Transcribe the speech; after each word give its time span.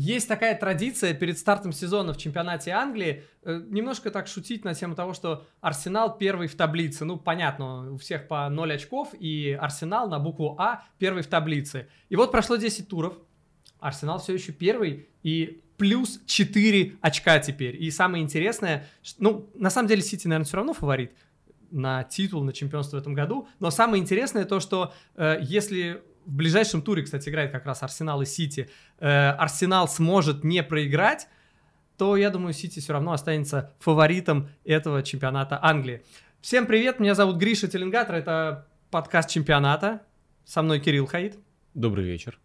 Есть 0.00 0.28
такая 0.28 0.56
традиция 0.56 1.12
перед 1.12 1.36
стартом 1.38 1.72
сезона 1.72 2.12
в 2.12 2.18
чемпионате 2.18 2.70
Англии 2.70 3.24
э, 3.42 3.60
немножко 3.68 4.12
так 4.12 4.28
шутить 4.28 4.64
на 4.64 4.72
тему 4.72 4.94
того, 4.94 5.12
что 5.12 5.44
Арсенал 5.60 6.16
первый 6.16 6.46
в 6.46 6.54
таблице. 6.54 7.04
Ну, 7.04 7.16
понятно, 7.16 7.94
у 7.94 7.96
всех 7.96 8.28
по 8.28 8.48
0 8.48 8.74
очков, 8.74 9.12
и 9.18 9.58
Арсенал 9.60 10.08
на 10.08 10.20
букву 10.20 10.54
А 10.56 10.84
первый 10.98 11.24
в 11.24 11.26
таблице. 11.26 11.88
И 12.10 12.14
вот 12.14 12.30
прошло 12.30 12.54
10 12.54 12.88
туров, 12.88 13.14
Арсенал 13.80 14.20
все 14.20 14.34
еще 14.34 14.52
первый, 14.52 15.08
и 15.24 15.64
плюс 15.78 16.20
4 16.26 16.98
очка 17.00 17.40
теперь. 17.40 17.82
И 17.82 17.90
самое 17.90 18.22
интересное, 18.22 18.86
ну, 19.18 19.50
на 19.56 19.68
самом 19.68 19.88
деле 19.88 20.02
Сити, 20.02 20.28
наверное, 20.28 20.46
все 20.46 20.58
равно 20.58 20.74
фаворит 20.74 21.10
на 21.72 22.04
титул, 22.04 22.44
на 22.44 22.52
чемпионство 22.52 22.98
в 22.98 23.00
этом 23.00 23.14
году. 23.14 23.48
Но 23.58 23.72
самое 23.72 24.00
интересное 24.00 24.44
то, 24.44 24.60
что 24.60 24.94
э, 25.16 25.38
если 25.40 26.04
в 26.28 26.32
ближайшем 26.34 26.82
туре, 26.82 27.02
кстати, 27.02 27.30
играет 27.30 27.50
как 27.50 27.64
раз 27.64 27.82
Арсенал 27.82 28.20
и 28.20 28.26
Сити, 28.26 28.68
э, 29.00 29.30
Арсенал 29.30 29.88
сможет 29.88 30.44
не 30.44 30.62
проиграть, 30.62 31.26
то 31.96 32.16
я 32.16 32.28
думаю, 32.30 32.52
Сити 32.52 32.80
все 32.80 32.92
равно 32.92 33.12
останется 33.12 33.72
фаворитом 33.80 34.50
этого 34.64 35.02
чемпионата 35.02 35.58
Англии. 35.60 36.02
Всем 36.42 36.66
привет, 36.66 37.00
меня 37.00 37.14
зовут 37.14 37.36
Гриша 37.36 37.66
Теленгатор, 37.66 38.14
это 38.16 38.66
подкаст 38.90 39.30
чемпионата. 39.30 40.02
Со 40.44 40.62
мной 40.62 40.80
Кирилл 40.80 41.06
Хаид. 41.06 41.38
Добрый 41.74 42.04
вечер. 42.04 42.38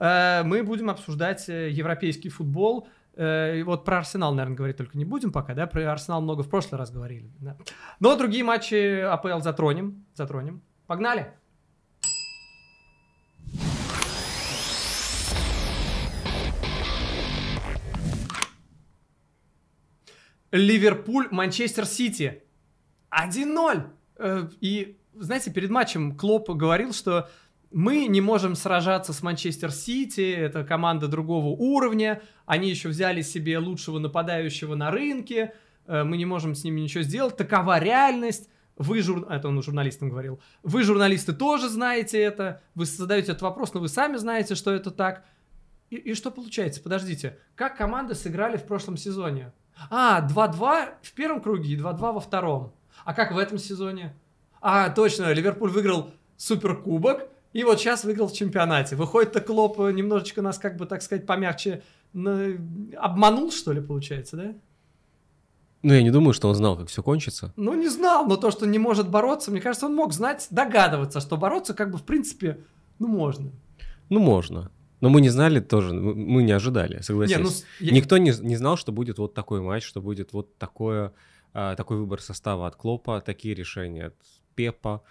Э, 0.00 0.42
мы 0.44 0.62
будем 0.62 0.90
обсуждать 0.90 1.48
э, 1.48 1.70
европейский 1.70 2.28
футбол. 2.28 2.88
Э, 3.14 3.62
вот 3.64 3.84
про 3.84 3.98
Арсенал, 3.98 4.34
наверное, 4.34 4.56
говорить 4.56 4.76
только 4.76 4.98
не 4.98 5.04
будем 5.04 5.32
пока, 5.32 5.54
да? 5.54 5.66
Про 5.66 5.92
Арсенал 5.92 6.20
много 6.20 6.42
в 6.42 6.50
прошлый 6.50 6.78
раз 6.78 6.90
говорили. 6.90 7.30
Да? 7.40 7.56
Но 7.98 8.16
другие 8.16 8.44
матчи 8.44 9.00
АПЛ 9.00 9.40
затронем. 9.40 10.04
Затронем. 10.14 10.62
Погнали! 10.86 11.32
Ливерпуль, 20.50 21.28
Манчестер 21.30 21.86
Сити. 21.86 22.42
1-0. 23.10 23.86
Э, 24.16 24.48
и, 24.60 24.98
знаете, 25.14 25.50
перед 25.50 25.70
матчем 25.70 26.16
Клоп 26.16 26.50
говорил, 26.50 26.92
что 26.92 27.28
мы 27.70 28.06
не 28.06 28.20
можем 28.20 28.54
сражаться 28.54 29.12
с 29.12 29.22
Манчестер 29.22 29.70
Сити, 29.70 30.32
это 30.32 30.64
команда 30.64 31.06
другого 31.08 31.48
уровня, 31.48 32.22
они 32.46 32.70
еще 32.70 32.88
взяли 32.88 33.22
себе 33.22 33.58
лучшего 33.58 33.98
нападающего 33.98 34.74
на 34.74 34.90
рынке, 34.90 35.54
э, 35.86 36.02
мы 36.04 36.16
не 36.16 36.24
можем 36.24 36.54
с 36.54 36.64
ними 36.64 36.80
ничего 36.80 37.02
сделать, 37.02 37.36
такова 37.36 37.78
реальность. 37.78 38.48
Вы, 38.76 39.02
жур... 39.02 39.26
это 39.28 39.48
он 39.48 39.60
журналистам 39.62 40.08
говорил, 40.08 40.40
вы, 40.62 40.82
журналисты, 40.82 41.32
тоже 41.32 41.68
знаете 41.68 42.18
это, 42.18 42.62
вы 42.74 42.86
задаете 42.86 43.32
этот 43.32 43.42
вопрос, 43.42 43.74
но 43.74 43.80
вы 43.80 43.88
сами 43.88 44.16
знаете, 44.16 44.54
что 44.54 44.72
это 44.72 44.90
так. 44.90 45.24
И, 45.90 45.96
и 45.96 46.14
что 46.14 46.30
получается? 46.30 46.80
Подождите, 46.80 47.38
как 47.54 47.76
команды 47.76 48.14
сыграли 48.14 48.56
в 48.56 48.64
прошлом 48.64 48.96
сезоне? 48.96 49.52
А, 49.90 50.26
2-2 50.28 50.88
в 51.02 51.12
первом 51.12 51.40
круге 51.40 51.70
и 51.70 51.76
2-2 51.76 52.12
во 52.12 52.20
втором. 52.20 52.72
А 53.04 53.14
как 53.14 53.32
в 53.32 53.38
этом 53.38 53.58
сезоне? 53.58 54.14
А, 54.60 54.90
точно, 54.90 55.32
Ливерпуль 55.32 55.70
выиграл 55.70 56.10
Суперкубок, 56.36 57.28
и 57.52 57.64
вот 57.64 57.80
сейчас 57.80 58.04
выиграл 58.04 58.28
в 58.28 58.32
чемпионате. 58.32 58.96
Выходит-то 58.96 59.40
Клоп 59.40 59.78
немножечко 59.78 60.42
нас, 60.42 60.58
как 60.58 60.76
бы, 60.76 60.86
так 60.86 61.02
сказать, 61.02 61.26
помягче 61.26 61.82
обманул, 62.14 63.50
что 63.50 63.72
ли, 63.72 63.80
получается, 63.80 64.36
да? 64.36 64.54
Ну, 65.82 65.94
я 65.94 66.02
не 66.02 66.10
думаю, 66.10 66.32
что 66.32 66.48
он 66.48 66.54
знал, 66.54 66.76
как 66.76 66.88
все 66.88 67.02
кончится. 67.02 67.52
Ну, 67.56 67.74
не 67.74 67.88
знал, 67.88 68.26
но 68.26 68.36
то, 68.36 68.50
что 68.50 68.66
не 68.66 68.78
может 68.78 69.08
бороться, 69.08 69.50
мне 69.50 69.60
кажется, 69.60 69.86
он 69.86 69.94
мог 69.94 70.12
знать, 70.12 70.48
догадываться, 70.50 71.20
что 71.20 71.36
бороться, 71.36 71.72
как 71.72 71.92
бы, 71.92 71.98
в 71.98 72.02
принципе, 72.02 72.60
ну, 72.98 73.06
можно. 73.06 73.52
Ну, 74.08 74.18
можно. 74.18 74.70
Но 75.00 75.08
мы 75.08 75.20
не 75.20 75.28
знали 75.28 75.60
тоже, 75.60 75.94
мы 75.94 76.42
не 76.42 76.52
ожидали, 76.52 77.00
согласись. 77.00 77.36
Не, 77.36 77.42
ну, 77.42 77.50
я... 77.80 77.92
Никто 77.92 78.18
не, 78.18 78.32
не 78.40 78.56
знал, 78.56 78.76
что 78.76 78.92
будет 78.92 79.18
вот 79.18 79.34
такой 79.34 79.60
матч, 79.60 79.84
что 79.84 80.00
будет 80.00 80.32
вот 80.32 80.56
такое, 80.58 81.12
а, 81.52 81.76
такой 81.76 81.98
выбор 81.98 82.20
состава 82.20 82.66
от 82.66 82.76
Клопа, 82.76 83.20
такие 83.20 83.54
решения 83.54 84.06
от 84.06 84.16
Пепа. 84.54 85.02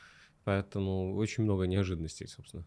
Поэтому 0.44 1.16
очень 1.16 1.44
много 1.44 1.68
неожиданностей, 1.68 2.28
собственно. 2.28 2.66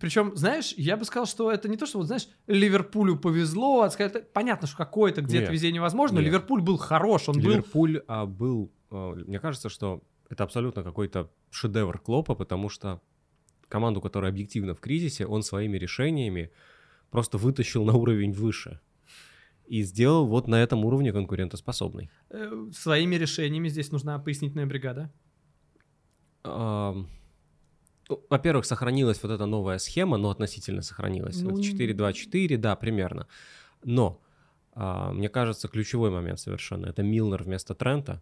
Причем, 0.00 0.32
знаешь, 0.34 0.74
я 0.76 0.96
бы 0.96 1.04
сказал, 1.04 1.26
что 1.26 1.50
это 1.50 1.68
не 1.68 1.76
то, 1.76 1.86
что, 1.86 1.98
вот, 1.98 2.08
знаешь, 2.08 2.28
Ливерпулю 2.48 3.16
повезло, 3.16 3.82
а 3.82 3.90
сказать, 3.90 4.32
понятно, 4.32 4.66
что 4.66 4.76
какое-то 4.76 5.22
где-то 5.22 5.52
везение 5.52 5.80
возможно, 5.80 6.16
нет. 6.16 6.26
Ливерпуль 6.26 6.60
был 6.60 6.76
хорош, 6.76 7.28
он 7.28 7.38
Ливерпуль 7.38 7.98
был... 7.98 8.04
А, 8.08 8.26
был, 8.26 8.72
а, 8.90 9.14
мне 9.14 9.38
кажется, 9.38 9.68
что 9.68 10.02
это 10.28 10.42
абсолютно 10.42 10.82
какой-то 10.82 11.30
шедевр 11.50 11.98
Клопа, 11.98 12.34
потому 12.34 12.68
что 12.68 13.00
команду, 13.70 14.00
которая 14.00 14.30
объективно 14.30 14.74
в 14.74 14.80
кризисе, 14.80 15.26
он 15.26 15.42
своими 15.42 15.78
решениями 15.78 16.50
просто 17.10 17.38
вытащил 17.38 17.84
на 17.84 17.94
уровень 17.94 18.32
выше 18.32 18.80
и 19.66 19.82
сделал 19.82 20.26
вот 20.26 20.48
на 20.48 20.62
этом 20.62 20.84
уровне 20.84 21.12
конкурентоспособный. 21.12 22.10
Э, 22.30 22.70
своими 22.72 23.16
решениями 23.16 23.68
здесь 23.68 23.92
нужна 23.92 24.18
пояснительная 24.18 24.66
бригада. 24.66 25.10
Ну, 28.10 28.26
во-первых, 28.28 28.64
сохранилась 28.64 29.22
вот 29.22 29.30
эта 29.30 29.46
новая 29.46 29.78
схема, 29.78 30.16
но 30.16 30.30
относительно 30.30 30.82
сохранилась. 30.82 31.40
Ну... 31.42 31.50
4-2-4, 31.50 32.56
да, 32.56 32.74
примерно. 32.74 33.28
Но, 33.84 34.20
а, 34.72 35.12
мне 35.12 35.28
кажется, 35.28 35.68
ключевой 35.68 36.10
момент 36.10 36.40
совершенно. 36.40 36.86
Это 36.86 37.04
Милнер 37.04 37.44
вместо 37.44 37.74
Трента. 37.74 38.20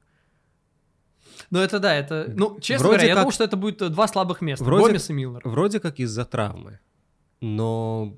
Ну, 1.50 1.58
это 1.58 1.78
да, 1.78 1.94
это... 1.94 2.32
Ну, 2.34 2.58
честно 2.60 2.88
вроде 2.88 2.98
говоря, 2.98 3.08
как... 3.08 3.16
я 3.16 3.22
думал, 3.22 3.32
что 3.32 3.44
это 3.44 3.56
будет 3.56 3.82
э, 3.82 3.88
два 3.88 4.08
слабых 4.08 4.40
места. 4.40 4.64
Вроде... 4.64 4.86
Гомес 4.86 5.10
и 5.10 5.12
Милнер. 5.12 5.42
Вроде 5.44 5.80
как 5.80 5.98
из-за 6.00 6.24
травмы. 6.24 6.80
Но... 7.40 8.14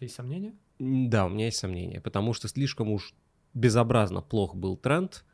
У 0.00 0.04
есть 0.04 0.14
сомнения? 0.14 0.54
Да, 0.78 1.26
у 1.26 1.28
меня 1.28 1.46
есть 1.46 1.58
сомнения, 1.58 2.00
потому 2.00 2.32
что 2.34 2.48
слишком 2.48 2.90
уж 2.90 3.14
безобразно 3.54 4.20
плох 4.20 4.54
был 4.54 4.76
тренд. 4.76 5.24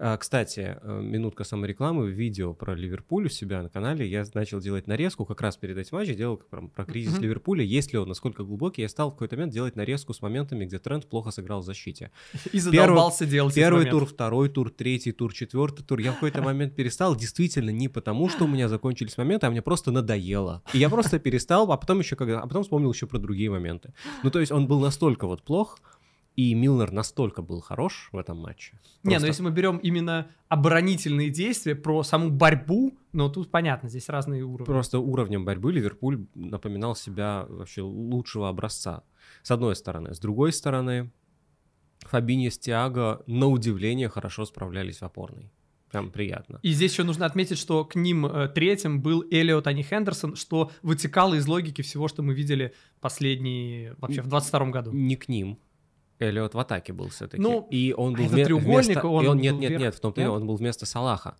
А, 0.00 0.16
кстати, 0.16 0.78
э, 0.80 1.00
минутка 1.02 1.42
саморекламы, 1.42 2.08
видео 2.08 2.54
про 2.54 2.76
Ливерпуль 2.76 3.26
у 3.26 3.28
себя 3.28 3.62
на 3.62 3.68
канале 3.68 4.06
я 4.06 4.24
начал 4.32 4.60
делать 4.60 4.86
нарезку, 4.86 5.26
как 5.26 5.40
раз 5.40 5.56
перед 5.56 5.76
этим 5.76 5.96
матчем 5.96 6.14
делал 6.14 6.36
про, 6.36 6.68
про 6.68 6.84
кризис 6.84 7.18
mm-hmm. 7.18 7.22
Ливерпуля, 7.22 7.64
есть 7.64 7.92
ли 7.92 7.98
он, 7.98 8.08
насколько 8.08 8.44
глубокий, 8.44 8.82
я 8.82 8.88
стал 8.88 9.10
в 9.10 9.14
какой-то 9.14 9.34
момент 9.34 9.52
делать 9.52 9.74
нарезку 9.74 10.14
с 10.14 10.22
моментами, 10.22 10.66
где 10.66 10.78
тренд 10.78 11.08
плохо 11.08 11.32
сыграл 11.32 11.62
в 11.62 11.64
защите. 11.64 12.12
И 12.52 12.60
задолбался 12.60 13.24
первый, 13.24 13.32
делать 13.32 13.54
Первый 13.56 13.86
тур, 13.86 14.06
второй 14.06 14.48
тур, 14.48 14.70
третий 14.70 15.10
тур, 15.10 15.32
четвертый 15.32 15.84
тур. 15.84 15.98
Я 15.98 16.12
в 16.12 16.14
какой-то 16.14 16.42
момент 16.42 16.76
перестал, 16.76 17.16
действительно 17.16 17.70
не 17.70 17.88
потому, 17.88 18.28
что 18.28 18.44
у 18.44 18.48
меня 18.48 18.68
закончились 18.68 19.18
моменты, 19.18 19.46
а 19.46 19.50
мне 19.50 19.62
просто 19.62 19.90
надоело. 19.90 20.62
И 20.72 20.78
я 20.78 20.90
просто 20.90 21.18
перестал, 21.18 21.72
а 21.72 21.76
потом 21.76 21.98
еще 21.98 22.14
когда, 22.14 22.38
а 22.38 22.46
потом 22.46 22.62
вспомнил 22.62 22.92
еще 22.92 23.08
про 23.08 23.18
другие 23.18 23.50
моменты. 23.50 23.92
Ну, 24.22 24.30
то 24.30 24.38
есть 24.38 24.52
он 24.52 24.68
был 24.68 24.78
настолько 24.78 25.26
вот 25.26 25.42
плох, 25.42 25.78
и 26.38 26.54
Милнер 26.54 26.92
настолько 26.92 27.42
был 27.42 27.60
хорош 27.60 28.10
в 28.12 28.16
этом 28.16 28.38
матче. 28.38 28.70
Просто... 28.70 29.08
Не, 29.08 29.16
но 29.16 29.22
ну 29.22 29.26
если 29.26 29.42
мы 29.42 29.50
берем 29.50 29.78
именно 29.78 30.30
оборонительные 30.46 31.30
действия, 31.30 31.74
про 31.74 32.04
саму 32.04 32.30
борьбу, 32.30 32.96
ну 33.12 33.28
тут 33.28 33.50
понятно, 33.50 33.88
здесь 33.88 34.08
разные 34.08 34.44
уровни. 34.44 34.64
Просто 34.64 35.00
уровнем 35.00 35.44
борьбы 35.44 35.72
Ливерпуль 35.72 36.28
напоминал 36.36 36.94
себя 36.94 37.44
вообще 37.48 37.82
лучшего 37.82 38.48
образца. 38.48 39.02
С 39.42 39.50
одной 39.50 39.74
стороны. 39.74 40.14
С 40.14 40.20
другой 40.20 40.52
стороны, 40.52 41.10
Фабиньо 42.02 42.50
с 42.50 42.58
Тиаго 42.58 43.24
на 43.26 43.48
удивление 43.48 44.08
хорошо 44.08 44.44
справлялись 44.44 44.98
в 44.98 45.02
опорной. 45.02 45.50
Прям 45.90 46.12
приятно. 46.12 46.60
И 46.62 46.70
здесь 46.70 46.92
еще 46.92 47.02
нужно 47.02 47.26
отметить, 47.26 47.58
что 47.58 47.84
к 47.84 47.96
ним 47.96 48.26
э, 48.26 48.48
третьим 48.48 49.02
был 49.02 49.24
Элиот, 49.28 49.66
а 49.66 49.72
не 49.72 49.82
Хендерсон, 49.82 50.36
что 50.36 50.70
вытекало 50.82 51.34
из 51.34 51.48
логики 51.48 51.82
всего, 51.82 52.06
что 52.06 52.22
мы 52.22 52.32
видели 52.32 52.74
последние, 53.00 53.94
вообще 53.98 54.22
в 54.22 54.28
22 54.28 54.66
году. 54.66 54.92
Не 54.92 55.16
к 55.16 55.28
ним. 55.28 55.58
Эллиот 56.18 56.54
в 56.54 56.58
атаке 56.58 56.92
был 56.92 57.08
все-таки. 57.08 57.42
Ну, 57.42 57.66
и 57.70 57.94
он 57.96 58.14
был 58.14 58.24
а 58.24 58.28
вме- 58.28 58.44
треугольник, 58.44 58.86
вместо... 58.86 59.06
он, 59.06 59.24
и 59.24 59.28
он 59.28 59.38
нет, 59.38 59.54
нет, 59.56 59.70
вверх. 59.70 59.82
нет, 59.82 59.94
в 59.94 60.00
том-то 60.00 60.20
и 60.20 60.24
он 60.24 60.46
был 60.46 60.56
вместо 60.56 60.86
Салаха. 60.86 61.36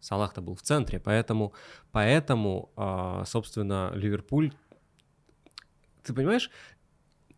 Салах-то 0.00 0.40
был 0.40 0.54
в 0.54 0.62
центре, 0.62 0.98
поэтому, 0.98 1.52
поэтому, 1.92 2.72
а, 2.76 3.24
собственно, 3.24 3.92
Ливерпуль, 3.94 4.52
ты 6.02 6.12
понимаешь, 6.12 6.50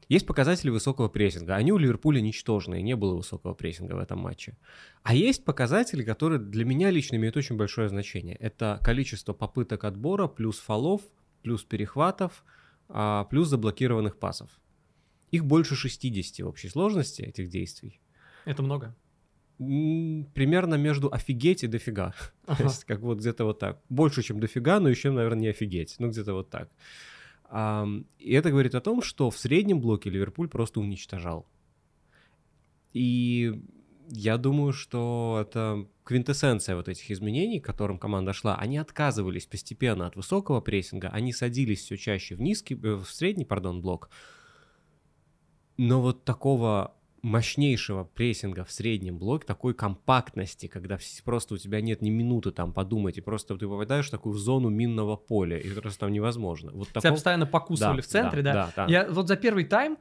есть 0.09 0.27
показатели 0.27 0.71
высокого 0.71 1.09
прессинга. 1.09 1.57
Они 1.57 1.73
у 1.73 1.79
Ливерпуля 1.79 2.21
ничтожные, 2.21 2.83
не 2.83 2.97
было 2.97 3.17
высокого 3.17 3.55
прессинга 3.55 3.95
в 3.95 3.99
этом 3.99 4.19
матче. 4.19 4.57
А 5.03 5.15
есть 5.15 5.45
показатели, 5.45 6.03
которые 6.03 6.39
для 6.39 6.65
меня 6.65 6.91
лично 6.91 7.17
имеют 7.17 7.37
очень 7.37 7.57
большое 7.57 7.89
значение. 7.89 8.37
Это 8.37 8.81
количество 8.83 9.33
попыток 9.33 9.85
отбора, 9.85 10.27
плюс 10.27 10.59
фолов, 10.59 11.03
плюс 11.43 11.65
перехватов, 11.65 12.45
а, 12.89 13.25
плюс 13.25 13.49
заблокированных 13.49 14.19
пасов. 14.19 14.51
Их 15.31 15.45
больше 15.45 15.75
60 15.77 16.45
в 16.45 16.49
общей 16.49 16.69
сложности, 16.69 17.23
этих 17.23 17.49
действий. 17.49 18.01
Это 18.45 18.63
много? 18.63 18.95
Примерно 19.59 20.75
между 20.75 21.13
офигеть 21.13 21.65
и 21.65 21.67
дофига. 21.67 22.15
Ага. 22.47 22.59
То 22.59 22.65
есть 22.65 22.85
как 22.85 23.01
вот 23.01 23.19
где-то 23.19 23.45
вот 23.45 23.59
так. 23.59 23.81
Больше, 23.89 24.23
чем 24.23 24.39
дофига, 24.39 24.81
но 24.81 24.89
еще, 24.89 25.11
наверное, 25.11 25.41
не 25.41 25.49
офигеть. 25.49 25.97
Ну, 25.99 26.11
где-то 26.11 26.35
вот 26.35 26.51
так. 26.51 26.69
И 28.19 28.33
это 28.33 28.51
говорит 28.51 28.75
о 28.75 28.81
том, 28.81 29.01
что 29.01 29.31
в 29.31 29.39
среднем 29.39 29.81
блоке 29.81 30.11
Ливерпуль 30.11 30.49
просто 30.49 30.81
уничтожал. 30.81 31.47
И 32.93 33.63
я 34.11 34.37
думаю, 34.39 34.73
что 34.73 35.39
это 35.41 35.87
квинтэссенция 36.05 36.77
вот 36.77 36.89
этих 36.89 37.11
изменений, 37.11 37.61
к 37.61 37.65
которым 37.65 37.99
команда 37.99 38.33
шла. 38.33 38.57
Они 38.57 38.77
отказывались 38.77 39.47
постепенно 39.47 40.07
от 40.07 40.17
высокого 40.17 40.61
прессинга, 40.61 41.09
они 41.09 41.33
садились 41.33 41.81
все 41.81 41.97
чаще 41.97 42.35
в 42.35 42.41
низкий, 42.41 42.75
э, 42.75 42.95
в 42.97 43.07
средний, 43.07 43.45
пардон, 43.45 43.81
блок, 43.81 44.11
Но 45.77 46.01
вот 46.01 46.25
такого 46.25 46.95
мощнейшего 47.25 48.05
прессинга 48.05 48.65
в 48.65 48.71
среднем 48.71 49.19
блоке, 49.19 49.47
такой 49.47 49.73
компактности, 49.73 50.67
когда 50.67 50.99
просто 51.25 51.55
у 51.55 51.57
тебя 51.57 51.81
нет 51.81 52.03
ни 52.03 52.11
минуты 52.11 52.51
там 52.51 52.73
подумать, 52.73 53.17
и 53.17 53.23
просто 53.23 53.57
ты 53.57 53.67
попадаешь 53.67 54.09
в 54.09 54.11
такую 54.11 54.37
зону 54.37 54.69
минного 54.69 55.17
поля, 55.17 55.59
и 55.59 55.71
просто 55.71 56.01
там 56.01 56.13
невозможно. 56.13 56.71
Вот 56.73 56.89
такого... 56.89 57.03
Тебя 57.03 57.13
постоянно 57.13 57.47
покусывали 57.47 57.97
да, 57.97 58.03
в 58.03 58.07
центре, 58.07 58.43
да? 58.43 58.53
Да, 58.53 58.73
да? 58.77 58.87
Я 58.93 59.11
вот 59.11 59.27
за 59.27 59.37
первый 59.37 59.65
тайм, 59.65 59.97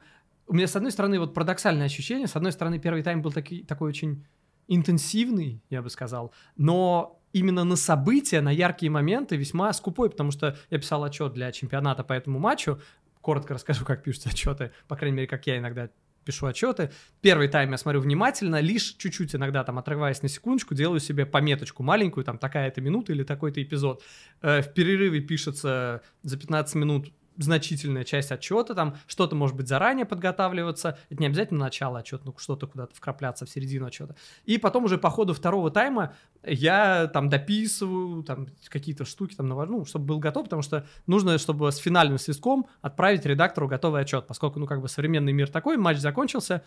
у 0.46 0.54
меня 0.54 0.66
с 0.66 0.76
одной 0.76 0.92
стороны 0.92 1.18
вот 1.18 1.32
парадоксальное 1.32 1.86
ощущение, 1.86 2.26
с 2.26 2.36
одной 2.36 2.52
стороны 2.52 2.78
первый 2.78 3.02
тайм 3.02 3.22
был 3.22 3.32
таки, 3.32 3.64
такой 3.64 3.88
очень 3.88 4.26
интенсивный, 4.68 5.62
я 5.70 5.80
бы 5.80 5.88
сказал, 5.88 6.30
но 6.56 7.22
именно 7.32 7.64
на 7.64 7.76
события, 7.76 8.42
на 8.42 8.50
яркие 8.50 8.90
моменты 8.90 9.36
весьма 9.36 9.72
скупой, 9.72 10.10
потому 10.10 10.30
что 10.30 10.56
я 10.70 10.78
писал 10.78 11.02
отчет 11.04 11.32
для 11.32 11.50
чемпионата 11.52 12.04
по 12.04 12.12
этому 12.12 12.38
матчу, 12.38 12.80
коротко 13.24 13.54
расскажу, 13.54 13.84
как 13.84 14.02
пишутся 14.02 14.28
отчеты, 14.28 14.70
по 14.86 14.96
крайней 14.96 15.16
мере, 15.16 15.26
как 15.26 15.46
я 15.46 15.58
иногда 15.58 15.88
пишу 16.24 16.46
отчеты. 16.46 16.90
Первый 17.20 17.48
тайм 17.48 17.70
я 17.70 17.78
смотрю 17.78 18.00
внимательно, 18.00 18.60
лишь 18.60 18.94
чуть-чуть 18.94 19.34
иногда 19.34 19.64
там 19.64 19.78
отрываясь 19.78 20.22
на 20.22 20.28
секундочку, 20.28 20.74
делаю 20.74 21.00
себе 21.00 21.26
пометочку 21.26 21.82
маленькую, 21.82 22.24
там 22.24 22.38
такая-то 22.38 22.80
минута 22.80 23.12
или 23.12 23.24
такой-то 23.24 23.62
эпизод. 23.62 24.02
Э, 24.42 24.62
в 24.62 24.72
перерыве 24.72 25.20
пишется 25.20 26.02
за 26.22 26.36
15 26.38 26.74
минут 26.76 27.12
значительная 27.36 28.04
часть 28.04 28.32
отчета, 28.32 28.74
там 28.74 28.96
что-то 29.06 29.36
может 29.36 29.56
быть 29.56 29.68
заранее 29.68 30.06
подготавливаться, 30.06 30.98
это 31.08 31.20
не 31.20 31.26
обязательно 31.26 31.60
начало 31.60 31.98
отчета, 31.98 32.22
ну 32.26 32.34
что-то 32.36 32.66
куда-то 32.66 32.94
вкрапляться 32.94 33.46
в 33.46 33.50
середину 33.50 33.86
отчета. 33.86 34.14
И 34.44 34.58
потом 34.58 34.84
уже 34.84 34.98
по 34.98 35.10
ходу 35.10 35.34
второго 35.34 35.70
тайма 35.70 36.14
я 36.42 37.08
там 37.08 37.28
дописываю, 37.28 38.22
там 38.22 38.48
какие-то 38.68 39.04
штуки 39.04 39.34
там 39.34 39.48
навожу, 39.48 39.72
ну, 39.72 39.84
чтобы 39.84 40.06
был 40.06 40.18
готов, 40.18 40.44
потому 40.44 40.62
что 40.62 40.86
нужно, 41.06 41.38
чтобы 41.38 41.70
с 41.70 41.76
финальным 41.76 42.18
свистком 42.18 42.66
отправить 42.82 43.24
редактору 43.24 43.68
готовый 43.68 44.02
отчет, 44.02 44.26
поскольку, 44.26 44.58
ну, 44.58 44.66
как 44.66 44.80
бы 44.80 44.88
современный 44.88 45.32
мир 45.32 45.48
такой, 45.48 45.76
матч 45.76 45.98
закончился, 45.98 46.62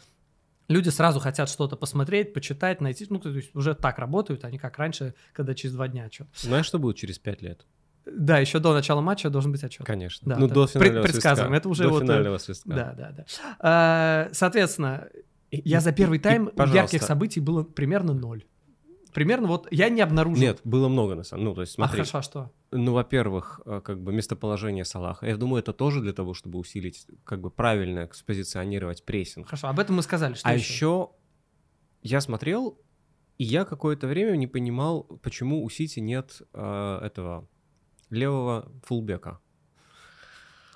люди 0.68 0.90
сразу 0.90 1.20
хотят 1.20 1.50
что-то 1.50 1.76
посмотреть, 1.76 2.34
почитать, 2.34 2.82
найти, 2.82 3.06
ну, 3.10 3.20
то 3.20 3.30
есть 3.30 3.56
уже 3.56 3.76
так 3.76 4.00
работают, 4.00 4.44
они 4.44 4.58
как 4.58 4.78
раньше, 4.78 5.14
когда 5.34 5.54
через 5.54 5.76
два 5.76 5.88
дня 5.88 6.06
отчет. 6.06 6.28
Знаешь, 6.36 6.66
что 6.66 6.80
будет 6.80 6.98
через 6.98 7.20
пять 7.20 7.42
лет? 7.42 7.66
Да, 8.12 8.40
еще 8.40 8.60
до 8.60 8.74
начала 8.74 9.02
матча 9.02 9.30
должен 9.30 9.52
быть 9.52 9.64
отчет. 9.64 9.86
Конечно. 9.86 10.36
Да, 10.36 10.40
ну, 10.40 10.48
до 10.48 10.68
финального 10.68 11.04
Пред, 11.04 11.14
Предсказываем. 11.14 11.54
Это 11.54 11.70
уже 11.70 11.84
до 11.84 11.90
вот... 11.90 12.04
э, 12.04 12.06
финального 12.06 12.38
свистка. 12.38 12.70
Да, 12.70 12.94
да, 12.98 13.12
да. 13.12 13.26
А, 13.60 14.30
соответственно, 14.32 15.08
И- 15.52 15.62
я 15.70 15.80
за 15.80 15.92
первый 15.92 16.20
тайм 16.20 16.48
и, 16.48 16.56
пожалуйста. 16.56 16.96
ярких 16.96 17.04
событий 17.08 17.40
было 17.40 17.64
примерно 17.64 18.14
ноль. 18.14 18.46
Примерно 19.14 19.48
вот 19.48 19.68
я 19.72 19.90
не 19.90 20.02
обнаружил. 20.02 20.42
Нет, 20.42 20.60
было 20.64 20.88
много 20.90 21.16
на 21.16 21.24
самом 21.24 21.46
Ну, 21.46 21.56
то 21.56 21.62
есть, 21.62 21.74
А 21.74 21.76
смотри. 21.76 21.96
хорошо, 21.98 22.18
а 22.20 22.22
что? 22.22 22.52
Ну, 22.72 22.94
во-первых, 22.94 23.62
э, 23.66 23.82
как 23.84 24.02
бы 24.02 24.14
местоположение 24.14 24.86
Салаха. 24.86 25.26
Я 25.26 25.38
думаю, 25.38 25.62
это 25.62 25.74
тоже 25.74 26.02
для 26.02 26.14
того, 26.14 26.34
чтобы 26.34 26.60
усилить, 26.60 27.08
как 27.24 27.42
бы 27.42 27.50
правильно 27.50 28.08
спозиционировать 28.14 29.04
прессинг. 29.06 29.48
Хорошо, 29.48 29.70
об 29.70 29.80
этом 29.80 29.96
мы 29.96 30.04
сказали. 30.04 30.36
Что 30.36 30.48
а 30.48 30.54
еще? 30.54 30.72
еще 30.74 31.10
я 32.04 32.22
смотрел, 32.22 32.80
и 33.38 33.44
я 33.44 33.66
какое-то 33.66 34.08
время 34.08 34.36
не 34.36 34.48
понимал, 34.48 35.04
почему 35.24 35.64
у 35.64 35.70
Сити 35.70 36.00
нет 36.00 36.42
э, 36.54 37.00
этого 37.04 37.48
левого 38.10 38.72
фулбека. 38.84 39.40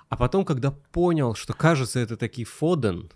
А 0.08 0.16
потом, 0.16 0.44
когда 0.44 0.70
понял, 0.70 1.34
что, 1.34 1.54
кажется, 1.54 1.98
это 1.98 2.16
таки 2.16 2.44
Фоден, 2.44 3.10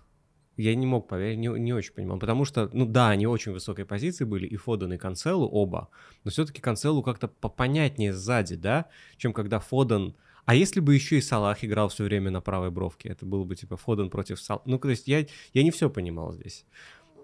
я 0.56 0.74
не 0.74 0.86
мог 0.86 1.08
поверить, 1.08 1.38
не, 1.38 1.48
не 1.48 1.74
очень 1.74 1.92
понимал. 1.92 2.18
Потому 2.18 2.44
что, 2.44 2.70
ну 2.72 2.86
да, 2.86 3.10
они 3.10 3.26
очень 3.26 3.52
высокой 3.52 3.84
позиции 3.84 4.24
были, 4.24 4.46
и 4.46 4.56
Фоден, 4.56 4.92
и 4.92 4.96
Канцелу 4.96 5.46
оба. 5.46 5.90
Но 6.24 6.30
все-таки 6.30 6.62
Канцелу 6.62 7.02
как-то 7.02 7.28
попонятнее 7.28 8.12
сзади, 8.14 8.56
да, 8.56 8.86
чем 9.18 9.32
когда 9.32 9.60
Фоден... 9.60 10.16
А 10.46 10.54
если 10.54 10.78
бы 10.78 10.94
еще 10.94 11.18
и 11.18 11.20
Салах 11.20 11.64
играл 11.64 11.88
все 11.88 12.04
время 12.04 12.30
на 12.30 12.40
правой 12.40 12.70
бровке, 12.70 13.08
это 13.08 13.26
было 13.26 13.44
бы 13.44 13.56
типа 13.56 13.76
Фоден 13.76 14.08
против 14.08 14.40
Салаха. 14.40 14.62
Ну, 14.66 14.78
то 14.78 14.88
есть 14.88 15.08
я, 15.08 15.26
я 15.52 15.62
не 15.64 15.72
все 15.72 15.90
понимал 15.90 16.32
здесь. 16.32 16.64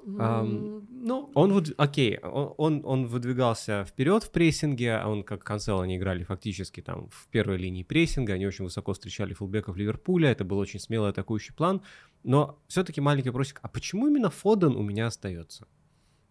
М, 0.04 0.86
Ну, 1.04 1.30
Он 1.34 1.52
вот, 1.52 1.72
окей, 1.76 2.18
он, 2.18 2.54
он, 2.58 2.82
он 2.84 3.06
выдвигался 3.06 3.84
вперед 3.84 4.22
в 4.24 4.30
прессинге, 4.30 4.96
а 4.96 5.08
он 5.08 5.24
как 5.24 5.42
Канцел, 5.42 5.80
они 5.80 5.96
играли 5.96 6.24
фактически 6.24 6.80
там 6.80 7.08
в 7.10 7.26
первой 7.28 7.56
линии 7.56 7.82
прессинга, 7.82 8.34
они 8.34 8.46
очень 8.46 8.64
высоко 8.64 8.92
встречали 8.92 9.34
фулбеков 9.34 9.76
Ливерпуля, 9.76 10.30
это 10.30 10.44
был 10.44 10.58
очень 10.58 10.78
смелый 10.80 11.10
атакующий 11.10 11.54
план, 11.54 11.82
но 12.22 12.58
все-таки 12.68 13.00
маленький 13.00 13.30
вопросик, 13.30 13.58
а 13.62 13.68
почему 13.68 14.06
именно 14.06 14.30
Фоден 14.30 14.76
у 14.76 14.82
меня 14.82 15.06
остается? 15.06 15.66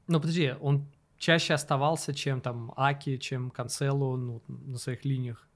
ну 0.08 0.20
подожди, 0.20 0.54
он 0.62 0.88
чаще 1.18 1.54
оставался, 1.54 2.14
чем 2.14 2.42
там 2.42 2.74
Аки, 2.76 3.18
чем 3.18 3.52
Канцелу 3.52 4.18
ну, 4.18 4.42
на 4.48 4.78
своих 4.78 5.06
линиях. 5.06 5.48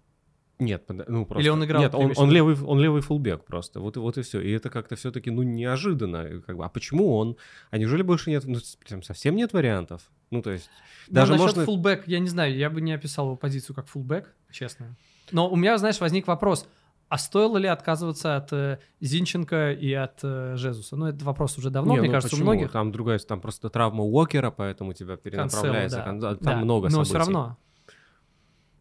Нет, 0.57 0.83
ну 0.87 1.25
просто... 1.25 1.41
Или 1.41 1.49
он 1.49 1.63
играл, 1.65 1.81
Нет, 1.81 1.93
он, 1.95 2.13
он, 2.15 2.31
левый, 2.31 2.55
он 2.61 2.79
левый 2.79 3.01
фулбек 3.01 3.43
просто, 3.43 3.81
вот, 3.81 3.97
и- 3.97 3.99
вот 3.99 4.17
и 4.17 4.21
все. 4.21 4.39
И 4.39 4.51
это 4.51 4.69
как-то 4.69 4.95
все-таки, 4.95 5.29
ну, 5.29 5.43
неожиданно. 5.43 6.25
и 6.25 6.39
Как 6.39 6.55
бы, 6.55 6.63
а 6.63 6.69
почему 6.69 7.15
он? 7.17 7.35
А 7.71 7.77
неужели 7.77 8.03
больше 8.03 8.29
нет, 8.29 8.45
ну, 8.45 8.59
прям 8.87 9.03
совсем 9.03 9.35
нет 9.35 9.51
вариантов? 9.51 10.09
Ну, 10.31 10.41
то 10.41 10.51
есть, 10.51 10.69
даже 11.07 11.33
ну, 11.33 11.37
насчет 11.37 11.57
можно... 11.57 11.65
фулбэк, 11.65 12.03
я 12.07 12.19
не 12.19 12.29
знаю, 12.29 12.55
я 12.55 12.69
бы 12.69 12.79
не 12.81 12.93
описал 12.93 13.25
его 13.25 13.35
позицию 13.35 13.75
как 13.75 13.87
фулбэк, 13.87 14.33
честно. 14.51 14.95
Но 15.31 15.49
у 15.49 15.55
меня, 15.55 15.77
знаешь, 15.77 15.99
возник 15.99 16.27
вопрос, 16.27 16.67
а 17.07 17.17
стоило 17.17 17.57
ли 17.57 17.67
отказываться 17.67 18.35
от 18.35 18.51
э, 18.51 18.79
Зинченко 18.99 19.73
и 19.73 19.93
от 19.93 20.19
э, 20.23 20.55
Жезуса? 20.55 20.95
Ну, 20.95 21.07
это 21.07 21.23
вопрос 21.23 21.57
уже 21.57 21.69
давно, 21.69 21.93
Не, 21.93 21.99
мне 21.99 22.07
ну 22.07 22.13
кажется, 22.13 22.35
почему? 22.35 22.49
у 22.49 22.53
многих. 22.53 22.71
Там 22.71 22.91
другая, 22.91 23.19
там 23.19 23.41
просто 23.41 23.69
травма 23.69 24.03
Уокера, 24.03 24.51
поэтому 24.51 24.93
тебя 24.93 25.15
перенаправляется. 25.17 26.01
Канцело, 26.01 26.31
да. 26.31 26.37
Там 26.37 26.59
Да, 26.59 26.63
много 26.63 26.85
Но 26.85 26.91
событий. 27.03 27.09
все 27.09 27.17
равно. 27.19 27.57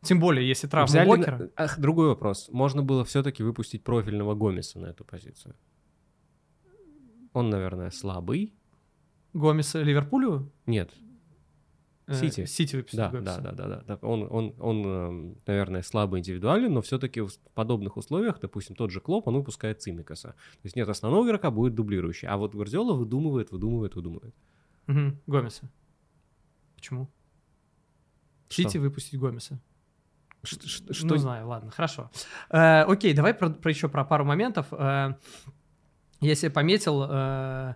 Тем 0.05 0.21
более, 0.21 0.47
если 0.47 0.67
травма 0.67 0.87
Взяли 0.87 1.09
Уокера. 1.09 1.51
Ах, 1.57 1.79
другой 1.79 2.09
вопрос. 2.09 2.49
Можно 2.51 2.83
было 2.83 3.05
все-таки 3.05 3.43
выпустить 3.43 3.83
профильного 3.83 4.35
Гомеса 4.35 4.79
на 4.79 4.87
эту 4.87 5.05
позицию. 5.05 5.55
Он, 7.33 7.51
наверное, 7.51 7.91
слабый. 7.91 8.55
Гомеса 9.33 9.83
Ливерпулю? 9.83 10.53
Нет, 10.67 10.93
Э, 12.07 12.15
Сити. 12.15 12.45
Сити 12.45 12.77
выпустил 12.77 12.99
да, 12.99 13.09
Гомеса. 13.09 13.41
да, 13.41 13.53
да, 13.53 13.67
да, 13.69 13.83
да. 13.87 13.99
Он, 14.07 14.27
он, 14.31 14.55
он, 14.59 14.87
эм, 14.87 15.39
наверное, 15.47 15.83
слабый 15.83 16.21
индивидуален, 16.21 16.73
но 16.73 16.83
все-таки 16.83 17.23
в 17.23 17.33
подобных 17.55 17.97
условиях, 17.97 18.41
допустим, 18.41 18.77
тот 18.77 18.91
же 18.91 19.01
Клоп, 19.01 19.27
он 19.27 19.37
выпускает 19.37 19.81
Цимикаса. 19.81 20.29
То 20.29 20.65
есть 20.65 20.77
нет 20.77 20.89
основного 20.89 21.27
игрока, 21.27 21.51
будет 21.51 21.75
дублирующий. 21.75 22.29
А 22.29 22.37
вот 22.37 22.55
Гвардиола 22.55 22.93
выдумывает, 22.95 23.53
выдумывает, 23.53 23.95
выдумывает. 23.95 24.35
Мгм, 24.87 25.19
Гомеса. 25.27 25.71
Почему? 26.77 27.09
Что? 28.51 28.63
Сити 28.63 28.77
выпустить 28.77 29.19
Гомеса. 29.19 29.59
Ш- 30.45 30.57
ш- 30.67 30.83
Ну, 30.87 30.93
Что 30.95 31.17
знаю, 31.19 31.49
ладно, 31.49 31.71
хорошо. 31.71 32.11
Э, 32.51 32.83
окей, 32.83 33.13
давай 33.15 33.35
про, 33.35 33.51
про 33.51 33.71
еще 33.71 33.89
про 33.89 34.05
пару 34.05 34.25
моментов. 34.25 34.67
Э, 34.73 35.15
я 36.21 36.35
себе 36.35 36.51
пометил... 36.51 37.05
э, 37.09 37.75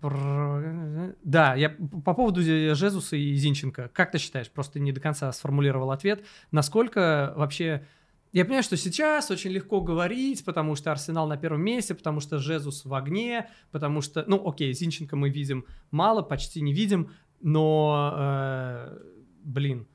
про- 0.00 1.14
Да, 1.24 1.54
я 1.54 1.70
по 2.04 2.14
поводу 2.14 2.40
Жезуса 2.42 3.16
и 3.16 3.34
Зинченко. 3.34 3.90
Как 3.92 4.10
ты 4.10 4.18
считаешь, 4.18 4.50
просто 4.50 4.80
не 4.80 4.92
до 4.92 5.00
конца 5.00 5.30
сформулировал 5.32 5.90
ответ, 5.90 6.24
насколько 6.50 7.32
вообще... 7.36 7.86
Я 8.32 8.44
понимаю, 8.44 8.62
что 8.62 8.76
сейчас 8.76 9.30
очень 9.30 9.50
легко 9.52 9.80
говорить, 9.80 10.44
потому 10.44 10.74
что 10.74 10.92
Арсенал 10.92 11.26
на 11.26 11.38
первом 11.38 11.62
месте, 11.62 11.94
потому 11.94 12.20
что 12.20 12.38
Жезус 12.38 12.84
в 12.84 12.92
огне, 12.92 13.48
потому 13.70 14.02
что, 14.02 14.22
ну, 14.26 14.46
окей, 14.46 14.70
Зинченко 14.74 15.16
мы 15.16 15.30
видим 15.30 15.64
мало, 15.90 16.20
почти 16.20 16.60
не 16.60 16.74
видим, 16.74 17.10
но, 17.40 18.12
э, 18.18 18.98
блин, 19.44 19.86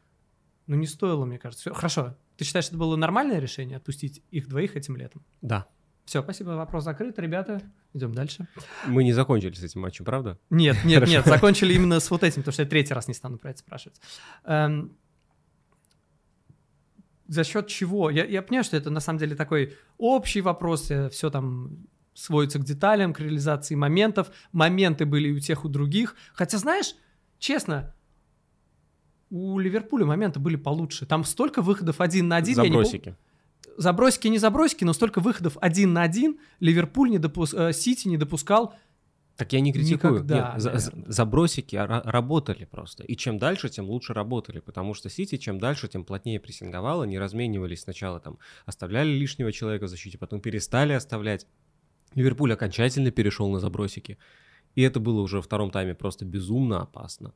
ну 0.73 0.79
не 0.79 0.87
стоило, 0.87 1.23
мне 1.25 1.37
кажется. 1.37 1.73
Хорошо, 1.73 2.17
ты 2.35 2.45
считаешь, 2.45 2.67
это 2.67 2.77
было 2.77 2.95
нормальное 2.95 3.39
решение 3.39 3.77
отпустить 3.77 4.23
их 4.31 4.47
двоих 4.47 4.75
этим 4.75 4.95
летом? 4.97 5.23
Да. 5.41 5.67
Все, 6.05 6.21
спасибо, 6.21 6.49
вопрос 6.49 6.83
закрыт, 6.83 7.17
ребята. 7.19 7.61
Идем 7.93 8.13
дальше. 8.13 8.47
Мы 8.87 9.03
не 9.03 9.13
закончили 9.13 9.53
с 9.53 9.63
этим 9.63 9.81
матчем, 9.81 10.03
правда? 10.03 10.39
Нет, 10.49 10.77
нет, 10.83 10.95
Хорошо. 10.95 11.11
нет, 11.11 11.25
закончили 11.25 11.73
именно 11.73 11.99
с 11.99 12.09
вот 12.09 12.23
этим, 12.23 12.41
потому 12.41 12.53
что 12.53 12.63
я 12.63 12.69
третий 12.69 12.93
раз 12.93 13.07
не 13.07 13.13
стану 13.13 13.37
про 13.37 13.51
это 13.51 13.59
спрашивать. 13.59 14.01
Эм, 14.45 14.97
за 17.27 17.43
счет 17.43 17.67
чего? 17.67 18.09
Я, 18.09 18.25
я 18.25 18.41
понимаю, 18.41 18.63
что 18.63 18.75
это 18.75 18.89
на 18.89 18.99
самом 18.99 19.19
деле 19.19 19.35
такой 19.35 19.77
общий 19.97 20.41
вопрос, 20.41 20.91
все 21.11 21.29
там 21.29 21.87
сводится 22.15 22.59
к 22.59 22.63
деталям, 22.63 23.13
к 23.13 23.19
реализации 23.19 23.75
моментов. 23.75 24.31
Моменты 24.51 25.05
были 25.05 25.29
и 25.29 25.33
у 25.33 25.39
тех, 25.39 25.65
у 25.65 25.69
других. 25.69 26.15
Хотя, 26.33 26.57
знаешь, 26.57 26.95
честно, 27.39 27.95
у 29.33 29.57
Ливерпуля 29.59 30.05
моменты 30.05 30.39
были 30.39 30.55
получше. 30.57 31.05
Там 31.05 31.23
столько 31.23 31.61
выходов 31.61 31.99
один 32.01 32.27
на 32.27 32.35
один. 32.37 32.55
я 32.57 32.63
не 32.63 32.69
пом- 32.69 32.83
Забросики. 32.83 33.15
забросики 33.77 34.27
не 34.27 34.37
забросики, 34.37 34.83
но 34.83 34.93
столько 34.93 35.19
выходов 35.21 35.57
один 35.61 35.93
на 35.93 36.03
один 36.03 36.37
Ливерпуль 36.59 37.09
не 37.09 37.17
допус... 37.17 37.53
э, 37.53 37.73
Сити 37.73 38.07
не 38.07 38.17
допускал. 38.17 38.75
Так 39.35 39.51
я 39.53 39.61
не 39.61 39.73
критикую. 39.73 40.13
Никогда, 40.13 40.51
Нет, 40.53 40.61
за- 40.61 40.93
забросики 41.07 41.75
ра- 41.75 42.03
работали 42.07 42.65
просто. 42.65 43.03
И 43.03 43.15
чем 43.15 43.39
дальше, 43.39 43.69
тем 43.69 43.89
лучше 43.89 44.13
работали. 44.13 44.59
Потому 44.59 44.93
что 44.93 45.09
Сити, 45.09 45.37
чем 45.37 45.57
дальше, 45.57 45.87
тем 45.87 46.03
плотнее 46.03 46.39
прессинговало. 46.39 47.05
Не 47.05 47.17
разменивались 47.17 47.81
сначала 47.81 48.19
там, 48.19 48.37
оставляли 48.67 49.09
лишнего 49.09 49.51
человека 49.51 49.85
в 49.85 49.89
защите, 49.89 50.19
потом 50.19 50.39
перестали 50.39 50.93
оставлять. 50.93 51.47
Ливерпуль 52.13 52.53
окончательно 52.53 53.09
перешел 53.09 53.49
на 53.49 53.59
забросики. 53.59 54.19
И 54.75 54.83
это 54.83 54.99
было 54.99 55.21
уже 55.21 55.37
во 55.37 55.41
втором 55.41 55.71
тайме 55.71 55.95
просто 55.95 56.25
безумно 56.25 56.81
опасно. 56.81 57.33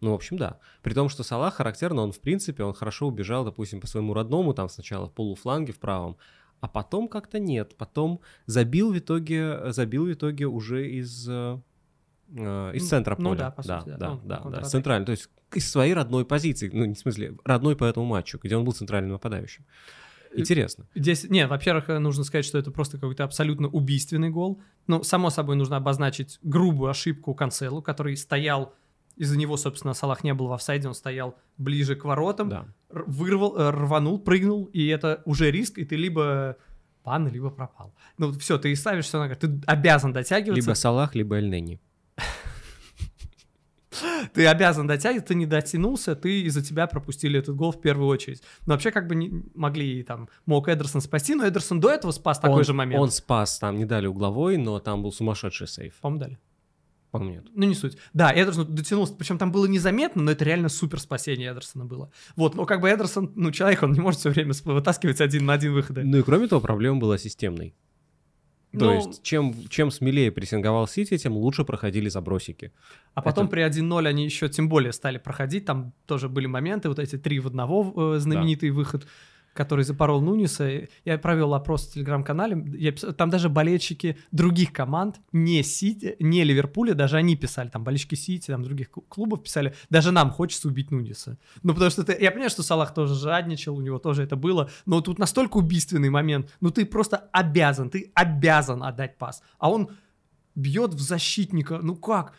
Ну, 0.00 0.12
в 0.12 0.14
общем, 0.14 0.36
да. 0.38 0.58
При 0.82 0.94
том, 0.94 1.08
что 1.08 1.22
Салах 1.22 1.54
характерно, 1.54 2.02
он, 2.02 2.12
в 2.12 2.20
принципе, 2.20 2.62
он 2.62 2.72
хорошо 2.72 3.06
убежал, 3.06 3.44
допустим, 3.44 3.80
по 3.80 3.86
своему 3.86 4.14
родному, 4.14 4.54
там 4.54 4.68
сначала 4.68 5.06
в 5.06 5.12
полуфланге 5.12 5.72
в 5.72 5.78
правом, 5.78 6.16
а 6.60 6.68
потом 6.68 7.08
как-то 7.08 7.38
нет. 7.38 7.76
Потом 7.76 8.20
забил 8.46 8.92
в 8.92 8.98
итоге, 8.98 9.72
забил 9.72 10.06
в 10.06 10.12
итоге 10.12 10.46
уже 10.46 10.88
из 10.90 11.28
э, 11.28 11.60
э, 12.34 12.72
из 12.74 12.88
центра 12.88 13.16
ну, 13.18 13.30
поля. 13.30 13.38
да, 13.38 13.50
по 13.50 13.62
да, 13.62 13.80
сути, 13.80 13.90
да. 13.90 13.96
да, 13.98 14.10
Ну, 14.10 14.16
да, 14.16 14.22
на 14.22 14.28
да, 14.28 14.36
контратаке. 14.36 14.68
с 14.68 14.70
центральной, 14.70 15.06
то 15.06 15.12
есть 15.12 15.28
из 15.54 15.70
своей 15.70 15.94
родной 15.94 16.24
позиции, 16.24 16.70
ну, 16.72 16.84
не 16.84 16.94
в 16.94 16.98
смысле, 16.98 17.36
родной 17.44 17.76
по 17.76 17.84
этому 17.84 18.06
матчу, 18.06 18.38
где 18.42 18.56
он 18.56 18.64
был 18.64 18.72
центральным 18.72 19.12
нападающим. 19.12 19.64
Интересно. 20.32 20.86
Здесь, 20.94 21.24
не, 21.28 21.46
во-первых, 21.46 21.88
э, 21.88 21.98
нужно 21.98 22.24
сказать, 22.24 22.44
что 22.44 22.58
это 22.58 22.70
просто 22.70 22.98
какой-то 22.98 23.24
абсолютно 23.24 23.68
убийственный 23.68 24.30
гол. 24.30 24.60
Ну, 24.86 25.02
само 25.02 25.30
собой, 25.30 25.56
нужно 25.56 25.76
обозначить 25.76 26.38
грубую 26.42 26.90
ошибку 26.90 27.34
Канцелу, 27.34 27.82
который 27.82 28.16
стоял, 28.16 28.74
из-за 29.20 29.36
него, 29.36 29.58
собственно, 29.58 29.92
Салах 29.92 30.24
не 30.24 30.32
был 30.32 30.46
в 30.46 30.52
офсайде, 30.54 30.88
он 30.88 30.94
стоял 30.94 31.36
ближе 31.58 31.94
к 31.94 32.06
воротам, 32.06 32.48
Да. 32.48 32.64
вырвал, 32.88 33.54
э, 33.54 33.70
рванул, 33.70 34.18
прыгнул, 34.18 34.64
и 34.72 34.86
это 34.86 35.20
уже 35.26 35.50
риск, 35.50 35.76
и 35.76 35.84
ты 35.84 35.96
либо 35.96 36.56
пан, 37.02 37.28
либо 37.28 37.50
пропал. 37.50 37.94
Ну, 38.16 38.32
все, 38.32 38.56
ты 38.56 38.74
ставишь 38.74 39.04
все 39.04 39.18
на 39.18 39.34
ты 39.34 39.60
обязан 39.66 40.14
дотягиваться, 40.14 40.62
Либо 40.62 40.74
Салах, 40.74 41.14
либо 41.14 41.36
Эльнени. 41.36 41.82
ты 44.32 44.46
обязан 44.46 44.86
дотягиваться, 44.86 45.28
ты 45.28 45.34
не 45.34 45.44
дотянулся, 45.44 46.16
ты 46.16 46.40
из-за 46.44 46.62
тебя 46.62 46.86
пропустили 46.86 47.38
этот 47.38 47.56
гол 47.56 47.72
в 47.72 47.80
первую 47.82 48.08
очередь. 48.08 48.42
Но 48.64 48.72
вообще 48.72 48.90
как 48.90 49.06
бы 49.06 49.16
не 49.16 49.44
могли 49.54 50.02
там, 50.02 50.30
мог 50.46 50.66
Эдерсон 50.66 51.02
спасти, 51.02 51.34
но 51.34 51.46
Эдерсон 51.46 51.78
до 51.78 51.90
этого 51.90 52.12
спас 52.12 52.38
такой 52.38 52.60
он, 52.60 52.64
же 52.64 52.72
момент. 52.72 53.02
Он 53.02 53.10
спас, 53.10 53.58
там 53.58 53.76
не 53.76 53.84
дали 53.84 54.06
угловой, 54.06 54.56
но 54.56 54.78
там 54.78 55.02
был 55.02 55.12
сумасшедший 55.12 55.68
сейф. 55.68 55.96
По-моему, 56.00 56.24
дали. 56.24 56.38
По-моему, 57.10 57.34
нет. 57.42 57.44
Ну, 57.54 57.66
не 57.66 57.74
суть. 57.74 57.96
Да, 58.12 58.32
Эдерсон 58.32 58.72
дотянулся, 58.74 59.14
причем 59.14 59.36
там 59.38 59.50
было 59.50 59.66
незаметно, 59.66 60.22
но 60.22 60.30
это 60.30 60.44
реально 60.44 60.68
супер 60.68 61.00
спасение 61.00 61.50
Эдерсона 61.52 61.84
было. 61.84 62.10
Вот, 62.36 62.54
но 62.54 62.66
как 62.66 62.80
бы 62.80 62.88
Эдерсон, 62.88 63.32
ну, 63.34 63.50
человек, 63.50 63.82
он 63.82 63.92
не 63.92 64.00
может 64.00 64.20
все 64.20 64.30
время 64.30 64.52
вытаскивать 64.64 65.20
один 65.20 65.46
на 65.46 65.54
один 65.54 65.72
выходы. 65.72 66.04
Ну 66.04 66.18
и 66.18 66.22
кроме 66.22 66.46
того, 66.46 66.60
проблема 66.60 66.98
была 67.00 67.18
системной. 67.18 67.74
То 68.72 68.78
Ну, 68.84 68.94
есть, 68.94 69.24
чем, 69.24 69.52
чем 69.68 69.90
смелее 69.90 70.30
прессинговал 70.30 70.86
Сити, 70.86 71.18
тем 71.18 71.32
лучше 71.36 71.64
проходили 71.64 72.08
забросики. 72.08 72.72
А 73.14 73.22
потом 73.22 73.46
это- 73.46 73.50
при 73.50 73.62
1-0 73.62 74.06
они 74.06 74.24
еще 74.24 74.48
тем 74.48 74.68
более 74.68 74.92
стали 74.92 75.18
проходить, 75.18 75.64
там 75.64 75.92
тоже 76.06 76.28
были 76.28 76.46
моменты, 76.46 76.88
вот 76.88 77.00
эти 77.00 77.18
три 77.18 77.40
в 77.40 77.48
одного, 77.48 78.14
э, 78.14 78.18
знаменитый 78.20 78.70
выход, 78.70 79.08
который 79.60 79.84
запорол 79.84 80.22
Нуниса. 80.22 80.88
Я 81.04 81.18
провел 81.18 81.52
опрос 81.52 81.86
в 81.86 81.92
телеграм-канале, 81.92 82.64
я 82.78 82.92
пис- 82.92 83.12
там 83.12 83.28
даже 83.28 83.50
болельщики 83.50 84.16
других 84.32 84.72
команд, 84.72 85.20
не 85.32 85.62
Сити, 85.62 86.16
не 86.18 86.44
Ливерпуля, 86.44 86.94
даже 86.94 87.18
они 87.18 87.36
писали, 87.36 87.68
там 87.68 87.84
болельщики 87.84 88.14
Сити, 88.14 88.46
там 88.46 88.62
других 88.62 88.88
клу- 88.88 89.04
клубов 89.08 89.42
писали, 89.42 89.74
даже 89.90 90.12
нам 90.12 90.30
хочется 90.30 90.68
убить 90.68 90.90
Нуниса. 90.90 91.36
Ну, 91.62 91.74
потому 91.74 91.90
что 91.90 92.04
ты, 92.04 92.16
я 92.24 92.30
понимаю, 92.30 92.48
что 92.50 92.62
Салах 92.62 92.94
тоже 92.94 93.14
жадничал, 93.14 93.76
у 93.76 93.82
него 93.82 93.98
тоже 93.98 94.22
это 94.22 94.34
было, 94.36 94.70
но 94.86 95.02
тут 95.02 95.18
настолько 95.18 95.58
убийственный 95.58 96.08
момент, 96.10 96.56
ну 96.62 96.70
ты 96.70 96.86
просто 96.86 97.28
обязан, 97.32 97.90
ты 97.90 98.10
обязан 98.14 98.82
отдать 98.82 99.18
пас, 99.18 99.42
а 99.58 99.70
он 99.70 99.90
бьет 100.54 100.94
в 100.94 101.00
защитника, 101.00 101.80
ну 101.82 101.96
как? 101.96 102.32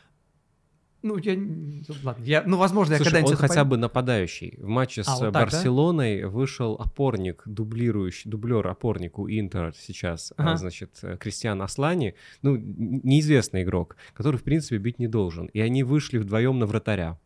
Ну, 1.03 1.17
я... 1.17 1.35
ну, 1.35 1.81
Ладно, 2.03 2.23
я... 2.23 2.43
Ну, 2.45 2.57
возможно, 2.57 2.93
я 2.93 2.97
Слушай, 2.97 3.09
когда-нибудь 3.09 3.31
он 3.33 3.37
хотя 3.37 3.53
пойму. 3.55 3.69
бы 3.71 3.77
нападающий. 3.77 4.53
В 4.57 4.67
матче 4.67 5.03
с 5.03 5.07
А, 5.07 5.11
вот 5.13 5.19
так, 5.19 5.33
да? 5.33 5.39
Барселоной 5.41 6.25
вышел 6.25 6.75
опорник, 6.75 7.41
дублирующий, 7.45 8.29
дублер 8.29 8.67
опорнику 8.67 9.27
Интер 9.27 9.73
сейчас, 9.75 10.31
а, 10.37 10.43
Ага. 10.43 10.57
значит, 10.57 10.99
э, 11.01 11.17
Кристиан 11.17 11.61
Аслани, 11.61 12.13
ну, 12.43 12.55
неизвестный 12.57 13.63
игрок, 13.63 13.95
который, 14.13 14.35
в 14.37 14.43
принципе, 14.43 14.77
бить 14.77 14.99
не 14.99 15.07
должен. 15.07 15.47
И 15.47 15.59
они 15.59 15.83
вышли 15.83 16.19
вдвоем 16.19 16.59
на 16.59 16.67
вратаря. 16.67 17.17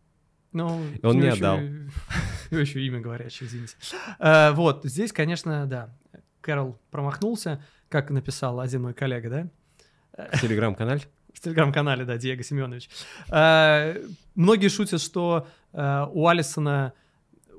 Ну, 0.53 0.81
он 1.03 1.15
не 1.17 1.23
него 1.23 1.33
отдал. 1.33 1.57
еще- 2.51 2.61
еще 2.61 2.81
имя 2.85 3.01
говорящее, 3.01 3.47
извините. 3.49 3.75
Э, 4.19 4.51
Вот, 4.53 4.85
здесь, 4.85 5.11
конечно, 5.11 5.65
да, 5.65 5.93
Кэрол 6.39 6.77
промахнулся, 6.91 7.61
как 7.89 8.09
написал 8.09 8.61
один 8.61 8.83
мой 8.83 8.93
коллега, 8.93 9.29
да? 9.29 10.27
В 10.31 10.39
телеграм-канале. 10.41 11.01
В 11.35 11.41
телеграм-канале, 11.41 12.05
да, 12.05 12.17
Диего 12.17 12.43
Семенович. 12.43 12.89
Э, 13.29 14.01
Многие 14.35 14.69
шутят, 14.69 15.01
что 15.01 15.47
э, 15.73 16.05
у 16.11 16.27
Алисона 16.27 16.93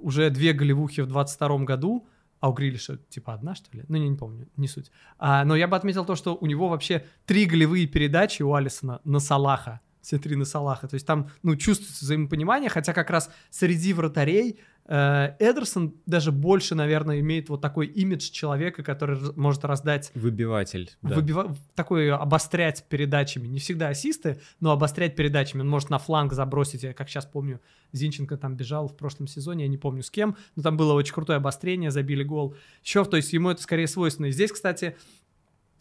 уже 0.00 0.30
две 0.30 0.52
голевухи 0.52 1.02
в 1.02 1.06
22 1.06 1.58
году, 1.58 2.06
а 2.40 2.50
у 2.50 2.52
Грилиша 2.52 2.98
типа 3.08 3.34
одна, 3.34 3.54
что 3.54 3.76
ли? 3.76 3.84
Ну, 3.88 3.96
не, 3.96 4.08
не 4.08 4.16
помню, 4.16 4.48
не 4.56 4.68
суть. 4.68 4.90
А, 5.18 5.44
но 5.44 5.56
я 5.56 5.68
бы 5.68 5.76
отметил 5.76 6.04
то, 6.04 6.16
что 6.16 6.36
у 6.40 6.46
него 6.46 6.68
вообще 6.68 7.04
три 7.24 7.46
голевые 7.46 7.86
передачи 7.86 8.42
у 8.42 8.54
Алисона 8.54 9.00
на 9.04 9.20
Салаха. 9.20 9.80
Все 10.06 10.18
три 10.18 10.36
на 10.36 10.44
Салаха. 10.44 10.86
То 10.86 10.94
есть 10.94 11.04
там, 11.04 11.30
ну, 11.42 11.56
чувствуется 11.56 12.04
взаимопонимание, 12.04 12.70
хотя 12.70 12.92
как 12.92 13.10
раз 13.10 13.28
среди 13.50 13.92
вратарей 13.92 14.60
э, 14.84 15.34
Эдерсон 15.40 15.96
даже 16.06 16.30
больше, 16.30 16.76
наверное, 16.76 17.18
имеет 17.18 17.48
вот 17.48 17.60
такой 17.60 17.88
имидж 17.88 18.30
человека, 18.30 18.84
который 18.84 19.18
может 19.34 19.64
раздать 19.64 20.12
Выбиватель. 20.14 20.92
да. 21.02 21.16
выбива- 21.16 21.56
такой 21.74 22.12
обострять 22.12 22.84
передачами. 22.88 23.48
Не 23.48 23.58
всегда 23.58 23.88
ассисты, 23.88 24.40
но 24.60 24.70
обострять 24.70 25.16
передачами. 25.16 25.62
Он 25.62 25.68
может 25.68 25.90
на 25.90 25.98
фланг 25.98 26.34
забросить. 26.34 26.84
Я 26.84 26.92
как 26.94 27.08
сейчас 27.08 27.26
помню, 27.26 27.60
Зинченко 27.90 28.36
там 28.36 28.54
бежал 28.54 28.86
в 28.86 28.96
прошлом 28.96 29.26
сезоне, 29.26 29.64
я 29.64 29.68
не 29.68 29.76
помню 29.76 30.04
с 30.04 30.10
кем, 30.12 30.36
но 30.54 30.62
там 30.62 30.76
было 30.76 30.92
очень 30.92 31.14
крутое 31.14 31.38
обострение, 31.38 31.90
забили 31.90 32.22
гол. 32.22 32.54
Еще, 32.84 33.04
то 33.04 33.16
есть 33.16 33.32
ему 33.32 33.50
это 33.50 33.60
скорее 33.60 33.88
свойственно. 33.88 34.26
И 34.26 34.30
здесь, 34.30 34.52
кстати, 34.52 34.96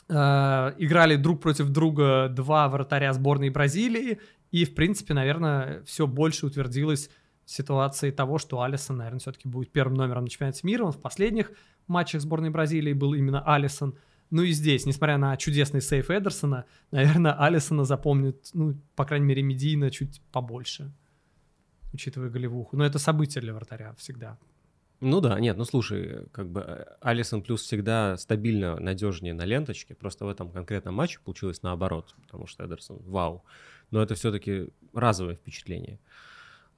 играли 0.07 1.15
друг 1.15 1.41
против 1.41 1.69
друга 1.69 2.29
два 2.29 2.69
вратаря 2.69 3.11
сборной 3.13 3.49
Бразилии, 3.49 4.19
и, 4.51 4.65
в 4.65 4.75
принципе, 4.75 5.13
наверное, 5.13 5.83
все 5.83 6.07
больше 6.07 6.45
утвердилось 6.45 7.09
в 7.45 7.51
ситуации 7.51 8.11
того, 8.11 8.37
что 8.37 8.61
Алисон, 8.61 8.97
наверное, 8.97 9.19
все-таки 9.19 9.47
будет 9.47 9.71
первым 9.71 9.95
номером 9.95 10.23
на 10.23 10.29
чемпионате 10.29 10.61
мира. 10.63 10.83
Он 10.83 10.91
в 10.91 11.01
последних 11.01 11.51
матчах 11.87 12.21
сборной 12.21 12.49
Бразилии 12.49 12.93
был 12.93 13.13
именно 13.13 13.41
Алисон. 13.41 13.97
Ну 14.31 14.41
и 14.41 14.51
здесь, 14.51 14.85
несмотря 14.85 15.17
на 15.17 15.37
чудесный 15.37 15.81
сейф 15.81 16.09
Эдерсона, 16.09 16.65
наверное, 16.91 17.33
Алисона 17.33 17.83
запомнит, 17.83 18.49
ну, 18.53 18.75
по 18.95 19.05
крайней 19.05 19.25
мере, 19.25 19.43
медийно 19.43 19.91
чуть 19.91 20.21
побольше, 20.31 20.91
учитывая 21.93 22.29
голевуху. 22.29 22.75
Но 22.77 22.85
это 22.85 22.97
событие 22.97 23.41
для 23.41 23.53
вратаря 23.53 23.93
всегда. 23.97 24.37
Ну 25.05 25.21
да, 25.21 25.39
нет, 25.39 25.55
ну 25.55 25.65
слушай, 25.65 26.25
как 26.31 26.49
бы 26.49 26.61
э, 26.61 26.85
Алисон 26.99 27.43
плюс 27.43 27.61
всегда 27.61 28.17
стабильно 28.17 28.79
надежнее 28.79 29.33
на 29.35 29.43
ленточке, 29.45 29.93
просто 29.93 30.25
в 30.25 30.29
этом 30.29 30.49
конкретном 30.51 30.95
матче 30.95 31.19
получилось 31.23 31.61
наоборот, 31.61 32.15
потому 32.23 32.47
что 32.47 32.65
Эдерсон 32.65 32.97
вау. 33.05 33.43
Но 33.91 34.01
это 34.01 34.15
все-таки 34.15 34.69
разовое 34.93 35.35
впечатление. 35.35 35.99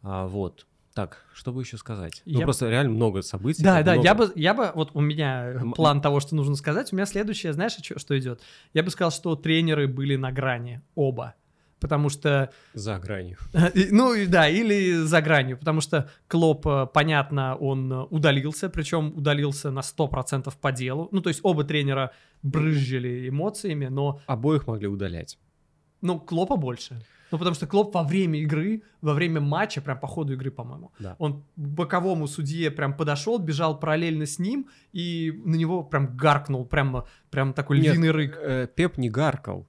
А, 0.01 0.27
вот. 0.27 0.67
Так, 0.93 1.24
что 1.34 1.53
бы 1.53 1.62
еще 1.62 1.77
сказать? 1.77 2.22
Ну 2.25 2.39
Я- 2.39 2.46
просто 2.46 2.69
реально 2.69 2.91
много 2.91 3.22
событий. 3.22 3.63
Да, 3.63 3.81
да, 3.84 3.93
много. 3.93 4.05
я 4.07 4.15
бы, 4.15 4.31
я 4.36 4.53
бы, 4.53 4.72
вот 4.75 4.91
у 4.93 5.00
меня 5.00 5.51
М- 5.51 5.72
план 5.74 6.01
того, 6.01 6.19
что 6.19 6.36
нужно 6.36 6.55
сказать, 6.55 6.91
у 6.91 6.96
меня 6.96 7.05
следующее, 7.05 7.53
знаешь, 7.53 7.75
чё- 7.75 7.98
что 7.98 8.17
идет? 8.19 8.41
Я 8.74 8.84
бы 8.84 8.89
сказал, 8.89 9.12
что 9.12 9.36
тренеры 9.36 9.88
были 9.88 10.15
на 10.17 10.31
грани, 10.31 10.81
оба. 10.96 11.36
Потому 11.79 12.10
что 12.10 12.50
За 12.74 12.98
гранью. 13.00 13.38
Ну 13.91 14.13
да, 14.27 14.50
или 14.50 14.93
за 15.03 15.22
гранью, 15.22 15.57
потому 15.57 15.81
что 15.81 16.10
Клоп, 16.27 16.65
э, 16.67 16.88
понятно, 16.93 17.55
он 17.55 17.91
э, 17.93 18.03
удалился, 18.10 18.69
причем 18.69 19.13
удалился 19.15 19.69
на 19.72 19.81
100% 19.81 20.51
по 20.60 20.72
делу. 20.72 21.07
Ну, 21.12 21.22
то 21.22 21.29
есть 21.29 21.41
оба 21.43 21.63
тренера 21.63 22.12
брызжили 22.43 23.29
эмоциями, 23.29 23.88
но, 23.88 24.22
Обоих 24.25 24.67
могли 24.67 24.88
удалять. 24.88 25.38
ну, 26.01 26.19
Клопа 26.19 26.55
больше. 26.55 27.00
Ну, 27.31 27.38
потому 27.38 27.55
что 27.55 27.67
Клоп 27.67 27.93
во 27.93 28.03
время 28.03 28.39
игры, 28.39 28.84
во 29.01 29.13
время 29.13 29.41
матча, 29.41 29.81
прям 29.81 30.00
по 30.00 30.07
ходу 30.07 30.34
игры, 30.34 30.50
по-моему, 30.50 30.91
Да. 31.00 31.15
он 31.19 31.41
к 31.41 31.46
боковому 31.57 32.25
судье 32.27 32.72
прям 32.72 32.93
подошел, 32.96 33.38
бежал 33.38 33.77
параллельно 33.79 34.25
с 34.25 34.39
ним, 34.39 34.67
и 34.93 35.34
на 35.46 35.55
него 35.55 35.84
прям 35.84 36.15
гаркнул, 36.15 36.65
прям, 36.65 37.03
прям 37.29 37.53
такой 37.53 37.79
Нет, 37.79 37.93
львиный 37.93 38.12
рык. 38.12 38.38
э, 38.41 38.67
Пеп 38.74 38.98
не 38.98 39.10
гаркал. 39.10 39.67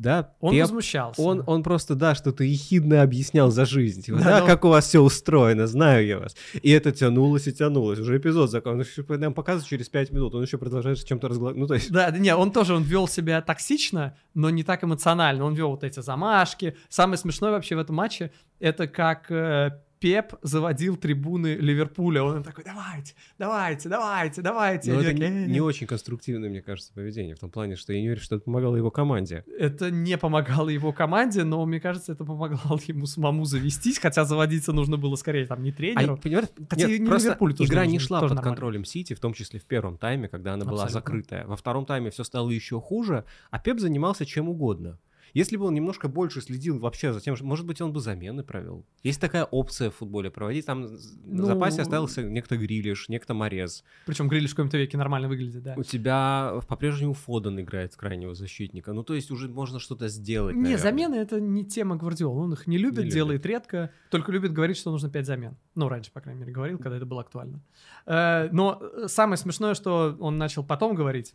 Да, 0.00 0.32
Он 0.40 0.52
Пеп, 0.52 0.62
возмущался. 0.62 1.20
он, 1.20 1.42
он 1.46 1.62
просто, 1.62 1.94
да, 1.94 2.14
что-то 2.14 2.42
ехидно 2.42 3.02
объяснял 3.02 3.50
за 3.50 3.66
жизнь. 3.66 4.02
Типа, 4.02 4.16
Да, 4.18 4.24
да, 4.24 4.40
но- 4.40 4.46
как 4.46 4.64
у 4.64 4.68
вас 4.68 4.86
все 4.86 5.00
устроено, 5.00 5.66
знаю 5.66 6.06
я 6.06 6.18
вас. 6.18 6.34
И 6.62 6.70
это 6.70 6.90
тянулось 6.90 7.46
и 7.48 7.52
тянулось. 7.52 7.98
Уже 7.98 8.16
эпизод 8.16 8.50
закончился. 8.50 9.04
Нам 9.18 9.34
показывают 9.34 9.68
через 9.68 9.90
5 9.90 10.10
минут. 10.12 10.34
Он 10.34 10.42
еще 10.42 10.56
продолжает 10.56 10.98
с 10.98 11.04
чем-то 11.04 11.28
разговаривать. 11.28 11.60
Ну, 11.60 11.66
то 11.66 11.74
есть... 11.74 11.92
Да, 11.92 12.10
да, 12.10 12.16
не, 12.16 12.34
он 12.34 12.50
тоже, 12.50 12.74
он 12.74 12.82
вел 12.82 13.08
себя 13.08 13.42
токсично, 13.42 14.16
но 14.32 14.48
не 14.48 14.62
так 14.62 14.82
эмоционально. 14.82 15.44
Он 15.44 15.52
вел 15.52 15.68
вот 15.68 15.84
эти 15.84 16.00
замашки. 16.00 16.76
Самое 16.88 17.18
смешное 17.18 17.50
вообще 17.50 17.76
в 17.76 17.80
этом 17.80 17.96
матче, 17.96 18.30
это 18.58 18.86
как 18.88 19.30
э, 19.30 19.72
Пеп 20.00 20.34
заводил 20.42 20.96
трибуны 20.96 21.56
Ливерпуля. 21.56 22.22
Он 22.22 22.38
им 22.38 22.42
такой, 22.42 22.64
давайте, 22.64 23.14
давайте, 23.38 23.88
давайте, 23.90 24.40
давайте. 24.40 24.92
Но 24.94 25.00
это 25.02 25.12
не, 25.12 25.46
не 25.46 25.60
очень 25.60 25.86
конструктивное, 25.86 26.48
мне 26.48 26.62
кажется, 26.62 26.90
поведение. 26.94 27.34
В 27.36 27.38
том 27.38 27.50
плане, 27.50 27.76
что 27.76 27.92
я 27.92 28.00
не 28.00 28.06
уверен, 28.08 28.22
что 28.22 28.36
это 28.36 28.44
помогало 28.46 28.76
его 28.76 28.90
команде. 28.90 29.44
Это 29.58 29.90
не 29.90 30.16
помогало 30.16 30.70
его 30.70 30.92
команде, 30.92 31.44
но 31.44 31.64
мне 31.66 31.80
кажется, 31.80 32.12
это 32.12 32.24
помогало 32.24 32.80
ему 32.86 33.04
самому 33.04 33.44
завестись, 33.44 33.98
хотя 33.98 34.24
заводиться 34.24 34.72
нужно 34.72 34.96
было 34.96 35.16
скорее 35.16 35.44
там 35.44 35.62
не 35.62 35.70
А, 35.70 35.74
тренеру. 35.74 36.16
понимаешь, 36.16 36.48
Хотя 36.70 36.88
нет, 36.88 37.00
не 37.00 37.06
просто 37.06 37.28
Ливерпулю 37.28 37.54
тоже 37.54 37.70
игра 37.70 37.82
нужно, 37.82 37.92
не 37.92 37.98
шла 37.98 38.20
тоже 38.20 38.30
под 38.30 38.36
нормально. 38.36 38.56
контролем 38.56 38.84
Сити, 38.86 39.12
в 39.14 39.20
том 39.20 39.34
числе 39.34 39.60
в 39.60 39.64
первом 39.66 39.98
тайме, 39.98 40.28
когда 40.28 40.54
она 40.54 40.64
была 40.64 40.84
Абсолютно. 40.84 41.00
закрытая. 41.00 41.46
Во 41.46 41.56
втором 41.56 41.84
тайме 41.84 42.10
все 42.10 42.24
стало 42.24 42.48
еще 42.48 42.80
хуже, 42.80 43.24
а 43.50 43.58
Пеп 43.58 43.78
занимался 43.78 44.24
чем 44.24 44.48
угодно. 44.48 44.98
Если 45.34 45.56
бы 45.56 45.64
он 45.66 45.74
немножко 45.74 46.08
больше 46.08 46.40
следил 46.40 46.78
вообще 46.78 47.12
за 47.12 47.20
тем, 47.20 47.36
что, 47.36 47.44
может 47.44 47.66
быть, 47.66 47.80
он 47.80 47.92
бы 47.92 48.00
замены 48.00 48.42
провел. 48.42 48.84
Есть 49.02 49.20
такая 49.20 49.44
опция 49.44 49.90
в 49.90 49.94
футболе 49.96 50.30
проводить. 50.30 50.66
Там 50.66 50.86
в 50.86 51.00
Ну, 51.26 51.44
запасе 51.46 51.82
остался 51.82 52.22
некто 52.22 52.56
Грилиш, 52.56 53.08
некто 53.08 53.34
Морез. 53.34 53.84
Причем 54.06 54.28
Грилиш 54.28 54.50
в 54.52 54.54
каком-то 54.56 54.76
веке 54.78 54.96
нормально 54.98 55.28
выглядит, 55.28 55.62
да. 55.62 55.74
У 55.76 55.82
тебя 55.82 56.60
по-прежнему 56.68 57.14
Фоден 57.14 57.60
играет 57.60 57.94
крайнего 57.96 58.34
защитника. 58.34 58.92
Ну, 58.92 59.02
то 59.02 59.14
есть 59.14 59.30
уже 59.30 59.48
можно 59.48 59.78
что-то 59.78 60.08
сделать, 60.08 60.54
Не, 60.56 60.62
наверное. 60.62 60.82
замены 60.82 61.14
это 61.16 61.40
не 61.40 61.64
тема 61.64 61.96
Гвардиола. 61.96 62.40
Он 62.40 62.52
их 62.52 62.66
не 62.66 62.78
любит, 62.78 62.98
Не 62.98 63.02
любит. 63.04 63.14
делает 63.14 63.46
редко, 63.46 63.90
только 64.10 64.32
любит 64.32 64.52
говорить, 64.52 64.76
что 64.76 64.90
нужно 64.90 65.08
5 65.10 65.26
замен. 65.26 65.56
Ну, 65.74 65.88
раньше, 65.88 66.10
по 66.12 66.20
крайней 66.20 66.40
мере, 66.40 66.52
говорил, 66.52 66.78
когда 66.78 66.96
это 66.96 67.06
было 67.06 67.20
актуально. 67.20 67.60
Э, 68.06 68.48
Но 68.52 68.82
самое 69.06 69.36
смешное, 69.36 69.74
что 69.74 70.16
он 70.20 70.38
начал 70.38 70.64
потом 70.64 70.94
говорить. 70.94 71.34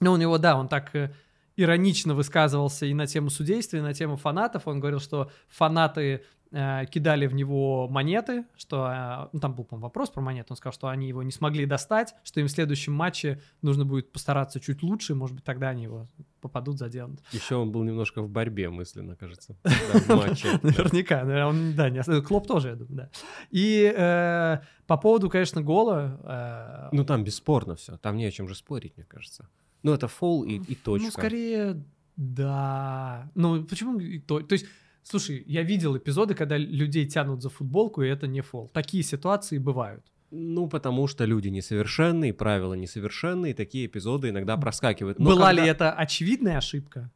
Ну, 0.00 0.12
у 0.12 0.16
него, 0.16 0.38
да, 0.38 0.56
он 0.56 0.68
так 0.68 0.94
э, 0.94 1.12
иронично 1.56 2.14
высказывался 2.14 2.86
и 2.86 2.94
на 2.94 3.06
тему 3.06 3.30
судейства, 3.30 3.76
и 3.76 3.80
на 3.80 3.94
тему 3.94 4.16
фанатов. 4.16 4.66
Он 4.66 4.80
говорил, 4.80 5.00
что 5.00 5.30
фанаты 5.48 6.24
э, 6.52 6.86
кидали 6.90 7.26
в 7.26 7.34
него 7.34 7.88
монеты, 7.88 8.44
что, 8.56 8.88
э, 8.90 9.28
ну, 9.32 9.40
там 9.40 9.54
был, 9.54 9.64
по 9.64 9.76
вопрос 9.76 10.10
про 10.10 10.20
монеты, 10.20 10.48
он 10.50 10.56
сказал, 10.56 10.72
что 10.72 10.88
они 10.88 11.08
его 11.08 11.22
не 11.22 11.32
смогли 11.32 11.66
достать, 11.66 12.14
что 12.24 12.40
им 12.40 12.46
в 12.46 12.50
следующем 12.50 12.92
матче 12.92 13.40
нужно 13.62 13.84
будет 13.84 14.10
постараться 14.12 14.58
чуть 14.60 14.82
лучше, 14.82 15.14
может 15.14 15.36
быть, 15.36 15.44
тогда 15.44 15.68
они 15.68 15.84
его 15.84 16.06
попадут, 16.40 16.78
заденут. 16.78 17.20
Еще 17.32 17.56
он 17.56 17.70
был 17.70 17.82
немножко 17.84 18.22
в 18.22 18.28
борьбе 18.30 18.70
мысленно, 18.70 19.14
кажется, 19.16 19.56
в 19.64 20.08
матче. 20.08 20.48
Наверняка, 20.62 21.24
наверное, 21.24 21.46
он, 21.46 21.74
да, 21.74 21.90
не 21.90 22.02
Клоп 22.22 22.46
тоже, 22.46 22.68
я 22.68 22.74
думаю, 22.76 22.96
да. 22.96 23.10
И 23.50 23.92
э, 23.94 24.60
по 24.86 24.96
поводу, 24.96 25.28
конечно, 25.28 25.60
гола... 25.62 26.88
э, 26.92 26.96
Ну, 26.96 27.04
там 27.04 27.22
бесспорно 27.24 27.74
все. 27.74 27.96
Там 27.98 28.16
не 28.16 28.24
о 28.24 28.30
чем 28.30 28.48
же 28.48 28.54
спорить, 28.54 28.96
мне 28.96 29.04
кажется. 29.04 29.46
Ну, 29.82 29.92
это 29.92 30.08
фол 30.08 30.44
и, 30.44 30.60
и 30.68 30.74
точка. 30.74 31.06
Ну, 31.06 31.10
скорее, 31.10 31.82
да. 32.16 33.30
Ну, 33.34 33.64
почему 33.64 33.98
и 33.98 34.18
то? 34.18 34.40
То 34.40 34.52
есть, 34.54 34.66
слушай, 35.02 35.42
я 35.46 35.62
видел 35.62 35.96
эпизоды, 35.96 36.34
когда 36.34 36.56
людей 36.58 37.06
тянут 37.06 37.42
за 37.42 37.48
футболку, 37.48 38.02
и 38.02 38.08
это 38.08 38.26
не 38.26 38.40
фол. 38.42 38.68
Такие 38.72 39.02
ситуации 39.02 39.58
бывают. 39.58 40.04
Ну, 40.30 40.68
потому 40.68 41.08
что 41.08 41.24
люди 41.24 41.48
несовершенные, 41.48 42.32
правила 42.32 42.74
несовершенные, 42.74 43.52
такие 43.54 43.86
эпизоды 43.86 44.28
иногда 44.28 44.56
проскакивают. 44.56 45.18
Но 45.18 45.30
Была 45.30 45.48
когда- 45.48 45.62
ли 45.62 45.68
это 45.68 45.92
очевидная 45.92 46.58
ошибка? 46.58 47.10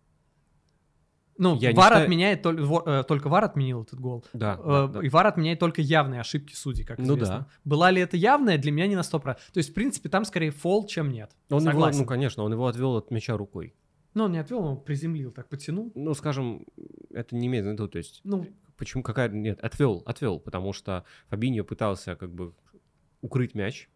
Ну, 1.36 1.56
Я 1.56 1.72
не 1.72 1.76
ВАР 1.76 1.86
считаю- 1.88 2.04
отменяет, 2.04 2.46
тол- 2.46 2.62
во- 2.64 2.82
э, 2.86 3.02
только 3.04 3.28
ВАР 3.28 3.44
отменил 3.44 3.82
этот 3.82 3.98
гол. 4.00 4.24
Да, 4.32 4.58
Э, 4.62 4.88
да. 4.92 5.00
И 5.00 5.08
ВАР 5.08 5.26
отменяет 5.26 5.58
только 5.58 5.82
явные 5.82 6.20
ошибки 6.20 6.54
судей, 6.54 6.84
как 6.84 6.98
Ну 6.98 7.14
известно. 7.14 7.38
да. 7.40 7.46
Была 7.64 7.90
ли 7.90 8.00
это 8.00 8.16
явная, 8.16 8.56
для 8.58 8.70
меня 8.70 8.86
не 8.86 8.94
на 8.96 9.02
100%. 9.02 9.40
То 9.52 9.58
есть, 9.58 9.70
в 9.70 9.74
принципе, 9.74 10.08
там 10.08 10.24
скорее 10.24 10.50
фол, 10.50 10.86
чем 10.86 11.10
нет. 11.10 11.32
Он 11.50 11.60
его, 11.60 11.70
Согласен. 11.72 12.00
ну, 12.00 12.06
конечно, 12.06 12.42
он 12.44 12.52
его 12.52 12.66
отвел 12.66 12.96
от 12.96 13.10
мяча 13.10 13.36
рукой. 13.36 13.74
Но 14.14 14.24
он 14.26 14.32
не 14.32 14.38
отвел, 14.38 14.60
он 14.64 14.80
приземлил, 14.80 15.32
так 15.32 15.48
потянул. 15.48 15.90
Ну, 15.96 16.14
скажем, 16.14 16.64
это 17.10 17.34
не 17.34 17.48
имеет 17.48 17.64
в 17.64 17.68
виду, 17.68 17.88
то 17.88 17.98
есть, 17.98 18.20
Ну, 18.22 18.46
почему 18.76 19.02
какая... 19.02 19.28
Нет, 19.28 19.58
отвел, 19.60 20.02
отвел, 20.06 20.38
потому 20.38 20.72
что 20.72 21.04
Фабиньо 21.30 21.64
пытался 21.64 22.14
как 22.14 22.32
бы 22.32 22.54
укрыть 23.22 23.54
мяч, 23.56 23.88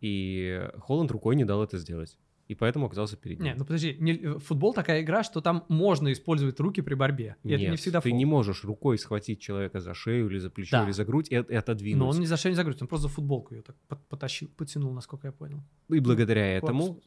и 0.00 0.68
Холланд 0.80 1.10
рукой 1.10 1.36
не 1.36 1.44
дал 1.44 1.62
это 1.62 1.78
сделать. 1.78 2.18
И 2.48 2.54
поэтому 2.54 2.86
оказался 2.86 3.16
перед 3.16 3.40
ним. 3.40 3.52
не, 3.52 3.54
ну 3.58 3.64
подожди, 3.64 3.96
не- 3.98 4.12
э, 4.12 4.38
футбол 4.38 4.72
такая 4.72 5.02
игра, 5.02 5.24
что 5.24 5.40
там 5.40 5.64
можно 5.68 6.12
использовать 6.12 6.60
руки 6.60 6.80
при 6.80 6.94
борьбе. 6.94 7.36
И 7.42 7.48
это 7.50 7.62
не 7.64 7.70
Нет, 7.70 7.80
всегда 7.80 8.00
ты 8.00 8.10
фол. 8.10 8.18
не 8.18 8.24
можешь 8.24 8.62
рукой 8.64 8.98
схватить 8.98 9.40
человека 9.40 9.80
за 9.80 9.94
шею 9.94 10.28
или 10.30 10.38
за 10.38 10.50
плечо, 10.50 10.76
Да. 10.78 10.84
или 10.84 10.92
за 10.92 11.04
грудь 11.04 11.26
и, 11.30 11.34
и 11.34 11.54
отодвинуть. 11.54 11.98
Но 11.98 12.08
он 12.08 12.20
ни 12.20 12.24
за 12.26 12.36
что 12.36 12.48
не 12.48 12.54
загрузит, 12.54 12.82
он 12.82 12.88
просто 12.88 13.08
за 13.08 13.14
футболку 13.14 13.54
ее 13.54 13.62
так 13.62 13.76
потащил, 14.08 14.48
потянул, 14.56 14.92
насколько 14.92 15.26
я 15.26 15.32
понял. 15.32 15.60
И 15.88 15.98
благодаря 16.00 16.46
этому 16.56 16.86
Корпус. 16.86 17.04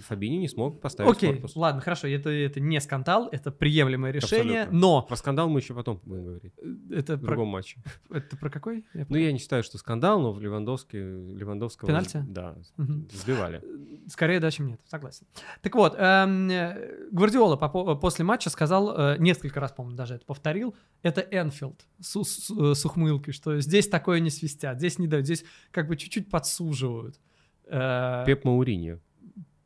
Фабини 0.00 0.36
не 0.38 0.48
смог 0.48 0.80
поставить 0.80 1.10
Окей, 1.10 1.30
корпус. 1.32 1.56
ладно, 1.56 1.80
хорошо, 1.80 2.08
это, 2.08 2.30
это 2.30 2.60
не 2.60 2.80
скандал, 2.80 3.28
это 3.30 3.50
приемлемое 3.50 4.10
решение, 4.12 4.60
Абсолютно. 4.62 4.78
но 4.78 5.02
Про 5.02 5.16
скандал 5.16 5.48
мы 5.48 5.60
еще 5.60 5.74
потом 5.74 6.00
будем 6.04 6.24
говорить. 6.24 6.52
э, 6.58 6.94
это 6.96 7.16
В 7.16 7.20
про, 7.20 7.26
другом 7.28 7.48
матче. 7.48 7.80
это 8.10 8.36
про 8.36 8.50
какой? 8.50 8.84
Я 8.94 9.06
Ну, 9.08 9.16
я 9.16 9.32
не 9.32 9.38
считаю, 9.38 9.62
что 9.62 9.78
скандал, 9.78 10.20
но 10.20 10.32
в 10.32 10.40
Левандовске, 10.40 10.98
Левандовского... 10.98 11.86
Пенальти? 11.88 12.24
Да, 12.28 12.56
Мгм. 12.76 13.08
сбивали. 13.12 13.62
Скорее 14.08 14.40
да, 14.40 14.50
чем 14.50 14.68
нет, 14.68 14.80
согласен. 14.88 15.26
Так 15.60 15.74
вот, 15.74 15.94
эм, 15.96 16.48
э, 16.50 17.08
Гвардиола 17.12 17.56
по- 17.56 17.68
по- 17.68 17.94
после 17.96 18.24
матча 18.24 18.50
сказал, 18.50 18.94
э, 18.96 19.16
несколько 19.18 19.60
раз, 19.60 19.72
по-моему, 19.72 19.96
даже 19.96 20.14
это 20.14 20.24
повторил, 20.24 20.74
это 21.02 21.20
Энфилд 21.20 21.86
с, 22.00 22.22
с- 22.24 22.50
э, 22.50 22.74
с 22.74 22.84
ухмылкой, 22.84 23.32
что 23.32 23.60
здесь 23.60 23.88
такое 23.88 24.20
не 24.20 24.30
свистят, 24.30 24.78
здесь 24.78 24.98
не 24.98 25.06
дают, 25.06 25.26
здесь 25.26 25.44
как 25.70 25.86
бы 25.88 25.96
чуть-чуть 25.96 26.30
подсуживают. 26.30 27.20
Э, 27.66 28.24
Пеп 28.26 28.44
Мауриньо. 28.44 28.98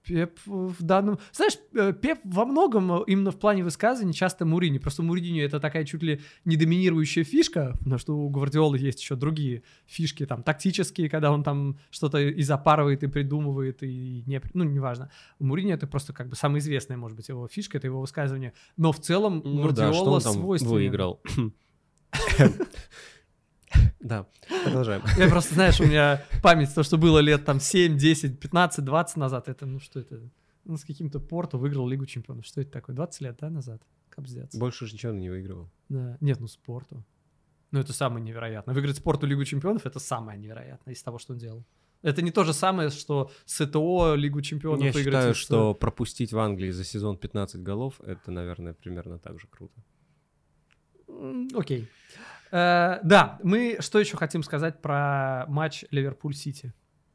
Пеп 0.07 0.39
в 0.47 0.83
данном... 0.83 1.19
Знаешь, 1.33 1.59
э, 1.75 1.93
Пеп 1.93 2.21
во 2.25 2.45
многом 2.45 2.93
э, 2.93 3.05
именно 3.07 3.31
в 3.31 3.39
плане 3.39 3.65
высказываний 3.65 4.15
часто 4.15 4.45
Мурини. 4.45 4.79
Просто 4.79 5.03
Муриньо 5.03 5.43
это 5.43 5.59
такая 5.59 5.85
чуть 5.85 6.03
ли 6.03 6.21
не 6.45 6.57
доминирующая 6.57 7.25
фишка, 7.25 7.75
потому 7.79 7.99
что 7.99 8.17
у 8.17 8.29
Гвардиолы 8.29 8.79
есть 8.79 9.01
еще 9.01 9.17
другие 9.17 9.63
фишки, 9.87 10.25
там, 10.27 10.43
тактические, 10.43 11.11
когда 11.11 11.33
он 11.33 11.43
там 11.43 11.79
что-то 11.91 12.19
и 12.19 12.43
запарывает, 12.43 13.03
и 13.03 13.09
придумывает, 13.09 13.83
и 13.83 14.23
не... 14.27 14.41
Ну, 14.55 14.65
неважно. 14.65 15.11
У 15.39 15.45
Мурини 15.45 15.73
это 15.73 15.87
просто 15.87 16.13
как 16.13 16.29
бы 16.29 16.37
самая 16.37 16.61
известная, 16.61 16.97
может 16.97 17.17
быть, 17.17 17.29
его 17.29 17.49
фишка, 17.49 17.79
это 17.79 17.89
его 17.89 18.01
высказывание. 18.01 18.53
Но 18.77 18.93
в 18.93 19.01
целом 19.01 19.43
Ну 19.45 19.69
да, 19.73 19.91
Гвардиола 19.91 19.95
что 19.95 20.13
он 20.13 20.23
там 20.23 20.43
свойственен. 20.43 20.73
выиграл. 20.73 21.21
Да, 24.01 24.27
продолжаем. 24.65 25.03
Я 25.19 25.29
просто, 25.29 25.55
знаешь, 25.55 25.81
у 25.81 25.85
меня 25.85 26.23
память, 26.43 26.75
то, 26.75 26.83
что 26.83 26.97
было 26.99 27.19
лет 27.19 27.45
там 27.45 27.61
7, 27.61 27.97
10, 27.99 28.39
15, 28.39 28.85
20 28.85 29.17
назад, 29.17 29.49
это, 29.49 29.67
ну 29.67 29.81
что 29.81 30.01
это? 30.01 30.21
Ну, 30.65 30.77
с 30.77 30.85
каким-то 30.85 31.21
Порту 31.21 31.59
выиграл 31.59 31.89
Лигу 31.89 32.07
Чемпионов. 32.07 32.45
Что 32.45 32.61
это 32.61 32.71
такое? 32.73 32.95
20 32.97 33.21
лет, 33.23 33.37
да, 33.41 33.51
назад? 33.51 33.83
Капздец. 34.11 34.55
Больше 34.55 34.87
же 34.87 34.95
ничего 34.95 35.13
не 35.13 35.31
выигрывал. 35.31 35.71
Да. 35.89 36.17
Нет, 36.21 36.41
ну 36.41 36.49
спорту. 36.49 37.05
Ну, 37.71 37.81
это 37.81 37.93
самое 37.93 38.25
невероятное. 38.25 38.75
Выиграть 38.75 38.97
спорту 38.97 39.27
Лигу 39.27 39.45
Чемпионов 39.45 39.87
это 39.87 39.99
самое 40.01 40.39
невероятное 40.39 40.95
из 40.95 41.03
того, 41.03 41.19
что 41.19 41.33
он 41.35 41.39
делал. 41.39 41.65
Это 42.03 42.23
не 42.23 42.31
то 42.31 42.45
же 42.45 42.53
самое, 42.53 42.91
что 42.91 43.31
СТО 43.45 44.15
Лигу 44.15 44.41
Чемпионов 44.41 44.85
Я 44.85 44.93
выиграть. 44.93 45.15
считаю, 45.15 45.33
из- 45.33 45.37
что 45.37 45.75
пропустить 45.75 46.33
в 46.33 46.39
Англии 46.39 46.71
за 46.71 46.85
сезон 46.85 47.17
15 47.17 47.63
голов, 47.63 48.01
это, 48.01 48.31
наверное, 48.31 48.75
примерно 48.75 49.19
так 49.19 49.41
же 49.41 49.47
круто. 49.49 49.75
Окей. 51.55 51.83
Э, 51.83 51.87
да, 52.51 53.39
мы 53.43 53.77
что 53.81 53.99
еще 53.99 54.17
хотим 54.17 54.43
сказать 54.43 54.81
про 54.81 55.47
матч 55.49 55.85
Ливерпуль-Сити? 55.91 56.73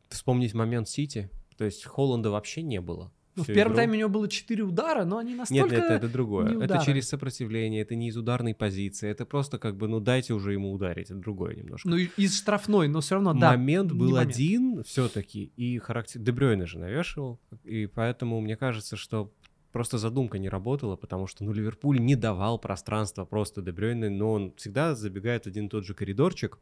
Вспомнить 0.10 0.54
момент 0.54 0.90
Сити, 0.90 1.30
то 1.58 1.66
есть 1.66 1.86
Холланда 1.86 2.30
вообще 2.30 2.62
не 2.62 2.82
было. 2.82 3.12
Ну, 3.36 3.44
в 3.44 3.48
первом 3.48 3.74
игру. 3.74 3.76
тайме 3.76 3.94
у 3.94 4.00
него 4.00 4.10
было 4.10 4.28
4 4.28 4.64
удара, 4.64 5.06
но 5.06 5.18
они 5.18 5.32
Нет, 5.32 5.40
настолько... 5.40 5.76
это, 5.76 5.94
это 5.94 6.10
другое. 6.10 6.62
Это 6.62 6.84
через 6.86 7.08
сопротивление, 7.08 7.82
это 7.82 7.96
не 7.96 8.10
из 8.10 8.18
ударной 8.18 8.54
позиции. 8.54 9.10
Это 9.10 9.26
просто 9.26 9.58
как 9.58 9.78
бы, 9.78 9.88
ну 9.88 10.02
дайте 10.02 10.34
уже 10.34 10.52
ему 10.52 10.74
ударить. 10.74 11.10
Это 11.10 11.20
другое 11.20 11.56
немножко. 11.56 11.88
Ну, 11.88 11.96
из 11.96 12.38
штрафной, 12.38 12.90
но 12.90 13.00
все 13.00 13.16
равно, 13.16 13.34
да. 13.34 13.52
момент 13.52 13.94
был 13.94 14.12
момент. 14.12 14.30
один 14.30 14.84
все-таки, 14.84 15.46
и 15.56 15.78
характер... 15.78 16.20
Дебрёйна 16.20 16.66
же 16.66 16.78
навешивал, 16.78 17.40
и 17.64 17.86
поэтому 17.86 18.42
мне 18.42 18.58
кажется, 18.58 18.98
что 18.98 19.32
просто 19.72 19.98
задумка 19.98 20.38
не 20.40 20.50
работала, 20.50 20.96
потому 20.96 21.28
что, 21.28 21.44
ну, 21.44 21.54
Ливерпуль 21.54 22.00
не 22.00 22.16
давал 22.16 22.60
пространства 22.60 23.26
просто 23.26 23.62
Дебрёйне, 23.62 24.10
но 24.10 24.34
он 24.34 24.54
всегда 24.56 24.96
забегает 24.96 25.44
в 25.44 25.48
один 25.48 25.68
и 25.68 25.70
тот 25.70 25.86
же 25.86 25.94
коридорчик, 25.94 26.60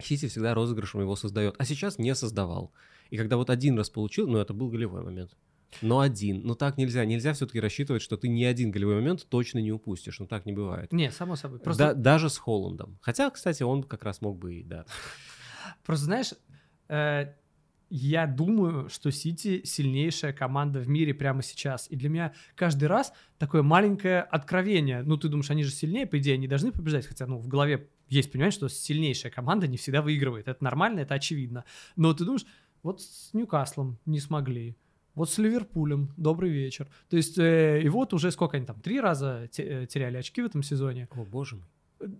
Сити 0.00 0.26
всегда 0.26 0.54
розыгрышем 0.54 1.00
его 1.00 1.14
создает, 1.16 1.54
а 1.58 1.64
сейчас 1.64 1.98
не 1.98 2.14
создавал. 2.14 2.72
И 3.10 3.16
когда 3.16 3.36
вот 3.36 3.48
один 3.50 3.78
раз 3.78 3.90
получил, 3.90 4.26
ну, 4.26 4.38
это 4.38 4.52
был 4.52 4.68
голевой 4.68 5.02
момент. 5.02 5.36
Но 5.82 6.00
один. 6.00 6.42
Ну, 6.44 6.54
так 6.54 6.76
нельзя. 6.78 7.04
Нельзя 7.04 7.32
все-таки 7.32 7.60
рассчитывать, 7.60 8.02
что 8.02 8.16
ты 8.16 8.28
ни 8.28 8.44
один 8.44 8.70
голевой 8.70 8.96
момент 8.96 9.26
точно 9.28 9.58
не 9.58 9.72
упустишь. 9.72 10.18
Ну, 10.20 10.26
так 10.26 10.46
не 10.46 10.52
бывает. 10.52 10.92
Не, 10.92 11.10
само 11.10 11.36
собой. 11.36 11.58
Просто, 11.58 11.86
Да- 11.88 11.94
даже 11.94 12.30
с 12.30 12.38
Холландом. 12.38 12.98
Хотя, 13.02 13.30
кстати, 13.30 13.62
он 13.62 13.82
как 13.82 14.04
раз 14.04 14.20
мог 14.20 14.38
бы 14.38 14.54
и, 14.54 14.62
да. 14.62 14.84
просто 15.84 16.04
знаешь, 16.06 16.32
э, 16.88 17.34
я 17.90 18.26
думаю, 18.26 18.88
что 18.88 19.10
Сити 19.10 19.62
сильнейшая 19.64 20.32
команда 20.32 20.80
в 20.80 20.88
мире 20.88 21.14
прямо 21.14 21.42
сейчас. 21.42 21.86
И 21.90 21.96
для 21.96 22.08
меня 22.08 22.32
каждый 22.54 22.88
раз 22.88 23.12
такое 23.38 23.62
маленькое 23.62 24.20
откровение. 24.20 25.02
Ну, 25.02 25.16
ты 25.16 25.28
думаешь, 25.28 25.50
они 25.50 25.64
же 25.64 25.70
сильнее, 25.70 26.06
по 26.06 26.18
идее, 26.18 26.34
они 26.34 26.48
должны 26.48 26.72
побеждать. 26.72 27.06
Хотя, 27.06 27.26
ну, 27.26 27.38
в 27.38 27.48
голове 27.48 27.88
есть 28.08 28.32
понимание, 28.32 28.52
что 28.52 28.68
сильнейшая 28.68 29.30
команда 29.32 29.66
не 29.66 29.76
всегда 29.76 30.02
выигрывает. 30.02 30.48
Это 30.48 30.62
нормально, 30.62 31.00
это 31.00 31.14
очевидно. 31.14 31.64
Но 31.96 32.12
ты 32.14 32.24
думаешь, 32.24 32.46
вот 32.82 33.00
с 33.00 33.32
Ньюкаслом 33.32 33.98
не 34.06 34.20
смогли. 34.20 34.76
Вот 35.14 35.30
с 35.30 35.38
Ливерпулем, 35.38 36.12
добрый 36.16 36.50
вечер. 36.50 36.88
То 37.08 37.16
есть, 37.16 37.38
э, 37.38 37.80
и 37.82 37.88
вот 37.88 38.12
уже 38.12 38.32
сколько 38.32 38.56
они 38.56 38.66
там, 38.66 38.80
три 38.80 39.00
раза 39.00 39.48
э, 39.56 39.86
теряли 39.86 40.16
очки 40.16 40.42
в 40.42 40.46
этом 40.46 40.62
сезоне. 40.62 41.08
О, 41.12 41.24
боже 41.24 41.56
мой. 41.56 41.66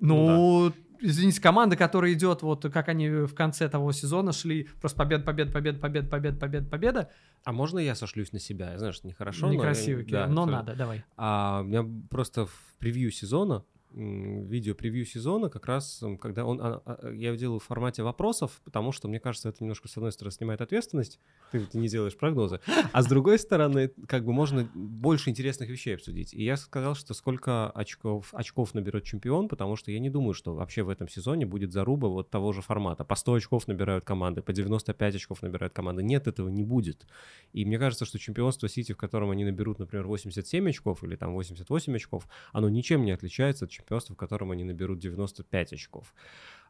Ну, 0.00 0.72
извините, 1.04 1.40
команда, 1.40 1.76
которая 1.76 2.12
идет, 2.12 2.42
вот 2.42 2.62
как 2.72 2.88
они 2.88 3.08
в 3.08 3.34
конце 3.34 3.68
того 3.68 3.92
сезона 3.92 4.32
шли, 4.32 4.68
просто 4.80 4.98
победа, 4.98 5.24
победа, 5.24 5.52
победа, 5.52 5.78
победа, 5.78 6.08
победа, 6.08 6.38
победа, 6.38 6.66
победа. 6.68 7.10
А 7.44 7.52
можно 7.52 7.78
я 7.78 7.94
сошлюсь 7.94 8.32
на 8.32 8.38
себя? 8.40 8.72
Я 8.72 8.78
знаю, 8.78 8.92
что 8.92 9.06
нехорошо. 9.06 9.46
но 9.46 9.52
я- 9.52 9.58
Некрасиво, 9.58 10.02
да, 10.08 10.26
но 10.26 10.42
абсолютно. 10.42 10.52
надо, 10.56 10.74
давай. 10.76 11.04
А 11.16 11.60
у 11.62 11.64
меня 11.64 11.84
просто 12.10 12.46
в 12.46 12.74
превью 12.78 13.10
сезона 13.10 13.64
видео 13.94 14.74
превью 14.74 15.06
сезона, 15.06 15.48
как 15.48 15.66
раз 15.66 16.02
когда 16.20 16.44
он, 16.44 16.60
а, 16.60 16.82
а, 16.84 17.12
я 17.12 17.28
его 17.28 17.36
делал 17.36 17.58
в 17.60 17.64
формате 17.64 18.02
вопросов, 18.02 18.60
потому 18.64 18.90
что, 18.92 19.06
мне 19.06 19.20
кажется, 19.20 19.48
это 19.48 19.62
немножко, 19.62 19.88
с 19.88 19.96
одной 19.96 20.10
стороны, 20.10 20.32
снимает 20.32 20.60
ответственность, 20.60 21.20
ты, 21.52 21.60
ты 21.60 21.78
не 21.78 21.88
делаешь 21.88 22.16
прогнозы, 22.16 22.60
а 22.92 23.02
с 23.02 23.06
другой 23.06 23.38
стороны, 23.38 23.92
как 24.08 24.24
бы 24.24 24.32
можно 24.32 24.68
больше 24.74 25.30
интересных 25.30 25.68
вещей 25.68 25.94
обсудить. 25.94 26.34
И 26.34 26.42
я 26.42 26.56
сказал, 26.56 26.96
что 26.96 27.14
сколько 27.14 27.70
очков, 27.70 28.30
очков 28.32 28.74
наберет 28.74 29.04
чемпион, 29.04 29.48
потому 29.48 29.76
что 29.76 29.92
я 29.92 30.00
не 30.00 30.10
думаю, 30.10 30.34
что 30.34 30.54
вообще 30.54 30.82
в 30.82 30.88
этом 30.88 31.08
сезоне 31.08 31.46
будет 31.46 31.72
заруба 31.72 32.08
вот 32.08 32.30
того 32.30 32.52
же 32.52 32.62
формата. 32.62 33.04
По 33.04 33.14
100 33.14 33.34
очков 33.34 33.68
набирают 33.68 34.04
команды, 34.04 34.42
по 34.42 34.52
95 34.52 35.14
очков 35.14 35.42
набирают 35.42 35.72
команды. 35.72 36.02
Нет, 36.02 36.26
этого 36.26 36.48
не 36.48 36.64
будет. 36.64 37.06
И 37.52 37.64
мне 37.64 37.78
кажется, 37.78 38.04
что 38.04 38.18
чемпионство 38.18 38.68
Сити, 38.68 38.92
в 38.92 38.96
котором 38.96 39.30
они 39.30 39.44
наберут, 39.44 39.78
например, 39.78 40.06
87 40.06 40.68
очков 40.68 41.04
или 41.04 41.14
там 41.14 41.34
88 41.34 41.94
очков, 41.94 42.26
оно 42.52 42.68
ничем 42.68 43.04
не 43.04 43.12
отличается 43.12 43.66
от 43.66 43.70
чемпионства, 43.70 43.83
в 43.90 44.16
котором 44.16 44.50
они 44.50 44.64
наберут 44.64 44.98
95 44.98 45.72
очков. 45.72 46.14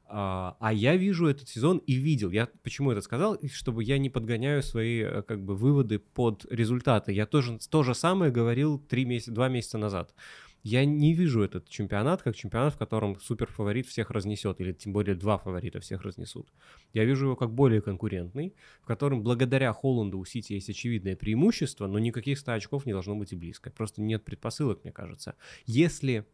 А, 0.07 0.57
а 0.61 0.73
я 0.73 0.97
вижу 0.97 1.27
этот 1.27 1.49
сезон 1.49 1.79
и 1.79 1.95
видел. 1.95 2.31
Я 2.31 2.49
почему 2.63 2.91
это 2.91 3.01
сказал? 3.01 3.39
Чтобы 3.51 3.85
я 3.85 3.99
не 3.99 4.11
подгоняю 4.11 4.63
свои 4.63 5.01
э, 5.01 5.23
как 5.23 5.43
бы 5.43 5.57
выводы 5.57 5.99
под 5.99 6.45
результаты. 6.51 7.13
Я 7.13 7.27
тоже 7.27 7.59
то 7.71 7.83
же 7.83 7.95
самое 7.95 8.31
говорил 8.31 8.79
три 8.79 9.07
месяца, 9.07 9.33
два 9.33 9.49
месяца 9.49 9.79
назад. 9.79 10.15
Я 10.63 10.87
не 10.87 11.13
вижу 11.13 11.43
этот 11.43 11.69
чемпионат 11.69 12.23
как 12.23 12.35
чемпионат, 12.35 12.73
в 12.75 12.79
котором 12.79 13.21
супер 13.21 13.51
фаворит 13.51 13.87
всех 13.87 14.11
разнесет, 14.11 14.61
или 14.63 14.73
тем 14.73 14.95
более 14.95 15.15
два 15.15 15.37
фаворита 15.37 15.79
всех 15.81 16.03
разнесут. 16.03 16.49
Я 16.95 17.05
вижу 17.05 17.27
его 17.27 17.37
как 17.37 17.53
более 17.53 17.83
конкурентный, 17.83 18.55
в 18.81 18.87
котором 18.87 19.23
благодаря 19.23 19.75
Холланду 19.75 20.19
у 20.19 20.25
Сити 20.25 20.55
есть 20.55 20.71
очевидное 20.71 21.17
преимущество, 21.17 21.87
но 21.87 21.99
никаких 21.99 22.39
100 22.39 22.53
очков 22.53 22.87
не 22.87 22.93
должно 22.93 23.15
быть 23.15 23.33
и 23.33 23.37
близко. 23.37 23.71
Просто 23.71 24.01
нет 24.01 24.25
предпосылок, 24.25 24.85
мне 24.85 24.93
кажется. 24.93 25.35
Если 25.67 26.27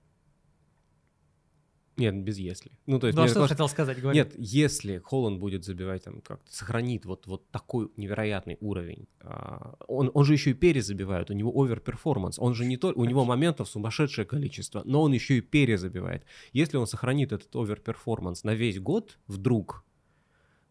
нет, 2.00 2.16
без 2.16 2.38
если. 2.38 2.72
Ну, 2.86 2.98
то 2.98 3.06
есть... 3.06 3.16
Ну, 3.16 3.22
а 3.22 3.28
что 3.28 3.42
ты 3.42 3.48
хотел 3.48 3.68
сказать? 3.68 4.00
Говори. 4.00 4.18
Нет, 4.18 4.32
если 4.38 4.98
Холланд 4.98 5.38
будет 5.38 5.64
забивать, 5.64 6.04
там, 6.04 6.22
как-то 6.22 6.50
сохранит 6.50 7.04
вот, 7.04 7.26
вот 7.26 7.46
такой 7.50 7.90
невероятный 7.96 8.56
уровень, 8.60 9.06
а, 9.20 9.74
он, 9.86 10.10
он 10.14 10.24
же 10.24 10.32
еще 10.32 10.50
и 10.50 10.54
перезабивает, 10.54 11.30
у 11.30 11.34
него 11.34 11.52
overperformance, 11.62 12.38
он 12.38 12.54
же 12.54 12.64
не 12.64 12.78
только... 12.78 12.98
У 12.98 13.04
него 13.04 13.24
моментов 13.24 13.68
сумасшедшее 13.68 14.24
количество, 14.24 14.82
но 14.86 15.02
он 15.02 15.12
еще 15.12 15.36
и 15.36 15.40
перезабивает. 15.42 16.24
Если 16.54 16.78
он 16.78 16.86
сохранит 16.86 17.32
этот 17.32 17.54
overperformance 17.54 18.42
на 18.44 18.54
весь 18.54 18.80
год 18.80 19.18
вдруг, 19.26 19.84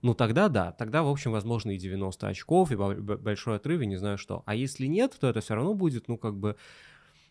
ну 0.01 0.15
тогда 0.15 0.47
да, 0.47 0.71
тогда, 0.71 1.03
в 1.03 1.09
общем, 1.09 1.31
возможно 1.31 1.71
и 1.71 1.77
90 1.77 2.27
очков, 2.27 2.71
и 2.71 2.75
большой 2.75 3.57
отрыв, 3.57 3.81
и 3.81 3.85
не 3.85 3.97
знаю 3.97 4.17
что. 4.17 4.41
А 4.45 4.55
если 4.55 4.87
нет, 4.87 5.15
то 5.19 5.27
это 5.29 5.41
все 5.41 5.55
равно 5.55 5.75
будет, 5.75 6.07
ну, 6.07 6.17
как 6.17 6.35
бы 6.37 6.55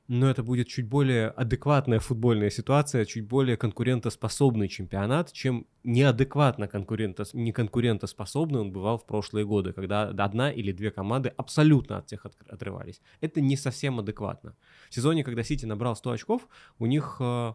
но 0.08 0.30
это 0.30 0.42
будет 0.42 0.68
чуть 0.68 0.88
более 0.88 1.28
адекватная 1.28 2.00
футбольная 2.00 2.48
ситуация, 2.48 3.04
чуть 3.04 3.26
более 3.26 3.58
конкурентоспособный 3.58 4.66
чемпионат, 4.68 5.32
чем 5.32 5.66
неадекватно 5.84 6.66
конкурента, 6.66 7.24
не 7.34 7.52
конкурентоспособный 7.52 8.60
он 8.60 8.72
бывал 8.72 8.96
в 8.96 9.06
прошлые 9.06 9.44
годы, 9.44 9.74
когда 9.74 10.04
одна 10.08 10.50
или 10.50 10.72
две 10.72 10.90
команды 10.90 11.28
абсолютно 11.36 11.98
от 11.98 12.06
всех 12.06 12.24
отрывались. 12.48 13.02
Это 13.20 13.42
не 13.42 13.56
совсем 13.56 13.98
адекватно. 14.00 14.56
В 14.88 14.94
сезоне, 14.94 15.24
когда 15.24 15.42
Сити 15.42 15.66
набрал 15.66 15.94
100 15.94 16.10
очков, 16.10 16.48
у 16.78 16.86
них 16.86 17.18
э, 17.20 17.52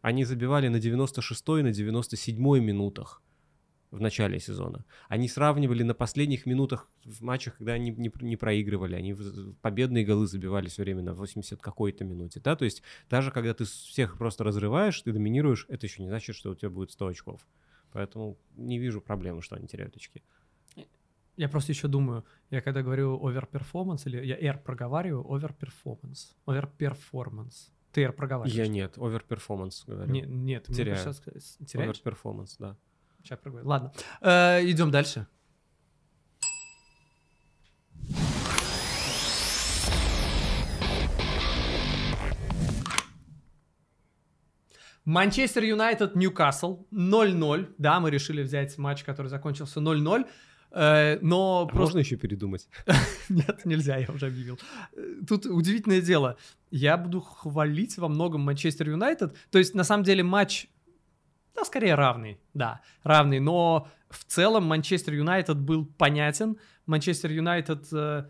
они 0.00 0.24
забивали 0.24 0.68
на 0.68 0.76
96-й, 0.76 1.62
на 1.62 1.68
97-й 1.68 2.60
минутах 2.60 3.22
в 3.96 4.00
начале 4.00 4.38
сезона. 4.38 4.84
Они 5.08 5.28
сравнивали 5.28 5.82
на 5.82 5.94
последних 5.94 6.46
минутах 6.46 6.88
в 7.04 7.22
матчах, 7.22 7.56
когда 7.56 7.72
они 7.72 7.90
не, 7.90 8.12
не 8.20 8.36
проигрывали. 8.36 8.94
Они 8.94 9.14
победные 9.62 10.04
голы 10.04 10.26
забивали 10.26 10.68
все 10.68 10.82
время 10.82 11.02
на 11.02 11.14
80 11.14 11.60
какой-то 11.60 12.04
минуте. 12.04 12.40
Да? 12.40 12.56
То 12.56 12.64
есть 12.64 12.82
даже 13.10 13.30
когда 13.30 13.54
ты 13.54 13.64
всех 13.64 14.18
просто 14.18 14.44
разрываешь, 14.44 15.00
ты 15.00 15.12
доминируешь, 15.12 15.66
это 15.68 15.86
еще 15.86 16.02
не 16.02 16.08
значит, 16.08 16.36
что 16.36 16.50
у 16.50 16.54
тебя 16.54 16.70
будет 16.70 16.92
100 16.92 17.06
очков. 17.06 17.46
Поэтому 17.92 18.36
не 18.56 18.78
вижу 18.78 19.00
проблемы, 19.00 19.42
что 19.42 19.56
они 19.56 19.66
теряют 19.66 19.96
очки. 19.96 20.22
Я 21.36 21.48
просто 21.48 21.72
еще 21.72 21.88
думаю, 21.88 22.24
я 22.50 22.62
когда 22.62 22.82
говорю 22.82 23.18
overperformance, 23.18 24.02
или 24.06 24.24
я 24.24 24.36
R 24.38 24.58
проговариваю, 24.58 25.22
overperformance, 25.24 26.34
overperformance. 26.46 27.70
Ты 27.92 28.02
R 28.02 28.12
проговариваешь? 28.12 28.56
Я 28.56 28.68
нет, 28.68 28.96
overperformance 28.96 29.84
говорю. 29.86 30.10
Не, 30.10 30.22
нет, 30.22 30.64
теряю. 30.66 30.98
Сейчас... 30.98 31.20
Теряешь? 31.66 32.00
Overperformance, 32.02 32.56
да. 32.58 32.76
Сейчас 33.26 33.40
проговорим. 33.40 33.68
Ладно. 33.68 33.92
Э, 34.20 34.60
идем 34.62 34.92
дальше. 34.92 35.26
Манчестер 45.04 45.64
Юнайтед, 45.64 46.14
Ньюкасл 46.14 46.86
0-0. 46.92 47.74
Да, 47.78 47.98
мы 47.98 48.10
решили 48.10 48.42
взять 48.42 48.78
матч, 48.78 49.02
который 49.02 49.26
закончился 49.26 49.80
0-0. 49.80 50.24
Э, 50.70 51.18
но 51.20 51.62
а 51.62 51.66
просто... 51.66 51.80
Можно 51.80 51.98
еще 51.98 52.16
передумать? 52.16 52.68
Нет, 53.28 53.64
нельзя, 53.64 53.96
я 53.96 54.08
уже 54.08 54.26
объявил. 54.26 54.60
Тут 55.26 55.46
удивительное 55.46 56.00
дело. 56.00 56.36
Я 56.70 56.96
буду 56.96 57.20
хвалить 57.20 57.98
во 57.98 58.06
многом 58.06 58.42
Манчестер 58.42 58.90
Юнайтед. 58.90 59.34
То 59.50 59.58
есть, 59.58 59.74
на 59.74 59.82
самом 59.82 60.04
деле, 60.04 60.22
матч 60.22 60.68
да, 61.56 61.64
скорее 61.64 61.94
равный, 61.94 62.38
да, 62.54 62.80
равный. 63.02 63.40
Но 63.40 63.88
в 64.08 64.24
целом 64.24 64.64
Манчестер 64.64 65.14
Юнайтед 65.14 65.58
был 65.58 65.86
понятен. 65.86 66.58
Манчестер 66.86 67.30
Юнайтед 67.30 67.86
э, 67.92 68.26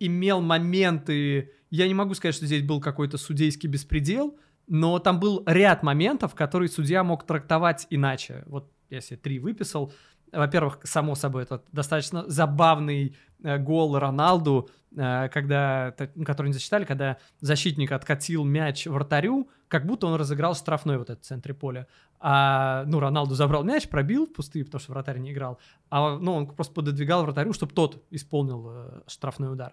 имел 0.00 0.40
моменты... 0.40 1.52
Я 1.70 1.86
не 1.86 1.94
могу 1.94 2.14
сказать, 2.14 2.34
что 2.34 2.46
здесь 2.46 2.62
был 2.62 2.80
какой-то 2.80 3.18
судейский 3.18 3.68
беспредел, 3.68 4.38
но 4.66 4.98
там 4.98 5.20
был 5.20 5.42
ряд 5.46 5.82
моментов, 5.82 6.34
которые 6.34 6.68
судья 6.68 7.04
мог 7.04 7.26
трактовать 7.26 7.86
иначе. 7.90 8.42
Вот 8.46 8.70
я 8.90 9.00
себе 9.00 9.16
три 9.16 9.38
выписал. 9.38 9.92
Во-первых, 10.32 10.80
само 10.84 11.14
собой, 11.14 11.42
это 11.42 11.62
достаточно 11.72 12.24
забавный 12.28 13.16
э, 13.42 13.58
гол 13.58 13.98
Роналду, 13.98 14.70
э, 14.96 15.28
когда, 15.28 15.94
который 16.24 16.48
не 16.48 16.54
засчитали, 16.54 16.84
когда 16.84 17.18
защитник 17.40 17.92
откатил 17.92 18.44
мяч 18.44 18.86
вратарю, 18.86 19.50
как 19.72 19.86
будто 19.86 20.06
он 20.06 20.16
разыграл 20.16 20.54
штрафной 20.54 20.98
вот 20.98 21.08
этот 21.08 21.24
в 21.24 21.26
центре 21.26 21.54
поля. 21.54 21.86
А, 22.20 22.84
ну, 22.84 23.00
Роналду 23.00 23.34
забрал 23.34 23.64
мяч, 23.64 23.88
пробил 23.88 24.26
в 24.26 24.32
пустые, 24.34 24.66
потому 24.66 24.80
что 24.80 24.92
вратарь 24.92 25.16
не 25.18 25.32
играл. 25.32 25.58
А, 25.88 26.18
ну, 26.18 26.34
он 26.34 26.46
просто 26.46 26.74
пододвигал 26.74 27.22
вратарю, 27.22 27.54
чтобы 27.54 27.72
тот 27.72 28.04
исполнил 28.10 28.66
э, 28.68 29.00
штрафной 29.06 29.50
удар. 29.50 29.72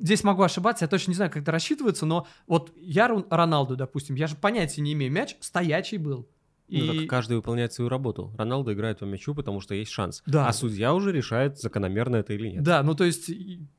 Здесь 0.00 0.24
могу 0.24 0.42
ошибаться, 0.42 0.86
я 0.86 0.88
точно 0.88 1.10
не 1.10 1.16
знаю, 1.16 1.30
как 1.30 1.42
это 1.42 1.52
рассчитывается, 1.52 2.06
но 2.06 2.26
вот 2.46 2.72
я 2.78 3.08
Роналду, 3.28 3.76
допустим, 3.76 4.14
я 4.14 4.26
же 4.26 4.36
понятия 4.36 4.80
не 4.80 4.94
имею, 4.94 5.12
мяч 5.12 5.36
стоячий 5.40 5.98
был. 5.98 6.26
И... 6.72 6.80
Ну, 6.80 6.94
так 6.94 7.06
каждый 7.06 7.36
выполняет 7.36 7.74
свою 7.74 7.90
работу. 7.90 8.32
Роналдо 8.38 8.72
играет 8.72 9.00
по 9.00 9.04
мячу, 9.04 9.34
потому 9.34 9.60
что 9.60 9.74
есть 9.74 9.90
шанс. 9.90 10.22
Да. 10.24 10.48
А 10.48 10.54
судья 10.54 10.94
уже 10.94 11.12
решает, 11.12 11.58
закономерно 11.58 12.16
это 12.16 12.32
или 12.32 12.48
нет. 12.48 12.62
Да, 12.62 12.82
ну 12.82 12.94
то 12.94 13.04
есть, 13.04 13.30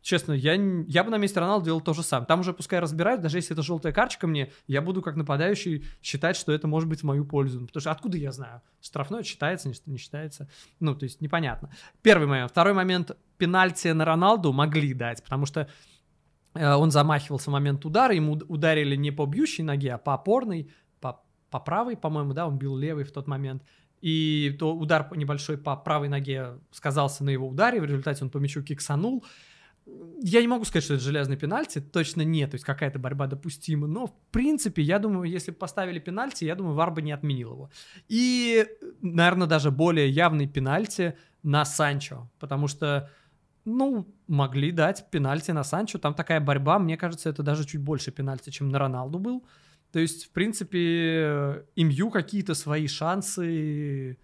честно, 0.03 0.33
я, 0.33 0.53
я 0.53 1.03
бы 1.03 1.09
на 1.09 1.17
месте 1.17 1.39
Роналду 1.39 1.65
делал 1.65 1.81
то 1.81 1.93
же 1.93 2.03
самое. 2.03 2.27
Там 2.27 2.41
уже 2.41 2.53
пускай 2.53 2.79
разбирают, 2.79 3.21
даже 3.21 3.39
если 3.39 3.53
это 3.53 3.63
желтая 3.63 3.93
карточка 3.93 4.27
мне, 4.27 4.51
я 4.67 4.83
буду 4.83 5.01
как 5.01 5.15
нападающий 5.15 5.85
считать, 6.03 6.35
что 6.35 6.51
это 6.51 6.67
может 6.67 6.87
быть 6.87 6.99
в 6.99 7.03
мою 7.03 7.25
пользу. 7.25 7.65
Потому 7.65 7.81
что 7.81 7.89
откуда 7.89 8.15
я 8.15 8.31
знаю? 8.31 8.61
Штрафной 8.79 9.23
считается, 9.23 9.69
не, 9.69 9.75
не 9.87 9.97
считается. 9.97 10.47
Ну, 10.79 10.93
то 10.93 11.05
есть 11.05 11.19
непонятно. 11.19 11.71
Первый 12.03 12.27
момент. 12.27 12.51
Второй 12.51 12.73
момент. 12.73 13.17
Пенальти 13.39 13.87
на 13.87 14.05
Роналду 14.05 14.53
могли 14.53 14.93
дать, 14.93 15.23
потому 15.23 15.47
что 15.47 15.67
э, 16.53 16.73
он 16.75 16.91
замахивался 16.91 17.49
в 17.49 17.53
момент 17.53 17.83
удара, 17.85 18.13
ему 18.13 18.33
ударили 18.33 18.95
не 18.95 19.09
по 19.09 19.25
бьющей 19.25 19.63
ноге, 19.63 19.95
а 19.95 19.97
по 19.97 20.13
опорной, 20.13 20.69
по 21.53 21.59
правой, 21.59 21.95
по-моему, 21.95 22.33
да, 22.33 22.47
он 22.47 22.57
бил 22.57 22.75
левый 22.75 23.03
в 23.03 23.11
тот 23.11 23.27
момент. 23.27 23.61
И 24.01 24.55
то 24.59 24.75
удар 24.75 25.07
небольшой 25.15 25.55
по 25.55 25.75
правой 25.75 26.09
ноге 26.09 26.57
сказался 26.71 27.23
на 27.23 27.29
его 27.29 27.47
ударе, 27.47 27.79
в 27.79 27.85
результате 27.85 28.23
он 28.23 28.31
по 28.31 28.39
мячу 28.39 28.63
киксанул. 28.63 29.23
Я 30.19 30.41
не 30.41 30.47
могу 30.47 30.65
сказать, 30.65 30.83
что 30.83 30.95
это 30.95 31.03
железный 31.03 31.37
пенальти, 31.37 31.79
точно 31.79 32.23
нет, 32.23 32.51
то 32.51 32.55
есть 32.55 32.65
какая-то 32.65 32.97
борьба 32.97 33.27
допустима, 33.27 33.85
но 33.85 34.07
в 34.07 34.13
принципе, 34.31 34.81
я 34.81 34.97
думаю, 34.97 35.29
если 35.29 35.51
бы 35.51 35.57
поставили 35.57 35.99
пенальти, 35.99 36.45
я 36.45 36.55
думаю, 36.55 36.73
Вар 36.73 36.89
бы 36.89 37.03
не 37.03 37.11
отменил 37.11 37.51
его. 37.51 37.69
И, 38.09 38.65
наверное, 39.01 39.47
даже 39.47 39.69
более 39.69 40.09
явный 40.09 40.47
пенальти 40.47 41.15
на 41.43 41.63
Санчо, 41.65 42.27
потому 42.39 42.67
что, 42.67 43.11
ну, 43.63 44.07
могли 44.27 44.71
дать 44.71 45.11
пенальти 45.11 45.51
на 45.51 45.63
Санчо, 45.63 45.99
там 45.99 46.13
такая 46.15 46.39
борьба, 46.39 46.79
мне 46.79 46.97
кажется, 46.97 47.29
это 47.29 47.43
даже 47.43 47.63
чуть 47.63 47.81
больше 47.81 48.11
пенальти, 48.11 48.49
чем 48.49 48.69
на 48.69 48.79
Роналду 48.79 49.19
был. 49.19 49.43
То 49.93 49.99
есть, 49.99 50.25
в 50.25 50.31
принципе, 50.31 51.65
имью 51.75 52.09
какие-то 52.09 52.55
свои 52.55 52.87
шансы 52.87 54.17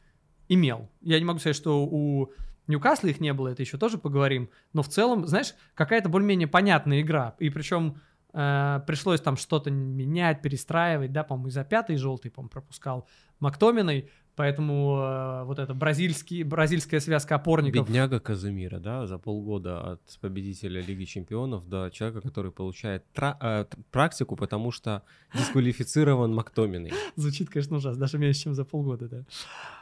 имел. 0.50 0.90
Я 1.02 1.20
не 1.20 1.26
могу 1.26 1.40
сказать, 1.40 1.56
что 1.56 1.86
у 1.86 2.34
Ньюкасла 2.68 3.08
их 3.08 3.22
не 3.22 3.32
было, 3.34 3.50
это 3.50 3.62
еще 3.62 3.78
тоже 3.78 3.98
поговорим. 3.98 4.50
Но 4.74 4.84
в 4.84 4.90
целом, 4.90 5.26
знаешь, 5.28 5.54
какая-то 5.76 6.10
более-менее 6.10 6.48
понятная 6.48 7.02
игра. 7.02 7.36
И 7.40 7.50
причем 7.50 7.98
Э, 8.32 8.82
пришлось 8.86 9.22
там 9.22 9.38
что-то 9.38 9.72
менять, 9.72 10.42
перестраивать, 10.42 11.12
да, 11.12 11.24
по-моему, 11.24 11.48
из-за 11.50 11.64
пятой 11.64 11.98
желтой, 11.98 12.30
по-моему, 12.30 12.50
пропускал 12.50 13.08
Мактоминой, 13.40 14.10
поэтому 14.40 15.02
э, 15.02 15.44
вот 15.44 15.60
эта 15.60 15.74
бразильский, 15.74 16.44
бразильская 16.44 17.02
связка 17.02 17.36
опорников... 17.36 17.86
Бедняга 17.86 18.22
Казимира, 18.22 18.80
да, 18.80 19.06
за 19.06 19.18
полгода 19.18 19.92
от 19.92 20.02
победителя 20.22 20.80
Лиги 20.80 21.04
Чемпионов 21.04 21.68
до 21.68 21.90
человека, 21.90 22.22
который 22.22 22.50
получает 22.50 23.04
тра- 23.12 23.38
э, 23.42 23.66
практику, 23.92 24.38
потому 24.38 24.72
что 24.72 25.04
дисквалифицирован 25.36 26.34
Мактоминой. 26.34 26.94
Звучит, 27.18 27.50
конечно, 27.50 27.76
ужасно, 27.76 28.00
даже 28.00 28.18
меньше, 28.18 28.44
чем 28.44 28.54
за 28.54 28.64
полгода, 28.64 29.10
да. 29.10 29.26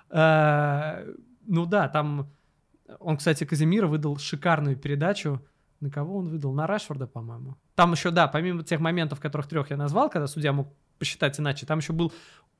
Э, 0.09 1.13
ну 1.45 1.67
да, 1.67 1.87
там... 1.87 2.27
Он, 2.99 3.17
кстати, 3.17 3.43
Казимира 3.43 3.85
выдал 3.85 4.17
шикарную 4.17 4.75
передачу, 4.75 5.39
на 5.81 5.91
кого 5.91 6.17
он 6.17 6.29
выдал? 6.29 6.51
На 6.53 6.65
Рашфорда, 6.65 7.05
по-моему. 7.05 7.57
Там 7.75 7.91
еще, 7.91 8.09
да, 8.09 8.27
помимо 8.27 8.63
тех 8.63 8.79
моментов, 8.79 9.19
которых 9.19 9.45
трех 9.45 9.69
я 9.69 9.77
назвал, 9.77 10.09
когда 10.09 10.25
судья 10.25 10.51
мог 10.51 10.73
посчитать 10.97 11.39
иначе, 11.39 11.67
там 11.67 11.77
еще 11.77 11.93
был 11.93 12.11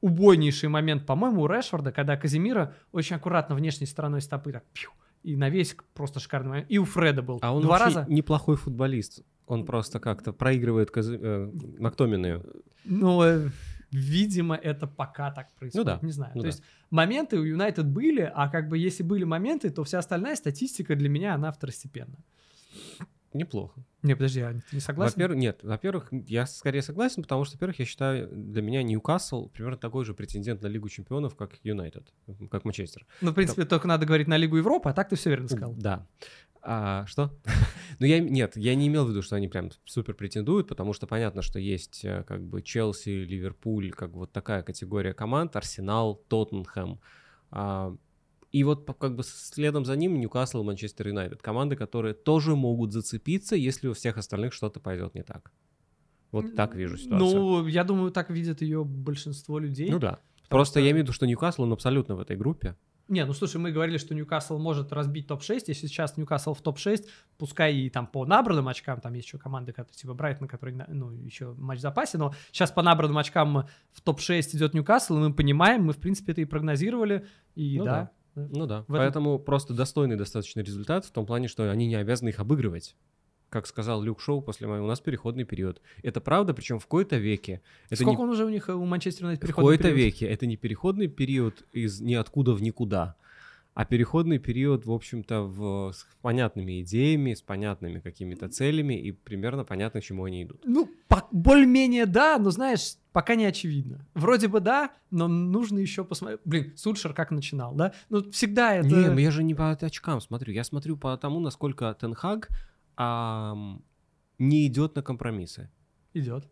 убойнейший 0.01 0.69
момент, 0.69 1.05
по-моему, 1.05 1.41
у 1.41 1.47
Решфорда, 1.47 1.91
когда 1.91 2.17
Казимира 2.17 2.73
очень 2.91 3.15
аккуратно 3.15 3.55
внешней 3.55 3.87
стороной 3.87 4.21
стопы 4.21 4.51
так 4.51 4.63
пью, 4.73 4.89
и 5.23 5.35
на 5.35 5.49
весь 5.49 5.75
просто 5.93 6.19
шикарный 6.19 6.49
момент. 6.49 6.71
И 6.71 6.77
у 6.77 6.85
Фреда 6.85 7.21
был. 7.21 7.39
А 7.41 7.53
он 7.53 7.63
Два 7.63 7.79
раза. 7.79 8.05
неплохой 8.07 8.55
футболист. 8.55 9.23
Он 9.47 9.65
просто 9.65 9.99
как-то 9.99 10.33
проигрывает 10.33 10.91
Казы... 10.91 11.17
э, 11.21 11.51
Мактоминую. 11.79 12.63
Ну, 12.83 13.23
э, 13.23 13.49
видимо, 13.91 14.55
это 14.55 14.87
пока 14.87 15.31
так 15.31 15.53
происходит. 15.55 15.87
Ну 15.87 15.93
да, 15.93 15.99
Не 16.01 16.11
знаю. 16.11 16.31
ну 16.35 16.41
То 16.41 16.43
да. 16.43 16.47
есть 16.47 16.63
моменты 16.91 17.37
у 17.39 17.43
Юнайтед 17.43 17.87
были, 17.87 18.29
а 18.33 18.49
как 18.49 18.67
бы 18.67 18.77
если 18.77 19.03
были 19.03 19.23
моменты, 19.23 19.69
то 19.69 19.83
вся 19.83 19.99
остальная 19.99 20.35
статистика 20.35 20.95
для 20.95 21.09
меня, 21.09 21.33
она 21.35 21.51
второстепенна. 21.51 22.17
Неплохо. 23.37 23.79
Не, 24.01 24.15
подожди, 24.15 24.41
а 24.41 24.53
ты 24.53 24.61
не 24.75 24.79
согласен? 24.79 25.13
Во-первых, 25.13 25.37
нет, 25.37 25.59
во-первых, 25.63 26.07
я 26.11 26.47
скорее 26.47 26.81
согласен, 26.81 27.21
потому 27.21 27.45
что, 27.45 27.55
во-первых, 27.55 27.79
я 27.79 27.85
считаю, 27.85 28.29
для 28.31 28.61
меня 28.61 28.81
Ньюкасл 28.81 29.49
примерно 29.49 29.77
такой 29.77 30.05
же 30.05 30.13
претендент 30.13 30.61
на 30.61 30.67
Лигу 30.67 30.89
Чемпионов, 30.89 31.35
как 31.35 31.57
Юнайтед, 31.63 32.11
как 32.49 32.65
Манчестер. 32.65 33.05
Ну, 33.21 33.31
в 33.31 33.35
принципе, 33.35 33.65
только 33.65 33.87
надо 33.87 34.05
говорить 34.05 34.27
на 34.27 34.37
Лигу 34.37 34.57
Европы, 34.57 34.89
а 34.89 34.93
так 34.93 35.09
ты 35.09 35.15
все 35.15 35.29
верно 35.29 35.47
сказал. 35.47 35.73
Да. 35.75 36.07
А, 36.63 37.05
что? 37.05 37.31
ну, 37.99 38.07
я, 38.07 38.19
нет, 38.19 38.57
я 38.57 38.73
не 38.75 38.87
имел 38.87 39.05
в 39.05 39.09
виду, 39.09 39.21
что 39.21 39.35
они 39.35 39.47
прям 39.47 39.69
супер 39.85 40.15
претендуют, 40.15 40.67
потому 40.67 40.93
что 40.93 41.05
понятно, 41.05 41.41
что 41.41 41.59
есть 41.59 42.03
э, 42.03 42.23
как 42.23 42.43
бы 42.43 42.61
Челси, 42.61 43.09
Ливерпуль, 43.09 43.91
как 43.91 44.11
вот 44.11 44.31
такая 44.31 44.63
категория 44.63 45.13
команд, 45.13 45.55
Арсенал, 45.55 46.15
Тоттенхэм. 46.27 46.99
А, 47.51 47.95
и 48.51 48.63
вот 48.63 48.85
как 48.97 49.15
бы 49.15 49.23
следом 49.23 49.85
за 49.85 49.95
ним 49.95 50.19
Ньюкасл 50.19 50.61
и 50.61 50.63
Манчестер 50.63 51.07
Юнайтед. 51.09 51.41
Команды, 51.41 51.75
которые 51.75 52.13
тоже 52.13 52.55
могут 52.55 52.93
зацепиться, 52.93 53.55
если 53.55 53.87
у 53.87 53.93
всех 53.93 54.17
остальных 54.17 54.53
что-то 54.53 54.79
пойдет 54.79 55.15
не 55.15 55.23
так. 55.23 55.51
Вот 56.31 56.55
так 56.55 56.75
вижу 56.75 56.97
ситуацию. 56.97 57.39
Ну, 57.39 57.67
я 57.67 57.83
думаю, 57.83 58.11
так 58.11 58.29
видят 58.29 58.61
ее 58.61 58.83
большинство 58.83 59.59
людей. 59.59 59.89
Ну 59.89 59.99
да. 59.99 60.19
Просто 60.49 60.79
я 60.79 60.87
имею 60.91 60.97
в 60.97 61.03
виду, 61.03 61.13
что 61.13 61.25
Ньюкасл, 61.27 61.63
он 61.63 61.73
абсолютно 61.73 62.15
в 62.15 62.19
этой 62.19 62.37
группе. 62.37 62.75
Не, 63.09 63.23
ну 63.23 63.31
слушай, 63.31 63.55
мы 63.57 63.71
говорили, 63.71 63.97
что 63.97 64.13
Ньюкасл 64.13 64.57
может 64.57 64.91
разбить 64.91 65.27
топ-6. 65.27 65.63
Если 65.67 65.87
сейчас 65.87 66.17
Ньюкасл 66.17 66.53
в 66.53 66.61
топ-6, 66.61 67.05
пускай 67.37 67.73
и 67.73 67.89
там 67.89 68.05
по 68.05 68.25
набранным 68.25 68.67
очкам, 68.67 68.99
там 68.99 69.13
есть 69.13 69.27
еще 69.27 69.37
команды, 69.37 69.71
которые 69.71 69.95
типа 69.95 70.13
Брайтон, 70.13 70.47
который, 70.47 70.75
ну, 70.89 71.11
еще 71.11 71.53
матч 71.53 71.79
в 71.79 71.81
запасе, 71.81 72.17
но 72.17 72.33
сейчас 72.51 72.71
по 72.71 72.81
набранным 72.81 73.17
очкам 73.17 73.65
в 73.93 74.01
топ-6 74.01 74.57
идет 74.57 74.73
Ньюкасл, 74.73 75.15
и 75.17 75.19
мы 75.19 75.33
понимаем, 75.33 75.85
мы, 75.85 75.93
в 75.93 75.97
принципе, 75.97 76.33
это 76.33 76.41
и 76.41 76.45
прогнозировали, 76.45 77.25
и 77.55 77.77
Ну 77.77 77.85
да. 77.85 77.91
да. 77.91 78.11
Ну 78.51 78.65
да. 78.67 78.81
В 78.81 78.93
этом- 78.93 78.95
Поэтому 78.97 79.39
просто 79.39 79.73
достойный 79.73 80.15
достаточно 80.15 80.61
результат 80.61 81.05
в 81.05 81.11
том 81.11 81.25
плане, 81.25 81.47
что 81.47 81.69
они 81.71 81.87
не 81.87 81.95
обязаны 81.95 82.29
их 82.29 82.39
обыгрывать. 82.39 82.95
Как 83.49 83.65
сказал 83.65 84.01
Люк 84.03 84.19
Шоу 84.19 84.41
после 84.41 84.67
моего, 84.67 84.83
у 84.85 84.87
нас 84.89 84.99
переходный 84.99 85.45
период. 85.45 85.81
Это 86.03 86.19
правда, 86.19 86.53
причем 86.53 86.79
в 86.79 86.83
какой-то 86.83 87.15
веке. 87.15 87.61
Это 87.89 88.01
Сколько 88.03 88.19
не 88.21 88.23
он 88.25 88.29
уже 88.31 88.43
у 88.45 88.49
них, 88.49 88.67
э, 88.67 88.73
у 88.73 88.85
Манчестер 88.85 89.23
Юнайтед 89.23 89.41
в 89.43 89.47
переходный 89.47 89.77
какой-то 89.77 89.83
период? 89.95 89.97
веке. 90.13 90.25
Это 90.27 90.45
не 90.45 90.57
переходный 90.57 91.07
период 91.07 91.65
из 91.71 92.01
ниоткуда 92.01 92.51
в 92.53 92.61
никуда, 92.61 93.15
а 93.73 93.85
переходный 93.85 94.37
период, 94.37 94.85
в 94.85 94.91
общем-то, 94.91 95.43
в, 95.43 95.91
с 95.93 96.05
понятными 96.21 96.81
идеями, 96.81 97.33
с 97.35 97.41
понятными 97.41 97.99
какими-то 98.01 98.49
целями 98.49 98.95
и 98.99 99.13
примерно 99.13 99.63
понятно, 99.63 100.01
к 100.01 100.03
чему 100.03 100.25
они 100.25 100.43
идут. 100.43 100.61
Ну, 100.65 100.89
по- 101.07 101.27
более-менее 101.31 102.05
да, 102.05 102.37
но 102.39 102.49
знаешь, 102.51 102.95
пока 103.17 103.33
не 103.33 103.45
очевидно. 103.45 104.05
Вроде 104.13 104.47
бы 104.47 104.59
да, 104.59 104.91
но 105.09 105.27
нужно 105.27 105.79
еще 105.79 106.03
посмотреть. 106.03 106.39
Блин, 106.45 106.77
Сульшер 106.77 107.15
как 107.15 107.31
начинал, 107.31 107.73
да? 107.73 107.91
Ну, 108.09 108.29
всегда 108.29 108.75
это... 108.75 108.87
Не, 108.87 109.07
ну 109.09 109.17
я 109.17 109.31
же 109.31 109.41
не 109.41 109.55
по 109.55 109.71
очкам 109.71 110.21
смотрю. 110.21 110.53
Я 110.53 110.63
смотрю 110.63 110.97
по 110.97 111.17
тому, 111.17 111.39
насколько 111.39 111.91
Тенхаг 111.99 112.49
ам, 112.95 113.83
не 114.37 114.67
идет 114.67 114.95
на 114.95 115.01
компромиссы. 115.01 115.71
Идет. 116.13 116.47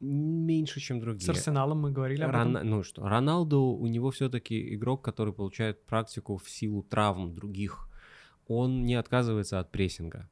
Меньше, 0.00 0.80
чем 0.80 0.98
другие. 0.98 1.24
С 1.24 1.28
Арсеналом 1.28 1.82
мы 1.82 1.92
говорили 1.92 2.22
об 2.22 2.30
этом. 2.30 2.42
Рона- 2.42 2.64
Ну 2.64 2.82
что, 2.82 3.08
Роналду, 3.08 3.60
у 3.60 3.86
него 3.86 4.10
все-таки 4.10 4.74
игрок, 4.74 5.04
который 5.04 5.32
получает 5.32 5.86
практику 5.86 6.36
в 6.36 6.50
силу 6.50 6.82
травм 6.82 7.32
других. 7.32 7.88
Он 8.48 8.84
не 8.84 8.96
отказывается 8.96 9.60
от 9.60 9.70
прессинга. 9.70 10.28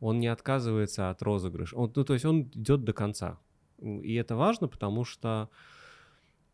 Он 0.00 0.20
не 0.20 0.28
отказывается 0.28 1.10
от 1.10 1.22
розыгрыша. 1.22 1.76
Он, 1.76 1.92
ну, 1.94 2.04
то 2.04 2.14
есть 2.14 2.24
он 2.24 2.44
идет 2.54 2.84
до 2.84 2.94
конца. 2.94 3.38
И 3.78 4.14
это 4.14 4.36
важно, 4.36 4.68
потому 4.68 5.04
что... 5.04 5.50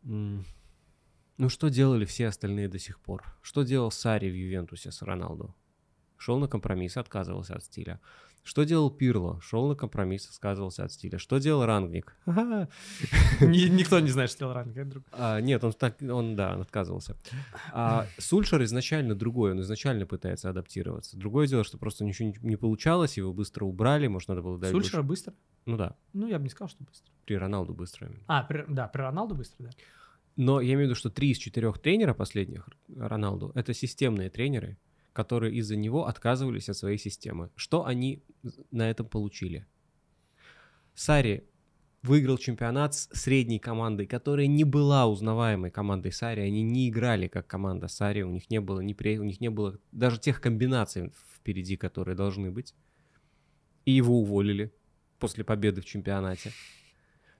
Ну, 0.01 1.49
что 1.49 1.69
делали 1.69 2.05
все 2.05 2.27
остальные 2.27 2.67
до 2.67 2.77
сих 2.79 2.99
пор? 2.99 3.23
Что 3.41 3.63
делал 3.63 3.91
Сари 3.91 4.29
в 4.29 4.35
Ювентусе 4.35 4.91
с 4.91 5.01
Роналду? 5.01 5.55
Шел 6.17 6.37
на 6.39 6.47
компромисс, 6.47 6.97
отказывался 6.97 7.55
от 7.55 7.63
стиля. 7.63 7.99
Что 8.43 8.63
делал 8.65 8.91
Пирло? 8.91 9.39
Шел 9.41 9.67
на 9.69 9.75
компромисс, 9.75 10.29
отказывался 10.29 10.83
от 10.83 10.91
стиля. 10.91 11.17
Что 11.17 11.37
делал 11.37 11.65
Рангник? 11.65 12.15
Ни- 12.25 13.69
Никто 13.69 13.99
не 13.99 14.09
знает, 14.09 14.29
что 14.29 14.39
делал 14.39 14.53
Ранг, 14.53 14.75
это 14.75 14.89
друг. 14.89 15.03
А, 15.13 15.39
нет, 15.39 15.63
он 15.63 15.71
так, 15.73 15.95
он, 16.01 16.35
да, 16.35 16.53
он 16.53 16.61
отказывался. 16.61 17.15
А 17.71 18.05
Сульшер 18.17 18.61
изначально 18.63 19.15
другой, 19.15 19.51
он 19.51 19.61
изначально 19.61 20.05
пытается 20.05 20.49
адаптироваться. 20.49 21.17
Другое 21.17 21.47
дело, 21.47 21.63
что 21.63 21.77
просто 21.77 22.03
ничего 22.03 22.33
не, 22.41 22.55
получалось, 22.57 23.17
его 23.17 23.33
быстро 23.33 23.65
убрали, 23.65 24.07
может, 24.07 24.29
надо 24.29 24.41
было 24.41 24.57
дать 24.57 24.71
Сульшера 24.71 25.03
быстро? 25.03 25.33
Ну 25.65 25.77
да, 25.77 25.95
Ну, 26.11 26.27
я 26.27 26.37
бы 26.37 26.43
не 26.43 26.49
сказал, 26.49 26.67
что 26.69 26.83
быстро. 26.83 27.09
при 27.25 27.35
Роналду 27.35 27.73
быстро. 27.73 28.11
А, 28.27 28.47
да, 28.67 28.87
при 28.87 29.01
Роналду 29.01 29.35
быстро, 29.35 29.63
да. 29.65 29.69
Но 30.35 30.59
я 30.61 30.69
имею 30.73 30.79
в 30.79 30.89
виду, 30.89 30.95
что 30.95 31.09
три 31.09 31.29
из 31.31 31.37
четырех 31.37 31.79
тренера 31.79 32.13
последних 32.13 32.67
Роналду— 32.97 33.51
это 33.55 33.73
системные 33.73 34.29
тренеры, 34.29 34.77
которые 35.13 35.55
из-за 35.55 35.75
него 35.75 36.07
отказывались 36.07 36.69
от 36.69 36.77
своей 36.77 36.97
системы. 36.97 37.49
Что 37.55 37.85
они 37.85 38.23
на 38.71 38.89
этом 38.89 39.07
получили? 39.07 39.65
Сари 40.95 41.47
выиграл 42.01 42.37
чемпионат 42.37 42.93
с 42.95 43.07
средней 43.13 43.59
командой, 43.59 44.05
которая 44.05 44.47
не 44.47 44.63
была 44.63 45.07
узнаваемой 45.07 45.71
командой 45.71 46.11
Сари. 46.11 46.41
Они 46.41 46.61
не 46.61 46.89
играли 46.89 47.27
как 47.27 47.47
команда 47.47 47.87
Сари, 47.87 48.23
у 48.23 48.29
них 48.29 48.49
не 48.49 48.59
было, 48.59 48.81
ни 48.81 48.93
пре- 48.93 49.17
у 49.17 49.23
них 49.23 49.39
не 49.39 49.49
было 49.49 49.79
даже 49.91 50.19
тех 50.19 50.41
комбинаций 50.41 51.11
впереди, 51.35 51.77
которые 51.77 52.15
должны 52.15 52.51
быть. 52.51 52.75
И 53.85 53.91
его 53.91 54.19
уволили 54.19 54.73
после 55.19 55.43
победы 55.43 55.81
в 55.81 55.85
чемпионате. 55.85 56.51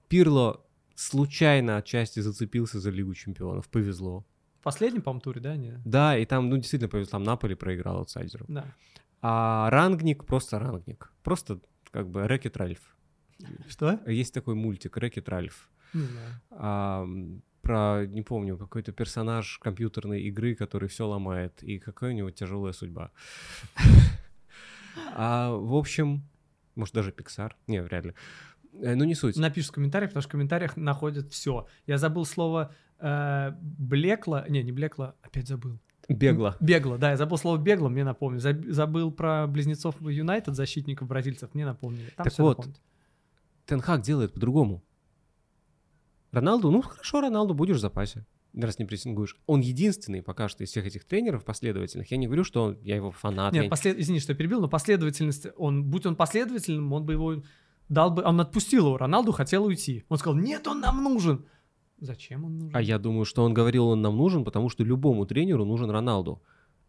Пирло 0.08 0.66
случайно 0.96 1.78
отчасти 1.78 2.20
зацепился 2.22 2.80
за 2.80 2.90
Лигу 2.90 3.14
чемпионов, 3.14 3.68
повезло. 3.68 4.26
Последнем, 4.64 5.02
по-моему, 5.02 5.22
туре, 5.22 5.42
да? 5.42 5.56
Не? 5.58 5.82
Да, 5.86 6.18
и 6.18 6.26
там, 6.26 6.50
ну, 6.50 6.58
действительно 6.58 6.90
повезло, 6.90 7.12
там 7.12 7.24
Наполи 7.24 7.56
проиграл 7.56 7.98
аутсайдеру. 7.98 8.46
Да. 8.48 8.66
А 9.22 9.70
рангник 9.70 10.26
просто 10.26 10.60
рангник. 10.60 11.12
Просто 11.24 11.60
как 11.92 12.10
бы 12.10 12.28
Рэкет 12.28 12.58
Ральф. 12.58 12.80
Что? 13.68 14.00
Есть 14.08 14.34
такой 14.34 14.56
мультик 14.56 14.98
Рэкет 14.98 15.30
Ральф. 15.30 15.70
Не 15.94 16.04
знаю. 16.06 16.42
А, 16.52 17.08
про, 17.62 18.06
не 18.06 18.22
помню, 18.22 18.58
какой-то 18.58 18.92
персонаж 18.92 19.60
компьютерной 19.60 20.22
игры, 20.24 20.56
который 20.56 20.90
все 20.90 21.08
ломает, 21.08 21.62
и 21.64 21.80
какая 21.80 22.12
у 22.12 22.16
него 22.16 22.32
тяжелая 22.32 22.74
судьба. 22.74 23.12
А, 25.16 25.52
в 25.52 25.76
общем, 25.76 26.24
может, 26.76 26.94
даже 26.94 27.12
Pixar? 27.12 27.54
Не, 27.68 27.82
вряд 27.82 28.06
ли. 28.06 28.14
Э, 28.82 28.96
Ну, 28.96 29.04
не 29.06 29.16
суть. 29.16 29.38
Напиши 29.38 29.70
в 29.70 29.72
комментариях, 29.72 30.12
потому 30.12 30.22
что 30.22 30.30
в 30.30 30.32
комментариях 30.32 30.78
находят 30.78 31.32
все. 31.32 31.68
Я 31.88 31.98
забыл 31.98 32.26
слово 32.26 32.74
э, 33.00 33.52
блекло. 33.62 34.44
Не, 34.48 34.64
не 34.64 34.72
блекло, 34.72 35.14
опять 35.22 35.48
забыл. 35.48 35.80
Бегло. 36.10 36.58
Бегло, 36.60 36.98
да, 36.98 37.12
я 37.12 37.18
забыл 37.18 37.38
слово 37.38 37.58
бегло, 37.58 37.88
мне 37.90 38.04
напомню. 38.04 38.40
Заб- 38.40 38.70
забыл 38.70 39.12
про 39.12 39.48
близнецов 39.48 39.96
Юнайтед, 40.02 40.54
защитников 40.56 41.08
бразильцев, 41.08 41.54
мне 41.54 41.66
напомнили. 41.66 42.12
Там 42.18 42.26
Так 42.26 42.38
вот, 42.40 42.58
напомнят. 42.58 42.82
Тенхак 43.66 44.02
делает 44.02 44.34
по-другому. 44.34 44.84
Роналду, 46.32 46.72
ну 46.72 46.82
хорошо, 46.82 47.22
Роналду, 47.22 47.54
будешь 47.54 47.78
в 47.78 47.80
запасе, 47.80 48.26
раз 48.54 48.80
не 48.80 48.86
прессингуешь. 48.86 49.38
Он 49.46 49.62
единственный 49.62 50.22
пока 50.24 50.50
что 50.50 50.64
из 50.64 50.70
всех 50.72 50.86
этих 50.86 51.06
тренеров 51.06 51.46
последовательных. 51.46 52.10
Я 52.12 52.18
не 52.18 52.26
говорю, 52.26 52.44
что 52.44 52.64
он- 52.64 52.78
я 52.82 52.96
его 52.96 53.12
фанат. 53.12 53.54
Нет, 53.54 53.66
я- 53.66 53.70
послед... 53.70 54.00
извини, 54.00 54.20
что 54.20 54.32
я 54.34 54.38
перебил, 54.38 54.60
но 54.60 54.68
последовательность, 54.68 55.48
он, 55.58 55.84
будь 55.86 56.06
он 56.06 56.16
последовательным, 56.16 56.92
он 56.92 57.06
бы 57.06 57.14
его 57.14 57.44
дал 57.88 58.10
бы, 58.12 58.24
он 58.24 58.42
отпустил 58.42 58.88
его, 58.88 58.98
Роналду 58.98 59.32
хотел 59.32 59.66
уйти. 59.66 60.04
Он 60.10 60.18
сказал, 60.18 60.36
нет, 60.38 60.68
он 60.68 60.80
нам 60.82 61.04
нужен. 61.04 61.46
Зачем 62.04 62.44
он 62.44 62.60
нужен? 62.60 62.76
А 62.76 62.82
я 62.82 63.00
думаю, 63.00 63.24
что 63.24 63.44
он 63.44 63.54
говорил, 63.54 63.88
он 63.88 64.02
нам 64.02 64.18
нужен, 64.18 64.44
потому 64.44 64.68
что 64.68 64.84
любому 64.84 65.26
тренеру 65.26 65.64
нужен 65.64 65.90
Роналду. 65.90 66.42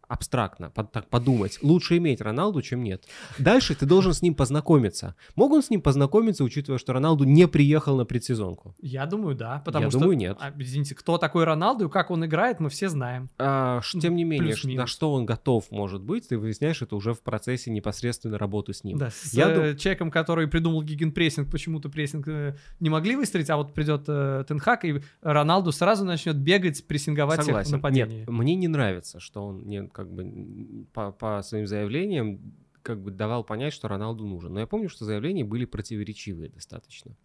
Абстрактно, 0.07 0.69
под, 0.69 0.91
так 0.91 1.09
подумать, 1.09 1.59
лучше 1.61 1.97
иметь 1.97 2.21
Роналду, 2.21 2.61
чем 2.61 2.83
нет. 2.83 3.03
Дальше 3.37 3.75
ты 3.75 3.85
должен 3.85 4.13
с 4.13 4.21
ним 4.21 4.35
познакомиться. 4.35 5.15
Мог 5.35 5.51
он 5.51 5.61
с 5.63 5.69
ним 5.69 5.81
познакомиться, 5.81 6.43
учитывая, 6.43 6.79
что 6.79 6.93
Роналду 6.93 7.23
не 7.23 7.47
приехал 7.47 7.97
на 7.97 8.05
предсезонку? 8.05 8.75
Я 8.81 9.05
думаю, 9.05 9.35
да, 9.35 9.61
потому 9.65 9.85
Я 9.85 9.89
что... 9.91 9.99
думаю, 9.99 10.17
нет. 10.17 10.37
а, 10.39 10.53
Извините, 10.57 10.95
кто 10.95 11.17
такой 11.17 11.43
Роналду 11.43 11.87
и 11.87 11.89
как 11.89 12.11
он 12.11 12.25
играет, 12.25 12.59
мы 12.59 12.69
все 12.69 12.89
знаем. 12.89 13.29
А, 13.37 13.81
тем 13.99 14.15
не 14.15 14.23
менее, 14.23 14.53
плюс-минус. 14.53 14.81
на 14.81 14.87
что 14.87 15.13
он 15.13 15.25
готов 15.25 15.65
может 15.71 16.01
быть, 16.01 16.27
ты 16.29 16.37
выясняешь 16.37 16.81
это 16.81 16.95
уже 16.95 17.13
в 17.13 17.21
процессе 17.21 17.69
непосредственной 17.71 18.37
работы 18.37 18.73
с 18.73 18.83
ним. 18.83 18.97
Да, 18.97 19.09
с 19.09 19.33
Я 19.33 19.49
э, 19.49 19.55
дум- 19.71 19.77
человеком, 19.77 20.11
который 20.11 20.47
придумал 20.47 20.81
гигенпрессинг, 20.83 21.51
почему-то 21.51 21.89
прессинг 21.89 22.27
э, 22.27 22.55
не 22.79 22.89
могли 22.89 23.15
выстроить, 23.15 23.49
а 23.49 23.57
вот 23.57 23.73
придет 23.73 24.03
э, 24.07 24.43
Тенхак, 24.47 24.85
и 24.85 25.01
Роналду 25.21 25.71
сразу 25.71 26.05
начнет 26.05 26.35
бегать, 26.37 26.85
прессинговать 26.87 27.39
всех 27.41 27.45
в 27.45 27.47
Согласен. 27.47 27.71
нападении. 27.73 28.19
Нет, 28.19 28.29
мне 28.29 28.55
не 28.55 28.67
нравится, 28.67 29.19
что 29.19 29.45
он 29.45 29.65
не, 29.67 29.87
как 29.95 30.11
бы, 30.11 30.85
по, 30.91 31.13
по 31.13 31.41
своим 31.41 31.67
заявлениям 31.67 32.41
как 32.81 33.01
бы 33.01 33.11
давал 33.11 33.45
понять, 33.45 33.71
что 33.71 33.87
Роналду 33.87 34.25
нужен. 34.25 34.53
Но 34.53 34.59
я 34.59 34.67
помню, 34.67 34.89
что 34.89 35.05
заявления 35.05 35.45
были 35.45 35.63
противоречивые 35.63 36.49
достаточно. 36.49 37.15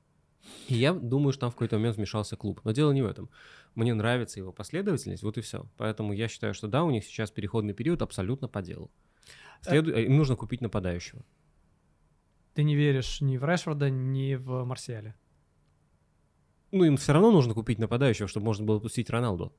И 0.69 0.75
я 0.75 0.95
думаю, 0.95 1.33
что 1.33 1.41
там 1.41 1.51
в 1.51 1.55
какой-то 1.55 1.79
момент 1.79 1.97
вмешался 1.97 2.37
клуб. 2.37 2.61
Но 2.63 2.71
дело 2.71 2.93
не 2.93 3.03
в 3.03 3.07
этом. 3.07 3.29
Мне 3.75 3.93
нравится 3.93 4.39
его 4.39 4.53
последовательность, 4.53 5.25
вот 5.25 5.37
и 5.37 5.41
все. 5.41 5.67
Поэтому 5.77 6.13
я 6.13 6.29
считаю, 6.29 6.55
что 6.55 6.69
да, 6.69 6.85
у 6.85 6.91
них 6.91 7.05
сейчас 7.05 7.33
переходный 7.33 7.75
период 7.75 8.03
абсолютно 8.03 8.47
по 8.47 8.63
делу. 8.63 8.91
Следу- 9.63 9.93
э, 9.93 10.05
Им 10.05 10.17
нужно 10.17 10.37
купить 10.37 10.61
нападающего. 10.61 11.25
Ты 12.55 12.63
не 12.63 12.77
веришь 12.77 13.21
ни 13.21 13.37
в 13.37 13.45
Решфорда, 13.45 13.91
ни 13.91 14.37
в 14.37 14.65
Марсиале. 14.65 15.17
Ну, 16.71 16.85
им 16.85 16.97
все 16.97 17.13
равно 17.13 17.33
нужно 17.33 17.53
купить 17.53 17.81
нападающего, 17.81 18.29
чтобы 18.29 18.47
можно 18.47 18.65
было 18.65 18.79
пустить 18.79 19.11
Роналду. 19.11 19.53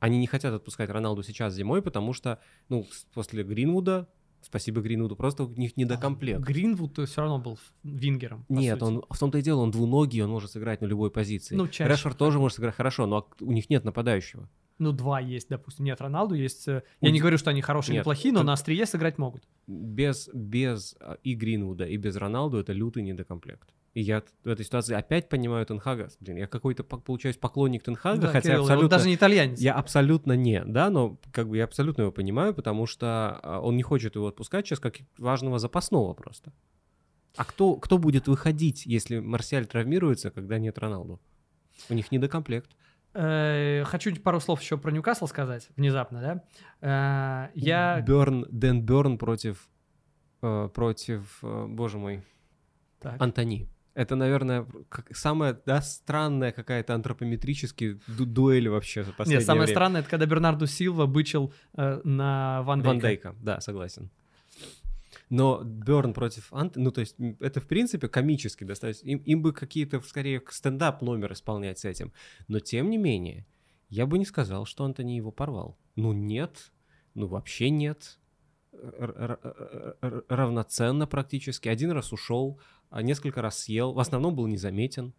Они 0.00 0.18
не 0.18 0.26
хотят 0.26 0.54
отпускать 0.54 0.90
Роналду 0.90 1.22
сейчас 1.22 1.54
зимой, 1.54 1.82
потому 1.82 2.12
что, 2.12 2.38
ну, 2.68 2.86
после 3.14 3.42
Гринвуда, 3.42 4.08
спасибо 4.40 4.80
Гринвуду, 4.80 5.16
просто 5.16 5.44
у 5.44 5.48
них 5.54 5.76
недокомплект. 5.76 6.40
Гринвуд 6.40 6.98
все 7.08 7.20
равно 7.20 7.38
был 7.38 7.58
вингером. 7.82 8.44
Нет, 8.48 8.78
сути. 8.78 8.88
он 8.88 9.04
в 9.10 9.18
том-то 9.18 9.38
и 9.38 9.42
дело, 9.42 9.60
он 9.60 9.70
двуногий, 9.70 10.22
он 10.22 10.30
может 10.30 10.52
сыграть 10.52 10.80
на 10.80 10.86
любой 10.86 11.10
позиции. 11.10 11.56
Ну, 11.56 11.66
чаще 11.66 11.90
Решфорд 11.90 12.16
тоже 12.16 12.38
может 12.38 12.56
сыграть 12.56 12.74
хорошо, 12.76 13.06
но 13.06 13.28
у 13.40 13.52
них 13.52 13.68
нет 13.70 13.84
нападающего. 13.84 14.48
Ну, 14.78 14.92
два 14.92 15.18
есть, 15.18 15.48
допустим. 15.48 15.84
Нет, 15.86 16.00
Роналду 16.00 16.36
есть... 16.36 16.68
э, 16.68 16.82
У 17.00 17.06
Я 17.06 17.10
не 17.10 17.18
ди- 17.18 17.20
говорю, 17.20 17.36
что 17.36 17.50
они 17.50 17.60
хорошие 17.60 17.94
или 17.94 17.96
Нет, 17.98 18.04
плохие, 18.04 18.32
но 18.32 18.40
ты- 18.40 18.46
на 18.46 18.52
острие 18.52 18.86
сыграть 18.86 19.18
могут. 19.18 19.42
Без, 19.66 20.30
без 20.32 20.94
а, 21.00 21.14
и 21.24 21.34
Гринвуда, 21.34 21.84
и 21.84 21.96
без 21.96 22.14
Роналду 22.14 22.58
это 22.58 22.72
лютый 22.72 23.02
недокомплект. 23.02 23.68
И 23.98 24.00
я 24.00 24.22
в 24.44 24.48
этой 24.48 24.64
ситуации 24.64 24.94
опять 24.94 25.28
понимаю 25.28 25.66
Тенхага. 25.66 26.08
Блин, 26.20 26.36
я 26.36 26.46
какой-то, 26.46 26.84
получаюсь, 26.84 27.36
поклонник 27.36 27.82
Тенхага, 27.82 28.20
Да, 28.20 28.28
хотя 28.28 28.50
Кирилл, 28.50 28.62
абсолютно... 28.62 28.88
даже 28.90 29.08
не 29.08 29.16
итальянец. 29.16 29.58
Я 29.58 29.74
абсолютно 29.74 30.34
не, 30.34 30.64
да, 30.64 30.88
но 30.88 31.18
как 31.32 31.48
бы 31.48 31.56
я 31.56 31.64
абсолютно 31.64 32.02
его 32.02 32.12
понимаю, 32.12 32.54
потому 32.54 32.86
что 32.86 33.40
а, 33.42 33.60
он 33.60 33.76
не 33.76 33.82
хочет 33.82 34.14
его 34.14 34.28
отпускать 34.28 34.68
сейчас 34.68 34.78
как 34.78 34.98
важного 35.18 35.58
запасного 35.58 36.14
просто. 36.14 36.52
А 37.34 37.44
кто, 37.44 37.74
кто 37.74 37.98
будет 37.98 38.28
выходить, 38.28 38.86
если 38.86 39.18
Марсиаль 39.18 39.66
травмируется, 39.66 40.30
когда 40.30 40.60
нет 40.60 40.78
Роналду? 40.78 41.20
У 41.88 41.94
них 41.94 42.12
недокомплект. 42.12 42.70
Э, 43.14 43.82
Хочу 43.84 44.14
пару 44.22 44.38
слов 44.38 44.60
еще 44.60 44.78
про 44.78 44.92
Ньюкасл 44.92 45.26
сказать, 45.26 45.70
внезапно, 45.74 46.20
да. 46.80 47.48
Э, 47.48 47.50
Я... 47.56 48.00
Берн, 48.02 48.46
Дэн 48.48 48.80
Берн 48.80 49.18
против, 49.18 49.68
э, 50.42 50.68
против, 50.72 51.40
боже 51.42 51.98
мой, 51.98 52.22
Так. 53.00 53.20
Антони. 53.20 53.68
Это, 53.98 54.14
наверное, 54.14 54.64
как- 54.88 55.16
самая 55.16 55.60
да, 55.66 55.82
странная 55.82 56.52
какая-то 56.52 56.94
антропометрически 56.94 57.98
ду- 58.06 58.26
дуэль 58.26 58.68
вообще 58.68 59.02
за 59.02 59.10
последнее 59.10 59.38
Нет, 59.38 59.46
самое 59.46 59.64
время. 59.64 59.74
странное, 59.74 60.00
это 60.02 60.10
когда 60.10 60.26
Бернарду 60.26 60.68
Силва 60.68 61.06
бычил 61.06 61.52
э, 61.76 62.00
на 62.04 62.62
Ван 62.62 62.78
Дейка. 62.80 62.88
Ван 62.88 62.98
Дейка, 63.00 63.34
да, 63.42 63.60
согласен. 63.60 64.10
Но 65.30 65.62
Берн 65.64 66.14
против 66.14 66.52
Ант, 66.52 66.76
ну 66.76 66.92
то 66.92 67.00
есть 67.00 67.16
это 67.40 67.60
в 67.60 67.66
принципе 67.66 68.06
комически 68.08 68.62
достаточно. 68.62 69.08
Им, 69.08 69.18
им 69.18 69.42
бы 69.42 69.52
какие-то 69.52 70.00
скорее 70.00 70.40
стендап 70.48 71.02
номер 71.02 71.32
исполнять 71.32 71.80
с 71.80 71.84
этим. 71.84 72.12
Но 72.46 72.60
тем 72.60 72.90
не 72.90 72.98
менее, 72.98 73.46
я 73.88 74.06
бы 74.06 74.16
не 74.18 74.24
сказал, 74.26 74.64
что 74.64 74.84
Антони 74.84 75.16
его 75.16 75.32
порвал. 75.32 75.76
Ну 75.96 76.12
нет, 76.12 76.70
ну 77.14 77.26
вообще 77.26 77.68
нет. 77.70 78.20
Равноценно 80.28 81.06
практически. 81.06 81.68
Один 81.68 81.90
раз 81.92 82.12
ушел, 82.12 82.58
а 82.90 83.02
несколько 83.02 83.42
раз 83.42 83.58
съел. 83.58 83.92
В 83.92 83.98
основном 84.00 84.34
был 84.34 84.46
незаметен. 84.46 85.12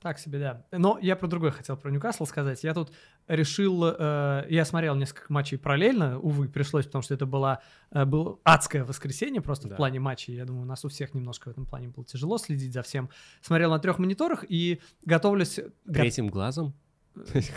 Так 0.00 0.18
себе, 0.18 0.38
да. 0.38 0.66
Но 0.72 0.98
я 1.00 1.16
про 1.16 1.26
другое 1.28 1.50
хотел, 1.50 1.76
про 1.76 1.90
Ньюкасл 1.90 2.24
сказать. 2.24 2.62
Я 2.64 2.74
тут 2.74 2.92
решил, 3.26 3.84
э, 3.84 4.46
я 4.48 4.64
смотрел 4.64 4.94
несколько 4.96 5.32
матчей 5.32 5.58
параллельно, 5.58 6.18
увы, 6.20 6.48
пришлось, 6.48 6.86
потому 6.86 7.02
что 7.02 7.14
это 7.14 7.26
была, 7.26 7.62
э, 7.90 8.04
было 8.04 8.38
адское 8.44 8.84
воскресенье 8.84 9.40
просто 9.40 9.68
Да. 9.68 9.74
в 9.74 9.76
плане 9.76 9.98
матчей. 10.00 10.34
Я 10.34 10.44
думаю, 10.44 10.62
у 10.62 10.66
нас 10.66 10.84
у 10.84 10.88
всех 10.88 11.14
немножко 11.14 11.48
в 11.48 11.52
этом 11.52 11.64
плане 11.66 11.88
было 11.88 12.04
тяжело 12.04 12.38
следить 12.38 12.72
за 12.72 12.82
всем. 12.82 13.08
Смотрел 13.40 13.70
на 13.70 13.78
трех 13.78 13.98
мониторах 13.98 14.44
и 14.48 14.80
готовлюсь... 15.04 15.58
го- 15.84 15.92
Третьим 15.94 16.28
глазом? 16.28 16.74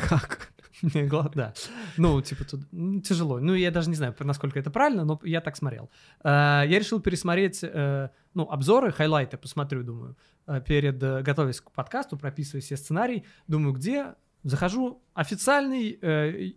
Как? 0.09 0.51
Не, 0.81 1.07
Да. 1.35 1.53
Ну, 1.97 2.21
типа, 2.21 2.43
тут 2.43 2.61
тяжело. 3.03 3.39
Ну, 3.39 3.53
я 3.53 3.71
даже 3.71 3.89
не 3.89 3.95
знаю, 3.95 4.15
насколько 4.19 4.59
это 4.59 4.71
правильно, 4.71 5.05
но 5.05 5.19
я 5.23 5.41
так 5.41 5.55
смотрел. 5.55 5.89
Э, 6.23 6.63
Я 6.65 6.79
решил 6.79 6.99
пересмотреть, 6.99 7.59
э, 7.63 8.09
ну, 8.33 8.49
обзоры, 8.49 8.91
хайлайты 8.91 9.37
посмотрю, 9.37 9.83
думаю, 9.83 10.17
э, 10.47 10.61
перед, 10.61 10.97
готовясь 10.97 11.61
к 11.61 11.71
подкасту, 11.71 12.17
прописывая 12.17 12.61
себе 12.61 12.77
сценарий. 12.77 13.25
Думаю, 13.47 13.73
где? 13.73 14.15
Захожу, 14.43 15.03
официальный 15.13 15.99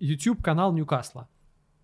YouTube-канал 0.00 0.72
Ньюкасла. 0.72 1.28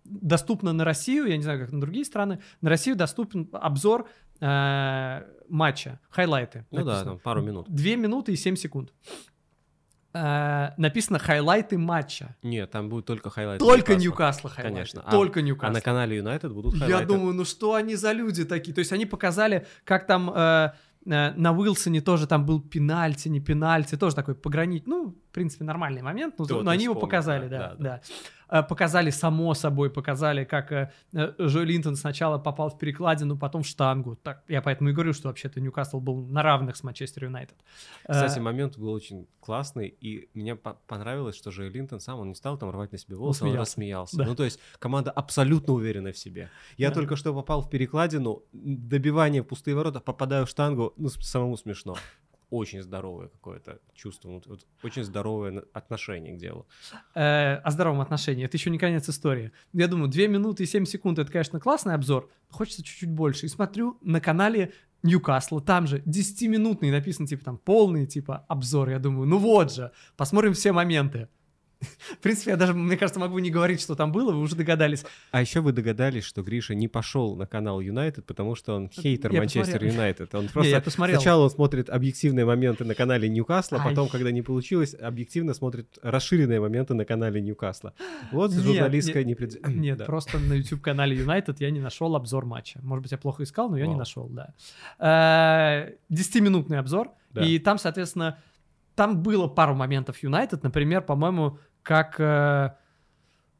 Доступно 0.03 0.73
на 0.73 0.83
Россию, 0.83 1.27
я 1.27 1.37
не 1.37 1.43
знаю, 1.43 1.59
как 1.59 1.71
на 1.71 1.79
другие 1.79 2.05
страны. 2.05 2.39
На 2.61 2.69
Россию 2.69 2.95
доступен 2.95 3.47
обзор 3.53 4.09
матча, 4.39 5.99
хайлайты. 6.09 6.65
Ну 6.71 6.79
да, 6.79 6.85
написано. 6.85 7.11
там 7.11 7.19
пару 7.19 7.43
минут. 7.43 7.69
Две 7.69 7.97
минуты 7.97 8.33
и 8.33 8.35
семь 8.35 8.55
секунд. 8.55 8.91
Э, 10.13 10.71
написано 10.77 11.19
хайлайты 11.19 11.77
матча. 11.77 12.35
Нет, 12.43 12.69
там 12.71 12.89
будет 12.89 13.05
только 13.05 13.29
хайлайты. 13.29 13.63
Только 13.63 13.95
Ньюкасла. 13.95 14.01
Ньюкасла 14.01 14.49
хайлайты. 14.49 14.75
Конечно. 14.75 15.01
А- 15.05 15.11
Только 15.11 15.39
А 15.39 15.43
Ньюкасл. 15.43 15.73
на 15.73 15.81
канале 15.81 16.17
Юнайтед 16.17 16.51
будут 16.51 16.73
Я 16.73 16.79
хайлайты. 16.81 17.07
думаю, 17.07 17.33
ну 17.33 17.45
что 17.45 17.75
они 17.75 17.95
за 17.95 18.11
люди 18.11 18.43
такие? 18.43 18.73
То 18.73 18.79
есть 18.79 18.91
они 18.91 19.05
показали, 19.05 19.65
как 19.85 20.05
там 20.07 20.29
э, 20.35 20.71
э, 21.05 21.31
на 21.35 21.51
Уилсоне 21.57 22.01
тоже 22.01 22.27
там 22.27 22.45
был 22.45 22.59
пенальти, 22.61 23.29
не 23.29 23.39
пенальти, 23.39 23.95
тоже 23.95 24.15
такой 24.15 24.35
погранить. 24.35 24.85
Ну, 24.87 25.15
в 25.31 25.33
принципе, 25.33 25.63
нормальный 25.63 26.01
момент, 26.01 26.35
но, 26.37 26.61
но 26.61 26.71
они 26.71 26.83
его 26.83 26.95
показали, 26.95 27.47
да, 27.47 27.57
да, 27.57 27.69
да, 27.69 27.83
да. 27.83 28.01
Э, 28.59 28.63
Показали, 28.63 29.11
само 29.11 29.53
собой, 29.53 29.89
показали, 29.89 30.43
как 30.43 30.73
э, 30.73 30.91
э, 31.13 31.33
Джо 31.39 31.61
Линтон 31.63 31.95
сначала 31.95 32.37
попал 32.37 32.69
в 32.69 32.77
перекладину, 32.77 33.37
потом 33.37 33.63
в 33.63 33.65
штангу. 33.65 34.17
Так, 34.17 34.43
я 34.49 34.61
поэтому 34.61 34.89
и 34.89 34.93
говорю, 34.93 35.13
что 35.13 35.29
вообще-то 35.29 35.61
Ньюкасл 35.61 36.01
был 36.01 36.17
на 36.27 36.43
равных 36.43 36.75
с 36.75 36.83
Манчестер 36.83 37.23
Юнайтед. 37.23 37.55
Э, 38.09 38.11
Кстати, 38.11 38.39
момент 38.39 38.77
был 38.77 38.91
очень 38.91 39.25
классный, 39.39 39.87
и 39.87 40.29
мне 40.33 40.57
по- 40.57 40.77
понравилось, 40.85 41.37
что 41.37 41.49
же 41.49 41.69
Линтон 41.69 42.01
сам, 42.01 42.19
он 42.19 42.27
не 42.27 42.35
стал 42.35 42.57
там 42.57 42.69
рвать 42.71 42.91
на 42.91 42.97
себе 42.97 43.15
волосы, 43.15 43.43
он 43.45 43.51
смеялся. 43.51 43.59
рассмеялся. 43.71 44.17
Да. 44.17 44.25
Ну, 44.25 44.35
то 44.35 44.43
есть 44.43 44.59
команда 44.79 45.11
абсолютно 45.11 45.71
уверена 45.73 46.11
в 46.11 46.17
себе. 46.17 46.49
Я 46.75 46.89
Да. 46.89 46.95
только 46.95 47.15
что 47.15 47.33
попал 47.33 47.61
в 47.61 47.69
перекладину, 47.69 48.43
добивание 48.51 49.43
в 49.43 49.45
пустые 49.45 49.75
ворота, 49.75 50.01
попадаю 50.01 50.45
в 50.45 50.49
штангу, 50.49 50.93
ну, 50.97 51.07
самому 51.07 51.55
смешно. 51.55 51.95
Очень 52.51 52.83
здоровое 52.83 53.29
какое-то 53.29 53.79
чувство, 53.95 54.29
вот- 54.29 54.45
вот 54.45 54.65
очень 54.83 55.03
здоровое 55.03 55.63
отношение 55.73 56.33
к 56.35 56.37
делу. 56.37 56.67
э, 57.15 57.55
о 57.55 57.71
здоровом 57.71 58.01
отношении. 58.01 58.45
Это 58.45 58.57
еще 58.57 58.69
не 58.69 58.77
конец 58.77 59.07
истории. 59.09 59.51
Я 59.73 59.87
думаю, 59.87 60.09
2 60.09 60.27
минуты 60.27 60.63
и 60.63 60.65
7 60.67 60.85
секунд 60.85 61.17
это, 61.17 61.31
конечно, 61.31 61.59
классный 61.59 61.93
обзор. 61.95 62.29
Хочется 62.49 62.83
чуть-чуть 62.83 63.09
больше. 63.09 63.45
И 63.45 63.49
смотрю 63.49 63.97
на 64.01 64.19
канале 64.21 64.73
Ньюкасла, 65.03 65.61
там 65.61 65.87
же 65.87 65.99
10-минутный 66.05 66.91
написано, 66.91 67.25
типа 67.27 67.43
там 67.43 67.57
полный, 67.57 68.05
типа 68.05 68.45
обзор. 68.49 68.89
Я 68.89 68.99
думаю, 68.99 69.27
ну 69.27 69.37
вот 69.37 69.73
же, 69.73 69.91
посмотрим 70.17 70.53
все 70.53 70.73
моменты. 70.73 71.27
В 72.13 72.17
принципе, 72.19 72.51
я 72.51 72.57
даже, 72.57 72.73
мне 72.73 72.97
кажется, 72.97 73.19
могу 73.19 73.39
не 73.39 73.49
говорить, 73.49 73.81
что 73.81 73.95
там 73.95 74.11
было, 74.11 74.31
вы 74.31 74.39
уже 74.41 74.55
догадались. 74.55 75.03
А 75.31 75.41
еще 75.41 75.61
вы 75.61 75.71
догадались, 75.71 76.23
что 76.23 76.43
Гриша 76.43 76.75
не 76.75 76.87
пошел 76.87 77.35
на 77.35 77.47
канал 77.47 77.81
Юнайтед, 77.81 78.25
потому 78.25 78.55
что 78.55 78.75
он 78.75 78.89
хейтер 78.89 79.31
Я 79.31 79.39
Манчестер. 79.39 79.83
Юнайтед. 79.83 80.33
Он 80.35 80.41
Не, 80.43 80.47
просто 80.49 80.69
я 80.71 80.81
посмотрел. 80.81 81.19
сначала 81.19 81.43
он 81.45 81.49
смотрит 81.49 81.89
объективные 81.89 82.45
моменты 82.45 82.85
на 82.85 82.93
канале 82.95 83.29
Ньюкасла, 83.29 83.79
потом, 83.83 84.09
когда 84.09 84.31
не 84.31 84.41
получилось, 84.41 84.93
объективно 84.93 85.53
смотрит 85.53 85.97
расширенные 86.01 86.59
моменты 86.59 86.93
на 86.93 87.05
канале 87.05 87.41
Ньюкасла. 87.41 87.93
Вот 88.31 88.51
Нет, 88.51 88.61
журналистская 88.63 89.23
нет, 89.23 89.39
непред... 89.39 89.59
Нет, 89.67 89.97
Да. 89.97 90.05
просто 90.05 90.37
на 90.39 90.53
YouTube-канале 90.53 91.17
Юнайтед 91.17 91.59
я 91.61 91.71
не 91.71 91.79
нашел 91.79 92.15
обзор 92.15 92.45
матча. 92.45 92.79
Может 92.83 93.03
быть, 93.03 93.11
я 93.11 93.17
плохо 93.17 93.43
искал, 93.43 93.69
но 93.69 93.77
я 93.77 93.85
не 93.85 93.91
Вау. 93.91 93.99
нашел, 93.99 94.29
да. 94.29 94.53
Э, 94.99 95.93
Десятиминутный 96.09 96.79
обзор. 96.79 97.09
Да. 97.31 97.43
И 97.45 97.57
там, 97.59 97.77
соответственно, 97.77 98.37
там 98.95 99.21
было 99.23 99.47
пару 99.47 99.73
моментов 99.73 100.21
Юнайтед. 100.21 100.63
Например, 100.63 101.01
по-моему, 101.01 101.59
как... 101.83 102.19
э, 102.19 102.71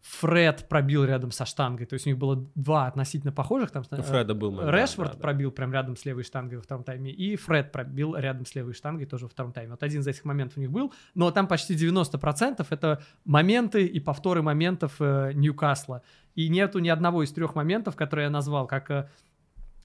Фред 0.02 0.68
пробил 0.68 1.06
рядом 1.06 1.32
со 1.32 1.46
штангой. 1.46 1.86
То 1.86 1.94
есть 1.94 2.08
у 2.08 2.10
них 2.10 2.18
было 2.18 2.44
два 2.56 2.88
относительно 2.88 3.32
похожих. 3.32 3.70
Там, 3.70 3.84
У 3.92 4.02
Фреда 4.02 4.34
был 4.34 4.52
момент, 4.52 4.76
Решфорд 4.76 5.12
да, 5.12 5.16
да. 5.16 5.22
пробил 5.22 5.52
прям 5.52 5.72
рядом 5.72 5.96
с 5.96 6.06
левой 6.06 6.24
штангой 6.24 6.58
во 6.58 6.64
втором 6.64 6.84
тайме, 6.84 7.12
и 7.12 7.36
Фред 7.36 7.72
пробил 7.72 8.16
рядом 8.16 8.46
с 8.46 8.56
левой 8.56 8.74
штангой 8.74 9.06
тоже 9.06 9.26
во 9.26 9.30
втором 9.30 9.54
тайме. 9.54 9.72
Вот 9.72 9.84
один 9.84 10.02
из 10.02 10.08
этих 10.08 10.26
моментов 10.26 10.58
у 10.58 10.60
них 10.60 10.72
был, 10.72 10.92
но 11.14 11.30
там 11.30 11.48
почти 11.48 11.76
90% 11.76 12.66
это 12.70 13.02
моменты 13.26 13.86
и 13.86 14.00
повторы 14.00 14.42
моментов 14.42 14.96
э, 15.00 15.34
Ньюкасла. 15.34 16.02
И 16.34 16.50
нету 16.50 16.80
ни 16.80 16.90
одного 16.90 17.24
из 17.24 17.32
трех 17.32 17.54
моментов, 17.54 17.96
которые 17.96 18.26
я 18.26 18.32
назвал, 18.32 18.66
как 18.66 18.90
э, 18.90 19.10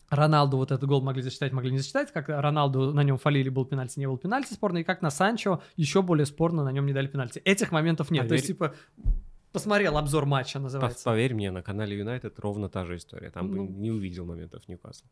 Роналду 0.08 0.56
вот 0.56 0.70
этот 0.70 0.88
гол 0.88 1.02
могли 1.02 1.22
засчитать, 1.22 1.52
могли 1.52 1.72
не 1.72 1.78
засчитать, 1.78 2.12
как 2.12 2.28
Роналду 2.28 2.92
на 2.92 3.02
нем 3.02 3.18
фалили, 3.18 3.48
был 3.48 3.64
пенальти, 3.64 3.98
не 3.98 4.06
был 4.06 4.18
пенальти 4.18 4.52
спорный, 4.52 4.82
и 4.82 4.84
как 4.84 5.02
на 5.02 5.10
Санчо 5.10 5.62
еще 5.76 6.02
более 6.02 6.26
спорно 6.26 6.62
на 6.64 6.70
нем 6.70 6.86
не 6.86 6.92
дали 6.92 7.08
пенальти. 7.08 7.40
Этих 7.40 7.72
моментов 7.72 8.10
нет. 8.10 8.28
То 8.28 8.34
есть, 8.34 8.46
типа, 8.46 8.74
посмотрел 9.52 9.96
обзор 9.98 10.26
матча, 10.26 10.58
называется. 10.58 11.04
Поверь 11.04 11.34
мне, 11.34 11.50
на 11.50 11.62
канале 11.62 11.98
Юнайтед 11.98 12.38
ровно 12.38 12.68
та 12.68 12.84
же 12.84 12.96
история. 12.96 13.30
Там 13.30 13.50
бы 13.50 13.56
Ну. 13.56 13.68
не 13.68 13.90
увидел 13.90 14.26
моментов 14.26 14.68
Ньюкасла. 14.68 15.08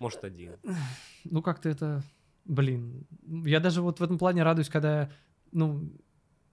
Может, 0.00 0.24
один. 0.24 0.52
Ну, 1.24 1.42
как-то 1.42 1.68
это, 1.68 2.02
блин, 2.46 3.06
я 3.26 3.60
даже 3.60 3.82
вот 3.82 4.00
в 4.00 4.02
этом 4.02 4.16
плане 4.16 4.42
радуюсь, 4.42 4.70
когда, 4.70 5.10
ну, 5.52 5.92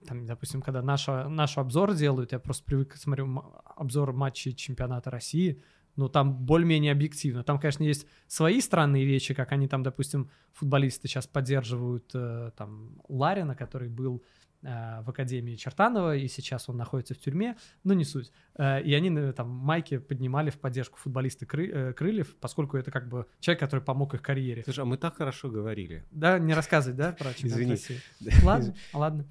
там, 0.06 0.26
допустим, 0.26 0.60
когда 0.60 0.82
наша, 0.82 1.28
наш 1.28 1.56
обзор 1.56 1.94
делают, 1.94 2.32
я 2.32 2.38
просто 2.38 2.64
привык, 2.64 2.96
смотрю 2.96 3.42
обзор 3.76 4.12
матчей 4.12 4.52
чемпионата 4.52 5.10
России, 5.10 5.62
ну, 5.96 6.08
там 6.08 6.34
более-менее 6.34 6.92
объективно. 6.92 7.42
Там, 7.42 7.58
конечно, 7.58 7.82
есть 7.82 8.06
свои 8.26 8.60
странные 8.60 9.04
вещи, 9.04 9.34
как 9.34 9.52
они 9.52 9.66
там, 9.68 9.82
допустим, 9.82 10.30
футболисты 10.52 11.08
сейчас 11.08 11.26
поддерживают 11.26 12.10
э, 12.14 12.50
там 12.56 12.90
Ларина, 13.08 13.54
который 13.54 13.88
был 13.88 14.22
э, 14.62 15.00
в 15.02 15.10
Академии 15.10 15.56
Чертанова, 15.56 16.16
и 16.16 16.28
сейчас 16.28 16.68
он 16.68 16.76
находится 16.76 17.14
в 17.14 17.18
тюрьме, 17.18 17.56
но 17.84 17.94
не 17.94 18.04
суть. 18.04 18.30
Э, 18.58 18.82
и 18.82 18.92
они 18.94 19.10
э, 19.18 19.32
там 19.32 19.48
майки 19.48 19.98
поднимали 19.98 20.50
в 20.50 20.58
поддержку 20.58 20.98
футболиста 20.98 21.46
Кры- 21.46 21.70
э, 21.72 21.92
Крыльев, 21.94 22.36
поскольку 22.36 22.76
это 22.76 22.90
как 22.90 23.08
бы 23.08 23.26
человек, 23.40 23.60
который 23.60 23.80
помог 23.80 24.14
их 24.14 24.22
карьере. 24.22 24.62
Слушай, 24.64 24.80
а 24.80 24.84
мы 24.84 24.96
так 24.98 25.16
хорошо 25.16 25.48
говорили. 25.48 26.04
Да, 26.10 26.38
не 26.38 26.52
рассказывай, 26.54 26.96
да, 26.96 27.12
про 27.12 27.32
чемпионат 27.32 27.78
Извини. 27.78 28.00
Ладно, 28.42 28.74
ладно. 28.92 29.24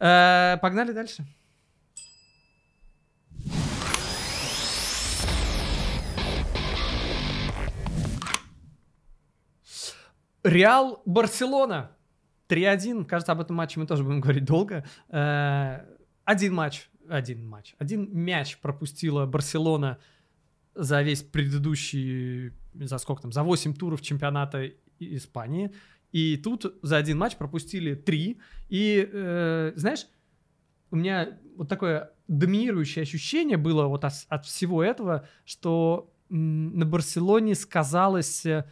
Э, 0.00 0.56
Погнали 0.62 0.92
дальше. 0.92 1.26
Реал 10.46 11.02
Барселона. 11.04 11.90
3-1. 12.48 13.04
Кажется, 13.04 13.32
об 13.32 13.40
этом 13.40 13.56
матче 13.56 13.80
мы 13.80 13.86
тоже 13.86 14.04
будем 14.04 14.20
говорить 14.20 14.44
долго. 14.44 14.84
Э, 15.08 15.80
Один 16.24 16.54
матч, 16.54 16.88
один 17.08 17.46
матч, 17.46 17.74
один 17.78 18.08
мяч 18.12 18.58
пропустила 18.58 19.26
Барселона 19.26 19.98
за 20.74 21.02
весь 21.02 21.22
предыдущий, 21.22 22.52
за 22.74 22.98
сколько 22.98 23.22
там, 23.22 23.32
за 23.32 23.42
8 23.42 23.74
туров 23.74 24.02
чемпионата 24.02 24.70
Испании. 25.00 25.72
И 26.12 26.36
тут 26.36 26.78
за 26.82 26.98
один 26.98 27.18
матч 27.18 27.36
пропустили 27.36 27.94
три. 27.94 28.38
И, 28.68 29.08
э, 29.12 29.72
знаешь, 29.74 30.06
у 30.90 30.96
меня 30.96 31.38
вот 31.56 31.68
такое 31.68 32.12
доминирующее 32.28 33.02
ощущение 33.02 33.56
было 33.56 33.86
вот 33.86 34.04
от, 34.04 34.12
от 34.28 34.46
всего 34.46 34.82
этого, 34.82 35.26
что 35.44 36.12
на 36.28 36.84
Барселоне 36.84 37.54
сказалось 37.54 38.46
э, 38.46 38.64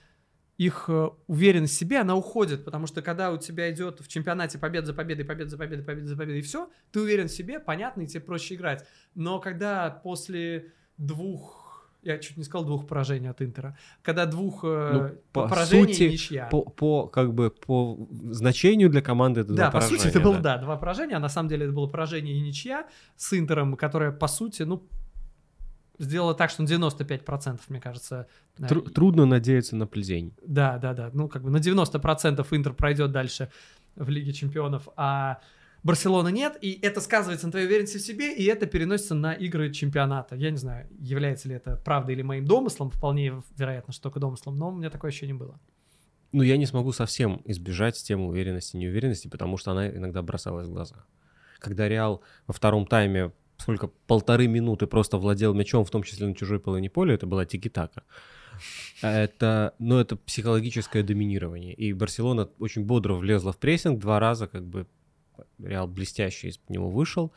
их 0.57 0.85
э, 0.89 1.09
уверенность 1.27 1.75
в 1.75 1.79
себе, 1.79 2.01
она 2.01 2.15
уходит, 2.15 2.65
потому 2.65 2.87
что 2.87 3.03
когда 3.03 3.33
у 3.33 3.39
тебя 3.39 3.71
идет 3.73 4.01
в 4.01 4.09
чемпионате 4.09 4.59
победа 4.59 4.87
за 4.87 4.95
победой, 4.95 5.25
победа 5.25 5.51
за 5.51 5.59
победой, 5.59 5.85
победа 5.85 6.07
за 6.07 6.17
победой, 6.17 6.39
и 6.39 6.43
все, 6.43 6.71
ты 6.93 7.01
уверен 7.01 7.27
в 7.27 7.33
себе, 7.33 7.59
понятно, 7.59 8.03
и 8.03 8.07
тебе 8.07 8.21
проще 8.21 8.55
играть. 8.55 8.87
Но 9.15 9.41
когда 9.41 9.91
после 9.91 10.73
двух, 10.97 11.91
я 12.03 12.19
чуть 12.19 12.37
не 12.37 12.45
сказал 12.45 12.65
двух 12.65 12.87
поражений 12.87 13.29
от 13.29 13.43
Интера, 13.43 13.77
когда 14.03 14.27
двух 14.27 14.61
э, 14.63 14.91
Ну, 14.93 15.19
по 15.33 15.49
поражений 15.49 15.93
сути, 15.93 16.03
ничья. 16.05 16.47
По, 16.47 16.63
по, 16.63 17.09
как 17.09 17.35
бы, 17.35 17.51
по 17.51 18.07
значению 18.31 18.91
для 18.91 19.03
команды 19.03 19.41
это 19.41 19.55
Да, 19.55 19.71
два 19.71 19.81
по 19.81 19.87
сути, 19.87 20.07
это 20.07 20.21
было, 20.21 20.37
да. 20.37 20.57
да, 20.57 20.59
два 20.59 20.77
поражения, 20.77 21.17
а 21.17 21.21
на 21.21 21.29
самом 21.29 21.49
деле 21.49 21.65
это 21.65 21.75
было 21.75 21.89
поражение 21.89 22.37
и 22.37 22.41
ничья 22.41 22.87
с 23.17 23.37
Интером, 23.37 23.75
которая, 23.75 24.13
по 24.13 24.29
сути, 24.29 24.63
ну, 24.63 24.87
сделала 25.99 26.35
так, 26.35 26.51
что 26.51 26.63
на 26.63 26.67
95%, 26.67 27.61
мне 27.69 27.81
кажется. 27.81 28.27
Тру- 28.69 28.83
трудно 28.83 29.27
надеяться 29.27 29.77
на 29.77 29.87
плезень. 29.87 30.35
Да, 30.45 30.79
да, 30.79 30.95
да. 30.95 31.11
Ну, 31.13 31.29
как 31.29 31.43
бы 31.43 31.51
на 31.51 31.59
90% 31.59 32.47
Интер 32.51 32.73
пройдет 32.75 33.13
дальше 33.13 33.51
в 33.97 34.09
Лиге 34.09 34.33
Чемпионов, 34.33 34.89
а 34.97 35.41
Барселона 35.85 36.29
нет, 36.29 36.57
и 36.63 36.79
это 36.81 37.03
сказывается 37.03 37.47
на 37.47 37.53
твоей 37.53 37.67
уверенности 37.67 37.99
в 37.99 38.01
себе, 38.01 38.35
и 38.35 38.45
это 38.45 38.67
переносится 38.67 39.15
на 39.15 39.35
игры 39.35 39.71
чемпионата. 39.71 40.35
Я 40.35 40.51
не 40.51 40.57
знаю, 40.57 40.89
является 40.99 41.47
ли 41.47 41.57
это 41.57 41.77
правдой 41.77 42.15
или 42.15 42.23
моим 42.23 42.47
домыслом, 42.47 42.91
вполне 42.91 43.43
вероятно, 43.57 43.93
что 43.93 44.05
только 44.05 44.19
домыслом, 44.19 44.57
но 44.57 44.71
у 44.71 44.75
меня 44.75 44.89
такое 44.89 45.11
ощущение 45.11 45.35
было. 45.35 45.61
Ну, 46.33 46.43
я 46.43 46.57
не 46.57 46.65
смогу 46.65 46.91
совсем 46.93 47.43
избежать 47.45 48.03
темы 48.03 48.29
уверенности 48.29 48.77
и 48.77 48.79
неуверенности, 48.79 49.29
потому 49.29 49.59
что 49.59 49.73
она 49.73 49.89
иногда 49.89 50.23
бросалась 50.23 50.67
в 50.67 50.73
глаза. 50.73 51.05
Когда 51.59 51.87
Реал 51.87 52.23
во 52.47 52.55
втором 52.55 52.87
тайме 52.87 53.33
сколько, 53.59 53.91
полторы 54.07 54.47
минуты 54.47 54.87
просто 54.87 55.19
владел 55.19 55.55
мячом, 55.55 55.85
в 55.85 55.91
том 55.91 56.03
числе 56.03 56.27
на 56.27 56.35
чужой 56.35 56.61
половине 56.61 56.91
поля, 56.91 57.15
это 57.15 57.27
была 57.27 57.45
тики-така. 57.45 58.03
Это, 59.03 59.75
ну, 59.79 59.99
это 59.99 60.17
психологическое 60.17 61.03
доминирование. 61.03 61.75
И 61.75 61.93
Барселона 61.93 62.49
очень 62.59 62.85
бодро 62.85 63.15
влезла 63.15 63.53
в 63.53 63.59
прессинг 63.59 64.01
два 64.01 64.21
раза, 64.21 64.47
как 64.47 64.65
бы 64.65 64.87
Реал 65.59 65.89
блестяще 65.89 66.49
из 66.49 66.61
него 66.69 66.91
вышел, 66.91 67.33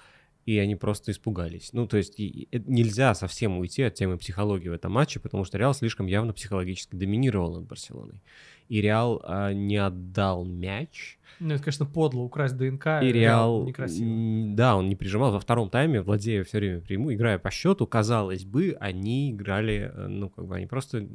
и 0.45 0.57
они 0.59 0.75
просто 0.75 1.11
испугались. 1.11 1.73
Ну, 1.73 1.87
то 1.87 1.97
есть 1.97 2.19
и- 2.19 2.47
и 2.51 2.63
нельзя 2.67 3.13
совсем 3.15 3.57
уйти 3.57 3.83
от 3.83 3.95
темы 3.95 4.17
психологии 4.17 4.69
в 4.69 4.73
этом 4.73 4.91
матче, 4.91 5.19
потому 5.19 5.43
что 5.43 5.57
Реал 5.57 5.73
слишком 5.73 6.05
явно 6.05 6.33
психологически 6.33 6.95
доминировал 6.95 7.53
над 7.53 7.65
Барселоной. 7.65 8.21
И 8.69 8.81
Реал 8.81 9.21
а, 9.23 9.53
не 9.53 9.77
отдал 9.77 10.43
мяч, 10.43 11.17
Ну, 11.39 11.53
это, 11.53 11.63
конечно, 11.63 11.85
подло 11.85 12.21
украсть 12.21 12.57
ДНК. 12.57 13.01
и 13.01 13.11
Реал, 13.11 13.65
некрасиво. 13.65 14.55
да, 14.55 14.75
он 14.75 14.89
не 14.89 14.95
прижимал 14.95 15.31
во 15.31 15.39
втором 15.39 15.69
тайме, 15.69 16.01
владея 16.01 16.43
все 16.43 16.57
время 16.57 16.81
прямую, 16.81 17.15
играя 17.15 17.37
по 17.39 17.49
счету, 17.51 17.87
казалось 17.87 18.43
бы, 18.43 18.75
они 18.79 19.31
играли, 19.31 19.91
э, 19.93 20.07
ну, 20.07 20.29
как 20.29 20.45
бы 20.47 20.55
они 20.55 20.65
просто, 20.65 21.07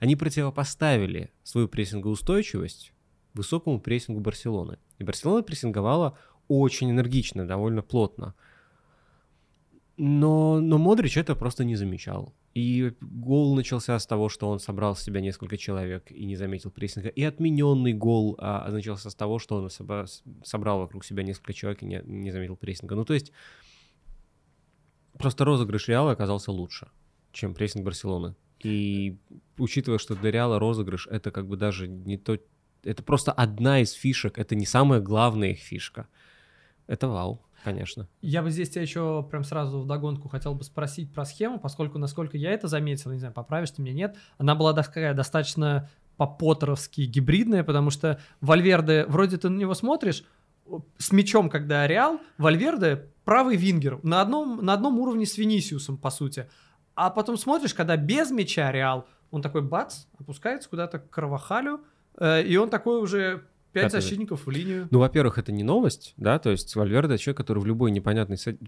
они 0.00 0.16
противопоставили 0.16 1.30
свою 1.42 1.68
прессингоустойчивость 1.68 2.92
высокому 3.34 3.80
прессингу 3.80 4.20
Барселоны. 4.20 4.78
И 4.98 5.04
Барселона 5.04 5.42
прессинговала 5.42 6.16
очень 6.48 6.90
энергично, 6.90 7.46
довольно 7.46 7.82
плотно. 7.82 8.34
Но, 10.00 10.60
но 10.60 10.78
Модрич 10.78 11.16
это 11.16 11.34
просто 11.34 11.64
не 11.64 11.74
замечал. 11.74 12.32
И 12.54 12.92
гол 13.00 13.56
начался 13.56 13.98
с 13.98 14.06
того, 14.06 14.28
что 14.28 14.48
он 14.48 14.60
собрал 14.60 14.94
с 14.94 15.02
себя 15.02 15.20
несколько 15.20 15.56
человек 15.56 16.12
и 16.12 16.24
не 16.24 16.36
заметил 16.36 16.70
прессинга. 16.70 17.08
И 17.08 17.24
отмененный 17.24 17.94
гол 17.94 18.36
а, 18.38 18.70
начался 18.70 19.10
с 19.10 19.14
того, 19.16 19.40
что 19.40 19.56
он 19.56 19.66
соба- 19.66 20.06
с- 20.06 20.22
собрал 20.44 20.78
вокруг 20.78 21.04
себя 21.04 21.24
несколько 21.24 21.52
человек 21.52 21.82
и 21.82 21.86
не, 21.86 22.00
не 22.04 22.30
заметил 22.30 22.56
прессинга. 22.56 22.94
Ну, 22.94 23.04
то 23.04 23.12
есть, 23.12 23.32
просто 25.18 25.44
розыгрыш 25.44 25.88
Реала 25.88 26.12
оказался 26.12 26.52
лучше, 26.52 26.88
чем 27.32 27.52
прессинг 27.52 27.84
Барселоны. 27.84 28.36
И 28.62 29.18
учитывая, 29.58 29.98
что 29.98 30.14
для 30.14 30.30
Реала 30.30 30.60
розыгрыш 30.60 31.08
это 31.08 31.32
как 31.32 31.48
бы 31.48 31.56
даже 31.56 31.88
не 31.88 32.16
то... 32.18 32.38
Это 32.84 33.02
просто 33.02 33.32
одна 33.32 33.80
из 33.80 33.90
фишек, 33.90 34.38
это 34.38 34.54
не 34.54 34.64
самая 34.64 35.00
главная 35.00 35.50
их 35.50 35.58
фишка. 35.58 36.06
Это 36.86 37.08
вау, 37.08 37.44
конечно. 37.64 38.08
Я 38.20 38.42
бы 38.42 38.50
здесь 38.50 38.70
тебя 38.70 38.82
еще 38.82 39.26
прям 39.30 39.44
сразу 39.44 39.80
вдогонку 39.80 40.28
хотел 40.28 40.54
бы 40.54 40.64
спросить 40.64 41.12
про 41.12 41.24
схему, 41.24 41.58
поскольку, 41.58 41.98
насколько 41.98 42.36
я 42.36 42.52
это 42.52 42.68
заметил, 42.68 43.12
не 43.12 43.18
знаю, 43.18 43.34
поправишь 43.34 43.70
ты 43.70 43.82
меня, 43.82 43.94
нет, 43.94 44.16
она 44.38 44.54
была 44.54 44.72
такая 44.72 45.14
достаточно 45.14 45.88
по-поттеровски 46.16 47.02
гибридная, 47.02 47.64
потому 47.64 47.90
что 47.90 48.20
Вальверде, 48.40 49.06
вроде 49.06 49.36
ты 49.38 49.48
на 49.48 49.58
него 49.58 49.74
смотришь, 49.74 50.24
с 50.98 51.12
мячом, 51.12 51.48
когда 51.48 51.86
Реал, 51.86 52.20
Вальверде 52.36 53.06
правый 53.24 53.56
вингер, 53.56 54.00
на 54.02 54.20
одном, 54.20 54.64
на 54.64 54.74
одном 54.74 54.98
уровне 54.98 55.26
с 55.26 55.38
Винисиусом, 55.38 55.96
по 55.96 56.10
сути. 56.10 56.48
А 56.94 57.10
потом 57.10 57.36
смотришь, 57.36 57.74
когда 57.74 57.96
без 57.96 58.30
мяча 58.30 58.70
Реал, 58.72 59.06
он 59.30 59.42
такой 59.42 59.62
бац, 59.62 60.06
опускается 60.18 60.68
куда-то 60.68 60.98
к 60.98 61.10
Карвахалю, 61.10 61.84
э, 62.18 62.42
и 62.42 62.56
он 62.56 62.70
такой 62.70 63.00
уже 63.00 63.46
пять 63.72 63.84
Пятый. 63.84 64.00
защитников 64.00 64.46
в 64.46 64.50
линию. 64.50 64.88
Ну, 64.90 64.98
во-первых, 65.00 65.38
это 65.38 65.52
не 65.52 65.62
новость, 65.62 66.14
да, 66.16 66.38
то 66.38 66.50
есть 66.50 66.74
Вальверде 66.74 67.18
человек, 67.18 67.36
который 67.36 67.58
в 67.60 67.66
любой 67.66 67.90
непонятной 67.90 68.36
са- 68.36 68.58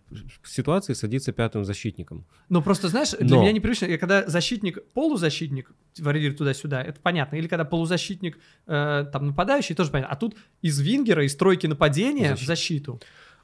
ситуации 0.45 0.93
садится 0.93 1.33
пятым 1.33 1.65
защитником. 1.65 2.25
Ну, 2.49 2.63
просто, 2.63 2.89
знаешь, 2.89 3.11
для 3.13 3.37
Но- 3.37 3.43
меня 3.43 3.53
непривычно, 3.53 3.87
я 3.87 3.99
когда 3.99 4.29
защитник, 4.29 4.83
полузащитник 4.93 5.73
варьирует 5.99 6.39
туда-сюда, 6.39 6.83
это 6.83 7.01
понятно. 7.01 7.37
Или 7.37 7.49
когда 7.49 7.65
полузащитник, 7.65 8.39
э, 8.67 9.07
там, 9.13 9.27
нападающий, 9.29 9.75
тоже 9.75 9.91
понятно. 9.91 10.13
А 10.13 10.17
тут 10.17 10.37
из 10.63 10.79
вингера, 10.81 11.25
из 11.25 11.35
тройки 11.37 11.67
нападения 11.67 12.29
Защит- 12.31 12.43
в 12.45 12.47
защиту. 12.47 13.01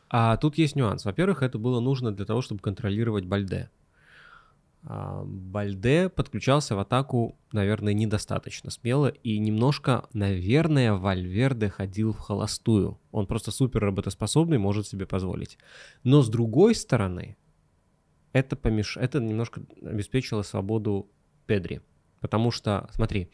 А 0.08 0.36
тут 0.36 0.56
есть 0.58 0.76
нюанс. 0.76 1.04
Во-первых, 1.04 1.42
это 1.42 1.58
было 1.58 1.80
нужно 1.80 2.12
для 2.12 2.24
того, 2.24 2.40
чтобы 2.42 2.60
контролировать 2.60 3.24
Бальде. 3.24 3.70
А, 4.88 5.24
Бальде 5.24 6.08
подключался 6.08 6.76
в 6.76 6.78
атаку, 6.78 7.36
наверное, 7.50 7.92
недостаточно 7.92 8.70
смело, 8.70 9.08
и 9.08 9.36
немножко, 9.38 10.08
наверное, 10.12 10.92
Вальверде 10.92 11.68
ходил 11.68 12.12
в 12.12 12.18
холостую. 12.18 13.00
Он 13.10 13.26
просто 13.26 13.50
супер 13.50 13.80
работоспособный, 13.80 14.58
может 14.58 14.86
себе 14.86 15.04
позволить. 15.04 15.58
Но 16.04 16.22
с 16.22 16.28
другой 16.28 16.76
стороны, 16.76 17.36
это, 18.32 18.54
помеш... 18.54 18.96
это 18.96 19.18
немножко 19.18 19.62
обеспечило 19.82 20.42
свободу 20.42 21.10
Педри. 21.46 21.80
Потому 22.20 22.52
что, 22.52 22.88
смотри, 22.92 23.30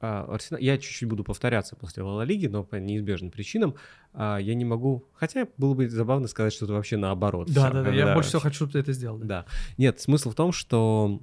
а, 0.00 0.36
я 0.58 0.78
чуть-чуть 0.78 1.08
буду 1.08 1.24
повторяться 1.24 1.76
после 1.76 2.02
Ла 2.02 2.24
Лиги, 2.24 2.46
но 2.46 2.64
по 2.64 2.76
неизбежным 2.76 3.30
причинам 3.30 3.74
а, 4.14 4.38
я 4.38 4.54
не 4.54 4.64
могу... 4.64 5.06
Хотя 5.12 5.46
было 5.58 5.74
бы 5.74 5.88
забавно 5.90 6.26
сказать 6.26 6.52
что-то 6.52 6.72
вообще 6.72 6.96
наоборот. 6.96 7.50
Да, 7.50 7.70
да, 7.70 7.82
да, 7.82 7.90
я 7.90 8.14
больше 8.14 8.30
всего 8.30 8.40
хочу, 8.40 8.56
чтобы 8.56 8.72
ты 8.72 8.78
это 8.78 8.92
сделал. 8.92 9.18
Да. 9.18 9.44
Нет, 9.76 10.00
смысл 10.00 10.30
в 10.30 10.34
том, 10.34 10.52
что 10.52 11.20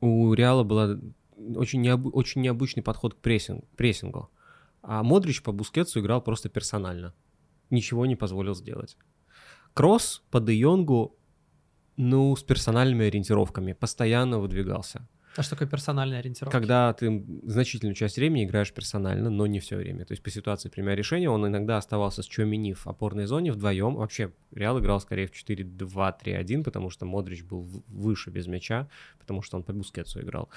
у 0.00 0.32
Реала 0.32 0.64
был 0.64 0.98
очень, 1.56 1.82
необ... 1.82 2.14
очень 2.14 2.40
необычный 2.40 2.82
подход 2.82 3.14
к 3.14 3.18
прессинг... 3.18 3.64
прессингу. 3.76 4.30
А 4.82 5.02
Модрич 5.02 5.42
по 5.42 5.52
Бускетсу 5.52 6.00
играл 6.00 6.22
просто 6.22 6.48
персонально. 6.48 7.14
Ничего 7.70 8.06
не 8.06 8.16
позволил 8.16 8.54
сделать. 8.54 8.96
Кросс 9.74 10.22
по 10.30 10.40
Де 10.40 10.54
Йонгу, 10.54 11.18
ну, 11.96 12.34
с 12.34 12.42
персональными 12.42 13.06
ориентировками, 13.06 13.72
постоянно 13.72 14.38
выдвигался. 14.38 15.06
А 15.36 15.42
что 15.42 15.56
такое 15.56 15.66
персональная 15.68 16.20
ориентировка? 16.20 16.56
Когда 16.56 16.92
ты 16.92 17.24
значительную 17.42 17.94
часть 17.94 18.16
времени 18.16 18.44
играешь 18.44 18.72
персонально, 18.72 19.30
но 19.30 19.46
не 19.46 19.58
все 19.58 19.76
время. 19.76 20.04
То 20.04 20.12
есть 20.12 20.22
по 20.22 20.30
ситуации 20.30 20.68
принимая 20.68 20.94
решение, 20.94 21.28
он 21.28 21.46
иногда 21.46 21.76
оставался 21.76 22.22
с 22.22 22.26
Чуамини 22.26 22.72
в 22.72 22.86
опорной 22.86 23.26
зоне 23.26 23.50
вдвоем. 23.50 23.96
Вообще, 23.96 24.32
Реал 24.52 24.78
играл 24.78 25.00
скорее 25.00 25.26
в 25.26 25.32
4-2-3-1, 25.32 26.62
потому 26.62 26.90
что 26.90 27.04
Модрич 27.04 27.42
был 27.42 27.62
выше 27.88 28.30
без 28.30 28.46
мяча, 28.46 28.88
потому 29.18 29.42
что 29.42 29.56
он 29.56 29.64
по 29.64 29.72
Бускетсу 29.72 30.20
играл. 30.20 30.48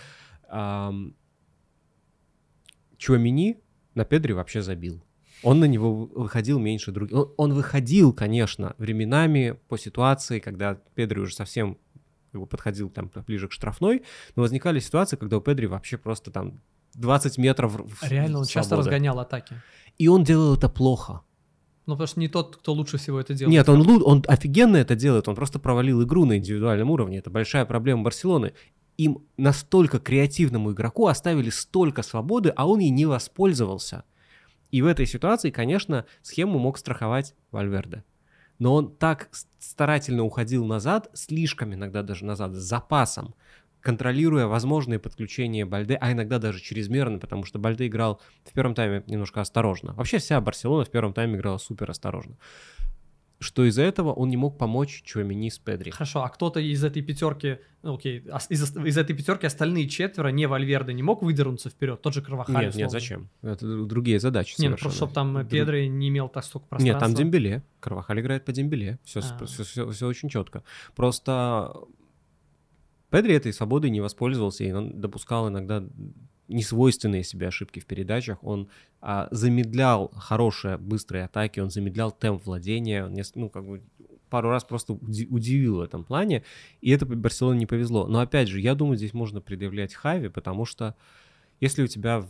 Чуамини 2.97 3.59
на 3.95 4.05
Педри 4.05 4.33
вообще 4.33 4.61
забил. 4.61 5.03
Он 5.43 5.59
на 5.59 5.65
него 5.65 6.05
выходил 6.05 6.59
меньше 6.59 6.91
других. 6.91 7.15
Он, 7.15 7.33
он 7.37 7.53
выходил, 7.53 8.11
конечно, 8.11 8.73
временами 8.77 9.55
по 9.67 9.77
ситуации, 9.77 10.39
когда 10.39 10.75
Педри 10.95 11.19
уже 11.19 11.35
совсем 11.35 11.77
как 12.31 12.41
бы 12.41 12.47
подходил 12.47 12.89
там 12.89 13.11
ближе 13.25 13.47
к 13.47 13.51
штрафной, 13.51 14.03
но 14.35 14.43
возникали 14.43 14.79
ситуации, 14.79 15.17
когда 15.17 15.37
у 15.37 15.41
Педри 15.41 15.65
вообще 15.65 15.97
просто 15.97 16.31
там 16.31 16.61
20 16.95 17.37
метров 17.37 17.75
Реально, 18.01 18.39
он 18.39 18.45
свободы. 18.45 18.51
часто 18.51 18.75
разгонял 18.75 19.19
атаки. 19.19 19.61
И 19.97 20.07
он 20.07 20.23
делал 20.23 20.55
это 20.55 20.69
плохо. 20.69 21.21
Ну, 21.85 21.93
потому 21.93 22.07
что 22.07 22.19
не 22.19 22.27
тот, 22.27 22.57
кто 22.57 22.73
лучше 22.73 22.97
всего 22.97 23.19
это 23.19 23.33
делает. 23.33 23.51
Нет, 23.51 23.69
он, 23.69 24.03
он 24.03 24.23
офигенно 24.27 24.75
это 24.77 24.95
делает, 24.95 25.27
он 25.27 25.35
просто 25.35 25.57
провалил 25.57 26.03
игру 26.03 26.25
на 26.25 26.37
индивидуальном 26.37 26.91
уровне. 26.91 27.19
Это 27.19 27.29
большая 27.29 27.65
проблема 27.65 28.03
Барселоны. 28.03 28.53
Им 28.97 29.19
настолько 29.37 29.99
креативному 29.99 30.73
игроку 30.73 31.07
оставили 31.07 31.49
столько 31.49 32.01
свободы, 32.01 32.51
а 32.55 32.67
он 32.67 32.79
ей 32.79 32.89
не 32.89 33.05
воспользовался. 33.05 34.03
И 34.69 34.81
в 34.81 34.87
этой 34.87 35.05
ситуации, 35.05 35.49
конечно, 35.49 36.05
схему 36.23 36.59
мог 36.59 36.77
страховать 36.77 37.35
Вальверде 37.51 38.03
но 38.59 38.73
он 38.73 38.95
так 38.95 39.29
старательно 39.59 40.23
уходил 40.23 40.65
назад, 40.65 41.09
слишком 41.13 41.73
иногда 41.73 42.03
даже 42.03 42.25
назад, 42.25 42.53
с 42.53 42.57
запасом, 42.57 43.35
контролируя 43.81 44.47
возможные 44.47 44.99
подключения 44.99 45.65
Бальде, 45.65 45.97
а 45.99 46.11
иногда 46.11 46.39
даже 46.39 46.59
чрезмерно, 46.59 47.19
потому 47.19 47.45
что 47.45 47.59
Бальде 47.59 47.87
играл 47.87 48.19
в 48.43 48.53
первом 48.53 48.75
тайме 48.75 49.03
немножко 49.07 49.41
осторожно. 49.41 49.93
Вообще 49.93 50.17
вся 50.17 50.41
Барселона 50.41 50.83
в 50.83 50.89
первом 50.89 51.13
тайме 51.13 51.35
играла 51.37 51.57
супер 51.57 51.89
осторожно 51.89 52.37
что 53.39 53.65
из-за 53.65 53.83
этого 53.83 54.13
он 54.13 54.29
не 54.29 54.37
мог 54.37 54.57
помочь 54.57 55.03
Чуамени 55.03 55.49
с 55.49 55.59
Педри. 55.59 55.91
Хорошо, 55.91 56.23
а 56.23 56.29
кто-то 56.29 56.59
из 56.59 56.83
этой 56.83 57.01
пятерки, 57.01 57.59
ну, 57.83 57.95
окей, 57.95 58.19
из, 58.49 58.75
из 58.77 58.97
этой 58.97 59.15
пятерки 59.15 59.45
остальные 59.45 59.87
четверо, 59.87 60.29
не 60.29 60.47
Вальверде, 60.47 60.93
не 60.93 61.03
мог 61.03 61.21
выдернуться 61.21 61.69
вперед? 61.69 62.01
Тот 62.01 62.13
же 62.13 62.21
Карвахаль, 62.21 62.55
Нет, 62.55 62.69
условно. 62.69 62.79
нет, 62.79 62.91
зачем? 62.91 63.29
Это 63.43 63.85
другие 63.85 64.19
задачи 64.19 64.55
Не, 64.59 64.69
ну 64.69 64.77
просто 64.77 64.97
чтобы 64.97 65.13
там 65.13 65.47
Педри 65.47 65.87
не 65.87 66.09
имел 66.09 66.29
так 66.29 66.43
столько 66.43 66.67
пространства. 66.67 66.93
Нет, 66.93 66.99
там 66.99 67.13
Дембеле. 67.13 67.63
Кровахаль 67.79 68.19
играет 68.19 68.43
по 68.45 68.51
Дембеле. 68.51 68.99
Все, 69.03 69.19
а. 69.19 69.45
все, 69.45 69.63
все, 69.63 69.89
все 69.91 70.07
очень 70.07 70.29
четко. 70.29 70.63
Просто 70.95 71.73
Педри 73.09 73.35
этой 73.35 73.53
свободой 73.53 73.89
не 73.89 74.01
воспользовался, 74.01 74.63
и 74.63 74.71
он 74.71 74.99
допускал 74.99 75.47
иногда 75.47 75.83
несвойственные 76.47 77.23
себе 77.23 77.47
ошибки 77.47 77.79
в 77.79 77.85
передачах, 77.85 78.43
он 78.43 78.69
а, 79.01 79.27
замедлял 79.31 80.09
хорошие 80.15 80.77
быстрые 80.77 81.25
атаки, 81.25 81.59
он 81.59 81.69
замедлял 81.69 82.11
темп 82.11 82.45
владения, 82.45 83.05
он, 83.05 83.15
ну, 83.35 83.49
как 83.49 83.65
бы 83.65 83.81
пару 84.29 84.49
раз 84.49 84.63
просто 84.63 84.93
удивил 84.93 85.77
в 85.77 85.81
этом 85.81 86.03
плане, 86.03 86.43
и 86.81 86.91
это 86.91 87.05
Барселоне 87.05 87.59
не 87.59 87.65
повезло. 87.65 88.07
Но 88.07 88.19
опять 88.19 88.47
же, 88.47 88.59
я 88.59 88.75
думаю, 88.75 88.97
здесь 88.97 89.13
можно 89.13 89.41
предъявлять 89.41 89.93
Хави, 89.93 90.29
потому 90.29 90.65
что 90.65 90.95
если 91.59 91.83
у 91.83 91.87
тебя 91.87 92.19
в, 92.19 92.29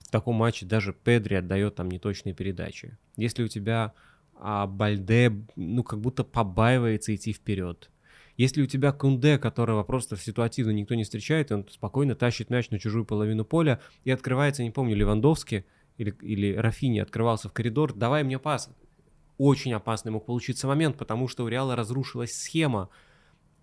в 0.00 0.10
таком 0.10 0.36
матче 0.36 0.66
даже 0.66 0.92
Педри 0.92 1.36
отдает 1.36 1.76
там 1.76 1.90
неточные 1.90 2.34
передачи, 2.34 2.98
если 3.16 3.44
у 3.44 3.48
тебя 3.48 3.92
а, 4.34 4.66
Бальде, 4.66 5.32
ну, 5.56 5.82
как 5.82 6.00
будто 6.00 6.24
побаивается 6.24 7.14
идти 7.14 7.32
вперед, 7.32 7.90
если 8.36 8.62
у 8.62 8.66
тебя 8.66 8.92
Кунде, 8.92 9.38
которого 9.38 9.82
просто 9.82 10.16
ситуативно 10.16 10.70
никто 10.70 10.94
не 10.94 11.04
встречает, 11.04 11.52
он 11.52 11.66
спокойно 11.70 12.14
тащит 12.14 12.50
мяч 12.50 12.70
на 12.70 12.78
чужую 12.78 13.04
половину 13.04 13.44
поля 13.44 13.80
и 14.04 14.10
открывается, 14.10 14.62
не 14.62 14.70
помню, 14.70 14.96
Левандовский 14.96 15.64
или, 15.98 16.14
или 16.22 16.54
Рафини 16.54 17.00
открывался 17.00 17.48
в 17.48 17.52
коридор, 17.52 17.92
давай 17.92 18.24
мне 18.24 18.38
пас. 18.38 18.70
Очень 19.38 19.74
опасный 19.74 20.12
мог 20.12 20.26
получиться 20.26 20.66
момент, 20.66 20.96
потому 20.96 21.28
что 21.28 21.44
у 21.44 21.48
Реала 21.48 21.76
разрушилась 21.76 22.34
схема, 22.34 22.88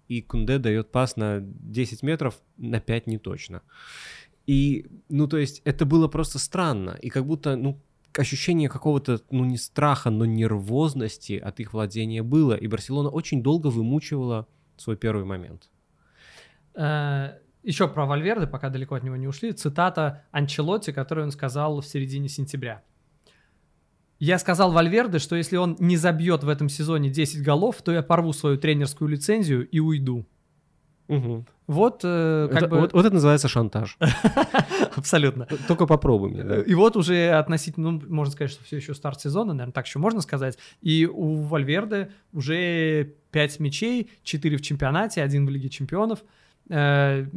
и 0.08 0.22
Кунде 0.22 0.58
дает 0.58 0.92
пас 0.92 1.16
на 1.16 1.40
10 1.42 2.04
метров, 2.04 2.40
на 2.58 2.80
5 2.80 3.08
не 3.08 3.18
точно. 3.18 3.62
И, 4.48 4.88
ну, 5.10 5.28
то 5.28 5.38
есть, 5.38 5.62
это 5.64 5.86
было 5.86 6.08
просто 6.08 6.40
странно. 6.40 6.98
И 7.02 7.10
как 7.10 7.26
будто, 7.26 7.56
ну, 7.56 7.80
ощущение 8.18 8.68
какого-то, 8.68 9.22
ну, 9.30 9.46
не 9.46 9.58
страха, 9.58 10.10
но 10.10 10.26
нервозности 10.26 11.34
от 11.34 11.60
их 11.60 11.74
владения 11.74 12.24
было. 12.24 12.56
И 12.56 12.66
Барселона 12.66 13.10
очень 13.10 13.44
долго 13.44 13.68
вымучивала 13.68 14.48
свой 14.82 14.98
первый 14.98 15.26
момент. 15.26 15.70
Э, 16.76 17.40
Еще 17.64 17.88
про 17.88 18.06
Вальверде, 18.06 18.48
пока 18.48 18.70
далеко 18.70 18.96
от 18.96 19.04
него 19.04 19.16
не 19.16 19.28
ушли, 19.28 19.52
цитата 19.52 20.26
Анчелотти, 20.32 20.92
которую 20.92 21.26
он 21.26 21.32
сказал 21.32 21.82
в 21.82 21.86
середине 21.86 22.30
сентября. 22.30 22.82
Я 24.20 24.38
сказал 24.38 24.72
Вальверде, 24.72 25.20
что 25.20 25.36
если 25.36 25.58
он 25.58 25.78
не 25.80 25.96
забьет 25.96 26.44
в 26.44 26.50
этом 26.50 26.68
сезоне 26.68 27.10
10 27.10 27.42
голов, 27.42 27.82
то 27.82 27.92
я 27.92 28.04
порву 28.04 28.34
свою 28.34 28.58
тренерскую 28.58 29.10
лицензию 29.10 29.68
и 29.70 29.80
уйду. 29.80 30.26
Угу. 31.08 31.46
Вот, 31.70 32.02
э, 32.04 32.48
как 32.52 32.64
это, 32.64 32.68
бы... 32.68 32.80
вот, 32.80 32.94
вот 32.94 33.06
это 33.06 33.14
называется 33.14 33.48
шантаж. 33.48 33.96
Абсолютно. 34.96 35.46
Только 35.68 35.86
попробуй 35.86 36.32
мне. 36.32 36.44
Да. 36.44 36.62
И 36.62 36.74
вот 36.74 36.98
уже 36.98 37.30
относительно, 37.30 37.92
ну, 37.92 38.02
можно 38.08 38.32
сказать, 38.32 38.50
что 38.50 38.64
все 38.64 38.78
еще 38.78 38.96
старт 38.96 39.22
сезона, 39.22 39.54
наверное, 39.54 39.74
так 39.74 39.86
еще 39.86 40.00
можно 40.00 40.22
сказать. 40.22 40.58
И 40.82 41.06
у 41.06 41.44
Вальверде 41.44 42.10
уже 42.34 43.14
5 43.30 43.60
мячей, 43.60 44.10
4 44.24 44.58
в 44.58 44.62
чемпионате, 44.62 45.22
один 45.22 45.46
в 45.46 45.50
Лиге 45.52 45.70
чемпионов. 45.70 46.24
Э, 46.70 47.28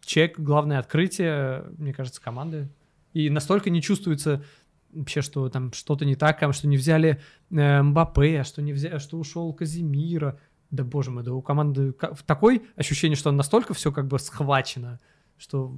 чек, 0.00 0.40
главное 0.40 0.78
открытие, 0.78 1.64
мне 1.76 1.92
кажется, 1.92 2.22
команды. 2.22 2.70
И 3.12 3.28
настолько 3.28 3.68
не 3.68 3.82
чувствуется 3.82 4.42
вообще, 4.90 5.20
что 5.20 5.50
там 5.50 5.74
что-то 5.74 6.06
не 6.06 6.16
так, 6.16 6.42
что 6.54 6.66
не 6.66 6.78
взяли 6.78 7.20
э, 7.50 7.82
Мбаппе, 7.82 8.42
что 8.42 8.62
не 8.62 8.72
взяли, 8.72 8.96
что 8.96 9.18
ушел 9.18 9.52
Казимира, 9.52 10.38
да 10.70 10.84
боже 10.84 11.10
мой, 11.10 11.22
да 11.22 11.32
у 11.32 11.42
команды 11.42 11.94
такое 12.26 12.60
ощущение, 12.76 13.16
что 13.16 13.30
настолько 13.32 13.74
все 13.74 13.92
как 13.92 14.06
бы 14.06 14.18
схвачено, 14.18 15.00
что 15.38 15.76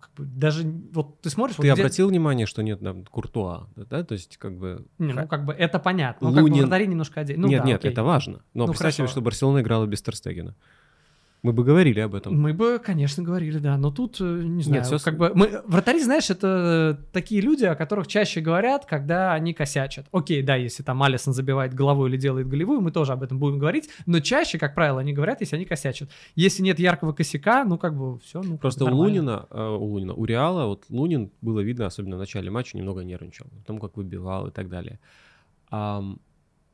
как 0.00 0.10
бы, 0.14 0.24
даже 0.24 0.62
вот 0.92 1.20
ты 1.20 1.30
смотришь... 1.30 1.56
Ты 1.56 1.70
вот 1.70 1.78
обратил 1.78 2.08
где... 2.08 2.18
внимание, 2.18 2.46
что 2.46 2.62
нет 2.62 2.80
там 2.80 3.04
Куртуа, 3.04 3.68
да? 3.76 4.04
То 4.04 4.12
есть 4.12 4.36
как 4.36 4.58
бы... 4.58 4.86
Не, 4.98 5.12
ну 5.12 5.26
как 5.26 5.44
бы 5.46 5.52
это 5.52 5.78
понятно. 5.78 6.28
Ну, 6.28 6.34
Лунин... 6.34 6.44
как 6.44 6.54
бы 6.54 6.60
вратари 6.62 6.86
немножко 6.86 7.20
отдельно. 7.20 7.42
Ну, 7.42 7.48
нет, 7.48 7.62
да, 7.62 7.68
нет, 7.68 7.78
окей. 7.80 7.92
это 7.92 8.02
важно. 8.02 8.42
Но 8.52 8.66
ну, 8.66 8.72
представь 8.72 8.94
себе, 8.94 9.06
что 9.06 9.22
Барселона 9.22 9.60
играла 9.60 9.86
без 9.86 10.02
Терстегена. 10.02 10.54
Мы 11.44 11.52
бы 11.52 11.62
говорили 11.62 12.00
об 12.00 12.14
этом. 12.14 12.40
Мы 12.40 12.54
бы, 12.54 12.80
конечно, 12.82 13.22
говорили, 13.22 13.58
да. 13.58 13.76
Но 13.76 13.90
тут, 13.90 14.16
э, 14.18 14.24
не 14.24 14.62
знаю, 14.62 14.80
Нет, 14.80 14.86
все... 14.86 14.98
как 14.98 15.18
бы... 15.18 15.30
Мы... 15.34 15.60
Вратари, 15.66 16.02
знаешь, 16.02 16.30
это 16.30 16.98
такие 17.12 17.42
люди, 17.42 17.66
о 17.66 17.74
которых 17.74 18.06
чаще 18.06 18.40
говорят, 18.40 18.86
когда 18.86 19.34
они 19.34 19.52
косячат. 19.52 20.06
Окей, 20.10 20.42
да, 20.42 20.56
если 20.56 20.82
там 20.82 21.02
Алисон 21.02 21.34
забивает 21.34 21.74
головой 21.74 22.08
или 22.08 22.16
делает 22.16 22.48
голевую, 22.48 22.80
мы 22.80 22.92
тоже 22.92 23.12
об 23.12 23.22
этом 23.22 23.38
будем 23.38 23.58
говорить. 23.58 23.90
Но 24.06 24.20
чаще, 24.20 24.58
как 24.58 24.74
правило, 24.74 25.00
они 25.00 25.12
говорят, 25.12 25.42
если 25.42 25.56
они 25.56 25.66
косячат. 25.66 26.08
Если 26.34 26.62
нет 26.62 26.78
яркого 26.78 27.12
косяка, 27.12 27.66
ну, 27.66 27.76
как 27.76 27.94
бы 27.94 28.18
все, 28.20 28.40
ну, 28.40 28.56
Просто 28.56 28.86
у 28.86 28.94
Лунина, 28.96 29.46
э, 29.50 29.68
у 29.68 29.84
Лунина, 29.84 30.14
у 30.14 30.24
Реала, 30.24 30.64
вот 30.64 30.86
Лунин 30.88 31.30
было 31.42 31.60
видно, 31.60 31.84
особенно 31.84 32.16
в 32.16 32.20
начале 32.20 32.50
матча, 32.50 32.78
немного 32.78 33.04
нервничал. 33.04 33.48
О 33.68 33.78
как 33.78 33.98
выбивал 33.98 34.46
и 34.46 34.50
так 34.50 34.70
далее 34.70 34.98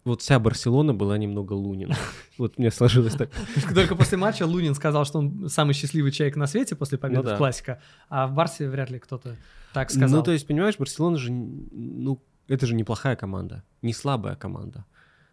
вот 0.05 0.23
вся 0.23 0.39
Барселона 0.39 0.95
была 0.95 1.19
немного 1.19 1.53
Лунин. 1.53 1.93
Вот 2.39 2.57
мне 2.57 2.71
сложилось 2.71 3.15
так. 3.15 3.31
Только 3.75 3.95
после 3.95 4.17
матча 4.17 4.47
Лунин 4.47 4.75
сказал, 4.75 5.05
что 5.05 5.19
он 5.19 5.51
самый 5.51 5.75
счастливый 5.75 6.11
человек 6.11 6.37
на 6.37 6.47
свете 6.47 6.75
после 6.75 6.97
победы 6.97 7.23
ну, 7.23 7.29
да. 7.29 7.35
в 7.35 7.39
классика, 7.39 7.83
а 8.09 8.27
в 8.27 8.33
Барсе 8.33 8.71
вряд 8.71 8.91
ли 8.91 8.99
кто-то 8.99 9.37
так 9.75 9.91
сказал. 9.91 10.19
Ну, 10.19 10.25
то 10.25 10.33
есть, 10.33 10.47
понимаешь, 10.47 10.79
Барселона 10.79 11.19
же, 11.19 11.31
ну, 11.31 12.23
это 12.49 12.67
же 12.67 12.75
неплохая 12.75 13.15
команда, 13.15 13.63
не 13.83 13.93
слабая 13.93 14.37
команда. 14.37 14.87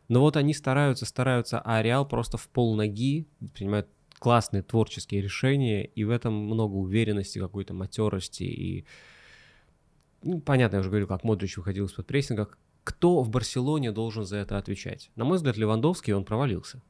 Но 0.10 0.20
вот 0.20 0.36
они 0.36 0.54
стараются, 0.54 1.06
стараются, 1.06 1.62
а 1.64 1.82
Реал 1.82 2.06
просто 2.06 2.38
в 2.38 2.48
пол 2.50 2.76
ноги 2.76 3.26
принимает 3.54 3.88
классные 4.20 4.64
творческие 4.64 5.22
решения, 5.22 5.86
и 5.86 6.04
в 6.04 6.10
этом 6.10 6.34
много 6.34 6.74
уверенности, 6.74 7.40
какой-то 7.40 7.74
матерости, 7.74 8.44
и 8.44 8.86
ну, 10.24 10.42
понятно, 10.42 10.78
я 10.78 10.80
уже 10.82 10.90
говорю, 10.90 11.08
как 11.08 11.24
Модрич 11.24 11.58
выходил 11.58 11.86
из-под 11.86 12.08
прессинга, 12.08 12.50
кто 12.88 13.22
в 13.22 13.30
Барселоне 13.30 13.92
должен 13.92 14.24
за 14.24 14.38
это 14.38 14.58
отвечать? 14.58 15.12
На 15.18 15.26
мой 15.26 15.36
взгляд, 15.36 15.58
Левандовский, 15.58 16.14
он 16.14 16.24
провалился. 16.24 16.82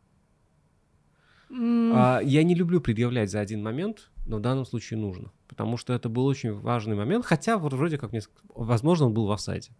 М, 1.50 1.92
А, 1.96 2.20
я 2.22 2.44
не 2.44 2.54
люблю 2.54 2.80
предъявлять 2.82 3.32
за 3.32 3.40
один 3.40 3.64
момент, 3.64 4.12
но 4.28 4.38
в 4.38 4.42
данном 4.42 4.66
случае 4.66 5.00
нужно. 5.00 5.32
Потому 5.48 5.76
что 5.78 5.94
это 5.94 6.08
был 6.08 6.26
очень 6.28 6.54
важный 6.54 6.96
момент, 6.96 7.26
хотя 7.26 7.58
вроде 7.58 7.98
как 7.98 8.12
Возможно, 8.54 9.08
он 9.08 9.14
был 9.14 9.26
в 9.26 9.32
офсайде. 9.32 9.72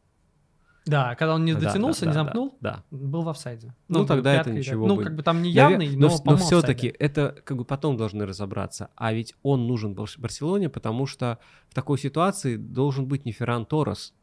Да, 0.88 1.14
когда 1.16 1.36
он 1.36 1.46
не 1.46 1.54
Да, 1.54 1.60
дотянулся, 1.60 2.02
да, 2.02 2.06
не 2.08 2.14
да, 2.14 2.24
замкнул, 2.24 2.58
Да. 2.62 2.84
был 2.90 3.22
в 3.22 3.30
офсайде. 3.30 3.76
Ну, 3.90 4.06
тогда 4.06 4.34
это 4.34 4.46
пяткой, 4.46 4.60
ничего 4.60 4.88
Ну, 4.88 4.98
как 5.04 5.16
бы 5.16 5.22
там 5.22 5.42
не 5.44 5.50
Навер- 5.52 5.54
явный, 5.72 5.90
но, 5.98 6.08
но, 6.08 6.14
но 6.16 6.18
по-моему, 6.24 6.46
все-таки 6.46 6.96
это 6.98 7.36
как 7.44 7.58
бы 7.58 7.66
потом 7.66 7.98
должны 7.98 8.26
разобраться. 8.26 8.90
А 8.96 9.14
ведь 9.14 9.36
он 9.44 9.68
нужен 9.68 9.94
Барселоне, 9.94 10.70
потому 10.70 11.06
что 11.06 11.38
в 11.70 11.76
такой 11.76 11.98
ситуации 12.00 12.56
должен 12.56 13.06
быть 13.06 13.26
не 13.26 13.34
Ферран 13.34 13.66
Торрес 13.66 14.14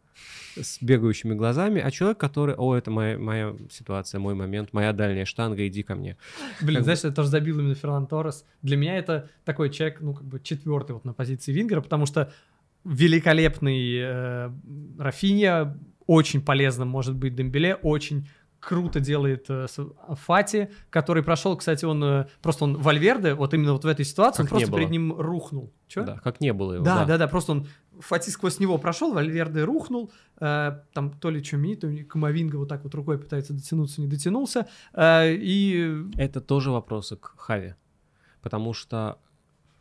с 0.60 0.80
бегающими 0.80 1.34
глазами, 1.34 1.80
а 1.80 1.90
человек, 1.90 2.18
который, 2.18 2.54
о, 2.54 2.74
это 2.74 2.90
моя, 2.90 3.18
моя 3.18 3.54
ситуация, 3.70 4.18
мой 4.18 4.34
момент, 4.34 4.72
моя 4.72 4.92
дальняя 4.92 5.24
штанга, 5.24 5.66
иди 5.66 5.82
ко 5.82 5.94
мне. 5.94 6.16
Блин, 6.60 6.76
как 6.76 6.84
знаешь, 6.84 7.00
я 7.04 7.10
тоже 7.10 7.28
забил 7.28 7.58
именно 7.58 7.74
Фернан 7.74 8.06
Торрес. 8.06 8.44
Для 8.62 8.76
меня 8.76 8.96
это 8.96 9.28
такой 9.44 9.70
человек, 9.70 10.00
ну, 10.00 10.14
как 10.14 10.24
бы 10.24 10.40
четвертый 10.40 10.92
вот 10.92 11.04
на 11.04 11.12
позиции 11.12 11.52
Вингера, 11.52 11.80
потому 11.80 12.06
что 12.06 12.32
великолепный 12.84 13.96
э, 13.98 14.50
Рафинья, 14.98 15.76
очень 16.06 16.42
полезным 16.42 16.88
может 16.88 17.14
быть 17.16 17.34
Дембеле, 17.34 17.76
очень 17.76 18.28
круто 18.60 19.00
делает 19.00 19.46
э, 19.48 19.66
с- 19.68 19.86
Фати, 20.26 20.70
который 20.90 21.22
прошел, 21.22 21.56
кстати, 21.56 21.84
он 21.84 22.02
э, 22.04 22.26
просто 22.42 22.64
он 22.64 22.76
Вальверде, 22.76 23.34
вот 23.34 23.52
именно 23.54 23.72
вот 23.72 23.84
в 23.84 23.88
этой 23.88 24.04
ситуации, 24.04 24.42
он 24.42 24.48
Как 24.48 24.58
не 24.58 24.64
просто 24.64 24.76
перед 24.76 24.88
было. 24.88 24.92
ним 24.92 25.12
рухнул. 25.18 25.72
Чё? 25.88 26.04
Да, 26.04 26.18
как 26.18 26.40
не 26.40 26.52
было 26.52 26.74
его. 26.74 26.84
Да, 26.84 27.04
да, 27.04 27.18
да, 27.18 27.28
просто 27.28 27.52
он 27.52 27.66
Фати 28.00 28.30
сквозь 28.30 28.60
него 28.60 28.78
прошел, 28.78 29.12
Вальверде 29.12 29.64
рухнул, 29.64 30.10
э, 30.40 30.80
там 30.92 31.10
то 31.10 31.30
ли 31.30 31.42
Чуми, 31.42 31.74
то 31.76 31.86
ли 31.86 32.04
Камовинга 32.04 32.56
вот 32.56 32.68
так 32.68 32.84
вот 32.84 32.94
рукой 32.94 33.18
пытается 33.18 33.52
дотянуться, 33.52 34.00
не 34.00 34.06
дотянулся, 34.06 34.66
э, 34.92 35.34
и 35.34 36.04
Это 36.16 36.40
тоже 36.40 36.70
вопросы 36.70 37.16
к 37.16 37.34
Хави. 37.36 37.74
Потому 38.42 38.74
что 38.74 39.18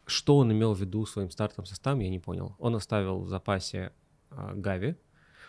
что 0.06 0.38
он 0.38 0.52
имел 0.52 0.74
в 0.74 0.80
виду 0.80 1.06
своим 1.06 1.32
стартовым 1.32 1.66
составом, 1.66 2.00
я 2.00 2.10
не 2.10 2.20
понял. 2.20 2.56
Он 2.60 2.76
оставил 2.76 3.22
в 3.22 3.30
запасе 3.30 3.92
а, 4.30 4.54
Гави. 4.54 4.96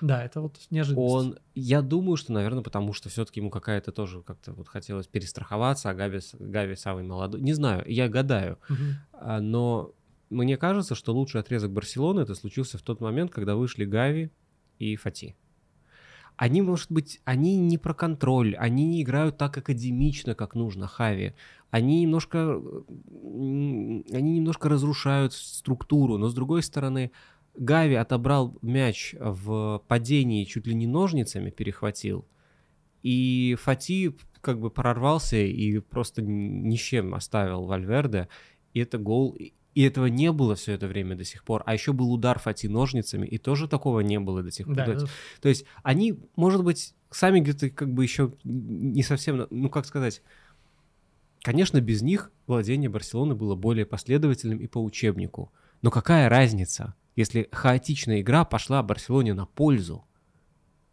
да, 0.00 0.24
это 0.24 0.40
вот 0.40 0.58
неожиданность. 0.70 1.14
Он, 1.14 1.38
я 1.54 1.82
думаю, 1.82 2.16
что, 2.16 2.32
наверное, 2.32 2.62
потому 2.62 2.92
что 2.92 3.08
все-таки 3.08 3.40
ему 3.40 3.50
какая-то 3.50 3.92
тоже 3.92 4.22
как-то 4.22 4.52
вот 4.52 4.68
хотелось 4.68 5.06
перестраховаться, 5.06 5.90
а 5.90 5.94
Гави, 5.94 6.20
Гави 6.38 6.76
самый 6.76 7.04
молодой. 7.04 7.40
Не 7.40 7.52
знаю, 7.52 7.84
я 7.86 8.08
гадаю. 8.08 8.58
А, 9.12 9.40
Но 9.40 9.94
мне 10.34 10.56
кажется, 10.56 10.94
что 10.94 11.14
лучший 11.14 11.40
отрезок 11.40 11.72
Барселоны 11.72 12.20
это 12.20 12.34
случился 12.34 12.78
в 12.78 12.82
тот 12.82 13.00
момент, 13.00 13.30
когда 13.30 13.56
вышли 13.56 13.84
Гави 13.84 14.30
и 14.78 14.96
Фати. 14.96 15.36
Они, 16.36 16.62
может 16.62 16.90
быть, 16.90 17.20
они 17.24 17.56
не 17.56 17.78
про 17.78 17.94
контроль, 17.94 18.56
они 18.56 18.86
не 18.86 19.02
играют 19.02 19.38
так 19.38 19.56
академично, 19.56 20.34
как 20.34 20.56
нужно 20.56 20.88
Хави. 20.88 21.34
Они 21.70 22.02
немножко, 22.02 22.60
они 23.12 24.02
немножко 24.10 24.68
разрушают 24.68 25.32
структуру, 25.32 26.18
но 26.18 26.28
с 26.28 26.34
другой 26.34 26.62
стороны, 26.62 27.12
Гави 27.54 27.94
отобрал 27.94 28.58
мяч 28.62 29.14
в 29.20 29.82
падении 29.86 30.44
чуть 30.44 30.66
ли 30.66 30.74
не 30.74 30.88
ножницами, 30.88 31.50
перехватил, 31.50 32.26
и 33.04 33.56
Фати 33.60 34.16
как 34.40 34.58
бы 34.58 34.70
прорвался 34.70 35.36
и 35.36 35.78
просто 35.78 36.20
ни 36.20 36.74
с 36.74 36.80
чем 36.80 37.14
оставил 37.14 37.66
Вальверде, 37.66 38.28
и 38.72 38.80
это 38.80 38.98
гол, 38.98 39.36
и 39.74 39.82
этого 39.82 40.06
не 40.06 40.30
было 40.32 40.54
все 40.54 40.72
это 40.72 40.86
время 40.86 41.16
до 41.16 41.24
сих 41.24 41.44
пор. 41.44 41.62
А 41.66 41.72
еще 41.74 41.92
был 41.92 42.12
удар 42.12 42.38
Фати 42.38 42.66
ножницами, 42.68 43.26
и 43.26 43.38
тоже 43.38 43.68
такого 43.68 44.00
не 44.00 44.20
было 44.20 44.42
до 44.42 44.50
сих 44.50 44.66
пор. 44.66 44.76
Да, 44.76 44.84
То 44.84 44.90
есть- 44.92 45.04
это- 45.04 45.12
то 45.42 45.48
есть 45.48 45.64
они, 45.82 46.18
может 46.36 46.62
быть, 46.62 46.94
сами 47.10 47.40
где-то 47.40 47.70
как 47.70 47.92
бы 47.92 48.02
еще 48.02 48.32
не 48.44 49.02
совсем, 49.02 49.46
ну 49.50 49.68
как 49.68 49.86
сказать, 49.86 50.22
конечно, 51.42 51.80
без 51.80 52.02
них 52.02 52.30
владение 52.46 52.88
Барселоны 52.90 53.34
было 53.34 53.54
более 53.54 53.86
последовательным 53.86 54.58
и 54.58 54.66
по 54.66 54.82
учебнику. 54.82 55.52
Но 55.82 55.90
какая 55.90 56.28
разница, 56.28 56.94
если 57.16 57.48
хаотичная 57.52 58.20
игра 58.20 58.44
пошла 58.44 58.82
Барселоне 58.82 59.34
на 59.34 59.46
пользу? 59.46 60.04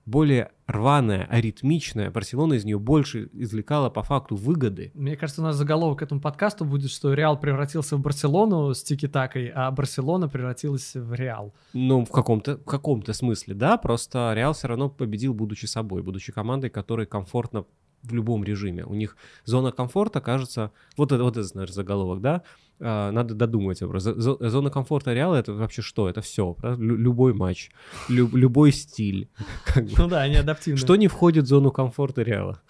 Более 0.05 0.51
рваная, 0.65 1.25
аритмичная, 1.29 2.09
Барселона 2.09 2.53
из 2.53 2.65
нее 2.65 2.79
больше 2.79 3.29
извлекала 3.33 3.89
по 3.89 4.03
факту 4.03 4.35
выгоды. 4.35 4.91
Мне 4.95 5.15
кажется, 5.15 5.41
у 5.41 5.45
нас 5.45 5.55
заголовок 5.55 5.99
к 5.99 6.01
этому 6.01 6.21
подкасту 6.21 6.65
будет, 6.65 6.89
что 6.89 7.13
Реал 7.13 7.39
превратился 7.39 7.97
в 7.97 8.01
Барселону 8.01 8.73
с 8.73 8.81
тики-такой, 8.81 9.51
а 9.53 9.69
Барселона 9.71 10.27
превратилась 10.27 10.95
в 10.95 11.13
Реал. 11.13 11.53
Ну, 11.73 12.05
в 12.05 12.11
каком-то, 12.11 12.57
в 12.57 12.63
каком-то 12.63 13.13
смысле, 13.13 13.53
да, 13.53 13.77
просто 13.77 14.33
Реал 14.35 14.53
все 14.53 14.67
равно 14.67 14.89
победил, 14.89 15.33
будучи 15.33 15.65
собой, 15.65 16.01
будучи 16.01 16.31
командой, 16.31 16.69
которой 16.69 17.05
комфортно 17.05 17.65
в 18.03 18.13
любом 18.13 18.43
режиме. 18.43 18.85
У 18.85 18.93
них 18.95 19.15
зона 19.45 19.71
комфорта, 19.71 20.21
кажется, 20.21 20.71
вот 20.97 21.11
это, 21.11 21.23
вот 21.23 21.37
это, 21.37 21.47
наверное, 21.53 21.73
заголовок, 21.73 22.21
да, 22.21 22.41
надо 22.81 23.35
додумать 23.35 23.79
зо- 23.79 24.49
Зона 24.49 24.69
комфорта 24.71 25.13
Реала 25.13 25.35
это 25.35 25.53
вообще 25.53 25.81
что? 25.83 26.09
Это 26.09 26.21
все, 26.21 26.55
любой 26.63 27.33
матч, 27.33 27.69
лю- 28.09 28.35
любой 28.35 28.71
стиль. 28.71 29.29
Ну 29.97 30.07
да, 30.07 30.21
они 30.21 30.35
адаптивны. 30.35 30.77
Что 30.77 30.95
не 30.95 31.07
входит 31.07 31.45
в 31.45 31.47
зону 31.47 31.71
комфорта 31.71 32.23
Реала? 32.23 32.61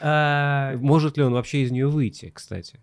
А, 0.00 0.76
Может 0.78 1.16
ли 1.16 1.22
он 1.24 1.32
вообще 1.32 1.62
из 1.62 1.70
нее 1.70 1.88
выйти, 1.88 2.30
кстати? 2.34 2.80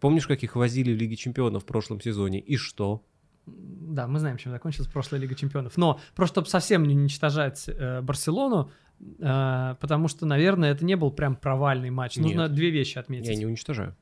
Помнишь, 0.00 0.26
как 0.26 0.42
их 0.42 0.56
возили 0.56 0.92
в 0.92 0.96
Лиге 0.96 1.16
Чемпионов 1.16 1.62
в 1.62 1.66
прошлом 1.66 2.00
сезоне? 2.00 2.38
И 2.40 2.56
что? 2.56 3.02
Да, 3.46 4.06
мы 4.06 4.18
знаем, 4.18 4.36
чем 4.36 4.52
закончилась 4.52 4.88
прошлая 4.88 5.20
Лига 5.20 5.34
Чемпионов. 5.34 5.76
Но 5.76 6.00
просто 6.14 6.34
чтобы 6.34 6.48
совсем 6.48 6.84
не 6.84 6.94
уничтожать 6.94 7.64
э, 7.68 8.00
Барселону, 8.02 8.70
э, 9.00 9.74
потому 9.80 10.08
что, 10.08 10.26
наверное, 10.26 10.72
это 10.72 10.84
не 10.84 10.96
был 10.96 11.10
прям 11.10 11.36
провальный 11.36 11.90
матч. 11.90 12.16
Нужно 12.16 12.42
Нет. 12.42 12.54
две 12.54 12.70
вещи 12.70 12.98
отметить. 12.98 13.28
Я 13.28 13.36
не 13.36 13.46
уничтожаю. 13.46 13.96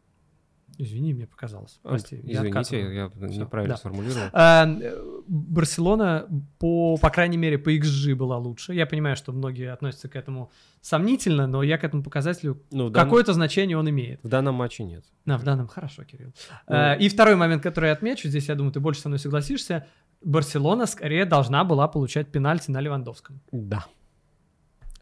Извини, 0.78 1.14
мне 1.14 1.26
показалось. 1.26 1.80
А, 1.84 1.90
Прости, 1.90 2.20
я 2.24 2.40
Извините, 2.40 2.94
я, 2.94 3.08
Всё, 3.08 3.26
неправильно 3.26 3.74
да. 3.74 3.78
сформулировал. 3.78 4.28
А, 4.32 4.66
Барселона, 5.26 6.26
по, 6.58 6.96
по 6.96 7.10
крайней 7.10 7.36
мере, 7.36 7.58
по 7.58 7.74
XG 7.74 8.14
была 8.14 8.36
лучше. 8.38 8.74
Я 8.74 8.86
понимаю, 8.86 9.16
что 9.16 9.32
многие 9.32 9.72
относятся 9.72 10.08
к 10.08 10.16
этому 10.16 10.50
сомнительно, 10.80 11.46
но 11.46 11.62
я 11.62 11.78
к 11.78 11.84
этому 11.84 12.02
показателю 12.02 12.62
Ну, 12.70 12.92
какое-то 12.92 13.32
значение 13.32 13.78
он 13.78 13.88
имеет. 13.88 14.20
В 14.22 14.28
данном 14.28 14.56
матче 14.56 14.84
нет. 14.84 15.04
На, 15.24 15.38
в 15.38 15.44
данном 15.44 15.68
хорошо, 15.68 16.04
Кирилл. 16.04 16.32
Ну. 16.68 16.74
А, 16.74 16.94
и 16.94 17.08
второй 17.08 17.36
момент, 17.36 17.62
который 17.62 17.86
я 17.86 17.92
отмечу, 17.92 18.28
здесь, 18.28 18.48
я 18.48 18.54
думаю, 18.54 18.72
ты 18.72 18.80
больше 18.80 19.00
со 19.00 19.08
мной 19.08 19.18
согласишься. 19.18 19.86
Барселона 20.22 20.86
скорее 20.86 21.24
должна 21.24 21.64
была 21.64 21.88
получать 21.88 22.32
пенальти 22.32 22.70
на 22.70 22.80
Левандовском. 22.80 23.40
Да. 23.52 23.84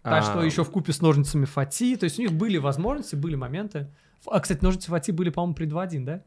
Так 0.02 0.14
А, 0.14 0.22
что 0.22 0.42
еще 0.42 0.64
в 0.64 0.70
купе 0.70 0.92
с 0.92 1.00
ножницами 1.00 1.44
Фати, 1.44 1.96
то 1.96 2.04
есть 2.04 2.18
у 2.18 2.22
них 2.22 2.32
были 2.32 2.58
возможности, 2.58 3.14
были 3.14 3.36
моменты. 3.36 3.88
А, 4.26 4.40
кстати, 4.40 4.62
ножницы 4.62 4.88
Фати 4.88 5.10
были, 5.10 5.30
по-моему, 5.30 5.54
при 5.54 5.66
2-1, 5.66 6.04
да? 6.04 6.22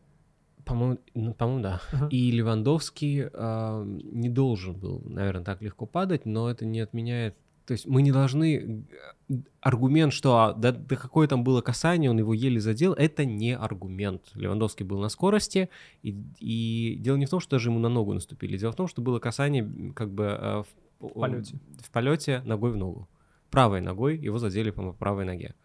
По-моему, 0.65 0.99
ну, 1.13 1.33
по-моему, 1.33 1.61
да. 1.61 1.81
Ага. 1.91 2.07
И 2.09 2.31
Левандовский 2.31 3.25
а, 3.33 3.83
не 3.85 4.29
должен 4.29 4.73
был, 4.73 5.01
наверное, 5.05 5.43
так 5.45 5.61
легко 5.61 5.85
падать, 5.85 6.25
но 6.25 6.49
это 6.49 6.65
не 6.65 6.79
отменяет. 6.79 7.35
То 7.65 7.71
есть 7.71 7.87
мы 7.87 8.01
не 8.03 8.11
должны... 8.11 8.85
э, 9.29 9.35
Аргумент, 9.59 10.13
что 10.13 10.37
а, 10.37 10.53
да, 10.53 10.71
да 10.71 10.95
какое 10.95 11.27
там 11.27 11.43
было 11.43 11.61
касание, 11.61 12.11
он 12.11 12.19
его 12.19 12.33
еле 12.33 12.59
задел, 12.59 12.93
это 12.93 13.25
не 13.25 13.55
аргумент. 13.55 14.21
Левандовский 14.35 14.85
был 14.85 14.99
на 14.99 15.09
скорости, 15.09 15.69
и, 16.03 16.15
и 16.39 16.95
дело 16.99 17.15
не 17.15 17.25
в 17.25 17.29
том, 17.29 17.39
что 17.39 17.51
даже 17.51 17.69
ему 17.69 17.79
на 17.79 17.89
ногу 17.89 18.13
наступили, 18.13 18.57
дело 18.57 18.71
в 18.71 18.75
том, 18.75 18.87
что 18.87 19.01
было 19.01 19.17
касание 19.19 19.93
как 19.95 20.11
бы 20.11 20.23
э, 20.25 20.63
в, 20.99 21.07
В 21.07 21.13
полете. 21.13 21.57
в 21.79 21.91
полете 21.91 22.41
ногой 22.45 22.71
в 22.71 22.77
ногу. 22.77 23.07
Правой 23.49 23.81
ногой 23.81 24.17
его 24.17 24.37
задели 24.37 24.69
по 24.69 24.93
правой 24.93 25.25
ноге. 25.25 25.55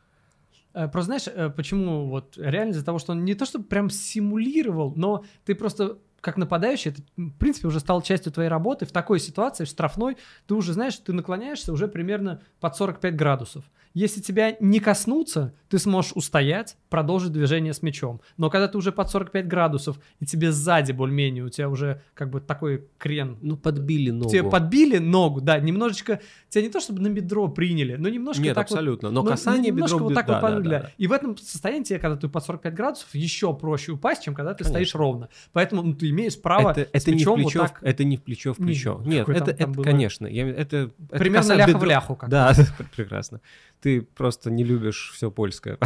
Э, 0.74 0.88
Просто 0.88 1.06
знаешь, 1.06 1.26
э, 1.26 1.50
почему 1.50 2.08
вот 2.08 2.36
реально 2.38 2.72
из-за 2.72 2.84
того, 2.84 2.98
что 2.98 3.12
он 3.12 3.24
не 3.24 3.34
то 3.34 3.44
чтобы 3.44 3.64
прям 3.64 3.90
симулировал, 3.90 4.92
но 4.96 5.24
ты 5.44 5.54
просто 5.54 5.98
как 6.20 6.36
нападающий, 6.36 6.90
это, 6.90 7.02
в 7.16 7.38
принципе, 7.38 7.68
уже 7.68 7.80
стал 7.80 8.02
частью 8.02 8.32
твоей 8.32 8.50
работы. 8.50 8.84
В 8.84 8.92
такой 8.92 9.18
ситуации, 9.20 9.64
в 9.64 9.68
штрафной, 9.68 10.18
ты 10.46 10.54
уже 10.54 10.74
знаешь, 10.74 10.96
ты 10.96 11.12
наклоняешься 11.12 11.72
уже 11.72 11.88
примерно 11.88 12.42
под 12.60 12.76
45 12.76 13.16
градусов. 13.16 13.64
Если 13.94 14.20
тебя 14.20 14.56
не 14.60 14.80
коснуться, 14.80 15.54
ты 15.70 15.78
сможешь 15.78 16.12
устоять, 16.16 16.76
продолжить 16.88 17.30
движение 17.32 17.72
с 17.72 17.80
мячом. 17.80 18.20
Но 18.36 18.50
когда 18.50 18.66
ты 18.66 18.76
уже 18.76 18.90
под 18.90 19.08
45 19.08 19.46
градусов, 19.46 20.00
и 20.18 20.26
тебе 20.26 20.50
сзади 20.50 20.90
более-менее, 20.90 21.44
у 21.44 21.48
тебя 21.48 21.68
уже 21.68 22.02
как 22.14 22.28
бы 22.28 22.40
такой 22.40 22.88
крен 22.98 23.38
Ну, 23.40 23.56
подбили 23.56 24.10
ногу. 24.10 24.28
Тебе 24.28 24.42
подбили 24.42 24.98
ногу, 24.98 25.40
да, 25.40 25.60
немножечко, 25.60 26.20
тебя 26.48 26.62
не 26.62 26.70
то 26.70 26.80
чтобы 26.80 27.00
на 27.00 27.08
бедро 27.08 27.46
приняли, 27.48 27.94
но 27.94 28.08
немножко 28.08 28.42
Нет, 28.42 28.56
так 28.56 28.68
вот- 28.68 28.74
абсолютно. 28.74 29.10
Но 29.10 29.22
ну, 29.22 29.30
касание 29.30 29.70
бедро... 29.70 29.98
вот 29.98 30.12
так 30.12 30.26
да, 30.26 30.40
вот 30.40 30.50
да, 30.50 30.60
да, 30.60 30.70
да. 30.82 30.90
И 30.98 31.06
в 31.06 31.12
этом 31.12 31.36
состоянии 31.36 31.84
тебе, 31.84 32.00
когда 32.00 32.16
ты 32.16 32.28
под 32.28 32.44
45 32.44 32.74
градусов, 32.74 33.08
еще 33.14 33.54
проще 33.54 33.92
упасть, 33.92 34.24
чем 34.24 34.34
когда 34.34 34.54
ты 34.54 34.64
стоишь 34.64 34.92
Конечно. 34.92 34.98
ровно. 34.98 35.28
Поэтому 35.52 35.82
ну, 35.82 35.94
ты 35.94 36.10
имеешь 36.10 36.40
право 36.40 36.72
это, 36.72 36.80
с 36.98 37.02
это 37.02 37.12
не 37.12 37.24
в 37.24 37.28
вот 37.28 37.36
плечо, 37.36 37.64
в- 37.64 37.68
так, 37.68 37.78
это 37.82 38.02
не 38.02 38.16
в 38.16 38.22
плечо 38.22 38.54
в 38.54 38.56
плечо. 38.56 39.00
Нет, 39.06 39.20
какое 39.20 39.36
это, 39.36 39.44
там- 39.46 39.56
там 39.56 39.70
это 39.70 39.76
было? 39.76 39.84
конечно. 39.84 40.26
Я, 40.26 40.48
это, 40.48 40.76
это 40.76 40.90
примерно 41.10 41.36
касание 41.42 41.66
ляха 41.66 41.78
в 41.78 41.82
бедро- 41.82 41.86
ляху. 41.86 42.16
Как 42.16 42.28
Да, 42.28 42.52
прекрасно. 42.96 43.40
Ты 43.80 44.02
просто 44.02 44.50
не 44.50 44.64
любишь 44.64 45.12
все 45.14 45.30
польское, 45.30 45.78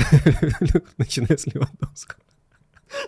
начиная 0.99 1.37
с 1.37 1.47
Левандовского. 1.47 2.21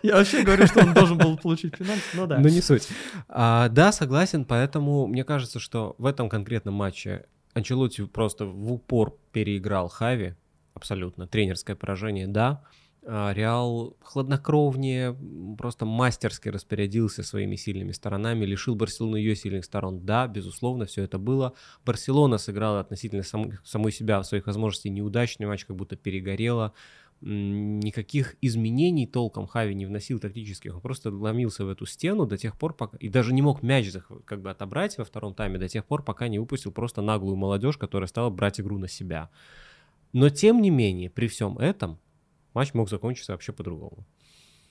Я 0.03 0.17
вообще 0.17 0.43
говорю, 0.43 0.67
что 0.67 0.81
он 0.81 0.95
должен 0.95 1.19
был 1.19 1.37
получить 1.37 1.77
пенальти, 1.77 2.05
но 2.15 2.27
да. 2.27 2.39
Но 2.39 2.49
не 2.49 2.61
суть. 2.61 2.89
А, 3.29 3.69
да, 3.69 3.93
согласен, 3.93 4.45
поэтому 4.45 5.07
мне 5.07 5.25
кажется, 5.25 5.61
что 5.61 5.95
в 5.99 6.07
этом 6.07 6.29
конкретном 6.29 6.75
матче 6.75 7.27
Анчелотти 7.55 8.05
просто 8.05 8.47
в 8.47 8.73
упор 8.73 9.17
переиграл 9.33 9.89
Хави, 9.89 10.35
абсолютно. 10.75 11.27
Тренерское 11.27 11.77
поражение, 11.77 12.27
да. 12.27 12.63
А 13.09 13.33
Реал 13.33 13.97
хладнокровнее, 14.03 15.17
просто 15.57 15.85
мастерски 15.85 16.49
распорядился 16.49 17.23
своими 17.23 17.55
сильными 17.55 17.93
сторонами, 17.93 18.45
лишил 18.45 18.75
Барселону 18.75 19.15
ее 19.15 19.37
сильных 19.37 19.65
сторон. 19.65 20.05
Да, 20.05 20.27
безусловно, 20.27 20.87
все 20.87 21.05
это 21.05 21.17
было. 21.17 21.53
Барселона 21.85 22.37
сыграла 22.37 22.81
относительно 22.81 23.23
сам, 23.23 23.53
самой 23.63 23.93
себя 23.93 24.21
в 24.21 24.27
своих 24.27 24.47
возможностей 24.47 24.91
неудачный 24.91 25.47
матч, 25.47 25.65
как 25.67 25.77
будто 25.77 25.95
перегорела. 25.95 26.73
Никаких 27.21 28.35
изменений 28.43 29.07
толком 29.07 29.47
Хави 29.47 29.75
не 29.77 29.87
вносил 29.87 30.19
тактических, 30.19 30.75
он 30.75 30.81
просто 30.81 31.11
ломился 31.11 31.65
в 31.65 31.69
эту 31.69 31.87
стену 31.87 32.27
до 32.27 32.37
тех 32.37 32.59
пор, 32.59 32.75
пока... 32.75 32.97
И 32.99 33.09
даже 33.09 33.33
не 33.33 33.41
мог 33.41 33.63
мяч 33.63 33.87
как 34.25 34.43
бы 34.43 34.51
отобрать 34.51 34.99
во 34.99 35.05
втором 35.05 35.33
тайме 35.33 35.59
до 35.59 35.69
тех 35.69 35.85
пор, 35.85 36.03
пока 36.03 36.27
не 36.27 36.41
выпустил 36.41 36.73
просто 36.73 37.03
наглую 37.03 37.37
молодежь, 37.37 37.79
которая 37.79 38.09
стала 38.09 38.31
брать 38.31 38.61
игру 38.61 38.79
на 38.79 38.89
себя. 38.89 39.31
Но 40.13 40.29
тем 40.29 40.61
не 40.61 40.71
менее, 40.71 41.09
при 41.09 41.29
всем 41.29 41.57
этом, 41.59 41.99
матч 42.57 42.75
мог 42.75 42.91
закончиться 42.91 43.33
вообще 43.33 43.53
по-другому 43.53 44.05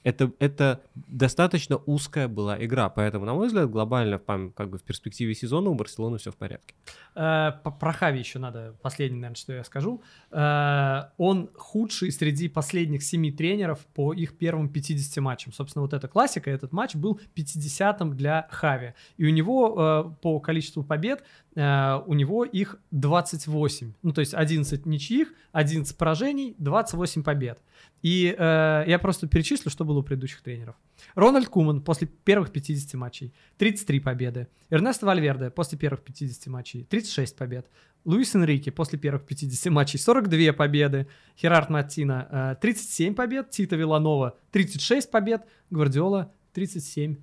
это, 0.05 0.31
это 0.37 0.81
достаточно 0.95 1.77
узкая 1.77 2.27
была 2.27 2.63
игра, 2.63 2.89
поэтому, 2.89 3.25
на 3.25 3.33
мой 3.33 3.47
взгляд, 3.47 3.71
глобально 3.71 4.19
как 4.55 4.69
бы 4.69 4.77
в 4.77 4.83
перспективе 4.83 5.33
сезона 5.33 5.71
у 5.71 5.73
Барселоны 5.73 6.19
все 6.19 6.31
в 6.31 6.35
порядке. 6.35 6.75
Э, 7.15 7.51
про 7.79 7.91
Хави 7.91 8.19
еще 8.19 8.37
надо, 8.37 8.75
последнее, 8.83 9.21
наверное, 9.21 9.35
что 9.35 9.53
я 9.53 9.63
скажу. 9.63 10.03
Э, 10.29 11.09
он 11.17 11.49
худший 11.55 12.11
среди 12.11 12.47
последних 12.49 13.01
семи 13.01 13.31
тренеров 13.31 13.79
по 13.95 14.13
их 14.13 14.37
первым 14.37 14.69
50 14.69 15.23
матчам. 15.23 15.51
Собственно, 15.53 15.81
вот 15.81 15.93
эта 15.93 16.07
классика, 16.07 16.51
этот 16.51 16.71
матч 16.71 16.93
был 16.93 17.19
50-м 17.35 18.15
для 18.15 18.47
Хави. 18.51 18.93
И 19.17 19.25
у 19.25 19.31
него 19.31 19.75
э, 19.75 20.21
по 20.21 20.39
количеству 20.39 20.83
побед 20.83 21.23
у 21.55 22.13
него 22.13 22.43
их 22.43 22.77
28. 22.91 23.93
Ну, 24.01 24.11
то 24.11 24.19
есть 24.19 24.33
11 24.33 24.85
ничьих, 24.85 25.33
11 25.53 25.97
поражений, 25.97 26.55
28 26.57 27.23
побед. 27.23 27.59
И 28.01 28.35
э, 28.37 28.83
я 28.87 28.99
просто 28.99 29.27
перечислю, 29.27 29.71
что 29.71 29.83
было 29.83 29.99
у 29.99 30.03
предыдущих 30.03 30.41
тренеров. 30.41 30.75
Рональд 31.15 31.47
Куман 31.47 31.81
после 31.81 32.07
первых 32.07 32.51
50 32.51 32.93
матчей 32.95 33.33
33 33.57 33.99
победы. 33.99 34.47
Эрнесто 34.69 35.05
Вальверде 35.05 35.49
после 35.49 35.77
первых 35.77 36.03
50 36.03 36.45
матчей 36.47 36.83
36 36.83 37.35
побед. 37.35 37.67
Луис 38.03 38.35
Энрике 38.35 38.71
после 38.71 38.99
первых 38.99 39.25
50 39.25 39.71
матчей 39.73 39.97
42 39.97 40.53
победы. 40.53 41.07
Херард 41.35 41.69
Мартина 41.69 42.55
э, 42.57 42.61
37 42.61 43.15
побед. 43.15 43.49
Тита 43.49 43.75
Виланова 43.75 44.37
36 44.51 45.09
побед. 45.09 45.43
Гвардиола 45.71 46.31
37 46.53 47.15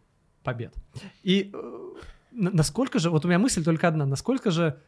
побед. 0.43 0.75
И 1.23 1.53
э, 1.55 1.91
насколько 2.33 2.99
же, 2.99 3.11
вот 3.11 3.25
у 3.25 3.29
меня 3.29 3.39
мысль 3.39 3.65
только 3.65 3.89
одна, 3.89 4.07
насколько 4.07 4.51
же 4.51 4.79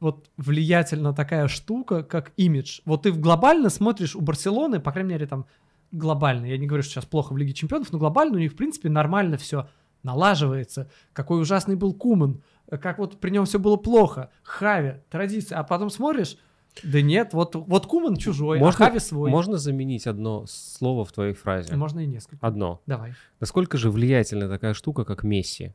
вот 0.00 0.30
влиятельна 0.36 1.12
такая 1.12 1.48
штука, 1.48 2.02
как 2.02 2.32
имидж. 2.36 2.80
Вот 2.84 3.02
ты 3.02 3.12
глобально 3.12 3.70
смотришь 3.70 4.16
у 4.16 4.20
Барселоны, 4.20 4.80
по 4.80 4.92
крайней 4.92 5.10
мере, 5.10 5.26
там 5.26 5.46
глобально, 5.92 6.46
я 6.46 6.58
не 6.58 6.66
говорю, 6.66 6.82
что 6.82 6.92
сейчас 6.92 7.04
плохо 7.06 7.32
в 7.32 7.36
Лиге 7.36 7.52
Чемпионов, 7.52 7.92
но 7.92 7.98
глобально 7.98 8.36
у 8.36 8.40
них, 8.40 8.52
в 8.52 8.56
принципе, 8.56 8.88
нормально 8.88 9.36
все 9.36 9.68
налаживается. 10.02 10.90
Какой 11.12 11.40
ужасный 11.40 11.76
был 11.76 11.94
Куман, 11.94 12.42
как 12.70 12.98
вот 12.98 13.18
при 13.20 13.30
нем 13.30 13.44
все 13.46 13.58
было 13.58 13.76
плохо. 13.76 14.30
Хави, 14.42 14.96
традиция. 15.10 15.58
А 15.58 15.64
потом 15.64 15.90
смотришь, 15.90 16.36
да 16.82 17.00
нет, 17.00 17.32
вот, 17.32 17.54
вот 17.54 17.86
Куман 17.86 18.16
чужой, 18.16 18.58
а 18.58 18.60
можно, 18.60 18.86
а 18.86 18.88
Хави 18.88 19.00
свой. 19.00 19.30
Можно 19.30 19.56
заменить 19.56 20.06
одно 20.06 20.44
слово 20.46 21.04
в 21.04 21.12
твоей 21.12 21.34
фразе? 21.34 21.74
Можно 21.76 22.00
и 22.00 22.06
несколько. 22.06 22.46
Одно. 22.46 22.82
Давай. 22.86 23.14
Насколько 23.40 23.78
же 23.78 23.90
влиятельна 23.90 24.48
такая 24.48 24.74
штука, 24.74 25.04
как 25.04 25.22
Месси? 25.22 25.74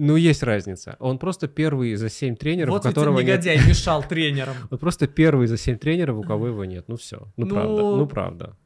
Ну, 0.00 0.14
есть 0.14 0.44
разница. 0.44 0.96
Он 1.00 1.18
просто 1.18 1.48
первый 1.48 1.96
за 1.96 2.08
семь 2.08 2.36
тренеров, 2.36 2.70
вот 2.70 2.86
у 2.86 2.88
которого 2.88 3.18
негодяй 3.18 3.56
нет... 3.56 3.66
мешал 3.68 4.04
тренерам. 4.04 4.54
Он 4.70 4.78
просто 4.78 5.08
первый 5.08 5.48
за 5.48 5.56
семь 5.56 5.76
тренеров, 5.76 6.18
у 6.18 6.22
кого 6.22 6.46
его 6.46 6.64
нет. 6.64 6.84
Ну 6.86 6.96
все. 6.96 7.26
Ну, 7.36 7.46
ну 7.46 7.48
правда. 7.48 7.82
Ну 7.96 8.06
правда. 8.06 8.56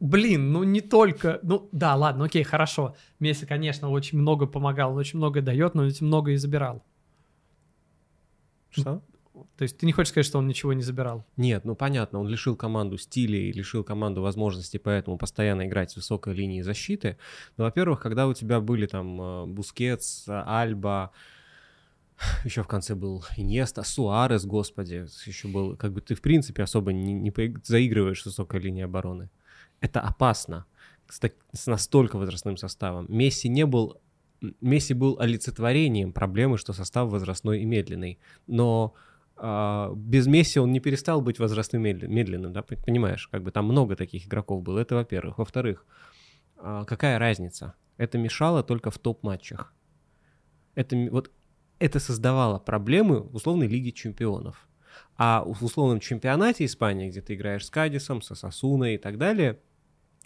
Блин, 0.00 0.52
ну 0.52 0.64
не 0.64 0.80
только... 0.80 1.38
Ну 1.44 1.68
да, 1.70 1.94
ладно, 1.94 2.24
окей, 2.24 2.42
хорошо. 2.42 2.96
Месси, 3.20 3.46
конечно, 3.46 3.88
очень 3.88 4.18
много 4.18 4.46
помогал, 4.46 4.90
он 4.90 4.98
очень 4.98 5.18
много 5.18 5.42
дает, 5.42 5.76
но 5.76 5.84
ведь 5.84 6.00
много 6.00 6.32
и 6.32 6.36
забирал. 6.36 6.84
Что? 8.70 9.00
То 9.56 9.62
есть 9.62 9.78
ты 9.78 9.86
не 9.86 9.92
хочешь 9.92 10.10
сказать, 10.10 10.26
что 10.26 10.38
он 10.38 10.46
ничего 10.46 10.72
не 10.72 10.82
забирал? 10.82 11.24
Нет, 11.36 11.64
ну 11.64 11.74
понятно, 11.74 12.20
он 12.20 12.28
лишил 12.28 12.54
команду 12.54 12.98
стиля 12.98 13.38
и 13.38 13.52
лишил 13.52 13.82
команду 13.82 14.20
возможности 14.20 14.76
поэтому 14.76 15.16
постоянно 15.16 15.66
играть 15.66 15.90
с 15.90 15.96
высокой 15.96 16.34
линии 16.34 16.60
защиты. 16.60 17.16
Но, 17.56 17.64
во-первых, 17.64 18.00
когда 18.00 18.26
у 18.26 18.34
тебя 18.34 18.60
были 18.60 18.86
там 18.86 19.20
э, 19.20 19.46
Бускетс, 19.46 20.24
Альба, 20.28 21.12
еще 22.44 22.62
в 22.62 22.68
конце 22.68 22.94
был 22.94 23.24
Иньеста, 23.36 23.82
Суарес, 23.82 24.44
господи, 24.44 25.06
еще 25.24 25.48
был, 25.48 25.76
как 25.76 25.92
бы 25.92 26.02
ты 26.02 26.14
в 26.14 26.20
принципе 26.20 26.62
особо 26.62 26.92
не, 26.92 27.14
не 27.14 27.32
заигрываешь 27.64 28.22
с 28.22 28.26
высокой 28.26 28.60
линией 28.60 28.84
обороны. 28.84 29.30
Это 29.80 30.00
опасно 30.00 30.66
с, 31.08 31.18
так, 31.18 31.32
с 31.52 31.66
настолько 31.66 32.16
возрастным 32.16 32.56
составом. 32.56 33.06
Месси 33.08 33.48
не 33.48 33.66
был 33.66 34.00
Месси 34.60 34.92
был 34.92 35.18
олицетворением 35.20 36.12
проблемы, 36.12 36.58
что 36.58 36.72
состав 36.72 37.10
возрастной 37.10 37.62
и 37.62 37.64
медленный. 37.64 38.18
Но 38.48 38.94
без 39.42 40.28
Месси 40.28 40.60
он 40.60 40.70
не 40.70 40.78
перестал 40.78 41.20
быть 41.20 41.40
возрастным 41.40 41.82
медленным, 41.82 42.52
да, 42.52 42.62
понимаешь, 42.62 43.26
как 43.26 43.42
бы 43.42 43.50
там 43.50 43.64
много 43.64 43.96
таких 43.96 44.26
игроков 44.26 44.62
было, 44.62 44.78
это 44.78 44.94
во-первых. 44.94 45.38
Во-вторых, 45.38 45.84
а, 46.56 46.84
какая 46.84 47.18
разница? 47.18 47.74
Это 47.96 48.18
мешало 48.18 48.62
только 48.62 48.92
в 48.92 48.98
топ-матчах. 48.98 49.74
Это, 50.76 50.96
вот, 51.10 51.32
это 51.80 51.98
создавало 51.98 52.60
проблемы 52.60 53.20
в 53.20 53.34
условной 53.34 53.66
Лиге 53.66 53.90
Чемпионов. 53.90 54.68
А 55.16 55.42
в 55.44 55.64
условном 55.64 55.98
чемпионате 55.98 56.64
Испании, 56.64 57.10
где 57.10 57.20
ты 57.20 57.34
играешь 57.34 57.66
с 57.66 57.70
Кадисом, 57.70 58.22
со 58.22 58.36
Сосуной 58.36 58.94
и 58.94 58.98
так 58.98 59.18
далее, 59.18 59.58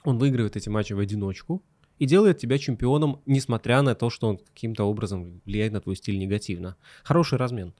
он 0.04 0.18
выигрывает 0.18 0.56
эти 0.56 0.68
матчи 0.68 0.92
в 0.92 0.98
одиночку 0.98 1.62
и 1.98 2.04
делает 2.04 2.38
тебя 2.38 2.58
чемпионом, 2.58 3.22
несмотря 3.24 3.80
на 3.80 3.94
то, 3.94 4.10
что 4.10 4.28
он 4.28 4.38
каким-то 4.38 4.84
образом 4.84 5.40
влияет 5.46 5.72
на 5.72 5.80
твой 5.80 5.96
стиль 5.96 6.18
негативно. 6.18 6.76
Хороший 7.02 7.38
размен. 7.38 7.74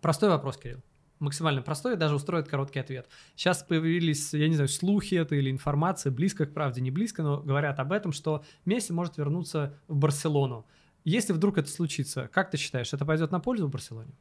Простой 0.00 0.28
вопрос, 0.28 0.56
Кирилл. 0.56 0.82
Максимально 1.18 1.60
простой, 1.60 1.96
даже 1.96 2.14
устроит 2.14 2.48
короткий 2.48 2.78
ответ. 2.78 3.06
Сейчас 3.36 3.62
появились, 3.62 4.32
я 4.32 4.48
не 4.48 4.54
знаю, 4.54 4.68
слухи 4.68 5.16
это 5.16 5.34
или 5.34 5.50
информация, 5.50 6.10
близко 6.10 6.46
к 6.46 6.54
правде, 6.54 6.80
не 6.80 6.90
близко, 6.90 7.22
но 7.22 7.42
говорят 7.42 7.78
об 7.78 7.92
этом, 7.92 8.12
что 8.12 8.42
Месси 8.64 8.92
может 8.94 9.18
вернуться 9.18 9.78
в 9.86 9.96
Барселону. 9.96 10.64
Если 11.04 11.34
вдруг 11.34 11.58
это 11.58 11.68
случится, 11.68 12.28
как 12.32 12.50
ты 12.50 12.56
считаешь, 12.56 12.92
это 12.94 13.04
пойдет 13.04 13.32
на 13.32 13.40
пользу 13.40 13.68
Барселоне? 13.68 14.12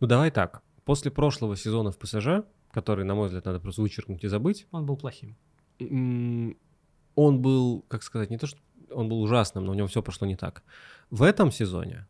Ну 0.00 0.08
давай 0.08 0.32
так. 0.32 0.62
После 0.84 1.12
прошлого 1.12 1.56
сезона 1.56 1.92
в 1.92 1.98
ПСЖ, 1.98 2.44
который, 2.72 3.04
на 3.04 3.14
мой 3.14 3.26
взгляд, 3.26 3.44
надо 3.44 3.60
просто 3.60 3.82
вычеркнуть 3.82 4.24
и 4.24 4.28
забыть. 4.28 4.66
Он 4.72 4.84
был 4.84 4.96
плохим. 4.96 5.36
Он 5.78 7.40
был, 7.40 7.84
как 7.88 8.02
сказать, 8.02 8.30
не 8.30 8.38
то, 8.38 8.46
что 8.48 8.58
он 8.90 9.08
был 9.08 9.22
ужасным, 9.22 9.64
но 9.64 9.72
у 9.72 9.74
него 9.74 9.86
все 9.86 10.02
пошло 10.02 10.26
не 10.26 10.36
так. 10.36 10.64
В 11.10 11.22
этом 11.22 11.52
сезоне 11.52 12.06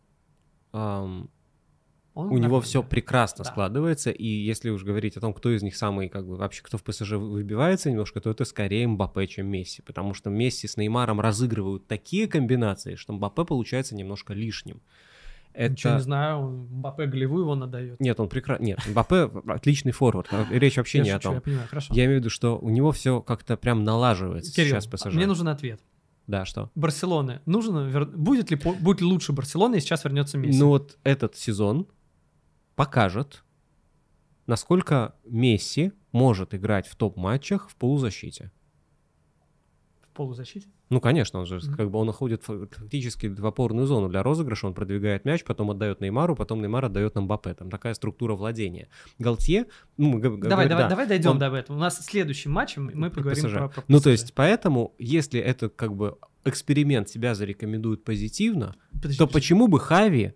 он 2.16 2.32
у 2.32 2.38
него 2.38 2.62
все 2.62 2.82
прекрасно 2.82 3.44
да. 3.44 3.50
складывается, 3.50 4.10
и 4.10 4.26
если 4.26 4.70
уж 4.70 4.84
говорить 4.84 5.18
о 5.18 5.20
том, 5.20 5.34
кто 5.34 5.50
из 5.50 5.62
них 5.62 5.76
самый, 5.76 6.08
как 6.08 6.26
бы, 6.26 6.36
вообще, 6.36 6.62
кто 6.62 6.78
в 6.78 6.82
ПСЖ 6.82 7.12
выбивается 7.12 7.90
немножко, 7.90 8.22
то 8.22 8.30
это 8.30 8.46
скорее 8.46 8.88
Мбаппе, 8.88 9.26
чем 9.26 9.48
Месси, 9.48 9.82
потому 9.82 10.14
что 10.14 10.30
Месси 10.30 10.66
с 10.66 10.78
Неймаром 10.78 11.20
разыгрывают 11.20 11.86
такие 11.86 12.26
комбинации, 12.26 12.94
что 12.94 13.12
Мбаппе 13.12 13.44
получается 13.44 13.94
немножко 13.94 14.32
лишним. 14.32 14.80
Это... 15.52 15.72
Ничего 15.72 15.92
не 15.92 16.00
знаю, 16.00 16.40
Мбаппе 16.70 17.04
голевую 17.04 17.42
его 17.42 17.54
надает. 17.54 18.00
Нет, 18.00 18.18
он 18.18 18.30
прекрасно... 18.30 18.64
Нет, 18.64 18.78
Мбаппе 18.88 19.30
отличный 19.48 19.92
форвард. 19.92 20.28
Речь 20.50 20.78
вообще 20.78 21.00
не 21.00 21.10
о 21.10 21.18
том. 21.18 21.34
Я 21.34 21.40
понимаю, 21.42 21.68
хорошо. 21.68 21.92
Я 21.92 22.06
имею 22.06 22.18
в 22.18 22.20
виду, 22.20 22.30
что 22.30 22.58
у 22.58 22.70
него 22.70 22.92
все 22.92 23.20
как-то 23.20 23.58
прям 23.58 23.84
налаживается 23.84 24.54
Кирилл, 24.54 24.80
сейчас 24.80 24.86
ПСЖ. 24.86 25.12
мне 25.12 25.26
нужен 25.26 25.48
ответ. 25.48 25.82
Да, 26.26 26.44
что? 26.44 26.70
Барселоны. 26.74 27.40
Нужно, 27.46 28.04
будет 28.06 28.50
ли, 28.50 28.56
будет 28.56 29.02
лучше 29.02 29.32
Барселона, 29.32 29.74
если 29.74 29.88
сейчас 29.88 30.04
вернется 30.04 30.38
Месси? 30.38 30.58
Ну 30.58 30.68
вот 30.68 30.98
этот 31.04 31.36
сезон 31.36 31.86
покажет, 32.76 33.42
насколько 34.46 35.16
Месси 35.24 35.92
может 36.12 36.54
играть 36.54 36.86
в 36.86 36.94
топ-матчах 36.94 37.68
в 37.68 37.74
полузащите. 37.74 38.52
В 40.02 40.14
полузащите? 40.14 40.68
Ну, 40.88 41.00
конечно, 41.00 41.40
он 41.40 41.46
же 41.46 41.56
mm-hmm. 41.56 41.74
как 41.74 41.90
бы 41.90 41.98
он 41.98 42.06
находит 42.06 42.44
фактически 42.44 43.26
в 43.26 43.44
опорную 43.44 43.88
зону 43.88 44.08
для 44.08 44.22
розыгрыша, 44.22 44.68
он 44.68 44.74
продвигает 44.74 45.24
мяч, 45.24 45.42
потом 45.42 45.72
отдает 45.72 46.00
Неймару, 46.00 46.36
потом 46.36 46.60
Неймар 46.60 46.84
отдает 46.84 47.16
на 47.16 47.22
Мбаппе. 47.22 47.54
Там 47.54 47.70
такая 47.70 47.94
структура 47.94 48.36
владения. 48.36 48.88
Галтье, 49.18 49.66
ну, 49.96 50.20
давай, 50.20 50.68
давай, 50.68 50.68
да, 50.68 50.88
давай 50.88 51.08
дойдем 51.08 51.32
он... 51.32 51.38
до 51.40 51.54
этого. 51.56 51.76
У 51.76 51.80
нас 51.80 51.98
следующим 52.04 52.52
матчем 52.52 52.88
мы 52.94 53.10
поговорим 53.10 53.44
ПСЖ. 53.44 53.54
про, 53.54 53.68
про 53.68 53.84
Ну, 53.88 54.00
то 54.00 54.10
есть, 54.10 54.32
поэтому, 54.34 54.94
если 54.98 55.40
этот 55.40 55.74
как 55.74 55.92
бы 55.96 56.18
эксперимент 56.44 57.08
себя 57.08 57.34
зарекомендует 57.34 58.04
позитивно, 58.04 58.76
подожди, 58.92 59.18
то 59.18 59.26
подожди. 59.26 59.32
почему 59.32 59.66
бы 59.66 59.80
Хави 59.80 60.34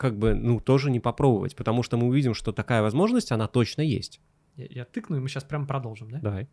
как 0.00 0.16
бы, 0.16 0.32
ну, 0.32 0.60
тоже 0.60 0.90
не 0.90 0.98
попробовать, 0.98 1.54
потому 1.54 1.82
что 1.82 1.98
мы 1.98 2.06
увидим, 2.06 2.32
что 2.32 2.52
такая 2.52 2.80
возможность, 2.80 3.32
она 3.32 3.46
точно 3.48 3.82
есть. 3.82 4.18
Я, 4.56 4.66
я 4.70 4.84
тыкну, 4.86 5.18
и 5.18 5.20
мы 5.20 5.28
сейчас 5.28 5.44
прям 5.44 5.66
продолжим, 5.66 6.10
да? 6.10 6.20
Давай. 6.20 6.48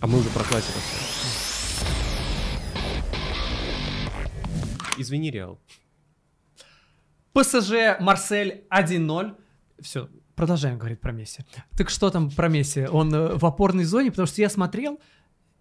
А 0.00 0.08
мы 0.08 0.18
уже 0.18 0.28
проклассили 0.30 0.76
все. 0.80 0.96
Извини, 4.98 5.30
Реал. 5.30 5.60
ПСЖ 7.32 8.00
Марсель 8.00 8.64
1-0. 8.68 9.36
Все, 9.78 10.08
продолжаем 10.34 10.76
говорить 10.76 11.00
про 11.00 11.12
Месси. 11.12 11.44
Так 11.76 11.88
что 11.88 12.10
там 12.10 12.32
про 12.32 12.48
Месси? 12.48 12.84
Он 12.84 13.14
э, 13.14 13.36
в 13.36 13.46
опорной 13.46 13.84
зоне, 13.84 14.10
потому 14.10 14.26
что 14.26 14.40
я 14.40 14.50
смотрел, 14.50 14.98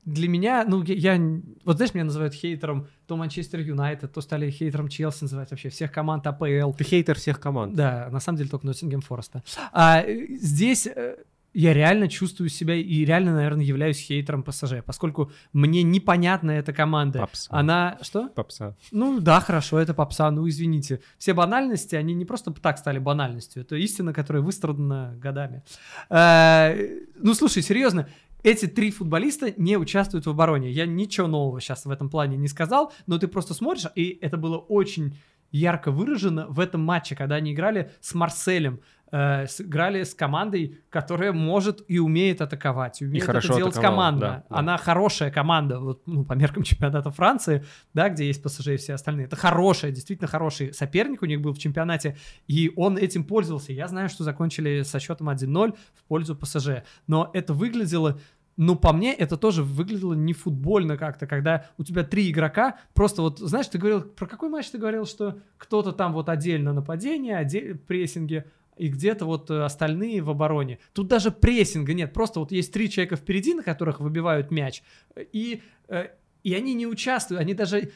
для 0.05 0.29
меня, 0.29 0.65
ну, 0.67 0.83
я, 0.83 1.15
я- 1.15 1.41
вот 1.63 1.77
знаешь, 1.77 1.93
меня 1.93 2.05
называют 2.05 2.33
хейтером 2.33 2.87
то 3.07 3.17
Манчестер 3.17 3.59
Юнайтед, 3.59 4.13
то 4.13 4.21
стали 4.21 4.49
хейтером 4.49 4.87
Челси 4.87 5.23
называть 5.23 5.51
вообще, 5.51 5.69
всех 5.69 5.91
команд 5.91 6.25
АПЛ. 6.27 6.73
Ты 6.77 6.83
хейтер 6.83 7.17
всех 7.17 7.39
команд. 7.39 7.73
Да, 7.75 8.07
на 8.11 8.19
самом 8.19 8.37
деле 8.37 8.49
только 8.49 8.65
Ноттингем 8.65 9.01
Фореста. 9.01 9.43
А 9.73 10.01
э, 10.01 10.27
здесь 10.39 10.87
э, 10.87 11.15
я 11.53 11.73
реально 11.73 12.07
чувствую 12.09 12.49
себя 12.49 12.75
и 12.75 13.05
реально, 13.05 13.33
наверное, 13.35 13.63
являюсь 13.63 13.97
хейтером 13.99 14.43
ПСЖ, 14.43 14.83
поскольку 14.85 15.31
мне 15.53 15.83
непонятна 15.83 16.51
эта 16.51 16.73
команда. 16.73 17.19
Попса. 17.19 17.47
Она... 17.51 17.97
Что? 18.01 18.27
Попса. 18.29 18.75
Ну 18.91 19.19
да, 19.19 19.39
хорошо, 19.39 19.79
это 19.79 19.93
попса, 19.93 20.29
ну 20.31 20.49
извините. 20.49 20.99
Все 21.17 21.33
банальности, 21.33 21.95
они 21.95 22.13
не 22.13 22.25
просто 22.25 22.51
так 22.51 22.77
стали 22.77 22.99
банальностью, 22.99 23.61
это 23.61 23.75
истина, 23.75 24.13
которая 24.13 24.43
выстрадана 24.43 25.15
годами. 25.17 25.63
Э, 26.09 26.75
Ну 27.21 27.33
слушай, 27.33 27.61
серьезно, 27.63 28.09
эти 28.45 28.67
три 28.67 28.91
футболиста 28.91 29.51
не 29.57 29.75
участвуют 29.75 30.27
в 30.27 30.29
обороне. 30.29 30.69
Я 30.69 30.85
ничего 30.85 31.25
нового 31.25 31.59
сейчас 31.59 31.85
в 31.85 31.89
этом 31.89 32.11
плане 32.11 32.37
не 32.37 32.47
сказал, 32.47 32.93
но 33.07 33.17
ты 33.17 33.27
просто 33.27 33.55
смотришь, 33.55 33.87
и 33.95 34.19
это 34.21 34.37
было 34.37 34.57
очень 34.57 35.17
ярко 35.51 35.89
выражено 35.89 36.45
в 36.47 36.59
этом 36.59 36.81
матче, 36.81 37.15
когда 37.15 37.35
они 37.35 37.53
играли 37.53 37.91
с 38.01 38.13
Марселем, 38.13 38.81
э, 39.11 39.45
играли 39.59 40.03
с 40.03 40.13
командой, 40.13 40.79
которая 40.89 41.31
может 41.31 41.83
и 41.87 41.97
умеет 41.97 42.41
атаковать, 42.41 43.01
и 43.01 43.05
умеет 43.05 43.25
хорошо 43.25 43.53
это 43.53 43.57
делать 43.57 43.75
командно. 43.75 44.19
да, 44.19 44.43
да. 44.49 44.59
Она 44.59 44.77
хорошая 44.77 45.31
команда, 45.31 45.79
вот, 45.79 46.03
ну, 46.05 46.23
по 46.25 46.33
меркам 46.33 46.63
чемпионата 46.63 47.09
Франции, 47.09 47.63
да, 47.93 48.09
где 48.09 48.27
есть 48.27 48.43
ПСЖ 48.43 48.67
и 48.67 48.77
все 48.77 48.93
остальные. 48.93 49.27
Это 49.27 49.37
хорошая, 49.37 49.91
действительно 49.91 50.27
хороший 50.27 50.73
соперник 50.73 51.21
у 51.21 51.25
них 51.25 51.41
был 51.41 51.53
в 51.53 51.57
чемпионате, 51.57 52.17
и 52.47 52.71
он 52.75 52.97
этим 52.97 53.23
пользовался. 53.23 53.71
Я 53.73 53.87
знаю, 53.87 54.09
что 54.09 54.23
закончили 54.23 54.83
со 54.83 54.99
счетом 54.99 55.29
1-0 55.29 55.75
в 55.95 56.03
пользу 56.03 56.35
ПСЖ, 56.35 56.83
но 57.07 57.31
это 57.33 57.53
выглядело 57.53 58.19
ну, 58.57 58.75
по 58.75 58.93
мне, 58.93 59.13
это 59.13 59.37
тоже 59.37 59.63
выглядело 59.63 60.13
не 60.13 60.33
футбольно 60.33 60.97
как-то, 60.97 61.27
когда 61.27 61.65
у 61.77 61.83
тебя 61.83 62.03
три 62.03 62.31
игрока, 62.31 62.79
просто 62.93 63.21
вот, 63.21 63.39
знаешь, 63.39 63.67
ты 63.67 63.77
говорил, 63.77 64.01
про 64.01 64.27
какой 64.27 64.49
матч 64.49 64.69
ты 64.69 64.77
говорил, 64.77 65.05
что 65.05 65.39
кто-то 65.57 65.91
там 65.91 66.13
вот 66.13 66.29
отдельно 66.29 66.73
нападение, 66.73 67.37
отдель, 67.37 67.77
прессинге, 67.77 68.45
и 68.77 68.89
где-то 68.89 69.25
вот 69.25 69.49
э, 69.51 69.63
остальные 69.63 70.21
в 70.21 70.29
обороне. 70.29 70.79
Тут 70.93 71.07
даже 71.07 71.31
прессинга 71.31 71.93
нет, 71.93 72.13
просто 72.13 72.39
вот 72.39 72.51
есть 72.51 72.73
три 72.73 72.89
человека 72.89 73.15
впереди, 73.15 73.53
на 73.53 73.63
которых 73.63 73.99
выбивают 73.99 74.51
мяч, 74.51 74.83
и, 75.15 75.61
э, 75.87 76.09
и 76.43 76.53
они 76.53 76.73
не 76.73 76.87
участвуют, 76.87 77.41
они 77.41 77.53
даже 77.53 77.91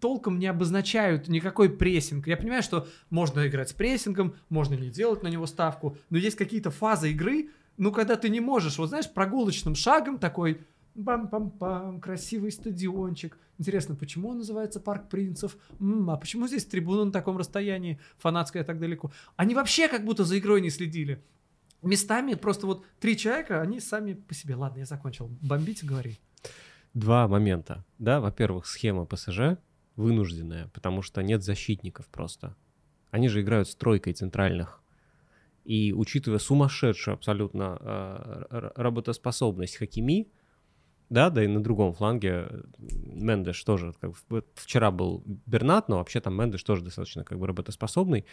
толком 0.00 0.38
не 0.38 0.46
обозначают 0.46 1.28
никакой 1.28 1.70
прессинг. 1.70 2.26
Я 2.26 2.36
понимаю, 2.36 2.62
что 2.62 2.88
можно 3.10 3.46
играть 3.46 3.68
с 3.68 3.72
прессингом, 3.72 4.34
можно 4.48 4.74
не 4.74 4.90
делать 4.90 5.22
на 5.22 5.28
него 5.28 5.46
ставку, 5.46 5.96
но 6.10 6.18
есть 6.18 6.36
какие-то 6.36 6.70
фазы 6.70 7.10
игры, 7.10 7.50
ну, 7.82 7.90
когда 7.90 8.14
ты 8.14 8.28
не 8.28 8.38
можешь, 8.38 8.78
вот 8.78 8.90
знаешь, 8.90 9.12
прогулочным 9.12 9.74
шагом 9.74 10.20
такой, 10.20 10.60
бам-пам-пам, 10.94 11.98
красивый 12.00 12.52
стадиончик. 12.52 13.36
Интересно, 13.58 13.96
почему 13.96 14.28
он 14.28 14.38
называется 14.38 14.78
Парк 14.78 15.08
Принцев? 15.08 15.56
М, 15.80 16.08
а 16.08 16.16
почему 16.16 16.46
здесь 16.46 16.64
трибуна 16.64 17.06
на 17.06 17.10
таком 17.10 17.38
расстоянии, 17.38 17.98
фанатская 18.18 18.62
так 18.62 18.78
далеко? 18.78 19.10
Они 19.34 19.56
вообще 19.56 19.88
как 19.88 20.04
будто 20.04 20.22
за 20.22 20.38
игрой 20.38 20.60
не 20.60 20.70
следили. 20.70 21.24
Местами 21.82 22.34
просто 22.34 22.68
вот 22.68 22.86
три 23.00 23.16
человека, 23.16 23.60
они 23.60 23.80
сами 23.80 24.12
по 24.12 24.32
себе. 24.32 24.54
Ладно, 24.54 24.78
я 24.78 24.86
закончил. 24.86 25.28
Бомбить, 25.40 25.84
говори. 25.84 26.20
Два 26.94 27.26
момента. 27.26 27.84
Да, 27.98 28.20
во-первых, 28.20 28.66
схема 28.66 29.06
ПСЖ 29.06 29.58
вынужденная, 29.96 30.68
потому 30.68 31.02
что 31.02 31.20
нет 31.20 31.42
защитников 31.42 32.06
просто. 32.06 32.54
Они 33.10 33.26
же 33.26 33.42
играют 33.42 33.68
с 33.68 33.74
тройкой 33.74 34.12
центральных. 34.12 34.81
И 35.64 35.92
учитывая 35.92 36.38
сумасшедшую 36.38 37.14
абсолютно 37.14 38.46
р- 38.50 38.72
работоспособность 38.76 39.76
Хакими, 39.76 40.28
да, 41.08 41.28
да 41.28 41.44
и 41.44 41.46
на 41.46 41.62
другом 41.62 41.92
фланге 41.92 42.48
Мендеш 42.78 43.62
тоже, 43.64 43.92
как 44.00 44.12
вчера 44.54 44.90
был 44.90 45.22
Бернат, 45.46 45.88
но 45.88 45.98
вообще 45.98 46.20
там 46.20 46.34
Мендеш 46.34 46.62
тоже 46.62 46.82
достаточно 46.82 47.22
как 47.22 47.38
бы 47.38 47.46
работоспособный. 47.46 48.24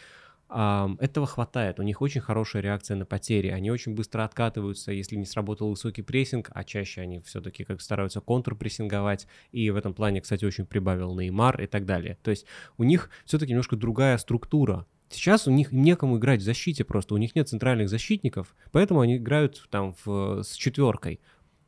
Этого 0.48 1.28
хватает, 1.28 1.80
у 1.80 1.84
них 1.84 2.02
очень 2.02 2.22
хорошая 2.22 2.64
реакция 2.64 2.98
на 2.98 3.06
потери, 3.06 3.50
они 3.50 3.70
очень 3.70 3.94
быстро 3.94 4.24
откатываются, 4.24 4.92
если 4.92 5.16
не 5.16 5.26
сработал 5.26 5.70
высокий 5.70 6.02
прессинг, 6.02 6.50
а 6.54 6.64
чаще 6.64 7.02
они 7.02 7.20
все-таки 7.20 7.66
как 7.66 7.82
стараются 7.82 8.20
контрпрессинговать, 8.20 9.28
и 9.52 9.70
в 9.70 9.76
этом 9.76 9.94
плане, 9.94 10.22
кстати, 10.22 10.46
очень 10.46 10.66
прибавил 10.66 11.14
Неймар 11.20 11.62
и 11.62 11.68
так 11.68 11.86
далее. 11.86 12.18
То 12.24 12.32
есть 12.32 12.48
у 12.78 12.84
них 12.84 13.12
все-таки 13.26 13.52
немножко 13.52 13.76
другая 13.76 14.18
структура. 14.18 14.88
Сейчас 15.10 15.48
у 15.48 15.52
них 15.52 15.72
некому 15.72 16.18
играть 16.18 16.42
в 16.42 16.44
защите 16.44 16.84
просто, 16.84 17.16
у 17.16 17.18
них 17.18 17.36
нет 17.36 17.50
центральных 17.50 17.90
защитников, 17.90 18.56
поэтому 18.72 19.02
они 19.02 19.18
играют 19.18 19.68
там 19.70 19.96
в- 20.06 20.44
с 20.44 20.54
четверкой. 20.54 21.20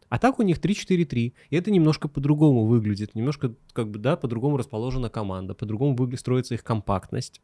А 0.09 0.19
так 0.19 0.39
у 0.39 0.43
них 0.43 0.59
3-4-3, 0.59 1.33
и 1.49 1.55
это 1.55 1.71
немножко 1.71 2.07
по-другому 2.07 2.65
выглядит, 2.65 3.15
немножко 3.15 3.55
как 3.73 3.89
бы, 3.89 3.97
да, 3.97 4.15
по-другому 4.15 4.57
расположена 4.57 5.09
команда, 5.09 5.55
по-другому 5.55 5.95
выглядит, 5.95 6.19
строится 6.19 6.53
их 6.53 6.63
компактность. 6.63 7.41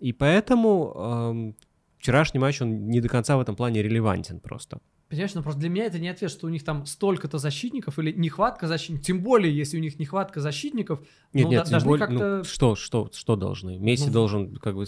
И 0.00 0.12
поэтому 0.12 0.92
эм, 0.96 1.56
вчерашний 1.98 2.40
матч, 2.40 2.60
он 2.60 2.88
не 2.88 3.00
до 3.00 3.08
конца 3.08 3.36
в 3.36 3.40
этом 3.40 3.56
плане 3.56 3.82
релевантен 3.82 4.40
просто. 4.40 4.80
Понимаешь, 5.08 5.32
ну 5.34 5.42
просто 5.42 5.60
для 5.60 5.70
меня 5.70 5.84
это 5.86 5.98
не 5.98 6.08
ответ, 6.08 6.30
что 6.30 6.46
у 6.46 6.50
них 6.50 6.62
там 6.64 6.84
столько-то 6.84 7.38
защитников 7.38 7.98
или 7.98 8.12
нехватка 8.12 8.66
защитников. 8.66 9.06
Тем 9.06 9.22
более, 9.22 9.56
если 9.56 9.78
у 9.78 9.80
них 9.80 9.98
нехватка 9.98 10.40
защитников, 10.40 11.00
Нет, 11.32 11.44
ну, 11.46 11.50
нет, 11.50 11.64
да- 11.64 11.70
должны 11.70 11.88
более- 11.88 12.06
как-то... 12.06 12.36
ну, 12.38 12.44
что, 12.44 12.76
что, 12.76 13.10
что 13.14 13.36
должны? 13.36 13.78
Месси 13.78 14.06
Ну, 14.06 14.12
должен 14.12 14.56
как 14.56 14.74
бы 14.76 14.84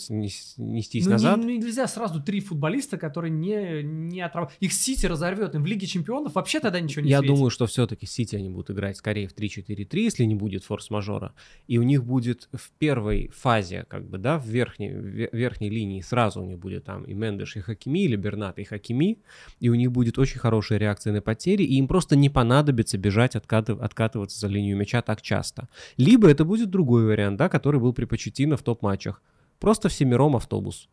нестись 0.59 1.05
Ну, 1.05 1.11
не- 1.11 1.12
назад. 1.12 1.37
ну, 1.39 1.45
нельзя 1.49 1.87
сразу 1.87 2.23
три 2.23 2.41
футболиста, 2.41 2.99
которые 2.99 3.31
не, 3.31 3.83
не 3.83 4.21
отрабатывают. 4.21 4.62
Их 4.62 4.73
Сити 4.73 5.07
разорвет, 5.07 5.55
им 5.55 5.62
в 5.62 5.66
Лиге 5.66 5.87
Чемпионов 5.87 6.35
вообще 6.35 6.61
тогда 6.61 6.81
ничего 6.81 7.03
не 7.03 7.11
Я 7.11 7.18
светит. 7.21 7.35
думаю, 7.35 7.51
что 7.51 7.66
все-таки 7.66 8.07
Сити 8.07 8.37
они 8.37 8.51
будут 8.51 8.71
играть 8.73 8.97
скорее 8.99 9.27
в 9.27 9.35
3-4-3, 9.35 9.89
если 10.03 10.25
не 10.25 10.35
будет 10.35 10.64
форс-мажора. 10.64 11.33
И 11.66 11.79
у 11.79 11.83
них 11.83 12.05
будет 12.05 12.49
в 12.53 12.71
первой 12.79 13.29
фазе, 13.29 13.85
как 13.89 14.07
бы, 14.09 14.18
да, 14.18 14.39
в 14.39 14.47
верхней, 14.47 14.91
ве- 14.91 15.31
верхней 15.33 15.71
линии 15.71 16.03
сразу 16.03 16.43
у 16.43 16.45
них 16.45 16.59
будет 16.59 16.85
там 16.85 17.05
и 17.05 17.14
Мендеш, 17.14 17.57
и 17.57 17.61
Хакими, 17.61 18.01
или 18.05 18.16
Бернат, 18.16 18.59
и 18.59 18.64
Хакими. 18.64 19.18
И 19.61 19.68
у 19.71 19.75
них 19.75 19.91
будет 19.93 20.09
очень 20.18 20.38
хорошая 20.38 20.78
реакция 20.78 21.12
на 21.12 21.20
потери, 21.20 21.62
и 21.62 21.76
им 21.76 21.88
просто 21.88 22.16
не 22.16 22.28
понадобится 22.28 22.98
бежать, 22.98 23.36
откатыв- 23.36 23.80
откатываться 23.80 24.38
за 24.38 24.48
линию 24.48 24.76
мяча 24.76 25.02
так 25.02 25.22
часто. 25.22 25.68
Либо 25.96 26.28
это 26.28 26.44
будет 26.44 26.70
другой 26.70 27.04
вариант, 27.04 27.36
да, 27.38 27.48
который 27.48 27.80
был 27.80 27.92
при 27.92 28.04
Почеттино 28.04 28.56
в 28.56 28.62
топ-матчах. 28.62 29.22
Просто 29.58 29.88
всемиром 29.88 30.36
автобус. 30.36 30.88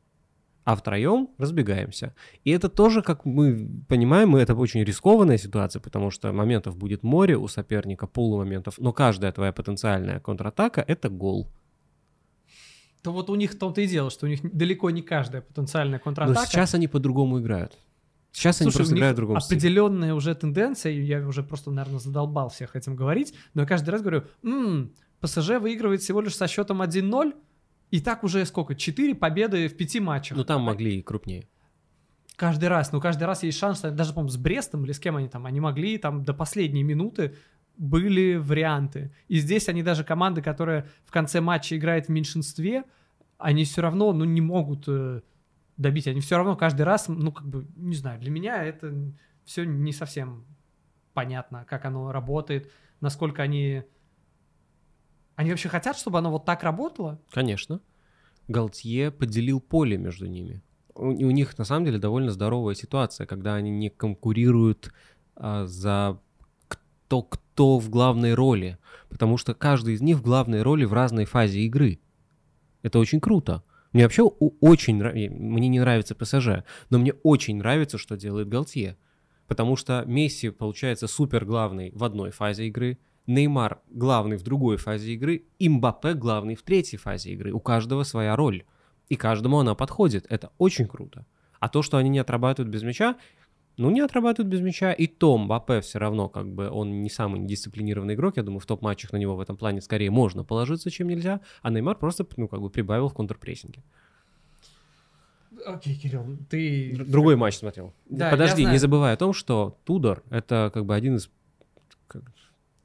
А 0.65 0.75
втроем 0.75 1.29
разбегаемся. 1.37 2.13
И 2.43 2.51
это 2.51 2.67
тоже, 2.67 3.01
как 3.01 3.23
мы 3.23 3.69
понимаем, 3.87 4.35
это 4.35 4.53
очень 4.53 4.83
рискованная 4.83 5.37
ситуация, 5.37 5.79
потому 5.79 6.11
что 6.11 6.33
моментов 6.33 6.75
будет 6.75 7.03
море 7.03 7.37
у 7.37 7.47
соперника, 7.47 8.05
полумоментов, 8.05 8.77
но 8.77 8.91
каждая 8.91 9.31
твоя 9.31 9.53
потенциальная 9.53 10.19
контратака— 10.19 10.83
это 10.87 11.07
гол. 11.07 11.47
То 13.01 13.13
вот 13.13 13.29
у 13.29 13.35
них 13.35 13.53
в 13.53 13.57
том-то 13.57 13.79
и 13.79 13.87
дело, 13.87 14.09
что 14.09 14.25
у 14.25 14.29
них 14.29 14.41
далеко 14.43 14.89
не 14.89 15.01
каждая 15.01 15.41
потенциальная 15.41 15.99
контратака. 15.99 16.37
Но 16.37 16.45
сейчас 16.45 16.73
они 16.73 16.89
по-другому 16.89 17.39
играют. 17.39 17.77
Сейчас 18.31 18.61
они 18.61 18.69
Слушай, 18.69 18.77
просто 18.77 18.93
у 18.93 18.95
них 18.95 18.99
играют 18.99 19.15
в 19.15 19.19
другом 19.21 19.39
стиле. 19.41 19.57
определенная 19.57 20.13
уже 20.13 20.35
тенденция, 20.35 20.91
я 20.91 21.27
уже 21.27 21.41
просто, 21.43 21.71
наверное, 21.71 21.99
задолбал 21.99 22.49
всех 22.49 22.75
этим 22.75 22.95
говорить, 22.95 23.33
но 23.53 23.61
я 23.61 23.67
каждый 23.67 23.89
раз 23.89 24.01
говорю, 24.01 24.23
«М, 24.43 24.91
ПСЖ 25.19 25.59
выигрывает 25.59 26.01
всего 26.01 26.21
лишь 26.21 26.35
со 26.35 26.47
счетом 26.47 26.81
1-0, 26.81 27.33
и 27.89 27.99
так 27.99 28.23
уже 28.23 28.45
сколько? 28.45 28.75
4 28.75 29.15
победы 29.15 29.67
в 29.67 29.75
5 29.77 29.99
матчах. 29.99 30.37
Ну 30.37 30.43
там 30.43 30.61
могли 30.61 30.99
и 30.99 31.01
крупнее. 31.01 31.47
Каждый 32.35 32.69
раз, 32.69 32.91
ну 32.91 33.01
каждый 33.01 33.23
раз 33.23 33.41
есть 33.41 33.57
шанс, 33.57 33.81
даже, 33.81 34.13
по-моему, 34.13 34.29
с 34.29 34.37
Брестом 34.37 34.85
или 34.85 34.91
с 34.91 34.99
кем 34.99 35.15
они 35.15 35.27
там, 35.27 35.47
они 35.47 35.59
могли 35.59 35.97
там 35.97 36.23
до 36.23 36.33
последней 36.35 36.83
минуты 36.83 37.35
были 37.77 38.35
варианты. 38.35 39.11
И 39.27 39.39
здесь 39.39 39.69
они 39.69 39.83
даже 39.83 40.03
команды, 40.03 40.41
которая 40.41 40.87
в 41.05 41.11
конце 41.11 41.41
матча 41.41 41.77
играет 41.77 42.07
в 42.07 42.09
меньшинстве, 42.09 42.83
они 43.37 43.65
все 43.65 43.81
равно, 43.81 44.13
ну, 44.13 44.25
не 44.25 44.41
могут 44.41 44.85
э, 44.87 45.21
добить. 45.77 46.07
Они 46.07 46.19
все 46.21 46.37
равно 46.37 46.55
каждый 46.55 46.83
раз, 46.83 47.07
ну, 47.07 47.31
как 47.31 47.47
бы, 47.47 47.67
не 47.75 47.95
знаю, 47.95 48.19
для 48.19 48.31
меня 48.31 48.63
это 48.63 48.93
все 49.45 49.65
не 49.65 49.93
совсем 49.93 50.45
понятно, 51.13 51.65
как 51.67 51.85
оно 51.85 52.11
работает, 52.11 52.71
насколько 53.01 53.41
они... 53.41 53.83
Они 55.35 55.51
вообще 55.51 55.69
хотят, 55.69 55.97
чтобы 55.97 56.17
оно 56.17 56.31
вот 56.31 56.45
так 56.45 56.63
работало? 56.63 57.21
Конечно. 57.31 57.79
Галтье 58.47 59.11
поделил 59.11 59.61
поле 59.61 59.97
между 59.97 60.25
ними. 60.25 60.63
У, 60.95 61.09
у 61.09 61.31
них 61.31 61.57
на 61.57 61.63
самом 61.63 61.85
деле 61.85 61.99
довольно 61.99 62.31
здоровая 62.31 62.75
ситуация, 62.75 63.27
когда 63.27 63.55
они 63.55 63.69
не 63.69 63.89
конкурируют 63.89 64.91
а, 65.35 65.65
за 65.65 66.19
кто 66.67 67.23
кто 67.23 67.79
в 67.79 67.89
главной 67.89 68.33
роли, 68.33 68.77
потому 69.09 69.37
что 69.37 69.53
каждый 69.53 69.95
из 69.95 70.01
них 70.01 70.17
в 70.17 70.21
главной 70.21 70.61
роли 70.61 70.85
в 70.85 70.93
разной 70.93 71.25
фазе 71.25 71.61
игры. 71.61 71.99
Это 72.83 72.99
очень 72.99 73.19
круто. 73.19 73.63
Мне 73.97 74.03
вообще 74.03 74.21
очень 74.21 74.97
мне 75.01 75.69
не 75.69 75.79
нравится 75.79 76.13
ПСЖ, 76.13 76.63
но 76.91 76.99
мне 76.99 77.13
очень 77.23 77.57
нравится, 77.57 77.97
что 77.97 78.15
делает 78.15 78.47
Галтье. 78.47 78.95
Потому 79.47 79.75
что 79.75 80.03
Месси 80.05 80.51
получается 80.51 81.07
супер 81.07 81.45
главный 81.45 81.89
в 81.95 82.03
одной 82.03 82.29
фазе 82.29 82.67
игры, 82.67 82.99
Неймар 83.25 83.79
главный 83.89 84.37
в 84.37 84.43
другой 84.43 84.77
фазе 84.77 85.13
игры, 85.13 85.45
и 85.57 85.67
Мбаппе 85.67 86.13
главный 86.13 86.53
в 86.53 86.61
третьей 86.61 86.99
фазе 86.99 87.31
игры. 87.31 87.51
У 87.53 87.59
каждого 87.59 88.03
своя 88.03 88.35
роль. 88.35 88.65
И 89.09 89.15
каждому 89.15 89.57
она 89.57 89.73
подходит. 89.73 90.27
Это 90.29 90.51
очень 90.59 90.87
круто. 90.87 91.25
А 91.59 91.67
то, 91.67 91.81
что 91.81 91.97
они 91.97 92.11
не 92.11 92.19
отрабатывают 92.19 92.71
без 92.71 92.83
мяча, 92.83 93.15
ну, 93.77 93.91
не 93.91 94.01
отрабатывают 94.01 94.51
без 94.51 94.61
мяча. 94.61 94.91
И 94.91 95.07
Том 95.07 95.43
Мбаппе 95.43 95.81
все 95.81 95.99
равно, 95.99 96.29
как 96.29 96.47
бы, 96.51 96.69
он 96.69 97.03
не 97.03 97.09
самый 97.09 97.45
дисциплинированный 97.45 98.15
игрок. 98.15 98.37
Я 98.37 98.43
думаю, 98.43 98.59
в 98.59 98.65
топ-матчах 98.65 99.13
на 99.13 99.17
него 99.17 99.35
в 99.35 99.39
этом 99.39 99.55
плане 99.55 99.81
скорее 99.81 100.09
можно 100.09 100.43
положиться, 100.43 100.89
чем 100.89 101.07
нельзя. 101.07 101.41
А 101.61 101.69
Неймар 101.69 101.95
просто, 101.95 102.25
ну, 102.37 102.47
как 102.47 102.61
бы, 102.61 102.69
прибавил 102.69 103.07
в 103.07 103.13
контрпрессинге. 103.13 103.83
Окей, 105.65 105.95
Кирилл, 105.95 106.37
ты... 106.49 106.95
Др- 106.95 107.05
Другой 107.05 107.35
матч 107.35 107.55
смотрел. 107.57 107.93
Да, 108.09 108.29
Подожди, 108.31 108.65
не 108.65 108.77
забывай 108.77 109.13
о 109.13 109.17
том, 109.17 109.33
что 109.33 109.77
Тудор— 109.85 110.23
это 110.29 110.71
как 110.73 110.85
бы 110.85 110.95
один 110.95 111.15
из 111.15 111.29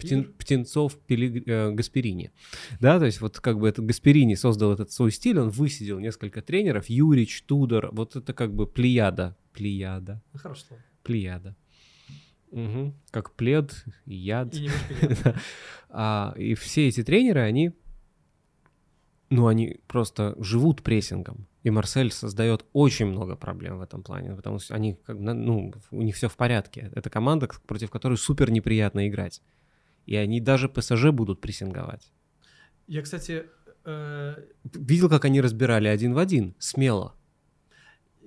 птен- 0.04 0.32
птенцов 0.38 0.98
Пелиг- 1.08 1.44
э, 1.46 1.70
Гасперини. 1.72 2.30
Да, 2.80 2.98
то 2.98 3.04
есть 3.06 3.20
вот 3.20 3.40
как 3.40 3.58
бы 3.58 3.68
этот 3.68 3.84
Гасперини 3.86 4.34
создал 4.34 4.72
этот 4.72 4.90
свой 4.92 5.10
стиль, 5.12 5.38
он 5.38 5.50
высидел 5.50 5.98
несколько 5.98 6.42
тренеров, 6.42 6.86
Юрич, 6.88 7.42
Тудор, 7.42 7.90
вот 7.92 8.16
это 8.16 8.32
как 8.32 8.54
бы 8.54 8.66
плеяда, 8.66 9.36
плеяда, 9.52 10.22
Ну, 10.32 10.38
Хорошее 10.40 10.66
слово. 10.68 10.82
плеяда. 11.02 11.56
Мгм. 12.50 12.94
Как 13.10 13.32
плед, 13.34 13.84
яд. 14.06 14.54
И. 14.54 14.68
А, 15.94 16.34
и 16.38 16.54
все 16.54 16.88
эти 16.88 17.02
тренеры, 17.02 17.40
они, 17.40 17.72
ну, 19.30 19.46
они 19.46 19.78
просто 19.86 20.34
живут 20.38 20.82
прессингом. 20.82 21.46
И 21.62 21.70
Марсель 21.70 22.10
создает 22.10 22.64
очень 22.72 23.06
много 23.06 23.36
проблем 23.36 23.78
в 23.78 23.82
этом 23.82 24.02
плане, 24.02 24.34
потому 24.34 24.58
что 24.58 24.74
они, 24.74 24.98
ну, 25.06 25.72
у 25.90 26.02
них 26.02 26.16
все 26.16 26.28
в 26.28 26.36
порядке. 26.36 26.90
Это 26.94 27.08
команда, 27.08 27.48
против 27.66 27.90
которой 27.90 28.16
супер 28.18 28.50
неприятно 28.50 29.06
играть. 29.08 29.42
И 30.06 30.16
они 30.16 30.40
даже 30.40 30.68
ПСЖ 30.68 31.10
будут 31.10 31.40
прессинговать. 31.40 32.10
Я, 32.88 33.02
кстати, 33.02 33.44
э, 33.84 34.34
Видел, 34.64 35.08
как 35.08 35.24
они 35.24 35.40
разбирали 35.40 35.88
один 35.88 36.14
в 36.14 36.18
один, 36.18 36.54
смело. 36.58 37.14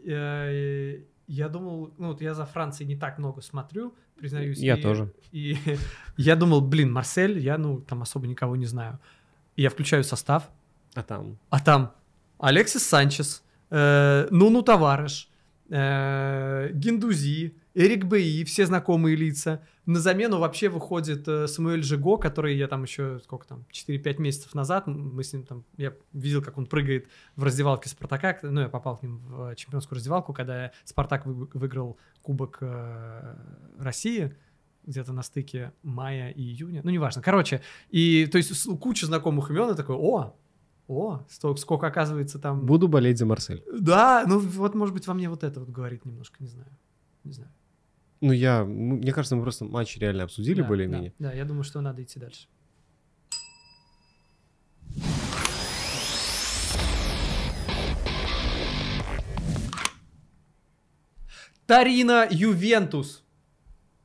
э, 0.05 1.01
я 1.27 1.49
думал, 1.49 1.93
ну 1.97 2.07
вот 2.09 2.21
я 2.21 2.33
за 2.33 2.45
Францией 2.45 2.87
не 2.87 2.95
так 2.95 3.17
много 3.17 3.41
смотрю, 3.41 3.95
признаюсь. 4.17 4.59
Я 4.59 4.75
и- 4.77 4.81
тоже. 4.81 5.11
И 5.31 5.57
я 6.17 6.35
думал, 6.35 6.61
блин, 6.61 6.91
Марсель, 6.91 7.39
я, 7.39 7.57
ну, 7.57 7.81
там 7.81 8.01
особо 8.01 8.27
никого 8.27 8.55
не 8.55 8.65
знаю. 8.67 8.99
И 9.57 9.61
я 9.63 9.69
включаю 9.69 10.03
состав, 10.03 10.49
А 10.93 11.03
там 11.03 11.37
а 11.49 11.59
там 11.59 11.93
Алексис 12.37 12.87
Санчес, 12.87 13.43
э, 13.69 14.27
Нуну 14.31 14.61
Тавареш, 14.61 15.29
э, 15.69 16.69
Гиндузи, 16.73 17.55
Эрик 17.73 18.05
Беи, 18.05 18.43
все 18.43 18.65
знакомые 18.65 19.15
лица. 19.15 19.61
На 19.85 19.99
замену 19.99 20.39
вообще 20.39 20.69
выходит 20.69 21.27
э, 21.27 21.47
Самуэль 21.47 21.83
Жиго, 21.83 22.17
который 22.17 22.55
я 22.55 22.67
там 22.67 22.83
еще, 22.83 23.19
сколько 23.23 23.45
там, 23.47 23.65
4-5 23.71 24.21
месяцев 24.21 24.55
назад, 24.55 24.87
мы 24.87 25.23
с 25.23 25.33
ним 25.33 25.43
там, 25.43 25.65
я 25.77 25.93
видел, 26.13 26.41
как 26.41 26.57
он 26.57 26.65
прыгает 26.65 27.07
в 27.35 27.43
раздевалке 27.43 27.89
Спартака, 27.89 28.39
ну, 28.43 28.61
я 28.61 28.69
попал 28.69 28.97
к 28.97 29.03
ним 29.03 29.19
в 29.27 29.55
чемпионскую 29.55 29.97
раздевалку, 29.97 30.33
когда 30.33 30.71
Спартак 30.85 31.25
вы- 31.25 31.49
выиграл 31.53 31.97
Кубок 32.21 32.59
э, 32.61 33.35
России, 33.77 34.35
где-то 34.85 35.13
на 35.13 35.23
стыке 35.23 35.73
мая 35.83 36.29
и 36.29 36.41
июня, 36.41 36.81
ну, 36.83 36.91
неважно. 36.91 37.21
Короче, 37.21 37.61
и, 37.89 38.27
то 38.31 38.37
есть, 38.37 38.67
куча 38.79 39.07
знакомых 39.07 39.49
имен, 39.49 39.71
и 39.71 39.75
такой, 39.75 39.95
о, 39.95 40.35
о, 40.87 41.25
столько, 41.29 41.59
сколько 41.59 41.87
оказывается 41.87 42.39
там... 42.39 42.65
буду 42.65 42.87
болеть 42.87 43.17
за 43.17 43.25
Марсель. 43.25 43.63
Да, 43.71 44.23
ну 44.27 44.39
вот, 44.39 44.75
может 44.75 44.93
быть, 44.93 45.07
во 45.07 45.13
мне 45.13 45.29
вот 45.29 45.43
это 45.43 45.59
вот 45.59 45.69
говорит 45.69 46.05
немножко, 46.05 46.37
не 46.39 46.47
знаю. 46.47 46.69
Не 47.23 47.33
знаю. 47.33 47.51
Ну, 48.21 48.31
я, 48.31 48.63
ну, 48.63 48.95
мне 48.97 49.11
кажется, 49.11 49.35
мы 49.35 49.41
просто 49.41 49.65
матч 49.65 49.97
реально 49.97 50.23
обсудили 50.23 50.61
Да, 50.61 50.67
более-менее. 50.67 51.13
Да, 51.19 51.29
да, 51.29 51.33
я 51.35 51.45
думаю, 51.45 51.63
что 51.63 51.81
надо 51.81 52.03
идти 52.03 52.19
дальше. 52.19 52.47
Тарина 61.65 62.27
Ювентус 62.29 63.23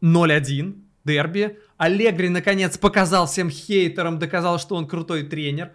0-1, 0.02 0.82
дерби. 1.04 1.58
Аллегри, 1.76 2.28
наконец, 2.28 2.78
показал 2.78 3.26
всем 3.26 3.50
хейтерам, 3.50 4.18
доказал, 4.18 4.58
что 4.58 4.76
он 4.76 4.86
крутой 4.86 5.24
тренер. 5.24 5.72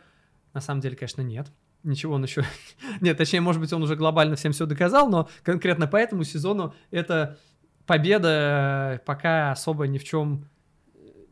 На 0.55 0.61
самом 0.61 0.79
деле, 0.79 0.95
конечно, 0.95 1.21
нет. 1.21 1.51
Ничего 1.83 2.13
он 2.13 2.23
еще... 2.23 2.43
Нет, 3.01 3.17
точнее, 3.17 3.41
может 3.41 3.59
быть, 3.59 3.73
он 3.73 3.83
уже 3.83 3.97
глобально 3.97 4.37
всем 4.37 4.53
все 4.53 4.65
доказал, 4.65 5.09
но 5.09 5.29
конкретно 5.43 5.85
по 5.85 5.97
этому 5.97 6.23
сезону 6.23 6.73
это 6.91 7.37
победа 7.85 8.95
э, 8.95 9.05
пока 9.05 9.51
особо 9.51 9.85
ни 9.85 9.97
в 9.97 10.05
чем 10.05 10.47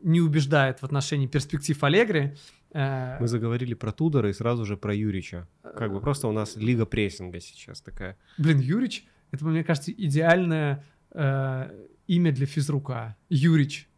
не 0.02 0.20
убеждает 0.20 0.80
в 0.80 0.84
отношении 0.84 1.26
перспектив 1.26 1.82
Аллегри. 1.82 2.36
Э, 2.74 3.16
Мы 3.18 3.26
заговорили 3.26 3.72
про 3.72 3.92
Тудора 3.92 4.28
и 4.28 4.34
сразу 4.34 4.66
же 4.66 4.76
про 4.76 4.94
Юрича. 4.94 5.48
Как 5.62 5.90
бы 5.90 6.02
просто 6.02 6.28
у 6.28 6.32
нас 6.32 6.54
лига 6.56 6.84
прессинга 6.84 7.40
сейчас 7.40 7.80
такая. 7.80 8.18
Блин, 8.36 8.60
Юрич, 8.60 9.06
это, 9.30 9.46
мне 9.46 9.64
кажется, 9.64 9.90
идеальное 9.90 10.84
э, 11.12 11.70
имя 12.08 12.30
для 12.30 12.44
физрука. 12.44 13.16
Юрич. 13.30 13.88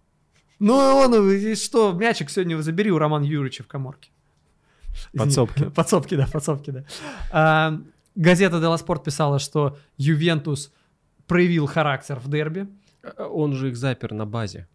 Ну, 0.60 0.74
он, 0.74 1.56
что, 1.56 1.92
мячик 1.92 2.30
сегодня 2.30 2.56
забери 2.62 2.92
у 2.92 2.98
Романа 2.98 3.24
Юрича 3.24 3.64
в 3.64 3.66
коморке. 3.66 4.12
Подсобки. 5.16 5.64
Подсобки, 5.74 6.14
да, 6.16 6.26
подсобки, 6.32 6.70
да. 6.70 6.84
А, 7.30 7.80
газета 8.14 8.60
«Делла 8.60 8.76
Спорт» 8.76 9.04
писала, 9.04 9.38
что 9.38 9.78
Ювентус 9.96 10.72
проявил 11.26 11.66
характер 11.66 12.18
в 12.20 12.28
дерби. 12.28 12.68
Э, 13.02 13.24
Он 13.24 13.54
же 13.54 13.68
их 13.70 13.76
запер 13.76 14.12
на 14.12 14.26
базе. 14.26 14.66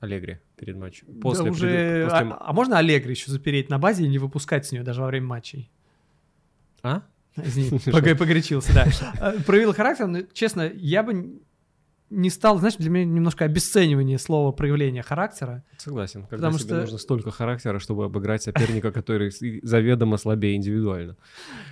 Аллегри 0.00 0.38
перед 0.56 0.76
матчем. 0.76 1.06
После, 1.20 1.44
Да 1.46 1.50
уже... 1.50 1.66
преду- 1.66 2.10
после- 2.10 2.26
а, 2.32 2.36
а 2.40 2.52
можно 2.52 2.78
Аллегри 2.78 3.10
еще 3.12 3.30
запереть 3.30 3.70
на 3.70 3.78
базе 3.78 4.04
и 4.04 4.08
не 4.08 4.18
выпускать 4.18 4.66
с 4.66 4.72
нее 4.72 4.82
даже 4.82 5.00
во 5.00 5.06
время 5.06 5.26
матчей? 5.26 5.70
А? 6.82 7.02
Извини, 7.36 7.70
пог- 7.86 8.14
погорячился, 8.16 8.72
да. 8.74 8.86
А, 9.20 9.32
Проявил 9.46 9.72
характер, 9.72 10.06
но, 10.06 10.22
честно, 10.32 10.70
я 10.74 11.02
бы 11.02 11.40
не 12.10 12.30
стал, 12.30 12.58
знаешь, 12.58 12.76
для 12.76 12.90
меня 12.90 13.04
немножко 13.04 13.44
обесценивание 13.44 14.18
слова 14.18 14.52
проявления 14.52 15.02
характера. 15.02 15.64
Согласен. 15.78 16.22
Когда 16.26 16.48
Потому 16.48 16.58
тебе 16.58 16.68
что- 16.68 16.80
нужно 16.82 16.98
столько 16.98 17.30
характера, 17.30 17.78
чтобы 17.78 18.04
обыграть 18.04 18.42
соперника, 18.42 18.92
который 18.92 19.32
заведомо 19.62 20.16
слабее 20.16 20.56
индивидуально. 20.56 21.16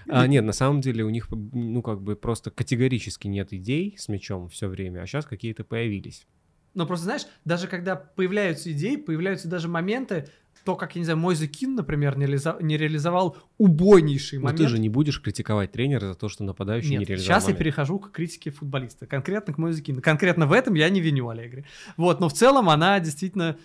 А, 0.09 0.26
нет, 0.26 0.45
на 0.45 0.53
самом 0.53 0.80
деле 0.80 1.05
у 1.05 1.11
них, 1.11 1.28
ну, 1.30 1.83
как 1.83 2.01
бы 2.03 2.16
просто 2.16 2.51
категорически 2.51 3.28
нет 3.28 3.53
идей 3.53 3.95
с 3.99 4.09
мячом 4.09 4.49
все 4.49 4.68
время, 4.68 5.01
а 5.03 5.07
сейчас 5.07 5.26
какие-то 5.26 5.64
появились. 5.64 6.26
Но 6.74 6.87
просто, 6.87 7.05
знаешь, 7.05 7.26
даже 7.45 7.68
когда 7.68 7.97
появляются 7.97 8.72
идеи, 8.72 8.97
появляются 8.97 9.47
даже 9.47 9.68
моменты, 9.68 10.28
то, 10.65 10.77
как, 10.77 10.95
я 10.95 11.01
не 11.01 11.05
знаю, 11.05 11.19
мой 11.19 11.35
Кин, 11.49 11.75
например, 11.75 12.17
не, 12.17 12.27
реализа- 12.27 12.57
не 12.63 12.77
реализовал 12.77 13.37
убойнейший 13.59 14.39
Но 14.39 14.45
момент. 14.45 14.61
ты 14.61 14.69
же 14.69 14.79
не 14.79 14.89
будешь 14.89 15.21
критиковать 15.21 15.73
тренера 15.73 16.07
за 16.09 16.15
то, 16.15 16.29
что 16.29 16.45
нападающий 16.45 16.91
не 16.91 16.99
Нет, 16.99 17.09
реализовал 17.09 17.41
сейчас 17.41 17.43
я 17.45 17.47
момент. 17.49 17.59
перехожу 17.59 17.99
к 17.99 18.13
критике 18.13 18.51
футболиста, 18.51 19.07
конкретно 19.07 19.53
к 19.55 19.59
Мойзекину. 19.59 20.01
Конкретно 20.01 20.47
в 20.47 20.53
этом 20.53 20.75
я 20.75 20.89
не 20.89 21.01
виню 21.01 21.29
Аллегри. 21.29 21.65
Вот, 21.97 22.21
но 22.21 22.29
в 22.29 22.33
целом 22.33 22.69
она 22.71 22.99
действительно 23.01 23.57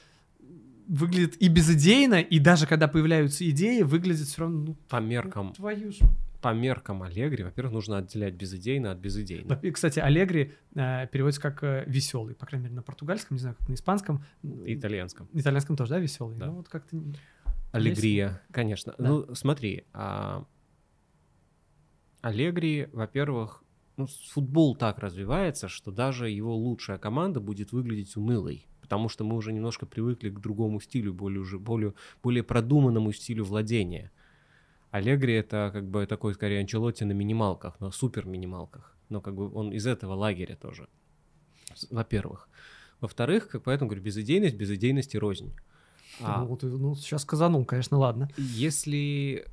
выглядит 0.88 1.36
и 1.42 1.50
безыдейно, 1.50 2.22
и 2.22 2.40
даже 2.40 2.66
когда 2.66 2.88
появляются 2.88 3.48
идеи, 3.50 3.82
выглядит 3.82 4.28
все 4.28 4.42
равно, 4.42 4.60
ну, 4.60 4.76
По 4.90 4.98
меркам, 5.02 5.54
твою 5.54 5.92
ж. 5.92 5.98
По 6.48 6.54
меркам 6.54 7.04
Аллегри, 7.04 7.44
во-первых, 7.44 7.74
нужно 7.74 7.98
отделять 7.98 8.34
безыдейно 8.36 8.92
от 8.92 9.00
безыдейно. 9.00 9.60
И, 9.64 9.70
Кстати, 9.70 10.00
Аллегри 10.00 10.54
э, 10.76 11.08
переводится 11.12 11.42
как 11.42 11.62
веселый, 11.86 12.36
по 12.36 12.46
крайней 12.46 12.68
мере, 12.68 12.76
на 12.76 12.84
португальском, 12.84 13.36
не 13.36 13.42
знаю, 13.42 13.58
как 13.60 13.68
на 13.68 13.74
испанском. 13.74 14.24
Итальянском. 14.44 15.28
Итальянском 15.34 15.76
тоже, 15.76 15.90
да, 15.90 16.00
веселый? 16.00 16.38
Да. 16.38 16.46
Ну, 16.46 16.54
вот 16.54 16.70
как-то... 16.70 17.04
Аллегрия, 17.74 18.42
конечно. 18.52 18.96
Да. 18.98 19.10
Ну, 19.10 19.36
смотри, 19.36 19.88
а... 19.92 20.46
Аллегри, 22.22 22.88
во-первых, 22.94 23.62
ну, 23.98 24.08
футбол 24.30 24.78
так 24.78 25.00
развивается, 25.00 25.68
что 25.68 25.92
даже 25.92 26.30
его 26.30 26.56
лучшая 26.56 26.98
команда 26.98 27.42
будет 27.42 27.74
выглядеть 27.74 28.16
унылой, 28.16 28.68
потому 28.80 29.10
что 29.10 29.26
мы 29.26 29.36
уже 29.36 29.52
немножко 29.52 29.86
привыкли 29.86 30.30
к 30.30 30.40
другому 30.40 30.80
стилю, 30.80 31.14
более 31.14 31.42
уже 31.42 31.60
более, 31.60 31.94
более 32.24 32.44
продуманному 32.44 33.12
стилю 33.12 33.44
владения. 33.44 34.14
Аллегри 34.92 35.34
это 35.34 35.70
как 35.74 35.86
бы 35.86 36.06
такой 36.06 36.34
скорее 36.34 36.60
Анчелотти 36.60 37.04
на 37.04 37.12
минималках, 37.12 37.80
но 37.80 37.92
супер 37.92 38.26
минималках. 38.26 38.96
Но 39.10 39.22
как 39.22 39.36
бы 39.36 39.52
он 39.54 39.72
из 39.72 39.86
этого 39.88 40.14
лагеря 40.14 40.56
тоже. 40.56 40.88
Во-первых. 41.90 42.50
Во-вторых, 43.00 43.50
как 43.50 43.64
поэтому 43.64 43.90
говорю, 43.90 44.04
безыдейность, 44.04 44.56
безыдейности 44.56 45.18
рознь. 45.18 45.54
А, 46.22 46.44
Ну, 46.44 46.58
ты, 46.58 46.66
ну, 46.68 46.96
сейчас 46.96 47.22
сказанул, 47.22 47.64
конечно, 47.66 47.98
ладно. 47.98 48.30
если 48.38 49.46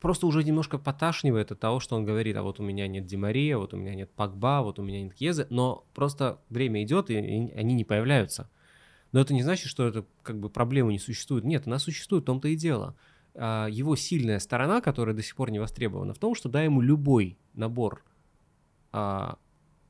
просто 0.00 0.26
уже 0.26 0.44
немножко 0.44 0.78
поташнивает 0.78 1.50
от 1.50 1.60
того, 1.60 1.80
что 1.80 1.96
он 1.96 2.04
говорит, 2.04 2.36
а 2.36 2.42
вот 2.42 2.60
у 2.60 2.62
меня 2.62 2.86
нет 2.86 3.06
Димария, 3.06 3.56
вот 3.56 3.74
у 3.74 3.76
меня 3.76 3.94
нет 3.94 4.10
Пакба, 4.10 4.62
вот 4.62 4.78
у 4.78 4.82
меня 4.82 5.02
нет 5.02 5.14
Кьезы, 5.14 5.46
но 5.50 5.86
просто 5.94 6.38
время 6.50 6.82
идет, 6.84 7.10
и, 7.10 7.14
и 7.14 7.52
они 7.52 7.74
не 7.74 7.84
появляются. 7.84 8.48
Но 9.12 9.20
это 9.20 9.32
не 9.32 9.42
значит, 9.42 9.68
что 9.68 9.86
это 9.86 10.04
как 10.22 10.38
бы 10.38 10.50
проблемы 10.50 10.92
не 10.92 10.98
существует. 10.98 11.44
Нет, 11.44 11.66
она 11.66 11.78
существует, 11.78 12.24
в 12.24 12.26
том-то 12.26 12.48
и 12.48 12.56
дело. 12.56 12.94
А, 13.38 13.68
Его 13.70 13.94
сильная 13.96 14.40
сторона, 14.40 14.80
которая 14.80 15.14
до 15.14 15.22
сих 15.22 15.36
пор 15.36 15.50
не 15.50 15.60
востребована, 15.60 16.12
в 16.12 16.18
том, 16.18 16.34
что 16.34 16.48
дай 16.48 16.64
ему 16.64 16.80
любой 16.80 17.38
набор 17.54 18.04
а, 18.92 19.38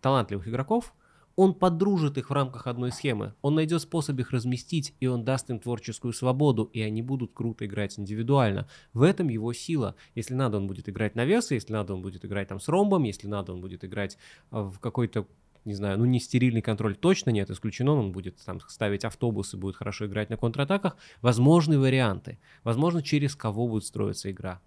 талантливых 0.03 0.46
игроков, 0.49 0.94
Он 1.34 1.55
подружит 1.55 2.18
их 2.18 2.28
в 2.28 2.32
рамках 2.32 2.66
одной 2.66 2.92
схемы. 2.92 3.34
Он 3.40 3.55
найдет 3.55 3.80
способ 3.80 4.18
их 4.18 4.32
разместить, 4.32 4.94
и 5.01 5.07
он 5.07 5.24
даст 5.24 5.49
им 5.51 5.61
творческую 5.61 6.12
свободу, 6.12 6.64
и 6.64 6.82
они 6.82 7.01
будут 7.01 7.32
круто 7.32 7.64
играть 7.64 7.99
индивидуально. 7.99 8.68
В 8.92 9.03
этом 9.03 9.28
его 9.28 9.53
сила. 9.53 9.94
Если 10.14 10.34
надо, 10.34 10.59
он 10.59 10.66
будет 10.66 10.88
играть 10.88 11.14
на 11.14 11.24
вес, 11.24 11.51
если 11.51 11.72
надо, 11.72 11.94
он 11.94 12.03
будет 12.03 12.24
играть 12.24 12.49
там 12.49 12.61
с 12.61 12.68
ромбом, 12.68 13.05
если 13.05 13.28
надо, 13.28 13.53
он 13.55 13.61
будет 13.61 13.84
играть 13.84 14.18
в 14.51 14.78
какой-то 14.78 15.26
не 15.68 15.74
знаю, 15.74 15.98
ну 15.98 16.04
не 16.06 16.18
стерильный 16.18 16.62
контроль 16.62 16.96
точно 16.96 17.30
нет, 17.30 17.50
исключено, 17.50 17.92
он 17.92 18.10
будет 18.10 18.36
там 18.44 18.60
ставить 18.68 19.04
автобусы, 19.04 19.56
будет 19.56 19.76
хорошо 19.76 20.06
играть 20.06 20.30
на 20.30 20.36
контратаках. 20.36 20.96
Возможны 21.20 21.78
варианты. 21.78 22.38
Возможно, 22.64 23.02
через 23.02 23.36
кого 23.36 23.68
будет 23.68 23.84
строиться 23.84 24.30
игра. 24.30 24.60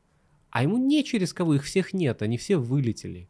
А 0.52 0.64
ему 0.64 0.78
не 0.78 1.04
через 1.04 1.34
кого, 1.34 1.56
их 1.56 1.64
всех 1.64 1.94
нет, 1.94 2.22
они 2.22 2.38
все 2.38 2.58
вылетели. 2.58 3.28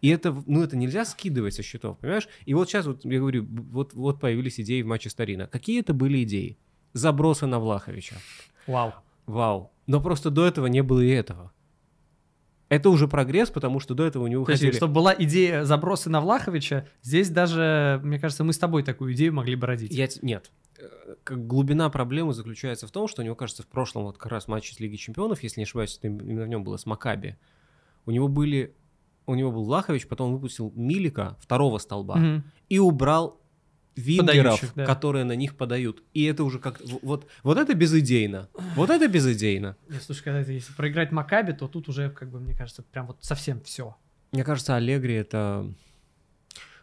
И 0.00 0.08
это, 0.08 0.42
ну, 0.46 0.62
это 0.62 0.76
нельзя 0.76 1.04
скидывать 1.04 1.54
со 1.54 1.62
счетов, 1.62 1.98
понимаешь? 1.98 2.28
И 2.44 2.54
вот 2.54 2.68
сейчас, 2.68 2.86
вот, 2.86 3.04
я 3.04 3.18
говорю, 3.18 3.46
вот, 3.48 3.92
вот 3.94 4.20
появились 4.20 4.58
идеи 4.58 4.82
в 4.82 4.86
матче 4.86 5.10
Старина. 5.10 5.46
Какие 5.46 5.80
это 5.80 5.94
были 5.94 6.24
идеи? 6.24 6.58
Забросы 6.92 7.46
на 7.46 7.60
Влаховича. 7.60 8.16
Вау. 8.66 8.94
Вау. 9.26 9.70
Но 9.86 10.00
просто 10.00 10.30
до 10.30 10.46
этого 10.46 10.66
не 10.66 10.82
было 10.82 11.00
и 11.00 11.08
этого. 11.08 11.52
Это 12.72 12.88
уже 12.88 13.06
прогресс, 13.06 13.50
потому 13.50 13.80
что 13.80 13.92
до 13.94 14.06
этого 14.06 14.22
у 14.24 14.28
него 14.28 14.44
хотели... 14.44 14.72
чтобы 14.72 14.94
была 14.94 15.14
идея 15.18 15.64
забросы 15.64 16.08
на 16.08 16.22
Влаховича, 16.22 16.88
здесь 17.02 17.28
даже, 17.28 18.00
мне 18.02 18.18
кажется, 18.18 18.44
мы 18.44 18.54
с 18.54 18.58
тобой 18.58 18.82
такую 18.82 19.12
идею 19.12 19.34
могли 19.34 19.56
бы 19.56 19.66
родить. 19.66 19.92
Я... 19.92 20.08
Нет. 20.22 20.50
Э, 20.78 20.86
глубина 21.36 21.90
проблемы 21.90 22.32
заключается 22.32 22.86
в 22.86 22.90
том, 22.90 23.08
что 23.08 23.20
у 23.20 23.24
него, 23.26 23.34
кажется, 23.34 23.62
в 23.62 23.66
прошлом 23.66 24.04
вот 24.04 24.16
как 24.16 24.32
раз 24.32 24.48
матче 24.48 24.72
с 24.72 24.80
Лиги 24.80 24.96
Чемпионов, 24.96 25.42
если 25.42 25.60
не 25.60 25.64
ошибаюсь, 25.64 25.98
это 25.98 26.08
именно 26.08 26.44
в 26.44 26.48
нем 26.48 26.64
было 26.64 26.78
с 26.78 26.86
Макаби, 26.86 27.36
у 28.06 28.10
него 28.10 28.28
были... 28.28 28.74
У 29.26 29.34
него 29.34 29.52
был 29.52 29.64
Влахович, 29.64 30.08
потом 30.08 30.28
он 30.28 30.34
выпустил 30.36 30.72
Милика, 30.74 31.36
второго 31.40 31.76
столба, 31.76 32.16
Мгм. 32.16 32.44
и 32.70 32.78
убрал 32.78 33.38
вингеров, 33.96 34.58
Подающих, 34.60 34.74
да. 34.74 34.86
которые 34.86 35.24
на 35.24 35.36
них 35.36 35.56
подают. 35.56 36.02
И 36.14 36.24
это 36.24 36.44
уже 36.44 36.58
как... 36.58 36.80
Вот, 37.02 37.28
вот 37.42 37.58
это 37.58 37.74
безыдейно. 37.74 38.48
Вот 38.74 38.90
это 38.90 39.06
безыдейно. 39.08 39.76
Не, 39.88 39.98
слушай, 40.00 40.22
когда 40.24 40.40
это, 40.40 40.52
если 40.52 40.72
проиграть 40.72 41.12
Макаби, 41.12 41.52
то 41.52 41.68
тут 41.68 41.88
уже, 41.88 42.10
как 42.10 42.30
бы, 42.30 42.40
мне 42.40 42.54
кажется, 42.54 42.82
прям 42.82 43.06
вот 43.06 43.18
совсем 43.20 43.60
все. 43.62 43.96
Мне 44.32 44.44
кажется, 44.44 44.76
Аллегри 44.76 45.14
это... 45.14 45.70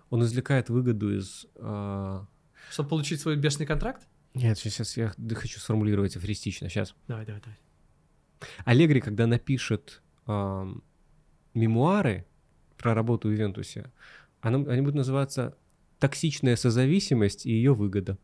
Он 0.09 0.23
извлекает 0.23 0.69
выгоду 0.69 1.15
из... 1.17 1.45
а, 1.55 2.25
Чтобы 2.71 2.89
получить 2.89 3.21
свой 3.21 3.35
бешеный 3.35 3.65
контракт? 3.67 4.07
Нет, 4.33 4.57
сейчас 4.57 4.97
я 4.97 5.13
хочу 5.35 5.59
сформулировать 5.59 6.15
афористично. 6.15 6.69
Сейчас. 6.69 6.95
Давай, 7.07 7.25
давай, 7.25 7.41
давай. 7.41 7.57
Аллегри, 8.65 9.01
когда 9.01 9.27
напишет 9.27 10.01
ам, 10.25 10.83
мемуары 11.53 12.25
про 12.77 12.93
работу 12.93 13.27
в 13.27 13.33
Ивентусе, 13.33 13.91
она- 14.41 14.71
они 14.71 14.81
будут 14.81 14.95
называться 14.95 15.55
«Токсичная 15.99 16.55
созависимость 16.55 17.45
и 17.45 17.51
ее 17.51 17.73
выгода». 17.73 18.17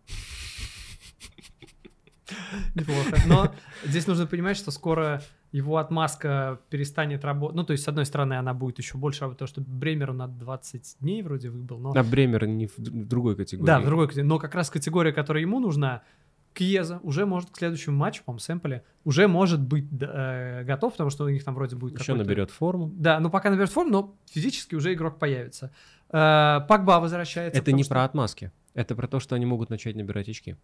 Неплохо. 2.73 3.17
Но 3.28 3.53
здесь 3.84 4.07
нужно 4.07 4.26
понимать, 4.26 4.57
что 4.57 4.71
скоро 4.71 5.21
его 5.51 5.78
отмазка 5.78 6.59
перестанет 6.69 7.23
работать. 7.23 7.55
Ну, 7.55 7.63
то 7.63 7.71
есть, 7.71 7.84
с 7.84 7.88
одной 7.88 8.05
стороны, 8.05 8.34
она 8.34 8.53
будет 8.53 8.78
еще 8.78 8.97
больше 8.97 9.21
работать, 9.21 9.39
потому 9.39 9.47
что 9.47 9.61
Бремеру 9.61 10.13
на 10.13 10.28
20 10.28 10.97
дней 10.99 11.21
вроде 11.21 11.49
выбыл. 11.49 11.78
Но... 11.78 11.93
А 11.95 12.03
Бремер 12.03 12.45
не 12.47 12.67
в, 12.67 12.78
в 12.78 13.07
другой 13.07 13.36
категории. 13.36 13.65
Да, 13.65 13.80
в 13.80 13.86
другой 13.86 14.07
категории. 14.07 14.28
Но 14.28 14.39
как 14.39 14.53
раз 14.55 14.69
категория, 14.69 15.13
которая 15.13 15.41
ему 15.41 15.59
нужна, 15.59 16.03
Кьеза 16.53 16.99
уже 17.03 17.26
может 17.26 17.51
к 17.51 17.57
следующему 17.57 17.97
матчу, 17.97 18.23
по-моему, 18.23 18.39
Сэмполе, 18.39 18.84
уже 19.03 19.28
может 19.28 19.61
быть 19.61 19.86
э, 20.01 20.63
готов, 20.63 20.93
потому 20.93 21.09
что 21.09 21.26
у 21.26 21.30
них 21.30 21.43
там 21.43 21.53
вроде 21.53 21.76
будет 21.76 21.99
Еще 21.99 22.15
наберет 22.15 22.49
форму. 22.49 22.91
Да, 22.95 23.19
ну 23.19 23.30
пока 23.30 23.49
наберет 23.49 23.69
форму, 23.69 23.91
но 23.91 24.15
физически 24.32 24.76
уже 24.76 24.93
игрок 24.93 25.19
появится. 25.19 25.71
Э, 26.11 26.61
Пакба 26.67 26.99
возвращается. 26.99 27.59
Это 27.59 27.71
не 27.71 27.83
что- 27.83 27.93
про 27.93 28.03
отмазки. 28.03 28.51
Это 28.73 28.95
про 28.95 29.07
то, 29.07 29.19
что 29.19 29.35
они 29.35 29.45
могут 29.45 29.69
начать 29.69 29.95
набирать 29.95 30.29
очки. 30.29 30.55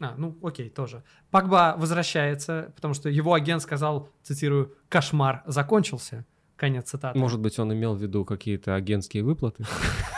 А, 0.00 0.14
ну 0.16 0.36
окей, 0.42 0.70
тоже. 0.70 1.02
Пакба 1.30 1.74
возвращается, 1.76 2.72
потому 2.74 2.94
что 2.94 3.08
его 3.10 3.34
агент 3.34 3.62
сказал, 3.62 4.08
цитирую, 4.22 4.74
«кошмар 4.88 5.42
закончился». 5.46 6.24
Конец 6.56 6.90
цитаты. 6.90 7.18
Может 7.18 7.40
быть, 7.40 7.58
он 7.58 7.72
имел 7.72 7.94
в 7.94 8.02
виду 8.02 8.24
какие-то 8.26 8.74
агентские 8.74 9.22
выплаты? 9.22 9.64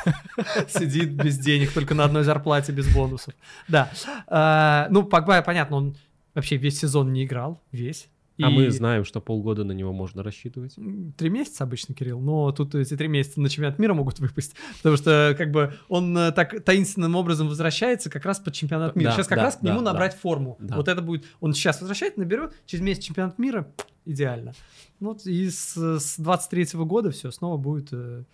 Сидит 0.69 1.11
без 1.13 1.39
денег, 1.39 1.73
только 1.73 1.95
на 1.95 2.05
одной 2.05 2.25
зарплате, 2.25 2.73
без 2.73 2.93
бонусов. 2.93 3.35
Да. 3.69 3.91
Э, 4.27 4.89
ну, 4.91 5.05
Пакба, 5.05 5.41
понятно, 5.43 5.77
он 5.77 5.97
вообще 6.35 6.57
весь 6.57 6.81
сезон 6.81 7.13
не 7.13 7.25
играл, 7.25 7.63
весь. 7.71 8.09
А 8.41 8.49
И- 8.49 8.53
мы 8.53 8.71
знаем, 8.71 9.05
что 9.05 9.21
полгода 9.21 9.65
на 9.65 9.73
него 9.73 9.93
можно 9.93 10.23
рассчитывать. 10.23 10.75
Три 11.17 11.29
месяца 11.29 11.65
обычно, 11.65 11.95
Кирилл, 11.95 12.21
но 12.21 12.51
тут 12.53 12.75
эти 12.75 12.97
три 12.97 13.09
месяца 13.09 13.41
на 13.41 13.49
чемпионат 13.49 13.79
мира 13.79 13.93
могут 13.95 14.21
выпасть, 14.21 14.55
потому 14.79 14.97
что 14.97 15.35
как 15.37 15.51
бы 15.51 15.75
он 15.89 16.17
э, 16.17 16.33
так 16.33 16.65
таинственным 16.65 17.15
образом 17.15 17.49
возвращается 17.49 18.09
как 18.11 18.25
раз 18.25 18.41
под 18.41 18.55
чемпионат 18.55 18.97
мира. 18.97 19.11
Да, 19.11 19.17
сейчас 19.17 19.29
как 19.29 19.39
да, 19.39 19.45
раз 19.45 19.57
к 19.57 19.63
нему 19.63 19.81
да, 19.81 19.93
набрать 19.93 20.15
форму. 20.15 20.57
Да. 20.61 20.77
Вот 20.77 20.89
это 20.89 21.03
будет, 21.03 21.27
он 21.41 21.53
сейчас 21.53 21.81
возвращает, 21.81 22.17
наберет, 22.17 22.55
через 22.65 22.83
месяц 22.83 23.05
чемпионат 23.05 23.39
мира, 23.39 23.69
идеально. 24.07 24.55
Ну 25.01 25.17
и 25.25 25.51
с, 25.51 25.77
с 25.77 26.17
23 26.19 26.69
года 26.85 27.11
все 27.11 27.31
снова 27.31 27.59
будет 27.59 27.89
э, 27.93 28.25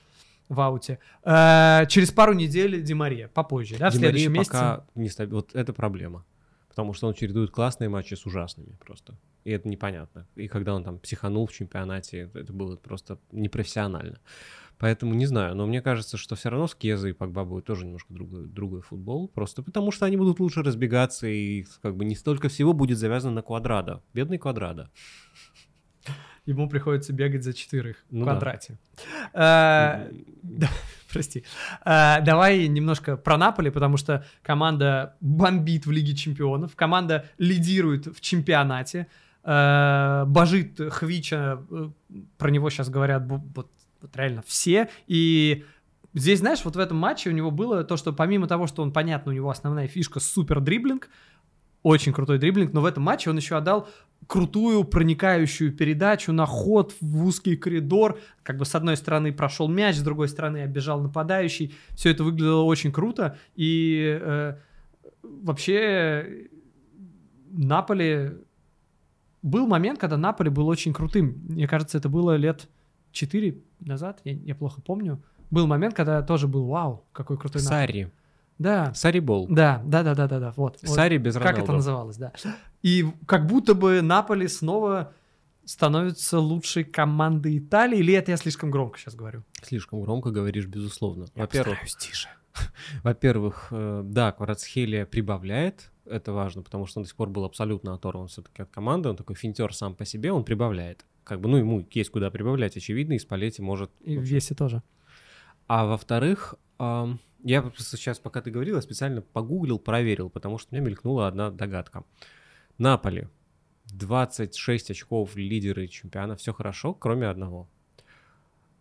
в 0.48 0.60
ауте. 0.60 1.00
Э, 1.24 1.86
через 1.88 2.12
пару 2.12 2.34
недель 2.34 2.82
Димария, 2.82 3.28
попозже, 3.28 3.76
да, 3.78 3.90
в 3.90 3.94
Ди 3.94 3.98
следующем 3.98 4.32
месяце. 4.32 4.52
пока 4.52 4.84
не 4.94 5.08
стаб- 5.08 5.30
Вот 5.30 5.54
это 5.54 5.72
проблема. 5.72 6.24
Потому 6.68 6.92
что 6.94 7.08
он 7.08 7.14
чередует 7.14 7.50
классные 7.50 7.88
матчи 7.88 8.14
с 8.14 8.24
ужасными 8.24 8.76
просто. 8.78 9.18
И 9.48 9.50
это 9.50 9.66
непонятно. 9.68 10.26
И 10.36 10.46
когда 10.48 10.74
он 10.74 10.84
там 10.84 10.98
психанул 10.98 11.46
в 11.46 11.52
чемпионате, 11.52 12.18
это- 12.18 12.40
это 12.40 12.52
было 12.52 12.76
просто 12.76 13.18
непрофессионально. 13.32 14.18
Поэтому 14.78 15.14
не 15.14 15.26
знаю, 15.26 15.54
но 15.56 15.66
мне 15.66 15.80
кажется, 15.80 16.16
что 16.18 16.34
все 16.36 16.50
равно 16.50 16.66
с 16.66 16.74
Кеза 16.74 17.08
и 17.08 17.12
Погба 17.12 17.44
будет 17.44 17.64
тоже 17.64 17.84
немножко 17.86 18.12
другой, 18.12 18.46
другой 18.46 18.82
футбол. 18.82 19.28
Просто 19.28 19.62
потому 19.62 19.90
что 19.90 20.04
они 20.06 20.16
будут 20.18 20.38
лучше 20.40 20.62
разбегаться, 20.62 21.26
и 21.26 21.64
как 21.82 21.96
бы 21.96 22.04
не 22.04 22.14
столько 22.14 22.48
всего 22.48 22.74
будет 22.74 22.98
завязано 22.98 23.34
на 23.36 23.42
Квадрада. 23.42 24.02
Бедный 24.14 24.36
Квадрада. 24.38 24.90
Ему 26.46 26.68
приходится 26.68 27.12
бегать 27.12 27.44
за 27.44 27.52
четверых 27.52 27.96
в 28.08 28.14
Ну 28.14 28.24
да. 28.24 28.30
квадрате. 28.32 28.78
Э, 29.34 30.10
Да, 30.42 30.68
прости. 31.12 31.44
А, 31.82 32.20
давай 32.20 32.66
немножко 32.68 33.16
про 33.18 33.36
Наполи, 33.36 33.70
потому 33.70 33.98
что 33.98 34.24
команда 34.42 35.16
бомбит 35.20 35.84
в 35.86 35.90
Лиге 35.90 36.14
Чемпионов, 36.14 36.74
команда 36.74 37.26
лидирует 37.38 38.06
в 38.06 38.20
чемпионате, 38.20 39.08
э, 39.48 40.24
божит 40.26 40.78
Хвича, 40.90 41.62
э, 41.70 41.90
про 42.36 42.50
него 42.50 42.70
сейчас 42.70 42.90
говорят 42.90 43.24
вот, 43.26 43.70
вот 44.00 44.16
реально 44.16 44.42
все, 44.46 44.88
и 45.06 45.64
здесь, 46.14 46.40
знаешь, 46.40 46.64
вот 46.64 46.76
в 46.76 46.78
этом 46.78 46.98
матче 46.98 47.30
у 47.30 47.32
него 47.32 47.50
было 47.50 47.84
то, 47.84 47.96
что 47.96 48.12
помимо 48.12 48.46
того, 48.46 48.66
что 48.66 48.82
он, 48.82 48.92
понятно, 48.92 49.32
у 49.32 49.34
него 49.34 49.50
основная 49.50 49.88
фишка 49.88 50.20
супер 50.20 50.60
дриблинг, 50.60 51.08
очень 51.82 52.12
крутой 52.12 52.38
дриблинг, 52.38 52.72
но 52.72 52.80
в 52.80 52.84
этом 52.84 53.04
матче 53.04 53.30
он 53.30 53.36
еще 53.36 53.56
отдал 53.56 53.88
крутую 54.26 54.84
проникающую 54.84 55.72
передачу 55.72 56.32
на 56.32 56.44
ход 56.44 56.92
в 57.00 57.24
узкий 57.24 57.56
коридор. 57.56 58.18
Как 58.42 58.58
бы 58.58 58.64
с 58.64 58.74
одной 58.74 58.96
стороны 58.96 59.32
прошел 59.32 59.68
мяч, 59.68 59.96
с 59.96 60.02
другой 60.02 60.28
стороны 60.28 60.64
оббежал 60.64 61.00
нападающий. 61.00 61.74
Все 61.90 62.10
это 62.10 62.24
выглядело 62.24 62.62
очень 62.62 62.92
круто. 62.92 63.38
И 63.54 64.18
э, 64.20 64.56
вообще 65.22 66.48
Наполи... 67.50 68.32
Был 69.42 69.66
момент, 69.66 69.98
когда 69.98 70.16
Наполи 70.16 70.50
был 70.50 70.66
очень 70.68 70.92
крутым. 70.92 71.40
Мне 71.48 71.68
кажется, 71.68 71.98
это 71.98 72.08
было 72.08 72.36
лет 72.36 72.68
4 73.12 73.56
назад, 73.80 74.20
я, 74.24 74.32
я 74.32 74.54
плохо 74.54 74.80
помню. 74.80 75.22
Был 75.50 75.66
момент, 75.66 75.94
когда 75.94 76.22
тоже 76.22 76.48
был 76.48 76.66
вау, 76.66 77.04
какой 77.12 77.38
крутой 77.38 77.62
Наполи. 77.62 77.86
Сари. 77.86 78.12
Да, 78.58 78.92
Сари 78.94 79.20
Бол. 79.20 79.46
да, 79.48 79.80
да, 79.84 80.02
да, 80.02 80.14
да, 80.14 80.26
да, 80.26 80.40
да. 80.40 80.52
Вот. 80.56 80.78
вот. 80.82 80.90
Сари 80.90 81.16
без 81.18 81.34
Как 81.34 81.44
Роналду. 81.44 81.62
это 81.62 81.72
называлось, 81.72 82.16
да. 82.16 82.32
И 82.82 83.06
как 83.26 83.46
будто 83.46 83.74
бы 83.74 84.02
Наполи 84.02 84.48
снова 84.48 85.12
становится 85.64 86.40
лучшей 86.40 86.82
командой 86.84 87.58
Италии, 87.58 87.98
или 87.98 88.14
это 88.14 88.32
я 88.32 88.36
слишком 88.36 88.70
громко 88.70 88.98
сейчас 88.98 89.14
говорю? 89.14 89.44
Слишком 89.62 90.00
громко 90.02 90.30
говоришь, 90.30 90.66
безусловно. 90.66 91.26
Во-первых, 91.34 91.78
тише. 91.98 92.28
Во-первых, 93.02 93.68
э, 93.70 94.02
да, 94.04 94.32
Кварацхелия 94.32 95.06
прибавляет, 95.06 95.90
это 96.04 96.32
важно, 96.32 96.62
потому 96.62 96.86
что 96.86 97.00
он 97.00 97.04
до 97.04 97.08
сих 97.08 97.16
пор 97.16 97.28
был 97.28 97.44
абсолютно 97.44 97.94
оторван 97.94 98.28
все-таки 98.28 98.62
от 98.62 98.70
команды, 98.70 99.08
он 99.08 99.16
такой 99.16 99.36
финтер 99.36 99.74
сам 99.74 99.94
по 99.94 100.04
себе, 100.04 100.32
он 100.32 100.44
прибавляет. 100.44 101.04
Как 101.24 101.40
бы, 101.40 101.48
ну, 101.48 101.58
ему 101.58 101.86
есть 101.90 102.10
куда 102.10 102.30
прибавлять, 102.30 102.76
очевидно, 102.76 103.12
и 103.12 103.18
Спалетти 103.18 103.60
может... 103.60 103.90
И 104.00 104.16
в 104.16 104.22
весе 104.22 104.54
тоже. 104.54 104.82
А 105.66 105.84
во-вторых, 105.84 106.54
я 106.78 107.62
просто 107.62 107.96
сейчас, 107.96 108.18
пока 108.18 108.40
ты 108.40 108.50
говорила, 108.50 108.80
специально 108.80 109.20
погуглил, 109.20 109.78
проверил, 109.78 110.30
потому 110.30 110.56
что 110.56 110.72
у 110.72 110.76
меня 110.76 110.86
мелькнула 110.86 111.28
одна 111.28 111.50
догадка. 111.50 112.04
Наполи, 112.78 113.28
26 113.92 114.90
очков 114.90 115.36
лидеры 115.36 115.88
чемпиона, 115.88 116.36
все 116.36 116.52
хорошо, 116.52 116.94
кроме 116.94 117.26
одного. 117.26 117.68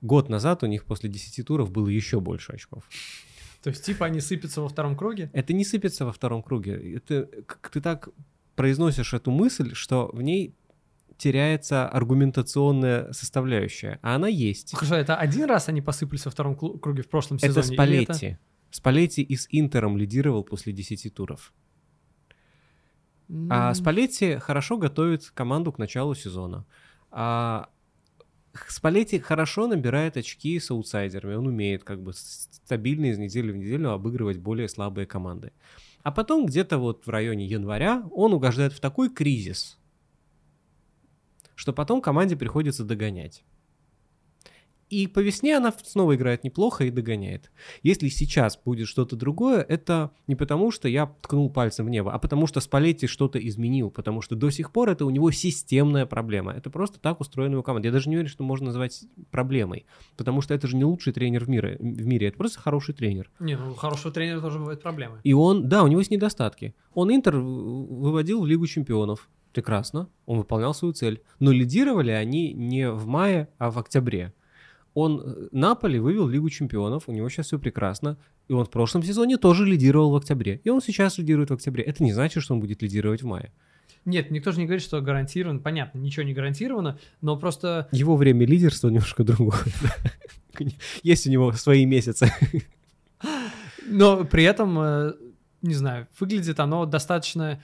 Год 0.02 0.30
назад 0.30 0.64
у 0.64 0.68
них 0.68 0.86
после 0.86 1.10
10 1.10 1.46
туров 1.46 1.72
было 1.72 1.88
еще 1.88 2.20
больше 2.20 2.54
очков. 2.54 2.88
То 3.68 3.72
есть, 3.72 3.84
типа, 3.84 4.06
они 4.06 4.22
сыпятся 4.22 4.62
во 4.62 4.70
втором 4.70 4.96
круге? 4.96 5.30
Это 5.34 5.52
не 5.52 5.66
сыпется 5.66 6.06
во 6.06 6.14
втором 6.14 6.42
круге. 6.42 6.96
Это 6.96 7.28
как 7.46 7.70
ты 7.70 7.82
так 7.82 8.08
произносишь 8.56 9.14
эту 9.14 9.30
мысль, 9.30 9.74
что 9.74 10.10
в 10.14 10.22
ней 10.22 10.56
теряется 11.18 11.86
аргументационная 11.90 13.12
составляющая, 13.12 14.00
а 14.02 14.16
она 14.16 14.30
есть. 14.30 14.74
Хорошо, 14.74 14.96
это 14.96 15.18
один 15.18 15.50
раз 15.50 15.68
они 15.68 15.82
посыпались 15.82 16.24
во 16.24 16.32
втором 16.32 16.56
круге 16.56 17.04
в 17.04 17.10
прошлом 17.10 17.40
Это 17.42 17.62
сезоне? 17.62 17.68
или 17.68 17.74
Спалетти. 18.06 18.38
Спалетти 18.72 19.22
и 19.22 19.36
с 19.36 19.50
Интером 19.52 19.98
лидировал 19.98 20.46
после 20.46 20.72
10 20.72 21.14
туров. 21.14 21.52
А 23.50 23.74
Спалетти 23.74 24.38
хорошо 24.38 24.78
готовит 24.78 25.30
команду 25.32 25.74
к 25.74 25.78
началу 25.78 26.16
сезона. 26.16 26.66
А 27.12 27.68
Спалетти 28.68 29.20
хорошо 29.20 29.68
набирает 29.68 30.18
очки 30.18 30.60
с 30.60 30.72
аутсайдерами. 30.72 31.36
Он 31.36 31.48
умеет 31.48 31.84
как 31.84 32.02
бы 32.02 32.14
стабильно 32.14 33.08
из 33.08 33.18
недели 33.18 33.52
в 33.52 33.58
неделю 33.58 33.92
обыгрывать 33.92 34.38
более 34.38 34.70
слабые 34.70 35.06
команды. 35.06 35.52
А 36.04 36.12
потом 36.12 36.46
где-то 36.46 36.78
вот 36.78 37.06
в 37.06 37.10
районе 37.10 37.46
января 37.46 38.04
он 38.12 38.34
угождает 38.34 38.74
в 38.74 38.80
такой 38.80 39.10
кризис, 39.10 39.78
что 41.56 41.74
потом 41.74 42.02
команде 42.02 42.36
приходится 42.36 42.84
догонять. 42.84 43.44
И 44.90 45.08
по 45.08 45.20
весне 45.20 45.58
она 45.58 45.74
снова 45.84 46.16
играет 46.16 46.44
неплохо 46.44 46.86
и 46.86 46.92
догоняет. 46.92 47.52
Если 47.84 48.08
сейчас 48.08 48.58
будет 48.58 48.88
что-то 48.88 49.16
другое, 49.18 49.62
это 49.62 50.12
не 50.28 50.36
потому, 50.36 50.72
что 50.72 50.88
я 50.88 51.08
ткнул 51.22 51.50
пальцем 51.50 51.88
в 51.88 51.90
небо, 51.90 52.14
а 52.14 52.20
потому 52.20 52.48
что 52.48 52.62
Спалетти 52.62 53.06
что-то 53.08 53.38
изменил, 53.46 53.92
потому 53.92 54.22
что 54.22 54.36
до 54.36 54.50
сих 54.50 54.72
пор 54.72 54.90
это 54.90 55.06
у 55.06 55.10
него 55.10 55.32
системная 55.32 56.06
проблема. 56.06 56.54
Это 56.54 56.70
просто 56.70 57.00
так 57.00 57.20
устроена 57.20 57.54
его 57.54 57.64
команда. 57.64 57.90
Я 57.90 57.92
даже 57.92 58.10
не 58.10 58.16
уверен, 58.16 58.30
что 58.30 58.44
можно 58.44 58.68
назвать 58.68 59.04
проблемой, 59.30 59.86
потому 60.16 60.42
что 60.42 60.54
это 60.54 60.68
же 60.68 60.78
не 60.78 60.86
лучший 60.86 61.12
тренер 61.12 61.46
в 61.46 61.50
мире, 61.50 61.78
в 61.80 62.06
мире 62.06 62.28
это 62.28 62.38
просто 62.38 62.60
хороший 62.60 62.96
тренер. 62.96 63.30
Не, 63.40 63.58
ну 63.58 63.74
хорошего 63.74 64.14
тренера 64.14 64.40
тоже 64.40 64.60
бывают 64.60 64.82
проблемы. 64.82 65.20
И 65.24 65.34
он, 65.34 65.68
да, 65.68 65.84
у 65.84 65.88
него 65.88 66.00
есть 66.00 66.12
недостатки. 66.12 66.76
Он 66.94 67.14
Интер 67.14 67.38
выводил 67.38 68.42
в 68.42 68.48
Лигу 68.48 68.68
чемпионов. 68.68 69.30
Прекрасно, 69.54 70.08
он 70.26 70.38
выполнял 70.38 70.74
свою 70.74 70.94
цель. 70.94 71.24
Но 71.40 71.52
лидировали 71.52 72.12
они 72.12 72.54
не 72.54 72.92
в 72.92 73.08
мае, 73.08 73.50
а 73.58 73.72
в 73.72 73.80
октябре 73.80 74.34
он 75.00 75.22
э, 75.24 75.48
Наполи 75.52 76.00
вывел 76.00 76.28
Лигу 76.28 76.50
чемпионов, 76.50 77.04
у 77.08 77.12
него 77.12 77.30
сейчас 77.30 77.46
все 77.46 77.60
прекрасно, 77.60 78.18
и 78.48 78.54
он 78.54 78.66
в 78.66 78.72
прошлом 78.72 79.04
сезоне 79.04 79.38
тоже 79.38 79.64
лидировал 79.64 80.10
в 80.10 80.16
октябре, 80.16 80.60
и 80.64 80.70
он 80.70 80.82
сейчас 80.82 81.20
лидирует 81.20 81.52
в 81.52 81.54
октябре. 81.54 81.84
Это 81.84 82.04
не 82.04 82.14
значит, 82.14 82.42
что 82.42 82.56
он 82.56 82.62
будет 82.62 82.82
лидировать 82.82 83.22
в 83.22 83.28
мае. 83.28 83.52
Нет, 84.06 84.32
никто 84.32 84.52
же 84.52 84.58
не 84.58 84.66
говорит, 84.66 84.82
что 84.82 85.00
гарантирован. 85.02 85.60
Понятно, 85.60 86.00
ничего 86.00 86.26
не 86.26 86.34
гарантировано, 86.34 86.98
но 87.22 87.38
просто... 87.38 87.88
Его 87.92 88.16
время 88.16 88.48
лидерства 88.48 88.88
немножко 88.88 89.24
другое. 89.24 89.60
Есть 91.04 91.28
у 91.28 91.30
него 91.30 91.52
свои 91.52 91.86
месяцы. 91.86 92.34
Но 93.86 94.26
при 94.26 94.46
этом, 94.46 94.80
э, 94.80 95.14
не 95.62 95.76
знаю, 95.76 96.08
выглядит 96.20 96.60
оно 96.60 96.88
достаточно 96.88 97.62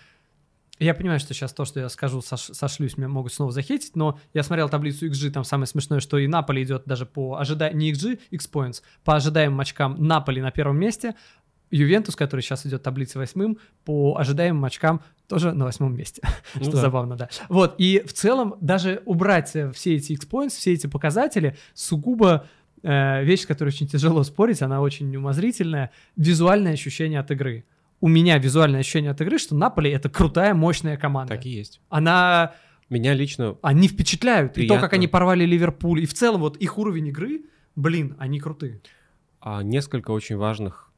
я 0.80 0.94
понимаю, 0.94 1.20
что 1.20 1.34
сейчас 1.34 1.54
то, 1.54 1.66
что 1.66 1.80
я 1.80 1.90
скажу, 1.90 2.22
сош, 2.22 2.50
сошлюсь, 2.52 2.98
меня 2.98 3.08
могут 3.08 3.34
снова 3.34 3.52
захейтить, 3.52 3.96
но 3.96 4.20
я 4.34 4.44
смотрел 4.44 4.70
таблицу 4.70 5.08
XG, 5.08 5.32
там 5.32 5.44
самое 5.44 5.68
смешное, 5.68 6.00
что 6.00 6.18
и 6.18 6.28
Наполи 6.28 6.64
идет 6.64 6.84
даже 6.86 7.06
по 7.06 7.38
ожидаемым, 7.38 7.80
не 7.80 7.92
XG, 7.92 8.20
X-Points, 8.32 8.82
по 9.04 9.16
ожидаемым 9.16 9.60
очкам 9.60 9.96
Наполи 10.00 10.42
на 10.42 10.52
первом 10.52 10.78
месте, 10.78 11.16
Ювентус, 11.70 12.16
который 12.16 12.42
сейчас 12.42 12.66
идет 12.66 12.84
таблице 12.84 13.18
восьмым, 13.18 13.58
по 13.84 14.16
ожидаемым 14.18 14.64
очкам 14.66 15.02
тоже 15.28 15.54
на 15.54 15.66
восьмом 15.66 15.96
месте, 15.96 16.22
ну, 16.56 16.64
что 16.64 16.74
да. 16.74 16.82
забавно, 16.82 17.16
да. 17.16 17.30
Вот, 17.50 17.76
и 17.78 18.04
в 18.06 18.14
целом 18.14 18.56
даже 18.60 19.02
убрать 19.06 19.56
э, 19.56 19.72
все 19.72 19.96
эти 19.96 20.14
X-Points, 20.14 20.50
все 20.50 20.74
эти 20.74 20.88
показатели, 20.88 21.56
сугубо 21.74 22.48
э, 22.82 23.24
вещь, 23.24 23.42
с 23.42 23.46
которой 23.46 23.70
очень 23.70 23.88
тяжело 23.88 24.24
спорить, 24.24 24.62
она 24.62 24.82
очень 24.82 25.16
умозрительная, 25.16 25.92
визуальное 26.16 26.74
ощущение 26.74 27.20
от 27.20 27.32
игры 27.32 27.66
у 28.04 28.10
меня 28.10 28.38
визуальное 28.38 28.82
ощущение 28.82 29.12
от 29.12 29.22
игры, 29.22 29.38
что 29.38 29.56
Наполи 29.56 29.90
это 29.90 30.10
крутая, 30.10 30.54
мощная 30.54 30.98
команда. 30.98 31.36
Так 31.36 31.46
и 31.46 31.50
есть. 31.50 31.80
Она... 31.88 32.54
Меня 32.90 33.14
лично... 33.14 33.56
Они 33.62 33.88
впечатляют. 33.88 34.54
Приятно. 34.54 34.74
И 34.74 34.76
то, 34.76 34.82
как 34.82 34.92
они 34.92 35.08
порвали 35.08 35.46
Ливерпуль. 35.46 36.02
И 36.02 36.06
в 36.06 36.14
целом 36.14 36.42
вот 36.42 36.58
их 36.58 36.78
уровень 36.78 37.08
игры, 37.08 37.46
блин, 37.78 38.18
они 38.20 38.42
крутые. 38.42 38.82
А, 39.40 39.64
несколько 39.64 40.12
очень 40.12 40.36
важных 40.36 40.92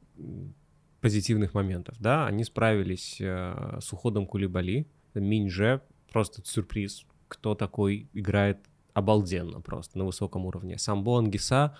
позитивных 1.00 1.54
моментов. 1.54 1.94
Да, 2.00 2.26
они 2.26 2.42
справились 2.42 3.18
э, 3.20 3.78
с 3.80 3.92
уходом 3.92 4.26
Кулибали. 4.26 4.88
Минже 5.14 5.82
просто 6.12 6.42
сюрприз. 6.44 7.06
Кто 7.28 7.54
такой 7.54 8.10
играет 8.14 8.58
обалденно 8.94 9.60
просто 9.60 9.96
на 9.96 10.06
высоком 10.06 10.44
уровне. 10.44 10.76
Самбо 10.76 11.20
Ангиса 11.20 11.76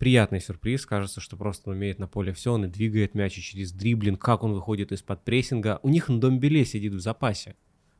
приятный 0.00 0.40
сюрприз. 0.40 0.86
Кажется, 0.86 1.20
что 1.20 1.36
просто 1.36 1.70
он 1.70 1.76
умеет 1.76 2.00
на 2.00 2.08
поле 2.08 2.32
все, 2.32 2.54
он 2.54 2.64
и 2.64 2.68
двигает 2.68 3.14
мяч 3.14 3.38
и 3.38 3.42
через 3.42 3.70
дриблинг, 3.70 4.20
как 4.20 4.42
он 4.42 4.54
выходит 4.54 4.90
из-под 4.90 5.22
прессинга. 5.24 5.78
У 5.82 5.90
них 5.90 6.08
на 6.08 6.18
Домбеле 6.18 6.64
сидит 6.64 6.94
в 6.94 7.00
запасе. 7.00 7.54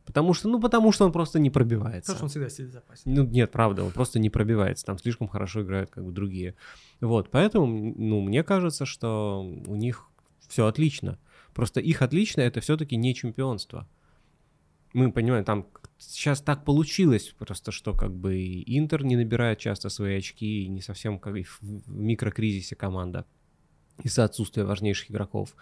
Потому 0.06 0.32
что, 0.32 0.48
ну, 0.48 0.58
потому 0.58 0.90
что 0.92 1.04
он 1.04 1.12
просто 1.12 1.38
не 1.38 1.50
пробивается. 1.50 2.12
Потому 2.12 2.16
что 2.16 2.24
он 2.24 2.30
всегда 2.30 2.48
сидит 2.48 2.70
в 2.70 2.72
запасе. 2.72 3.02
Ну, 3.04 3.24
нет, 3.26 3.52
правда, 3.52 3.84
он 3.84 3.92
просто 3.92 4.18
не 4.18 4.30
пробивается. 4.30 4.84
Там 4.84 4.98
слишком 4.98 5.28
хорошо 5.28 5.62
играют 5.62 5.90
как 5.90 6.04
бы 6.04 6.10
другие. 6.10 6.56
Вот, 7.00 7.30
поэтому, 7.30 7.66
ну, 7.66 8.20
мне 8.22 8.42
кажется, 8.42 8.86
что 8.86 9.42
у 9.66 9.76
них 9.76 10.08
все 10.48 10.66
отлично. 10.66 11.18
Просто 11.54 11.80
их 11.80 12.00
отлично 12.00 12.40
это 12.40 12.60
все-таки 12.60 12.96
не 12.96 13.14
чемпионство. 13.14 13.86
Мы 14.94 15.12
понимаем, 15.12 15.44
там 15.44 15.66
сейчас 16.00 16.40
так 16.40 16.64
получилось 16.64 17.34
просто, 17.38 17.70
что 17.72 17.94
как 17.94 18.12
бы 18.12 18.62
Интер 18.66 19.04
не 19.04 19.16
набирает 19.16 19.58
часто 19.58 19.90
свои 19.90 20.16
очки, 20.16 20.64
и 20.64 20.68
не 20.68 20.80
совсем 20.80 21.18
как 21.18 21.36
и 21.36 21.42
в 21.42 21.60
микрокризисе 21.86 22.74
команда 22.74 23.26
из-за 24.02 24.24
отсутствия 24.24 24.64
важнейших 24.64 25.10
игроков. 25.10 25.54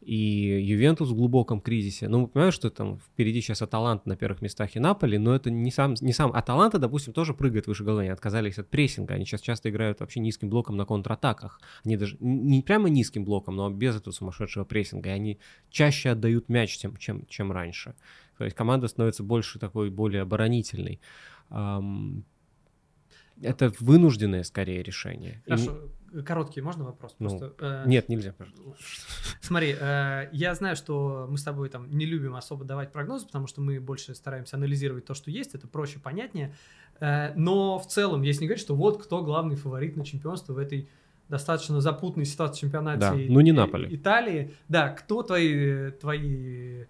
И 0.00 0.16
Ювентус 0.62 1.10
в 1.10 1.14
глубоком 1.14 1.60
кризисе. 1.60 2.08
Ну, 2.08 2.20
мы 2.20 2.28
понимаем, 2.28 2.52
что 2.52 2.70
там 2.70 2.98
впереди 2.98 3.42
сейчас 3.42 3.60
Аталанта 3.60 4.08
на 4.08 4.16
первых 4.16 4.40
местах 4.40 4.74
и 4.74 4.80
Наполи, 4.80 5.18
но 5.18 5.34
это 5.34 5.50
не 5.50 5.70
сам, 5.70 5.94
не 6.00 6.14
сам... 6.14 6.32
Аталанта, 6.32 6.78
допустим, 6.78 7.12
тоже 7.12 7.34
прыгает 7.34 7.66
выше 7.66 7.84
головы, 7.84 8.02
они 8.02 8.10
отказались 8.10 8.58
от 8.58 8.70
прессинга, 8.70 9.14
они 9.14 9.26
сейчас 9.26 9.42
часто 9.42 9.68
играют 9.68 10.00
вообще 10.00 10.20
низким 10.20 10.48
блоком 10.48 10.78
на 10.78 10.86
контратаках. 10.86 11.60
Они 11.84 11.98
даже 11.98 12.16
не 12.20 12.62
прямо 12.62 12.88
низким 12.88 13.24
блоком, 13.26 13.56
но 13.56 13.68
без 13.68 13.94
этого 13.94 14.14
сумасшедшего 14.14 14.64
прессинга, 14.64 15.10
и 15.10 15.12
они 15.12 15.38
чаще 15.68 16.08
отдают 16.10 16.48
мяч, 16.48 16.78
чем, 16.78 16.96
чем, 16.96 17.26
чем 17.26 17.52
раньше. 17.52 17.94
То 18.40 18.44
есть 18.44 18.56
команда 18.56 18.88
становится 18.88 19.22
больше 19.22 19.58
такой, 19.58 19.90
более 19.90 20.22
оборонительной. 20.22 20.98
Это 21.50 22.22
вынужденное 23.80 24.44
скорее 24.44 24.82
решение. 24.82 25.42
Хорошо, 25.46 25.90
И... 26.14 26.22
короткий, 26.22 26.62
можно 26.62 26.84
вопрос? 26.84 27.16
Ну, 27.18 27.28
Просто, 27.28 27.54
э... 27.58 27.84
Нет, 27.86 28.08
нельзя. 28.08 28.34
Смотри, 29.42 29.76
э, 29.78 30.30
я 30.32 30.54
знаю, 30.54 30.74
что 30.74 31.26
мы 31.28 31.36
с 31.36 31.42
тобой 31.42 31.68
там 31.68 31.90
не 31.90 32.06
любим 32.06 32.34
особо 32.34 32.64
давать 32.64 32.92
прогнозы, 32.92 33.26
потому 33.26 33.46
что 33.46 33.60
мы 33.60 33.78
больше 33.78 34.14
стараемся 34.14 34.56
анализировать 34.56 35.04
то, 35.04 35.12
что 35.12 35.30
есть, 35.30 35.54
это 35.54 35.68
проще, 35.68 35.98
понятнее. 35.98 36.56
Э, 36.98 37.34
но 37.34 37.78
в 37.78 37.86
целом, 37.88 38.22
если 38.22 38.44
не 38.44 38.46
говорить, 38.46 38.64
что 38.64 38.74
вот 38.74 39.02
кто 39.02 39.22
главный 39.22 39.56
фаворит 39.56 39.98
на 39.98 40.04
чемпионство 40.06 40.54
в 40.54 40.58
этой 40.58 40.88
достаточно 41.28 41.78
запутанной 41.82 42.24
ситуации 42.24 42.62
чемпионате 42.62 43.00
да, 43.00 43.14
ну 43.14 43.40
не 43.40 43.52
Наполи. 43.52 43.94
Италии, 43.94 44.54
да, 44.68 44.88
кто 44.88 45.22
твои, 45.22 45.90
твои 45.90 46.86